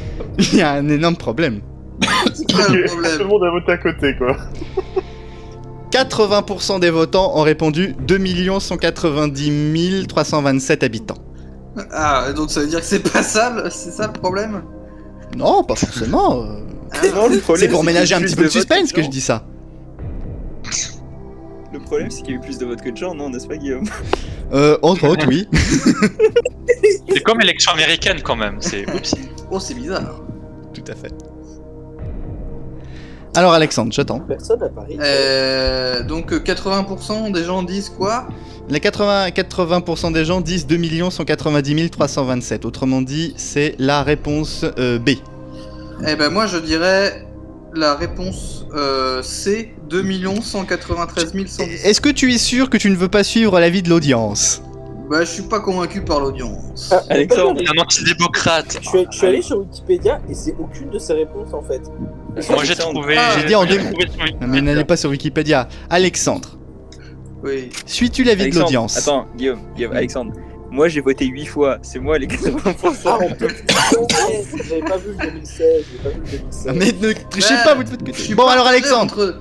Il 0.53 0.59
y 0.59 0.63
a 0.63 0.73
un 0.73 0.89
énorme 0.89 1.17
problème. 1.17 1.61
Tout 2.01 2.57
le 2.57 3.25
monde 3.27 3.45
a 3.45 3.51
voté 3.51 3.73
à 3.73 3.79
côté, 3.79 4.17
quoi. 4.17 4.37
80% 5.91 6.81
des 6.81 6.91
votants 6.91 7.37
ont 7.37 7.43
répondu 7.43 7.95
2 8.07 8.19
190 8.61 10.07
327 10.07 10.83
habitants. 10.83 11.15
Ah 11.93 12.33
donc 12.35 12.51
ça 12.51 12.61
veut 12.61 12.67
dire 12.67 12.81
que 12.81 12.85
c'est 12.87 13.13
pas 13.13 13.23
ça, 13.23 13.51
le- 13.51 13.71
c'est 13.71 13.91
ça 13.93 14.07
le 14.07 14.13
problème? 14.13 14.63
Non, 15.37 15.63
pas 15.65 15.77
forcément. 15.77 16.43
euh. 16.43 16.61
Ah, 16.93 16.99
C'est 17.57 17.69
pour 17.69 17.85
ménager 17.85 18.15
un 18.15 18.21
petit 18.21 18.35
peu 18.37 18.45
de 18.45 18.49
suspense 18.49 18.93
que 18.93 19.03
je 19.03 19.09
dis 19.09 19.21
ça. 19.21 19.45
Le 21.73 21.81
problème, 21.81 22.11
c'est 22.11 22.23
qu'il 22.23 22.31
y 22.31 22.37
a 22.37 22.37
eu 22.37 22.41
plus 22.41 22.59
de 22.59 22.67
votes 22.67 22.81
que 22.81 22.91
de 22.91 22.97
gens, 22.97 23.15
non, 23.15 23.31
n'est-ce 23.31 23.47
pas, 23.47 23.57
Guillaume 23.57 23.85
Euh, 24.53 24.79
entre 24.81 25.07
autres, 25.09 25.27
oui. 25.29 25.47
C'est 27.09 27.21
comme 27.23 27.39
l'élection 27.39 27.73
américaine 27.73 28.23
quand 28.23 28.37
même. 28.37 28.57
C'est 28.61 28.89
oups. 28.95 29.15
Oh, 29.51 29.61
c'est 29.61 29.75
bizarre. 29.75 30.23
Tout 30.73 30.85
à 30.91 30.95
fait. 30.95 31.13
Alors, 33.35 33.53
Alexandre, 33.53 33.93
j'attends. 33.93 34.21
Personne 34.21 34.63
à 34.63 34.69
Paris. 34.69 34.97
Euh, 34.99 36.03
donc 36.03 36.33
euh, 36.33 36.39
80% 36.39 37.31
des 37.31 37.45
gens 37.45 37.63
disent 37.63 37.91
quoi? 37.91 38.27
Les 38.71 38.81
80, 38.81 39.29
80% 39.29 40.13
des 40.13 40.25
gens 40.25 40.41
disent 40.41 40.67
2 40.67 41.11
190 41.11 41.91
327. 41.91 42.65
Autrement 42.65 43.03
dit, 43.03 43.35
c'est 43.37 43.75
la 43.79 44.03
réponse 44.03 44.65
euh, 44.79 44.99
B. 44.99 45.11
Eh 46.07 46.17
ben 46.17 46.31
moi 46.31 46.47
je 46.47 46.59
dirais 46.59 47.28
la 47.75 47.95
réponse 47.95 48.67
euh, 48.75 49.23
C, 49.23 49.75
2 49.89 50.03
193 50.43 51.33
110. 51.47 51.85
Est-ce 51.85 52.01
que 52.01 52.09
tu 52.09 52.33
es 52.33 52.39
sûr 52.39 52.71
que 52.71 52.77
tu 52.77 52.91
ne 52.91 52.97
veux 52.97 53.09
pas 53.09 53.25
suivre 53.25 53.59
l'avis 53.61 53.83
de 53.83 53.89
l'audience? 53.91 54.63
Bah 55.11 55.21
je 55.21 55.31
suis 55.31 55.43
pas 55.43 55.61
convaincu 55.61 56.03
par 56.03 56.21
l'audience. 56.21 56.91
Ah, 56.93 57.03
Alexandre. 57.09 57.63
Un 57.67 57.81
antidémocrate. 57.81 58.79
Je 58.83 58.89
suis, 58.89 59.07
je 59.11 59.17
suis 59.17 59.27
allé 59.27 59.41
sur 59.41 59.59
Wikipédia 59.61 60.21
et 60.29 60.35
c'est 60.35 60.55
aucune 60.59 60.91
de 60.91 60.99
ces 60.99 61.15
réponses 61.15 61.55
en 61.55 61.63
fait. 61.63 61.81
Moi 62.51 62.65
j'ai 62.65 62.75
trouvé. 62.75 63.17
Ah, 63.19 63.31
J'ai 63.39 63.47
dit 63.47 63.55
en 63.55 63.65
deux- 63.65 63.79
trouvé 63.79 64.07
sur 64.11 64.25
Non, 64.41 64.47
Mais 64.49 64.61
n'allez 64.61 64.85
pas 64.85 64.99
sur 64.99 65.09
Wikipédia. 65.09 65.67
Alexandre, 65.89 66.59
Oui. 67.43 67.71
suis-tu 67.87 68.23
l'avis 68.23 68.51
de 68.51 68.59
l'audience? 68.59 68.99
Attends, 68.99 69.27
Guillaume, 69.35 69.61
Guillaume, 69.75 69.93
Alexandre. 69.95 70.33
Moi, 70.71 70.89
j'ai 70.89 71.01
voté 71.01 71.27
8 71.27 71.47
fois. 71.47 71.79
C'est 71.83 71.99
moi 71.99 72.19
les 72.19 72.27
80%. 72.27 72.75
Ah, 73.07 73.19
on 73.23 73.31
peut 73.35 73.49
J'avais 74.69 74.83
pas 74.83 74.97
vu 74.99 75.11
le 75.19 75.31
2016. 75.31 75.67
J'avais 76.03 76.03
pas 76.03 76.09
vu 76.11 76.21
le 76.33 76.39
2016. 76.39 76.73
Mais 76.77 76.93
ne 77.09 77.13
trichez 77.31 77.55
Ouais, 77.55 77.65
pas, 77.65 77.75
vous 77.75 77.85
de 77.85 77.89
votre 77.91 78.05
Je 78.05 78.11
côté. 78.11 78.23
suis 78.23 78.35
Bon, 78.35 78.47
alors 78.47 78.67
Alexandre, 78.67 79.35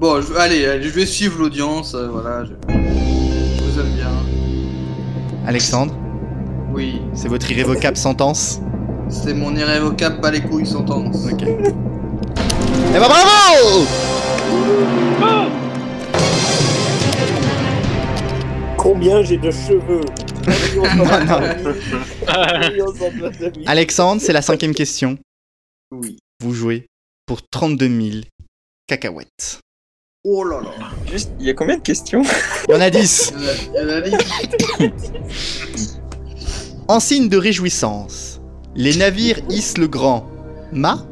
Bon, 0.00 0.20
je... 0.20 0.34
allez, 0.34 0.66
allez, 0.66 0.82
je 0.82 0.88
vais 0.88 1.06
suivre 1.06 1.38
l'audience, 1.38 1.94
euh, 1.94 2.08
voilà. 2.10 2.44
Je... 2.44 2.50
je 2.68 3.62
vous 3.62 3.80
aime 3.80 3.92
bien. 3.94 4.10
Alexandre, 5.46 5.94
Oui, 6.72 7.00
c'est 7.14 7.28
votre 7.28 7.50
irrévocable 7.50 7.96
sentence 7.96 8.60
c'est 9.08 9.34
mon 9.34 9.54
irrévocable 9.54 10.20
bas 10.22 10.30
les 10.30 10.40
couilles 10.40 10.64
sentence. 10.64 11.26
Ok. 11.30 11.42
Eh 11.46 11.54
ben 12.94 12.98
bravo 12.98 13.84
Combien 18.78 19.22
j'ai 19.22 19.36
de 19.36 19.50
cheveux? 19.50 20.00
Alexandre, 23.66 24.20
c'est 24.20 24.32
la 24.32 24.42
cinquième 24.42 24.74
question. 24.74 25.16
Oui. 25.90 26.18
Vous 26.40 26.52
jouez 26.54 26.86
pour 27.26 27.40
32 27.48 27.88
000 27.88 28.10
cacahuètes. 28.86 29.60
Oh 30.24 30.44
là 30.44 30.60
là. 30.60 30.70
Juste, 31.10 31.32
il 31.40 31.46
y 31.46 31.50
a 31.50 31.54
combien 31.54 31.76
de 31.76 31.82
questions? 31.82 32.22
Il 32.68 32.74
y 32.74 32.76
en 32.76 32.80
a 32.80 32.90
10 32.90 33.32
Il 33.36 33.42
y 33.42 33.46
en 33.80 33.88
a- 33.88 33.98
il 34.06 34.12
y 34.12 34.14
en 34.14 34.68
a 34.80 34.80
dix. 34.86 35.98
En 36.88 37.00
signe 37.00 37.28
de 37.28 37.36
réjouissance, 37.36 38.40
les 38.74 38.96
navires 38.96 39.38
hissent 39.48 39.78
le 39.78 39.86
grand 39.88 40.28
mât, 40.72 41.06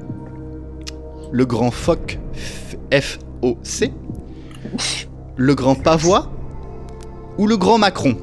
le 1.32 1.44
grand 1.46 1.70
phoque 1.70 2.18
F-O-C, 2.92 3.92
le 5.36 5.54
grand 5.54 5.74
pavois 5.76 6.30
ou 7.38 7.46
le 7.46 7.56
grand 7.56 7.78
Macron? 7.78 8.16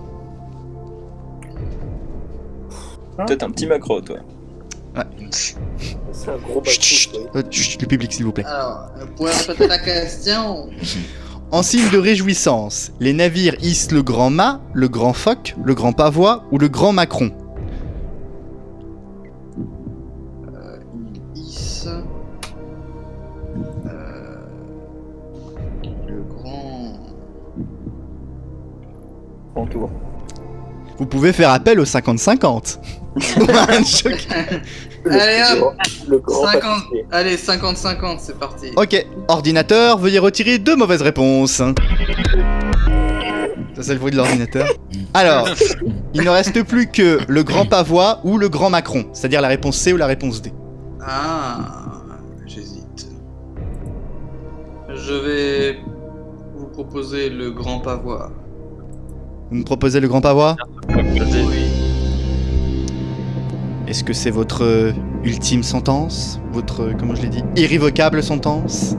Toi, 3.17 3.25
t'es 3.25 3.43
un 3.43 3.49
petit 3.49 3.65
macro, 3.65 3.99
toi. 4.01 4.17
C'est 6.11 6.31
un 6.31 6.37
gros 6.37 6.63
Chut, 6.63 6.81
chut, 6.81 7.11
euh, 7.35 7.43
chut, 7.51 7.81
le 7.81 7.87
public 7.87 8.13
s'il 8.13 8.25
vous 8.25 8.31
plaît. 8.31 8.45
Alors, 8.45 8.89
pouvez 9.15 9.31
répéter 9.31 9.67
la 9.67 9.79
question 9.79 10.69
En 11.51 11.63
signe 11.63 11.89
de 11.91 11.97
réjouissance, 11.97 12.91
les 12.99 13.13
navires 13.13 13.55
hissent 13.61 13.91
le 13.91 14.03
grand 14.03 14.29
mât, 14.29 14.59
le 14.73 14.89
grand 14.89 15.13
phoque, 15.13 15.55
le 15.63 15.73
grand 15.75 15.93
pavois 15.93 16.43
ou 16.51 16.57
le 16.57 16.67
grand 16.67 16.91
Macron 16.91 17.31
Il 21.35 21.41
hisse. 21.41 21.87
Euh, 21.87 22.01
le 26.07 26.21
grand. 26.23 26.99
En 29.55 29.65
tour. 29.65 29.89
Vous 30.97 31.05
pouvez 31.05 31.31
faire 31.31 31.51
appel 31.51 31.79
au 31.79 31.85
50-50. 31.85 32.79
Un 33.69 33.83
choc. 33.83 34.27
Le 35.03 35.11
Allez, 35.11 35.41
hop. 35.53 35.59
grand- 35.59 35.73
Le 36.09 36.19
grand 36.19 36.43
50. 36.45 36.61
pâtissier. 36.61 37.05
Allez, 37.11 37.37
50-50, 37.37 38.17
c'est 38.19 38.37
parti. 38.39 38.67
ok, 38.75 39.05
ordinateur, 39.27 39.97
veuillez 39.97 40.19
retirer 40.19 40.57
deux 40.59 40.75
mauvaises 40.75 41.01
réponses. 41.01 41.61
Ça 43.75 43.83
c'est 43.83 43.93
le 43.93 43.99
bruit 43.99 44.11
de 44.11 44.17
l'ordinateur. 44.17 44.67
Alors, 45.13 45.47
il 46.13 46.23
ne 46.23 46.29
reste 46.29 46.63
plus 46.63 46.87
que 46.87 47.19
le 47.27 47.43
grand 47.43 47.65
pavois 47.65 48.19
ou 48.23 48.37
le 48.39 48.49
grand 48.49 48.69
Macron, 48.71 49.05
c'est-à-dire 49.13 49.39
la 49.41 49.47
réponse 49.49 49.77
C 49.77 49.93
ou 49.93 49.97
la 49.97 50.07
réponse 50.07 50.41
D. 50.41 50.51
Ah, 51.01 51.59
j'hésite. 52.47 53.07
Je 54.89 55.13
vais 55.13 55.77
vous 56.55 56.65
proposer 56.67 57.29
le 57.29 57.51
grand 57.51 57.79
pavois. 57.79 58.31
Vous 59.51 59.57
me 59.57 59.63
proposez 59.63 59.99
le 59.99 60.07
grand 60.07 60.21
pavois? 60.21 60.55
Oui. 60.89 61.66
Est-ce 63.87 64.03
que 64.03 64.13
c'est 64.13 64.31
votre 64.31 64.63
euh, 64.63 64.91
ultime 65.23 65.63
sentence? 65.63 66.39
Votre, 66.51 66.81
euh, 66.83 66.93
comment 66.97 67.15
je 67.15 67.21
l'ai 67.21 67.29
dit, 67.29 67.43
irrévocable 67.55 68.21
sentence? 68.21 68.95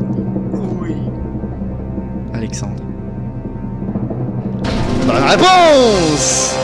Oui. 0.80 0.95
Alexandre. 2.32 2.82
Bonne 5.07 5.24
réponse 5.24 6.55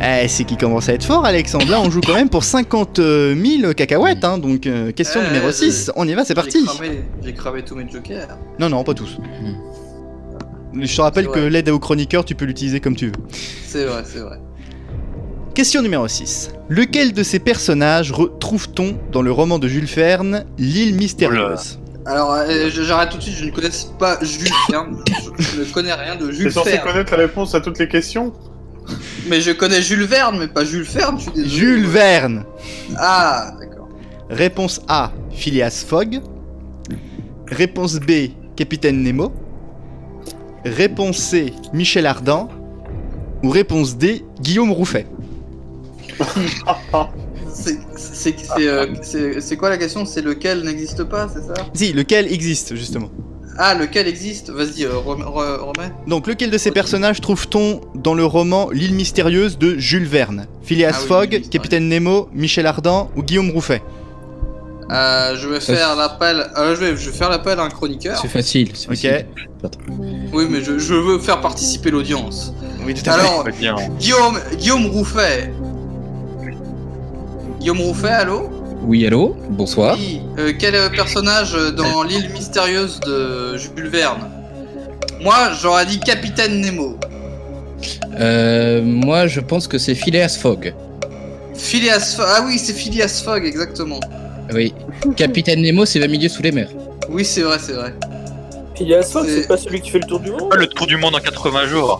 Eh, 0.00 0.28
c'est 0.28 0.44
qui 0.44 0.56
commence 0.56 0.88
à 0.88 0.94
être 0.94 1.04
fort, 1.04 1.24
Alexandre. 1.24 1.68
Là, 1.68 1.80
on 1.80 1.90
joue 1.90 2.00
quand 2.00 2.14
même 2.14 2.28
pour 2.28 2.44
50 2.44 2.96
000 3.00 3.72
cacahuètes, 3.74 4.24
hein, 4.24 4.38
donc 4.38 4.66
euh, 4.66 4.92
question 4.92 5.20
Eh, 5.24 5.26
numéro 5.26 5.48
je- 5.48 5.52
6. 5.70 5.90
On 5.96 6.06
y 6.06 6.14
va, 6.14 6.24
c'est 6.24 6.34
parti. 6.34 6.64
j'ai 7.22 7.32
cramé 7.34 7.62
tous 7.62 7.74
mes 7.74 7.88
jokers. 7.88 8.28
Non, 8.60 8.68
non, 8.68 8.84
pas 8.84 8.94
tous. 8.94 9.18
Je 10.74 10.94
te 10.96 11.00
rappelle 11.00 11.28
que 11.28 11.38
l'aide 11.38 11.68
aux 11.70 11.78
chroniqueurs, 11.78 12.24
tu 12.24 12.34
peux 12.34 12.44
l'utiliser 12.44 12.80
comme 12.80 12.94
tu 12.96 13.06
veux. 13.06 13.12
C'est 13.66 13.84
vrai, 13.84 14.02
c'est 14.04 14.20
vrai. 14.20 14.38
Question 15.54 15.82
numéro 15.82 16.06
6. 16.06 16.50
Lequel 16.68 17.12
de 17.12 17.22
ces 17.22 17.38
personnages 17.40 18.12
retrouve-t-on 18.12 18.96
dans 19.10 19.22
le 19.22 19.32
roman 19.32 19.58
de 19.58 19.66
Jules 19.66 19.86
Verne, 19.86 20.44
L'île 20.58 20.94
mystérieuse 20.94 21.80
Alors, 22.06 22.32
euh, 22.32 22.68
je- 22.70 22.82
j'arrête 22.82 23.10
tout 23.10 23.16
de 23.16 23.22
suite, 23.22 23.36
je 23.36 23.44
ne 23.46 23.50
connais 23.50 23.70
pas 23.98 24.18
Jules 24.22 24.48
Verne. 24.70 24.98
Je, 25.38 25.42
je 25.42 25.60
ne 25.60 25.64
connais 25.64 25.92
rien 25.94 26.14
de 26.16 26.26
T'es 26.28 26.32
Jules 26.32 26.52
censé 26.52 26.70
Verne. 26.72 26.86
connaître 26.86 27.10
la 27.12 27.18
réponse 27.18 27.54
à 27.56 27.60
toutes 27.60 27.78
les 27.80 27.88
questions 27.88 28.32
Mais 29.28 29.40
je 29.40 29.50
connais 29.50 29.82
Jules 29.82 30.04
Verne, 30.04 30.38
mais 30.38 30.46
pas 30.48 30.64
Jules 30.64 30.82
Verne, 30.84 31.16
je 31.18 31.22
suis 31.24 31.32
désolé. 31.32 31.50
Jules 31.50 31.86
Verne 31.86 32.44
Ah, 32.96 33.50
d'accord. 33.58 33.88
Réponse 34.30 34.80
A, 34.86 35.10
Phileas 35.32 35.84
Fogg. 35.88 36.20
Réponse 37.48 37.96
B, 37.98 38.30
Capitaine 38.54 39.02
Nemo. 39.02 39.32
Réponse 40.64 41.16
C, 41.18 41.52
Michel 41.72 42.06
Ardan. 42.06 42.48
Ou 43.42 43.50
réponse 43.50 43.96
D, 43.96 44.24
Guillaume 44.40 44.72
Rouffet. 44.72 45.06
C'est- 47.52 48.36
euh, 48.60 48.94
c'est- 49.40 49.56
quoi 49.56 49.68
la 49.68 49.78
question? 49.78 50.04
C'est 50.04 50.22
lequel 50.22 50.62
n'existe 50.64 51.04
pas, 51.04 51.28
c'est 51.28 51.42
ça? 51.42 51.54
Si, 51.74 51.92
lequel 51.92 52.30
existe 52.32 52.74
justement 52.76 53.10
Ah, 53.56 53.74
lequel 53.74 54.06
existe? 54.06 54.50
Vas-y, 54.50 54.84
euh, 54.84 54.96
rem- 54.98 55.22
re- 55.22 55.58
remets. 55.60 55.90
Donc, 56.06 56.26
lequel 56.28 56.50
de 56.50 56.58
ces 56.58 56.70
personnages 56.70 57.20
trouve-t-on 57.20 57.80
dans 57.96 58.14
le 58.14 58.24
roman 58.24 58.70
L'île 58.70 58.94
mystérieuse 58.94 59.58
de 59.58 59.76
Jules 59.78 60.04
Verne? 60.06 60.46
Phileas 60.62 60.92
Ah 60.94 60.98
oui, 61.00 61.08
Fogg. 61.08 61.42
Capitaine 61.50 61.88
Nemo, 61.88 62.28
Michel 62.32 62.66
Ardan 62.66 63.10
ou 63.16 63.22
Guillaume 63.22 63.50
Rouffet? 63.50 63.82
Euh, 64.90 65.36
je 65.36 65.48
vais 65.48 65.60
faire 65.60 65.94
l'appel. 65.96 66.46
euh, 66.56 66.74
je, 66.74 66.80
vais, 66.80 66.96
je 66.96 67.10
vais 67.10 67.16
faire 67.16 67.28
l'appel 67.28 67.58
à 67.60 67.62
un 67.64 67.68
chroniqueur. 67.68 68.18
C'est 68.20 68.28
facile. 68.28 68.70
c'est 68.74 68.88
Ok. 68.88 68.96
facile. 68.96 69.26
Oui, 70.32 70.46
mais 70.48 70.62
je, 70.62 70.78
je 70.78 70.94
veux 70.94 71.18
faire 71.18 71.40
participer 71.40 71.90
l'audience. 71.90 72.52
Oui, 72.86 72.94
tout 72.94 73.08
à 73.10 73.12
fait. 73.14 73.20
Alors. 73.20 73.44
Guillaume, 73.98 74.38
Guillaume 74.56 74.86
Rouffet. 74.86 75.52
Guillaume 77.60 77.80
Rouffet, 77.80 78.08
allô 78.08 78.48
Oui, 78.82 79.06
allô 79.06 79.36
Bonsoir. 79.50 79.96
Oui, 79.98 80.20
euh, 80.38 80.52
quel 80.58 80.90
personnage 80.92 81.52
dans 81.76 82.02
l'île 82.02 82.30
mystérieuse 82.32 83.00
de 83.00 83.56
Jules 83.56 83.88
Verne? 83.88 84.30
Moi, 85.20 85.50
j'aurais 85.60 85.84
dit 85.86 85.98
Capitaine 85.98 86.60
Nemo. 86.60 86.96
Euh, 88.20 88.82
moi, 88.82 89.26
je 89.26 89.40
pense 89.40 89.66
que 89.68 89.78
c'est 89.78 89.94
Phileas 89.94 90.38
Fogg. 90.40 90.72
Phileas 91.54 92.14
Fogg. 92.16 92.26
Ah 92.28 92.42
oui, 92.46 92.58
c'est 92.58 92.72
Phileas 92.72 93.22
Fogg, 93.24 93.44
exactement. 93.44 94.00
Oui. 94.54 94.74
Capitaine 95.16 95.62
Nemo, 95.62 95.84
c'est 95.84 95.98
20 96.00 96.08
milieux 96.08 96.28
sous 96.28 96.42
les 96.42 96.52
mers. 96.52 96.70
Oui, 97.10 97.24
c'est 97.24 97.42
vrai, 97.42 97.58
c'est 97.58 97.72
vrai. 97.72 97.94
Phileas 98.74 99.10
Fogg, 99.12 99.26
C'est- 99.26 99.42
c'est 99.42 99.48
pas 99.48 99.56
celui 99.56 99.80
qui 99.80 99.90
fait 99.90 99.98
le 99.98 100.06
tour 100.06 100.20
du 100.20 100.30
monde 100.30 100.48
Ah, 100.52 100.56
le 100.56 100.66
tour 100.68 100.86
du 100.86 100.96
monde 100.96 101.14
en 101.14 101.20
80 101.20 101.66
jours. 101.66 101.98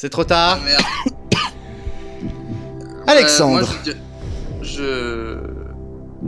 C'est 0.00 0.10
trop 0.10 0.22
Ah 0.22 0.26
tard. 0.26 0.60
merde. 0.64 0.82
Alexandre. 3.06 3.58
Euh, 3.58 3.60
moi, 3.62 3.68
je, 3.84 3.90
dis- 3.90 3.96
je- 4.62 5.38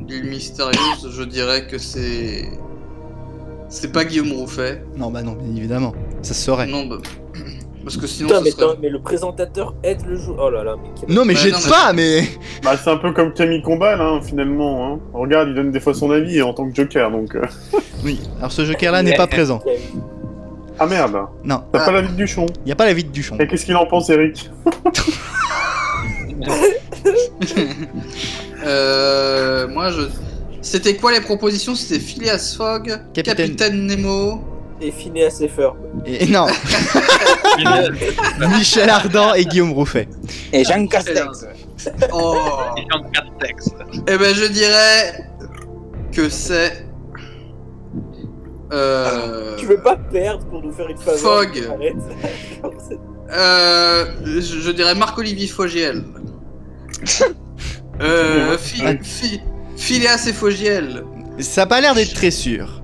L'île 0.07 0.24
mystérieuse, 0.30 1.11
je 1.11 1.22
dirais 1.24 1.66
que 1.66 1.78
c'est. 1.78 2.45
C'est 3.68 3.91
pas 3.93 4.05
Guillaume 4.05 4.32
Rouffet. 4.32 4.82
Non, 4.97 5.11
bah 5.11 5.22
non, 5.22 5.32
bien 5.32 5.55
évidemment. 5.57 5.93
Ça 6.22 6.34
se 6.34 6.43
saurait. 6.45 6.66
Non, 6.66 6.86
bah. 6.86 6.99
Parce 7.89 7.97
que 7.97 8.07
sinon. 8.07 8.28
Putain, 8.28 8.41
mais, 8.43 8.51
serait- 8.51 8.76
mais 8.82 8.89
le 8.91 9.01
présentateur 9.01 9.74
aide 9.82 10.03
le 10.07 10.16
jour. 10.16 10.36
Oh 10.39 10.51
là 10.51 10.62
là, 10.62 10.74
mais 10.80 10.89
quel- 11.01 11.14
Non, 11.14 11.24
mais 11.24 11.34
Ouais, 11.34 11.51
mais- 11.53 11.70
pas, 11.70 11.93
mais. 11.95 12.22
Bah, 12.62 12.76
c'est 12.82 12.91
un 12.91 12.97
peu 12.99 13.12
comme 13.12 13.32
Camille 13.32 13.62
Combal, 13.62 14.01
hein, 14.01 14.20
finalement. 14.22 14.86
Hein. 14.95 14.99
Regarde, 15.14 15.49
il 15.49 15.55
donne 15.55 15.70
des 15.70 15.80
fois 15.80 15.95
son 15.95 16.11
avis 16.11 16.43
en 16.43 16.53
tant 16.53 16.68
que 16.68 16.74
Joker, 16.74 17.11
donc... 17.11 17.34
euh. 17.34 17.43
Oui, 18.05 18.20
alors 18.39 18.53
ce 18.53 18.64
joker-là 18.64 19.03
n'est 19.03 19.16
pas 19.16 19.26
présent. 19.39 19.61
Ah 20.78 20.86
merde 20.86 21.16
Non, 21.45 21.62
T'as 21.72 21.80
Ah. 21.80 21.84
pas 21.86 21.91
l'avis 21.93 22.11
de 22.11 22.14
Duchon 22.16 22.47
il 22.64 22.68
y 22.68 22.72
a 22.72 22.76
pas 22.76 22.84
la 22.86 22.93
vie 22.93 23.03
de 23.05 23.11
Duchon. 23.11 23.36
Et 23.41 23.47
qu'est-ce 23.49 23.64
qu'il 23.66 23.74
en 23.76 23.86
pense, 23.86 24.09
Eric? 24.11 24.49
Euh, 28.64 29.68
moi, 29.68 29.91
je. 29.91 30.03
C'était 30.61 30.97
quoi 30.97 31.12
les 31.12 31.20
propositions? 31.20 31.74
C'était 31.74 32.01
Phileas 32.01 32.55
Fogg, 32.57 32.86
Capitaine- 33.14 33.36
Capitaine, 33.57 33.86
Nemo. 33.86 34.41
Et 34.81 34.91
Phineas 34.93 35.39
et 35.41 35.49
Ferb. 35.49 35.76
Et 36.07 36.26
non, 36.26 36.47
Michel 38.57 38.89
Ardan 38.89 39.35
et 39.35 39.45
Guillaume 39.45 39.72
Rouffet. 39.72 40.09
Et 40.53 40.64
Jean 40.64 40.87
Castex. 40.87 41.47
Oh 42.12 42.37
Eh 44.07 44.16
ben, 44.18 44.35
je 44.35 44.45
dirais 44.47 45.24
que 46.12 46.29
c'est. 46.29 46.85
Euh. 48.72 49.57
Tu 49.57 49.66
veux 49.66 49.81
pas 49.83 49.97
perdre 49.97 50.45
pour 50.47 50.62
nous 50.62 50.72
faire 50.72 50.89
une 50.89 50.99
faveur 50.99 51.18
Fogg. 51.18 51.68
Arrête. 51.74 51.97
Euh, 53.33 54.05
je, 54.24 54.41
je 54.41 54.70
dirais 54.70 54.95
Marc-Olivier 54.95 55.47
Fogiel. 55.49 56.05
euh, 58.01 58.57
Phi- 58.59 59.41
Phileas 59.76 60.26
et 60.29 60.33
Fogiel. 60.33 61.05
Ça 61.41 61.62
a 61.62 61.66
pas 61.66 61.81
l'air 61.81 61.95
d'être 61.95 62.14
très 62.14 62.31
sûr. 62.31 62.83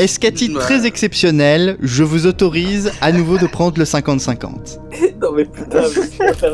Est-ce 0.00 0.18
qu'à 0.18 0.30
titre 0.30 0.54
Ouais. 0.56 0.62
très 0.62 0.86
exceptionnel, 0.86 1.76
je 1.82 2.02
vous 2.02 2.26
autorise 2.26 2.90
à 3.02 3.12
nouveau 3.12 3.36
de 3.36 3.46
prendre 3.46 3.78
le 3.78 3.84
50-50 3.84 4.78
non 5.22 5.32
mais 5.36 5.44
putain, 5.44 5.82
mais 5.82 6.02
c'est. 6.16 6.46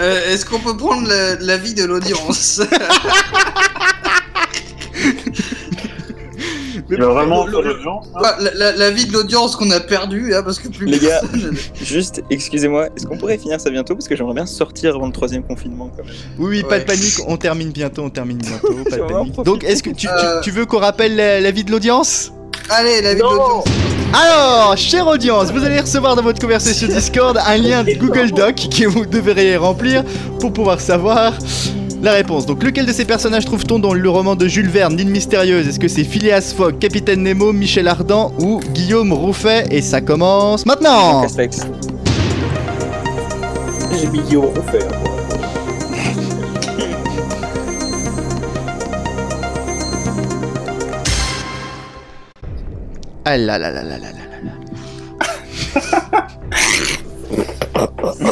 Euh, 0.00 0.32
Est-ce 0.32 0.44
qu'on 0.44 0.58
peut 0.58 0.76
prendre 0.76 1.06
l'avis 1.40 1.74
de 1.74 1.84
l'audience 1.84 2.60
va 6.90 7.06
vraiment 7.06 7.46
l'audience 7.46 8.06
hein 8.06 8.18
Quoi, 8.18 8.36
la- 8.40 8.54
la- 8.54 8.72
L'avis 8.72 9.06
de 9.06 9.12
l'audience 9.12 9.54
qu'on 9.56 9.70
a 9.70 9.80
perdu, 9.80 10.34
hein, 10.34 10.42
parce 10.42 10.58
que 10.58 10.68
plus 10.68 10.86
Les 10.86 10.98
gars. 10.98 11.20
personne- 11.20 11.56
Juste, 11.82 12.22
excusez-moi, 12.30 12.88
est-ce 12.96 13.06
qu'on 13.06 13.16
pourrait 13.16 13.38
finir 13.38 13.60
ça 13.60 13.70
bientôt? 13.70 13.94
Parce 13.94 14.08
que 14.08 14.16
j'aimerais 14.16 14.34
bien 14.34 14.46
sortir 14.46 14.96
avant 14.96 15.06
le 15.06 15.12
troisième 15.12 15.42
confinement 15.44 15.90
quand 15.96 16.04
même. 16.04 16.12
Oui, 16.38 16.58
oui, 16.58 16.62
pas 16.68 16.78
de 16.80 16.84
panique, 16.84 17.18
on 17.26 17.36
termine 17.36 17.70
bientôt, 17.70 18.02
on 18.02 18.10
termine 18.10 18.38
bientôt, 18.38 18.74
pas 18.90 18.96
de 18.96 19.02
panique. 19.02 19.42
Donc, 19.44 19.62
est-ce 19.64 19.82
que 19.82 19.90
tu, 19.90 20.06
tu- 20.06 20.08
Euh. 20.08 20.40
tu 20.42 20.50
veux 20.50 20.66
qu'on 20.66 20.78
rappelle 20.80 21.14
la- 21.16 21.40
l'avis 21.40 21.64
de 21.64 21.70
l'audience? 21.70 22.32
Allez, 22.70 23.14
Non 23.16 23.30
l'audience. 23.30 23.64
Alors, 24.12 24.76
chère 24.76 25.06
audience, 25.06 25.50
vous 25.50 25.64
allez 25.64 25.80
recevoir 25.80 26.16
dans 26.16 26.22
votre 26.22 26.40
conversation 26.40 26.86
Discord 26.86 27.38
un 27.44 27.56
lien 27.56 27.82
de 27.82 27.92
Google 27.94 28.30
Doc 28.30 28.54
que 28.54 28.86
vous 28.86 29.04
devriez 29.04 29.56
remplir 29.56 30.04
pour 30.38 30.52
pouvoir 30.52 30.80
savoir 30.80 31.32
la 32.00 32.12
réponse. 32.12 32.46
Donc, 32.46 32.62
lequel 32.62 32.86
de 32.86 32.92
ces 32.92 33.04
personnages 33.04 33.44
trouve-t-on 33.44 33.78
dans 33.78 33.92
le 33.92 34.08
roman 34.08 34.36
de 34.36 34.46
Jules 34.46 34.68
Verne, 34.68 34.96
L'île 34.96 35.10
mystérieuse? 35.10 35.66
Est-ce 35.66 35.80
que 35.80 35.88
c'est 35.88 36.04
Phileas 36.04 36.54
Fogg, 36.56 36.78
Capitaine 36.78 37.22
Nemo, 37.22 37.52
Michel 37.52 37.88
Ardan 37.88 38.32
ou 38.38 38.60
Guillaume 38.72 39.12
Rouffet? 39.12 39.66
Et 39.70 39.82
ça 39.82 40.00
commence 40.00 40.64
maintenant. 40.64 41.26
J'ai 41.28 41.48
mis 44.08 44.20
Guillaume 44.20 44.46
Rouffet. 44.46 44.86
Ah 53.24 53.36
là 53.36 53.58
là 53.58 53.70
là 53.70 53.82
là 53.82 53.98
là 53.98 54.08
là 54.12 54.18
là. 54.44 54.58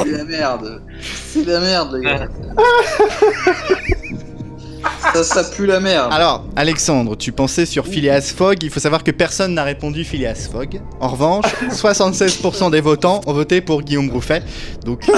C'est 0.05 0.11
la 0.11 0.25
merde. 0.25 0.83
C'est 1.01 1.47
la 1.47 1.61
merde, 1.61 1.95
les 1.95 2.03
gars. 2.05 2.29
ça, 5.15 5.25
ça 5.25 5.45
pue 5.45 5.67
la 5.67 5.81
merde. 5.81 6.13
Alors, 6.13 6.45
Alexandre, 6.57 7.17
tu 7.17 7.33
pensais 7.33 7.65
sur 7.67 7.87
Phileas 7.87 8.33
Fogg. 8.37 8.63
Il 8.63 8.71
faut 8.71 8.81
savoir 8.81 9.03
que 9.03 9.11
personne 9.11 9.55
n'a 9.55 9.65
répondu 9.65 10.05
Phileas 10.05 10.49
Fogg. 10.53 10.81
En 11.01 11.09
revanche, 11.09 11.47
76% 11.71 12.71
des 12.71 12.81
votants 12.81 13.21
ont 13.27 13.33
voté 13.33 13.61
pour 13.61 13.83
Guillaume 13.83 14.11
Rouffet. 14.11 14.43
Donc, 14.85 15.05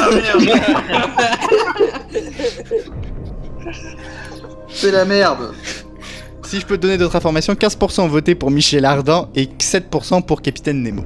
C'est 4.69 4.91
la 4.91 5.05
merde. 5.05 5.53
Si 6.55 6.61
je 6.61 6.67
peux 6.67 6.77
te 6.77 6.83
donner 6.83 6.99
d'autres 6.99 7.17
informations, 7.17 7.55
15% 7.55 8.03
ont 8.03 8.09
voté 8.09 8.37
pour 8.37 8.53
Michel 8.53 8.85
Ardan 8.85 9.29
et 9.35 9.47
7% 9.47 10.23
pour 10.23 10.41
Capitaine 10.41 10.83
Nemo. 10.85 11.03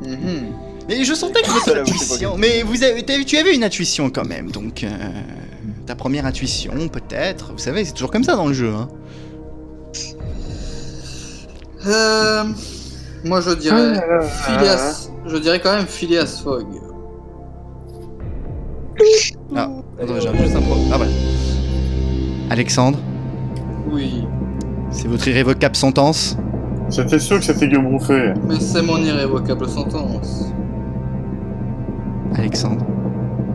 Mhm. 0.00 0.52
Mais 0.88 1.04
je 1.04 1.14
sentais 1.14 1.42
que 1.42 1.50
votre 1.50 1.64
pour 1.64 1.76
intuition. 1.76 2.36
Mais 2.38 2.62
vous 2.62 2.84
avez, 2.84 3.04
tu 3.24 3.36
avais 3.36 3.54
une 3.54 3.64
intuition 3.64 4.08
quand 4.10 4.24
même, 4.24 4.50
donc. 4.52 4.84
euh, 4.84 4.88
ta 5.86 5.96
première 5.96 6.26
intuition, 6.26 6.72
peut-être. 6.88 7.52
Vous 7.52 7.58
savez, 7.58 7.84
c'est 7.84 7.92
toujours 7.92 8.12
comme 8.12 8.22
ça 8.22 8.36
dans 8.36 8.46
le 8.46 8.52
jeu. 8.52 8.72
Hein. 8.72 8.88
Euh, 11.86 12.44
moi, 13.24 13.40
je 13.40 13.50
dirais 13.50 14.00
Phileas. 14.46 15.10
Je 15.26 15.36
dirais 15.38 15.60
quand 15.60 15.74
même 15.74 15.86
Phileas 15.86 16.40
Fogg. 16.44 16.66
Ah, 19.56 19.68
attends, 20.00 20.20
j'ai 20.20 20.38
juste 20.38 20.54
un 20.54 20.60
pro. 20.60 20.76
Ah 20.92 20.98
voilà. 20.98 21.12
Alexandre, 22.50 22.98
Oui, 23.92 24.24
c'est 24.90 25.08
votre 25.08 25.26
irrévocable 25.28 25.76
sentence. 25.76 26.36
J'étais 26.90 27.18
sûr 27.18 27.38
que 27.38 27.44
c'était 27.44 27.68
Guillaume 27.68 27.86
Rouffet. 27.88 28.34
mais 28.46 28.58
c'est 28.60 28.82
mon 28.82 28.98
irrévocable 28.98 29.68
sentence. 29.68 30.46
Alexandre. 32.36 32.84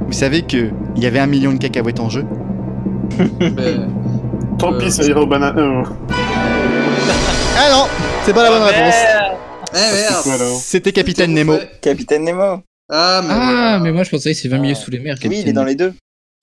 Vous 0.06 0.14
savez 0.14 0.44
que 0.44 0.70
il 0.96 1.04
y 1.04 1.06
avait 1.06 1.20
un 1.20 1.28
million 1.28 1.52
de 1.54 1.58
cacahuètes 1.58 2.00
en 2.00 2.10
jeu 2.10 2.26
Mais- 3.40 3.78
Tant 4.60 4.74
Euh, 4.74 4.80
pis, 4.80 4.90
ça 4.92 5.04
ira 5.04 5.22
au 5.22 5.28
banane. 5.28 5.58
euh, 5.58 5.84
Ah 6.10 7.70
non 7.72 7.86
C'est 8.24 8.34
pas 8.34 8.44
la 8.44 8.50
bonne 8.50 8.64
réponse. 8.64 8.96
Eh 9.74 9.76
merde. 9.76 10.24
quoi, 10.24 10.34
alors 10.34 10.58
C'était 10.60 10.92
Capitaine 10.92 11.34
Nemo. 11.34 11.56
Capitaine 11.82 12.24
Nemo. 12.24 12.62
Ah, 12.90 13.22
mais, 13.24 13.30
Ah, 13.32 13.36
voilà. 13.52 13.80
mais 13.80 13.92
moi 13.92 14.04
je 14.04 14.10
pensais 14.10 14.32
que 14.32 14.38
c'est 14.38 14.48
20 14.48 14.60
milieux 14.60 14.76
sous 14.76 14.90
les 14.90 15.00
mers. 15.00 15.16
Oui, 15.24 15.40
il 15.42 15.50
est 15.50 15.54
dans 15.54 15.64
les 15.66 15.76
deux. 15.76 15.94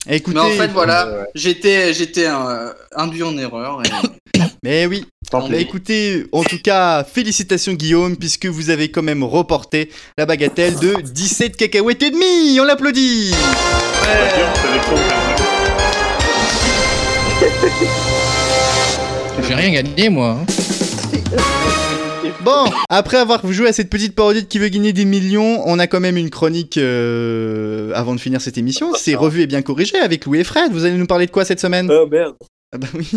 Écoutez, 0.07 0.35
Mais 0.35 0.41
en 0.41 0.49
fait, 0.51 0.67
voilà, 0.67 1.07
ouais. 1.07 1.25
j'étais, 1.33 1.93
j'étais 1.93 2.27
euh, 2.27 2.71
induit 2.95 3.23
en 3.23 3.35
erreur. 3.37 3.81
et- 3.83 4.39
mais 4.63 4.85
oui. 4.85 5.05
Tant 5.31 5.39
Bah 5.41 5.55
pis. 5.55 5.61
écoutez, 5.63 6.25
en 6.31 6.43
tout 6.43 6.59
cas, 6.63 7.03
félicitations 7.03 7.73
Guillaume, 7.73 8.15
puisque 8.15 8.45
vous 8.45 8.69
avez 8.69 8.89
quand 8.91 9.01
même 9.01 9.23
reporté 9.23 9.89
la 10.19 10.27
bagatelle 10.27 10.75
de 10.77 11.01
17 11.01 11.57
cacahuètes 11.57 12.03
et 12.03 12.11
demi. 12.11 12.59
On 12.59 12.63
l'applaudit. 12.63 13.33
J'ai 19.47 19.53
rien 19.53 19.71
gagné 19.71 20.09
moi. 20.09 20.37
hein. 20.41 20.45
Bon, 22.43 22.65
après 22.89 23.17
avoir 23.17 23.45
joué 23.51 23.67
à 23.69 23.73
cette 23.73 23.89
petite 23.89 24.13
parodie 24.13 24.43
de 24.43 24.47
qui 24.47 24.59
veut 24.59 24.67
gagner 24.69 24.93
des 24.93 25.05
millions, 25.05 25.63
on 25.65 25.79
a 25.79 25.87
quand 25.87 25.99
même 25.99 26.17
une 26.17 26.29
chronique 26.29 26.77
euh, 26.77 27.91
avant 27.95 28.13
de 28.13 28.19
finir 28.19 28.39
cette 28.41 28.57
émission. 28.57 28.93
C'est 28.93 29.15
revu 29.15 29.41
et 29.41 29.47
bien 29.47 29.61
corrigé 29.63 29.97
avec 29.99 30.25
Louis 30.25 30.39
et 30.41 30.43
Fred. 30.43 30.71
Vous 30.71 30.85
allez 30.85 30.97
nous 30.97 31.07
parler 31.07 31.25
de 31.25 31.31
quoi 31.31 31.43
cette 31.45 31.59
semaine? 31.59 31.89
Oh 31.91 32.05
merde. 32.07 32.35
Ah 32.73 32.77
bah 32.77 32.87
oui. 32.93 33.07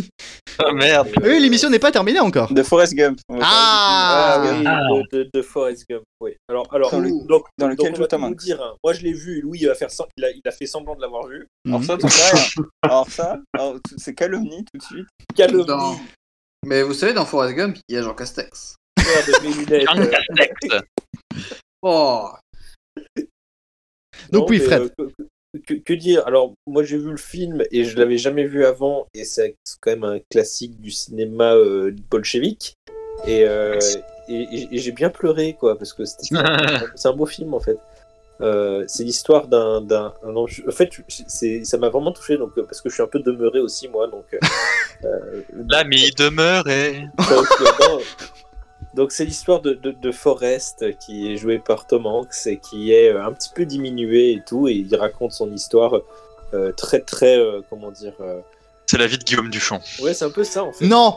Oh 0.65 0.73
merde. 0.73 1.09
Oui, 1.23 1.41
l'émission 1.41 1.69
n'est 1.69 1.79
pas 1.79 1.91
terminée 1.93 2.21
encore. 2.21 2.53
De 2.55 2.63
Forrest 2.63 2.95
Gump. 2.95 3.19
Ah, 3.41 4.41
oui, 4.43 4.65
ah 4.67 4.81
oui. 4.95 5.03
de, 5.13 5.19
de, 5.25 5.31
de 5.35 5.43
Forrest 5.43 5.85
Gump. 5.91 6.05
Oui. 6.21 6.33
Alors, 6.49 6.67
alors 6.73 6.91
Dans 6.91 7.01
le- 7.01 7.11
donc, 7.27 7.45
dans 7.59 7.69
lequel 7.69 7.93
donc, 7.93 8.09
on 8.13 8.19
va 8.19 8.31
dire. 8.35 8.63
hein. 8.63 8.75
Moi, 8.83 8.93
je 8.95 9.03
l'ai 9.03 9.13
vu. 9.13 9.41
Louis, 9.43 9.59
il 9.63 9.69
a, 9.69 9.75
faire 9.75 9.91
sem- 9.91 10.07
il, 10.17 10.25
a, 10.25 10.31
il 10.31 10.41
a 10.47 10.53
fait 10.53 10.67
semblant 10.67 10.95
de 10.95 11.01
l'avoir 11.03 11.27
vu. 11.27 11.47
Ça, 11.67 11.99
sais 12.09 12.33
rien. 12.37 12.43
Alors 12.83 13.11
ça, 13.11 13.39
alors, 13.53 13.75
tout- 13.75 13.97
c'est 13.99 14.15
calomnie 14.15 14.65
tout 14.73 14.79
de 14.79 14.83
suite. 14.83 15.07
Calomnie. 15.37 15.67
Dans- 15.67 15.97
Mais 16.65 16.83
vous 16.83 16.95
savez, 16.95 17.13
dans 17.13 17.25
Forrest 17.27 17.55
Gump, 17.57 17.77
il 17.89 17.97
y 17.97 17.99
a 17.99 18.03
Jean 18.03 18.15
Castex. 18.15 18.77
Merde, 18.99 19.43
mes 19.43 19.55
lunettes. 19.55 19.87
Jean 19.89 19.99
euh, 20.01 20.07
Castex. 20.07 20.83
Oh, 21.83 22.29
Donc 24.31 24.43
Non, 24.43 24.47
oui, 24.49 24.59
Fred. 24.59 24.93
euh, 25.01 25.09
que, 25.85 25.93
dire? 25.95 26.27
Alors, 26.27 26.55
moi 26.67 26.83
j'ai 26.83 26.99
vu 26.99 27.11
le 27.11 27.17
film 27.17 27.63
et 27.71 27.85
je 27.85 27.97
l'avais 27.97 28.19
jamais 28.19 28.45
vu 28.45 28.65
avant, 28.67 29.07
et 29.15 29.25
c'est 29.25 29.57
quand 29.81 29.91
même 29.93 30.05
un 30.05 30.19
classique 30.31 30.81
du 30.81 30.91
cinéma 30.91 31.55
euh, 31.55 31.95
bolchevique. 32.11 32.75
Et, 33.27 33.45
euh, 33.45 33.79
et, 34.29 34.35
et- 34.35 34.69
et 34.73 34.79
j'ai 34.79 34.93
bien 34.93 35.11
pleuré, 35.11 35.57
quoi, 35.59 35.77
parce 35.79 35.93
que 35.93 36.05
c'est 36.97 37.09
un 37.09 37.13
beau 37.13 37.27
film 37.27 37.55
en 37.55 37.61
fait. 37.61 37.79
Euh, 38.41 38.85
c'est 38.87 39.03
l'histoire 39.03 39.49
d'un 39.49 40.13
En 40.23 40.47
fait, 40.71 40.91
c'est 41.09 41.65
ça 41.65 41.77
m'a 41.79 41.89
vraiment 41.89 42.13
touché, 42.13 42.37
donc 42.37 42.55
parce 42.55 42.81
que 42.81 42.89
je 42.89 42.95
suis 42.95 43.03
un 43.03 43.09
peu 43.09 43.19
demeuré 43.21 43.59
aussi 43.61 43.89
moi, 43.89 44.07
donc. 44.09 44.27
L'ami 45.69 46.11
demeurait. 46.17 47.07
Donc, 48.99 49.09
euh, 49.11 49.15
c'est 49.15 49.25
l'histoire 49.25 49.61
de, 49.61 49.73
de, 49.75 49.91
de 49.93 50.13
Forrest 50.13 50.85
qui 50.99 51.33
est 51.33 51.37
joué 51.37 51.59
par 51.59 51.87
Tom 51.87 52.07
Hanks 52.07 52.47
et 52.47 52.59
qui 52.59 52.93
est 52.93 53.11
euh, 53.13 53.25
un 53.25 53.33
petit 53.33 53.51
peu 53.55 53.65
diminué 53.65 54.33
et 54.33 54.43
tout, 54.47 54.69
et 54.69 54.73
il 54.75 54.95
raconte 54.97 55.33
son 55.33 55.51
histoire 55.53 56.01
euh, 56.55 56.73
très 56.73 57.01
très 57.01 57.39
euh, 57.39 57.61
comment 57.71 57.91
dire 57.91 58.13
euh, 58.21 58.41
C'est 58.87 58.99
la 58.99 59.07
vie 59.07 59.19
de 59.19 59.25
Guillaume 59.25 59.51
Duchamp. 59.51 59.81
Ouais, 60.03 60.15
c'est 60.15 60.25
un 60.25 60.31
peu 60.31 60.45
ça 60.45 60.65
en 60.65 60.73
fait. 60.73 60.87
Non 60.87 61.17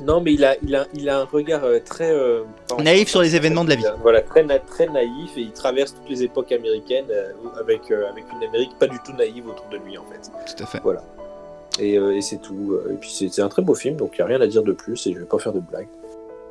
Non, 0.00 0.20
mais 0.20 0.32
il 0.32 0.44
a, 0.44 0.56
il 0.62 0.74
a, 0.74 0.86
il 0.94 1.08
a 1.08 1.20
un 1.20 1.24
regard 1.24 1.64
euh, 1.64 1.78
très. 1.84 2.10
euh, 2.10 2.42
enfin, 2.70 2.82
Naïf 2.82 3.08
sur 3.08 3.22
les 3.22 3.36
événements 3.36 3.64
de 3.64 3.70
la 3.70 3.76
vie. 3.76 3.84
Voilà, 4.00 4.20
très, 4.22 4.42
na- 4.42 4.58
très 4.58 4.86
naïf 4.88 5.30
et 5.36 5.42
il 5.42 5.52
traverse 5.52 5.94
toutes 5.94 6.08
les 6.08 6.22
époques 6.24 6.50
américaines 6.52 7.06
euh, 7.10 7.32
avec, 7.60 7.90
euh, 7.90 8.08
avec 8.10 8.24
une 8.34 8.42
Amérique 8.48 8.76
pas 8.78 8.86
du 8.88 8.98
tout 9.04 9.12
naïve 9.12 9.46
autour 9.48 9.66
de 9.70 9.76
lui 9.78 9.96
en 9.98 10.04
fait. 10.06 10.30
Tout 10.56 10.62
à 10.62 10.66
fait. 10.66 10.80
Et, 11.78 11.96
euh, 11.98 12.16
et 12.16 12.20
c'est 12.20 12.38
tout. 12.38 12.78
Et 12.90 12.94
puis 12.94 13.10
c'est 13.10 13.28
c'est 13.28 13.42
un 13.42 13.48
très 13.48 13.62
beau 13.62 13.74
film, 13.74 13.96
donc 13.96 14.10
il 14.14 14.20
n'y 14.20 14.24
a 14.24 14.26
rien 14.26 14.40
à 14.40 14.46
dire 14.46 14.62
de 14.62 14.72
plus 14.72 15.06
et 15.06 15.14
je 15.14 15.18
vais 15.20 15.24
pas 15.24 15.38
faire 15.38 15.52
de 15.52 15.60
blagues. 15.60 15.86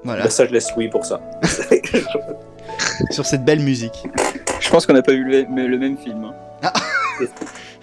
Voilà, 0.04 0.24
Bah, 0.24 0.30
ça, 0.30 0.46
je 0.48 0.52
laisse 0.52 0.70
oui 0.78 0.88
pour 0.90 1.06
ça. 1.06 1.22
sur 3.12 3.26
cette 3.26 3.44
belle 3.46 3.60
musique. 3.62 4.04
Je 4.60 4.70
pense 4.70 4.86
qu'on 4.86 4.94
n'a 4.94 5.02
pas 5.02 5.12
vu 5.14 5.24
le, 5.24 5.46
mais 5.50 5.68
le 5.68 5.78
même 5.78 5.98
film. 5.98 6.32
hein. 6.64 6.72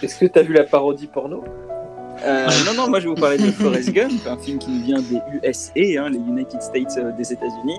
Est-ce 0.03 0.19
que 0.21 0.27
t'as 0.27 0.43
vu 0.43 0.53
la 0.53 0.65
parodie 0.65 1.07
porno? 1.07 1.45
Euh, 2.25 2.47
non, 2.67 2.75
non, 2.75 2.89
moi 2.91 2.99
je 3.01 3.05
vais 3.09 3.15
vous 3.15 3.21
parler 3.21 3.39
de 3.39 3.51
Forrest 3.53 3.91
Gump, 3.93 4.13
un 4.29 4.37
film 4.39 4.59
qui 4.59 4.71
nous 4.71 4.83
vient 4.85 5.01
des 5.01 5.21
USA, 5.49 5.73
hein, 6.05 6.11
les 6.11 6.19
United 6.19 6.61
States 6.63 6.97
euh, 6.99 7.13
des 7.13 7.33
États-Unis. 7.33 7.79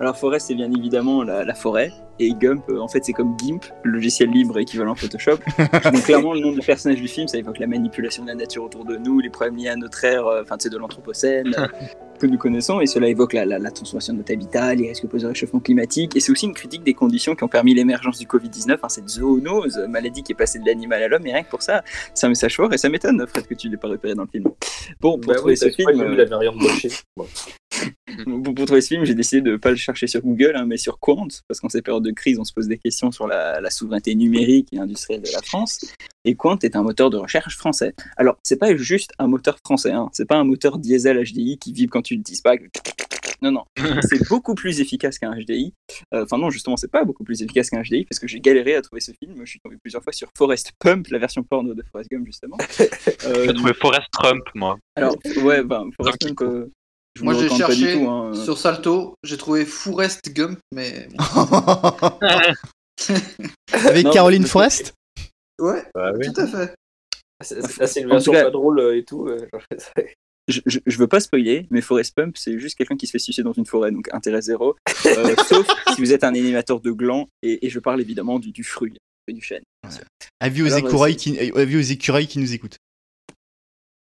Alors 0.00 0.16
Forrest, 0.16 0.46
c'est 0.48 0.54
bien 0.54 0.72
évidemment 0.72 1.22
la, 1.22 1.44
la 1.44 1.54
forêt, 1.54 1.92
et 2.18 2.32
Gump, 2.32 2.64
euh, 2.70 2.78
en 2.80 2.88
fait, 2.88 3.04
c'est 3.04 3.12
comme 3.12 3.36
GIMP, 3.38 3.60
le 3.82 3.92
logiciel 3.92 4.30
libre 4.30 4.58
équivalent 4.58 4.94
Photoshop. 4.94 5.36
Donc 5.92 6.02
clairement, 6.04 6.32
le 6.32 6.40
nom 6.40 6.52
du 6.52 6.60
personnage 6.60 7.00
du 7.00 7.06
film, 7.08 7.28
ça 7.28 7.36
évoque 7.36 7.58
la 7.58 7.66
manipulation 7.66 8.22
de 8.22 8.28
la 8.28 8.34
nature 8.34 8.64
autour 8.64 8.86
de 8.86 8.96
nous, 8.96 9.20
les 9.20 9.28
problèmes 9.28 9.56
liés 9.56 9.68
à 9.68 9.76
notre 9.76 10.02
ère, 10.04 10.26
euh, 10.26 10.42
enfin, 10.42 10.56
tu 10.56 10.64
sais, 10.64 10.70
de 10.70 10.78
l'anthropocène. 10.78 11.54
euh, 11.58 11.66
que 12.18 12.26
nous 12.26 12.36
connaissons, 12.38 12.80
et 12.82 12.86
cela 12.86 13.08
évoque 13.08 13.32
la, 13.32 13.46
la, 13.46 13.58
la 13.58 13.70
transformation 13.70 14.12
de 14.12 14.18
notre 14.18 14.32
habitat, 14.32 14.74
les 14.74 14.88
risques 14.88 15.06
posés 15.06 15.24
au 15.24 15.30
réchauffement 15.30 15.60
climatique, 15.60 16.16
et 16.16 16.20
c'est 16.20 16.30
aussi 16.32 16.44
une 16.46 16.52
critique 16.54 16.82
des 16.82 16.92
conditions 16.92 17.34
qui 17.34 17.44
ont 17.44 17.48
permis 17.48 17.72
l'émergence 17.72 18.18
du 18.18 18.26
Covid-19, 18.26 18.76
hein, 18.82 18.88
cette 18.90 19.08
zoonose, 19.08 19.78
maladie 19.88 20.22
qui 20.22 20.32
est 20.32 20.34
passée 20.34 20.58
de 20.58 20.66
l'animal 20.66 21.02
à 21.02 21.08
l'homme, 21.08 21.26
et 21.26 21.32
rien 21.32 21.42
que 21.42 21.48
pour 21.50 21.62
ça, 21.62 21.82
c'est 22.12 22.26
un 22.26 22.28
message 22.28 22.56
fort, 22.56 22.70
et 22.74 22.78
ça 22.78 22.90
m'étonne, 22.90 23.26
Fred, 23.26 23.46
que 23.46 23.54
tu 23.54 23.68
l'aies 23.70 23.78
pas 23.78 23.88
repéré 23.88 24.14
dans 24.14 24.24
le 24.24 24.28
film. 24.28 24.44
Bon, 25.00 25.18
pour 25.18 25.28
Bah 25.28 25.34
trouver 25.36 25.52
oui, 25.52 25.56
ce 25.56 25.70
film, 25.70 25.88
euh, 25.98 26.26
pour, 28.24 28.54
pour 28.54 28.64
trouver 28.66 28.80
ce 28.80 28.88
film, 28.88 29.04
j'ai 29.04 29.14
décidé 29.14 29.40
de 29.42 29.56
pas 29.56 29.70
le 29.70 29.76
chercher 29.76 30.06
sur 30.06 30.20
Google, 30.22 30.52
hein, 30.56 30.66
mais 30.66 30.76
sur 30.76 30.98
Quant, 30.98 31.28
parce 31.48 31.60
qu'en 31.60 31.68
ces 31.68 31.82
périodes 31.82 32.04
de 32.04 32.10
crise, 32.10 32.38
on 32.38 32.44
se 32.44 32.52
pose 32.52 32.68
des 32.68 32.78
questions 32.78 33.10
sur 33.10 33.26
la, 33.26 33.60
la 33.60 33.70
souveraineté 33.70 34.14
numérique 34.14 34.68
et 34.72 34.78
industrielle 34.78 35.22
de 35.22 35.30
la 35.32 35.42
France. 35.42 35.80
Et 36.24 36.34
Quant 36.34 36.58
est 36.58 36.76
un 36.76 36.82
moteur 36.82 37.10
de 37.10 37.16
recherche 37.16 37.56
français. 37.56 37.94
Alors, 38.16 38.36
c'est 38.42 38.58
pas 38.58 38.74
juste 38.76 39.12
un 39.18 39.26
moteur 39.28 39.58
français, 39.64 39.92
hein, 39.92 40.08
c'est 40.12 40.26
pas 40.26 40.36
un 40.36 40.44
moteur 40.44 40.78
diesel 40.78 41.22
HDI 41.22 41.58
qui 41.58 41.72
vibre 41.72 41.92
quand 41.92 42.02
tu 42.02 42.16
le 42.16 42.22
dis 42.22 42.40
pas. 42.42 42.54
Non, 43.42 43.52
non, 43.52 43.64
c'est 44.02 44.28
beaucoup 44.28 44.54
plus 44.54 44.80
efficace 44.80 45.18
qu'un 45.18 45.34
HDI. 45.34 45.72
Euh, 46.14 46.24
Enfin, 46.24 46.36
non, 46.36 46.50
justement, 46.50 46.76
c'est 46.76 46.90
pas 46.90 47.04
beaucoup 47.04 47.24
plus 47.24 47.42
efficace 47.42 47.70
qu'un 47.70 47.80
HDI 47.82 48.04
parce 48.04 48.18
que 48.18 48.28
j'ai 48.28 48.38
galéré 48.40 48.74
à 48.74 48.82
trouver 48.82 49.00
ce 49.00 49.12
film. 49.12 49.34
Je 49.44 49.50
suis 49.50 49.60
tombé 49.60 49.76
plusieurs 49.82 50.02
fois 50.02 50.12
sur 50.12 50.28
Forest 50.36 50.72
Pump, 50.78 51.06
la 51.08 51.18
version 51.18 51.42
porno 51.42 51.72
de 51.72 51.82
Forrest 51.90 52.10
Gump, 52.10 52.26
justement. 52.26 52.58
Euh, 53.26 53.46
J'ai 53.46 53.54
trouvé 53.54 53.74
Forrest 53.74 54.08
Trump, 54.12 54.42
moi. 54.54 54.78
alors, 54.96 55.14
ouais, 55.42 55.62
Forrest 55.96 56.20
Donkey 56.20 56.34
Gump, 56.34 56.40
euh, 56.42 56.70
je 57.16 57.24
Moi 57.24 57.34
j'ai 57.34 57.48
cherché 57.48 57.94
tout, 57.94 58.08
hein. 58.08 58.32
sur 58.34 58.56
Salto, 58.58 59.14
j'ai 59.24 59.36
trouvé 59.36 59.64
Forrest 59.64 60.20
Gump, 60.32 60.58
mais. 60.72 61.08
Avec 63.72 64.04
Non, 64.04 64.12
Caroline 64.12 64.42
mais- 64.42 64.48
Forrest? 64.48 64.94
Ouais, 65.60 65.82
Bah 65.94 66.12
oui. 66.16 66.32
tout 66.32 66.40
à 66.40 66.46
fait. 66.46 66.74
C'est- 67.42 67.60
c'est- 67.66 67.80
Là, 67.80 67.86
c'est 67.86 68.00
une 68.02 68.08
version 68.08 68.32
cas- 68.32 68.44
pas 68.44 68.50
drôle 68.50 68.80
euh, 68.80 68.96
et 68.96 69.04
tout. 69.04 69.26
euh, 69.26 69.46
je, 70.48 70.60
je, 70.66 70.78
je 70.86 70.98
veux 70.98 71.06
pas 71.08 71.20
spoiler, 71.20 71.66
mais 71.70 71.80
Forest 71.80 72.14
Pump, 72.14 72.36
c'est 72.36 72.58
juste 72.58 72.76
quelqu'un 72.76 72.96
qui 72.96 73.06
se 73.06 73.12
fait 73.12 73.18
sucer 73.18 73.42
dans 73.42 73.52
une 73.52 73.66
forêt, 73.66 73.90
donc 73.92 74.08
intérêt 74.12 74.42
zéro. 74.42 74.76
Euh, 75.06 75.34
sauf 75.48 75.66
si 75.94 76.00
vous 76.00 76.12
êtes 76.12 76.24
un 76.24 76.34
animateur 76.34 76.80
de 76.80 76.90
glands, 76.90 77.28
et, 77.42 77.66
et 77.66 77.70
je 77.70 77.78
parle 77.78 78.00
évidemment 78.00 78.38
du, 78.38 78.52
du 78.52 78.64
fruit, 78.64 78.94
et 79.28 79.32
du 79.32 79.42
chêne. 79.42 79.62
Avis 80.40 80.62
aux, 80.62 80.66
Alors, 80.72 80.78
écureuils 80.78 81.16
qui, 81.16 81.38
avis 81.54 81.76
aux 81.76 81.80
écureuils 81.80 82.26
qui 82.26 82.38
nous 82.38 82.52
écoutent? 82.52 82.76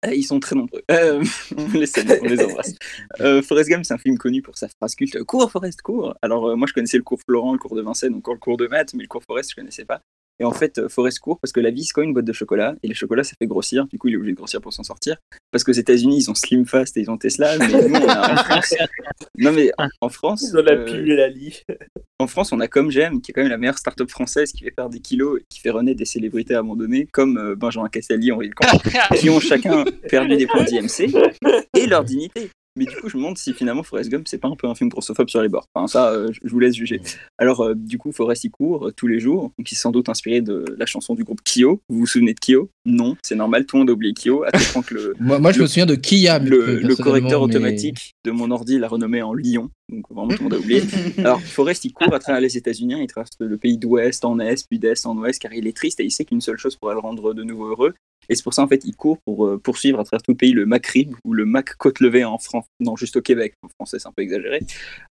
Euh, 0.06 0.14
ils 0.14 0.24
sont 0.24 0.40
très 0.40 0.56
nombreux. 0.56 0.82
Euh, 0.92 1.24
on 1.58 2.26
les 2.26 2.44
embrasse. 2.44 2.76
Euh, 3.20 3.42
Forrest 3.42 3.70
c'est 3.84 3.94
un 3.94 3.98
film 3.98 4.18
connu 4.18 4.42
pour 4.42 4.58
sa 4.58 4.70
phrase 4.70 4.96
culte 4.96 5.22
Cours, 5.24 5.52
Forrest, 5.52 5.82
cours 5.82 6.16
Alors, 6.22 6.56
moi, 6.56 6.68
je 6.68 6.74
connaissais 6.74 6.98
le 6.98 7.04
cours 7.04 7.20
Florent, 7.22 7.54
le 7.54 7.60
cours 7.60 7.76
de 7.76 7.82
Vincennes, 7.82 8.16
encore 8.16 8.34
le 8.34 8.40
cours 8.40 8.58
de 8.58 8.68
maths, 8.68 8.94
mais 8.94 9.04
le 9.04 9.10
cours 9.10 9.24
Forrest, 9.24 9.52
je 9.52 9.56
connaissais 9.56 9.86
pas. 9.86 10.02
Et 10.40 10.46
en 10.46 10.52
fait, 10.52 10.78
euh, 10.78 10.90
Forrest 10.90 11.20
court 11.20 11.40
parce 11.42 11.52
que 11.52 11.60
la 11.60 11.70
vie, 11.70 11.84
c'est 11.84 11.94
comme 11.94 12.06
une 12.06 12.14
boîte 12.14 12.26
de 12.26 12.34
chocolat, 12.34 12.76
et 12.82 12.88
le 12.88 12.94
chocolat, 12.94 13.24
ça 13.24 13.34
fait 13.38 13.48
grossir. 13.48 13.88
Du 13.88 13.98
coup, 13.98 14.08
il 14.08 14.14
est 14.14 14.18
obligé 14.18 14.34
de 14.34 14.38
grossir 14.38 14.62
pour 14.62 14.74
s'en 14.74 14.84
sortir. 14.84 15.18
Parce 15.52 15.64
qu'aux 15.64 15.72
États-Unis, 15.72 16.18
ils 16.18 16.32
ont 16.32 16.36
Slim 16.36 16.66
Fast 16.66 16.96
et 16.98 17.02
ils 17.02 17.12
ont 17.12 17.18
Tesla, 17.18 17.58
mais 17.58 17.68
nous, 17.68 17.96
on 17.96 18.08
a 18.08 18.34
en 18.34 18.38
France. 18.38 18.76
Non, 19.38 19.54
mais 19.54 19.72
en, 20.02 20.10
France. 20.10 20.46
Ils 20.50 20.58
ont 20.58 20.62
la 20.62 20.74
euh, 20.74 20.86
pilule 20.86 21.12
et 21.12 21.16
la 21.16 21.30
lit. 21.30 21.64
En 22.20 22.28
France, 22.28 22.52
on 22.52 22.60
a 22.60 22.68
comme 22.68 22.92
J'aime, 22.92 23.22
qui 23.22 23.32
est 23.32 23.34
quand 23.34 23.42
même 23.42 23.50
la 23.50 23.58
meilleure 23.58 23.78
start-up 23.78 24.10
française 24.10 24.52
qui 24.52 24.66
fait 24.66 24.72
perdre 24.72 24.92
des 24.92 25.00
kilos 25.00 25.40
et 25.40 25.46
qui 25.50 25.62
fait 25.62 25.70
renaître 25.70 25.98
des 25.98 26.06
célébrités 26.06 26.56
abandonnées, 26.56 27.08
comme 27.12 27.38
euh, 27.38 27.56
Benjamin 27.56 27.88
Castaldi, 27.88 28.34
Henri 28.34 28.50
Lecomte, 28.50 28.84
qui 29.18 29.30
ont 29.30 29.40
chacun 29.40 29.86
perdu 30.10 30.36
des 30.36 30.46
points 30.46 30.66
d'IMC 30.66 31.14
et 31.78 31.88
leur 31.88 32.04
dignité. 32.04 32.50
Mais 32.80 32.86
du 32.86 32.96
coup, 32.96 33.10
je 33.10 33.18
me 33.18 33.22
demande 33.22 33.38
si 33.38 33.54
finalement 33.54 33.84
Forrest 33.84 34.10
Gump, 34.10 34.28
c'est 34.30 34.38
pas 34.38 34.48
un 34.48 34.56
peu 34.56 34.66
un 34.68 34.74
film 34.74 34.90
grossophobe 34.90 35.30
sur 35.30 35.42
les 35.42 35.50
bords. 35.50 35.66
Enfin, 35.76 35.88
ça, 35.88 36.12
euh, 36.12 36.32
je 36.32 36.50
vous 36.50 36.60
laisse 36.60 36.74
juger. 36.76 37.02
Alors, 37.38 37.60
euh, 37.62 37.74
du 37.76 37.98
coup, 37.98 38.12
Forrest, 38.14 38.46
il 38.46 38.52
court 38.52 38.88
euh, 38.88 38.92
tous 38.96 39.08
les 39.08 39.20
jours. 39.20 39.52
Il 39.60 39.68
s'est 39.68 39.76
sans 39.76 39.92
doute 39.92 40.08
inspiré 40.08 40.40
de 40.42 40.64
la 40.78 40.86
chanson 40.86 41.14
du 41.14 41.24
groupe 41.26 41.42
Kyo. 41.44 41.82
Vous 41.90 42.00
vous 42.00 42.08
souvenez 42.08 42.34
de 42.34 42.40
Kyo? 42.40 42.70
Non, 42.86 43.18
c'est 43.22 43.36
normal, 43.36 43.66
tout 43.66 43.76
le 43.76 43.82
monde 43.82 43.90
a 43.90 43.94
oublié 43.94 44.14
Kyo. 44.14 44.44
À 44.44 44.52
tel 44.52 44.62
point 44.72 44.82
que 44.82 44.94
le, 44.94 45.14
Moi, 45.20 45.40
moi, 45.40 45.52
je 45.52 45.58
Le- 45.58 45.64
me 45.64 45.68
souviens 45.68 45.86
de 45.86 45.96
Kia. 45.96 46.40
le, 46.40 46.80
le 46.80 46.96
correcteur 46.96 47.42
mais- 47.46 47.54
automatique 47.56 48.14
de 48.26 48.32
mon 48.32 48.50
ordi 48.50 48.80
l'a 48.80 48.88
renommé 48.88 49.22
en 49.22 49.34
Lion. 49.34 49.70
Donc, 49.92 50.06
vraiment, 50.10 50.28
tout 50.30 50.38
le 50.38 50.44
monde 50.44 50.54
a 50.54 50.58
oublié. 50.60 50.82
Alors, 51.18 51.42
Forrest, 51.42 51.84
il 51.84 51.92
court 51.94 52.14
à 52.14 52.20
travers 52.20 52.40
les 52.42 52.56
États-Unis, 52.58 52.96
il 53.02 53.08
traverse 53.08 53.32
le 53.40 53.58
pays 53.58 53.78
d'ouest 53.78 54.24
en 54.24 54.40
est, 54.40 54.66
puis 54.70 54.80
d'est 54.80 55.06
en 55.06 55.18
ouest, 55.18 55.42
car 55.42 55.52
il 55.54 55.68
est 55.68 55.76
triste 55.76 56.00
et 56.00 56.04
il 56.06 56.12
sait 56.12 56.26
qu'une 56.26 56.42
seule 56.42 56.58
chose 56.58 56.76
pourrait 56.76 56.94
le 56.94 57.00
rendre 57.00 57.34
de 57.34 57.44
nouveau 57.44 57.68
heureux. 57.68 57.94
Et 58.30 58.36
c'est 58.36 58.44
pour 58.44 58.54
ça, 58.54 58.62
en 58.62 58.68
fait, 58.68 58.84
il 58.86 58.96
court 58.96 59.18
pour 59.26 59.46
euh, 59.46 59.58
poursuivre 59.58 60.00
à 60.00 60.04
travers 60.04 60.22
tout 60.22 60.32
le 60.32 60.38
pays 60.38 60.54
le 60.54 60.66
McRib 60.66 61.14
ou 61.26 61.34
le 61.34 61.46
Mac 61.46 61.76
côte 61.76 62.00
levée 62.00 62.24
en 62.24 62.38
France, 62.38 62.66
non, 62.80 62.96
juste 62.96 63.16
au 63.16 63.22
Québec. 63.22 63.56
En 63.64 63.70
français, 63.70 63.98
c'est 64.00 64.08
un 64.08 64.14
peu 64.16 64.22
exagéré. 64.22 64.60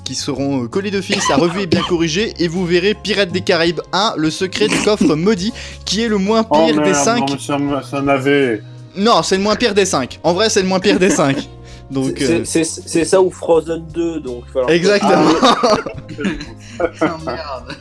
qui 0.02 0.14
seront 0.14 0.66
collés 0.66 0.90
de 0.90 1.02
fils. 1.02 1.28
La 1.28 1.36
revue 1.36 1.60
est 1.60 1.66
bien 1.66 1.82
corrigée 1.86 2.32
et 2.38 2.48
vous 2.48 2.64
verrez 2.64 2.94
Pirates 2.94 3.30
des 3.32 3.42
Caraïbes 3.42 3.80
1, 3.92 4.14
le 4.16 4.30
secret 4.30 4.66
du 4.68 4.78
coffre 4.82 5.14
maudit, 5.14 5.52
qui 5.84 6.02
est 6.02 6.08
le 6.08 6.16
moins 6.16 6.42
pire 6.42 6.50
Oh 6.52 6.66
des 6.72 6.78
merde, 6.78 6.94
5. 6.94 7.18
non, 7.20 7.38
ça. 7.38 7.58
Non, 8.96 9.22
c'est 9.22 9.36
le 9.36 9.42
moins 9.42 9.56
pire 9.56 9.74
des 9.74 9.84
5. 9.84 10.20
En 10.22 10.32
vrai, 10.32 10.48
c'est 10.48 10.62
le 10.62 10.68
moins 10.68 10.80
pire 10.80 10.98
des 10.98 11.10
5. 11.10 11.36
Donc, 11.90 12.14
C'est- 12.44 12.98
euh, 13.00 13.04
ça 13.04 13.20
ou 13.20 13.30
Frozen 13.30 13.84
2, 13.92 14.20
donc. 14.20 14.44
il 14.48 14.52
va 14.54 14.66
falloir- 14.66 14.70
Exactement. 14.70 15.28
Ah, 16.80 17.16
merde. 17.26 17.76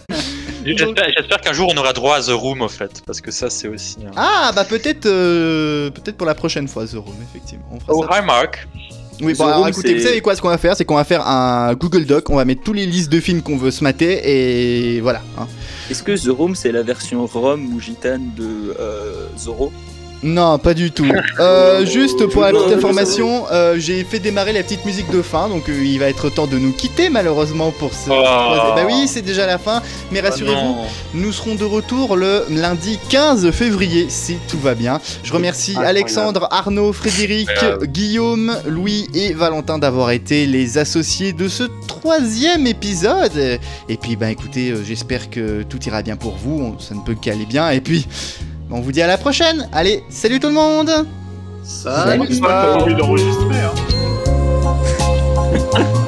J'espère 0.66 1.42
qu'un 1.42 1.54
jour 1.54 1.72
on 1.74 1.78
aura 1.78 1.94
droit 1.94 2.16
à 2.18 2.22
The 2.22 2.30
Room, 2.32 2.62
au 2.62 2.68
fait, 2.70 3.02
parce 3.06 3.22
que 3.22 3.32
ça, 3.32 3.50
c'est 3.50 3.68
aussi. 3.68 3.98
un- 4.06 4.12
Ah, 4.16 4.52
bah 4.56 4.64
peut-être 4.66 5.06
euh, 5.06 5.90
peut-être 5.92 6.18
pour 6.18 6.28
la 6.28 6.36
prochaine 6.36 6.68
fois, 6.68 6.86
The 6.86 6.94
Room, 6.96 7.16
effectivement. 7.30 7.66
On 7.72 7.80
fera 7.80 7.94
Oh, 7.94 8.06
ça. 8.10 8.20
hi 8.22 8.26
Mark. 8.26 8.68
Oui, 9.22 9.34
The 9.34 9.38
bon, 9.38 9.46
alors 9.46 9.60
Room, 9.60 9.70
écoutez, 9.70 9.94
vous 9.94 10.04
savez 10.04 10.20
quoi, 10.22 10.36
ce 10.36 10.42
qu'on 10.42 10.50
va 10.50 10.58
faire, 10.58 10.76
c'est 10.76 10.84
qu'on 10.84 10.96
va 10.96 11.04
faire 11.06 11.26
un 11.26 11.74
Google 11.76 12.06
Doc, 12.06 12.30
on 12.30 12.36
va 12.36 12.44
mettre 12.46 12.64
tous 12.64 12.74
les 12.74 12.86
listes 12.86 13.10
de 13.12 13.20
films 13.22 13.42
qu'on 13.42 13.58
veut 13.58 13.72
se 13.72 13.84
mater, 13.84 14.20
et 14.98 15.00
voilà. 15.02 15.22
hein. 15.38 15.48
Est-ce 15.90 16.04
que 16.04 16.12
The 16.12 16.36
Room 16.36 16.56
c'est 16.56 16.72
la 16.72 16.82
version 16.84 17.26
rome 17.26 17.74
ou 17.76 17.80
gitane 17.80 18.32
de 18.36 18.76
euh, 18.80 19.28
Zorro? 19.38 19.72
Non, 20.26 20.58
pas 20.58 20.74
du 20.74 20.92
tout. 20.92 21.06
Euh, 21.38 21.86
juste 21.86 22.26
pour 22.28 22.44
la 22.44 22.52
petite 22.52 22.78
information, 22.78 23.44
euh, 23.52 23.76
j'ai 23.78 24.06
fait 24.06 24.20
démarrer 24.20 24.54
la 24.54 24.64
petite 24.64 24.86
musique 24.86 25.12
de 25.12 25.22
fin, 25.22 25.50
donc 25.50 25.68
euh, 25.68 25.84
il 25.84 26.00
va 26.00 26.08
être 26.08 26.30
temps 26.30 26.48
de 26.48 26.58
nous 26.58 26.72
quitter 26.72 27.10
malheureusement 27.10 27.72
pour 27.72 27.94
ce. 27.94 28.10
Oh. 28.10 28.24
Bah 28.74 28.84
oui, 28.86 29.08
c'est 29.08 29.22
déjà 29.22 29.46
la 29.46 29.58
fin, 29.58 29.82
mais 30.12 30.22
Ah 30.24 30.30
rassurez-vous, 30.30 30.78
nous 31.14 31.34
serons 31.34 31.56
de 31.56 31.66
retour 31.66 32.16
le 32.16 32.46
lundi 32.50 33.00
15 33.10 33.52
février 33.52 34.06
si 34.08 34.38
tout 34.48 34.60
va 34.60 34.76
bien. 34.76 35.02
Je 35.24 35.34
remercie. 35.34 35.76
Alexandre, 35.76 36.48
Arnaud, 36.52 36.94
Frédéric. 36.94 37.50
Guillaume, 37.84 38.56
Louis 38.66 39.08
et 39.14 39.34
Valentin 39.34 39.78
d'avoir 39.78 40.12
été 40.12 40.46
les 40.46 40.78
associés 40.78 41.34
de 41.34 41.50
ce 41.50 41.64
troisième 41.88 42.66
épisode. 42.66 43.60
Et 43.90 43.98
puis, 43.98 44.16
bah 44.16 44.32
écoutez, 44.32 44.74
j'espère 44.86 45.30
que 45.30 45.64
tout 45.64 45.84
ira 45.84 46.02
bien 46.02 46.16
pour 46.16 46.38
vous, 46.38 46.78
ça 46.80 46.96
ne 46.96 47.02
peut 47.02 47.16
qu'aller 47.16 47.46
bien. 47.46 47.72
Et 47.72 47.82
puis, 47.82 48.08
on 48.76 48.82
vous 48.82 48.92
dit 48.92 49.02
à 49.02 49.08
la 49.08 49.18
prochaine. 49.18 49.70
Allez, 49.72 50.04
salut 50.10 50.40
tout 50.40 50.48
le 50.48 50.54
monde 50.54 50.92
Salut. 51.64 52.22
Envie 52.22 52.96
d'enregistrer, 52.96 53.56
hein. 53.56 53.74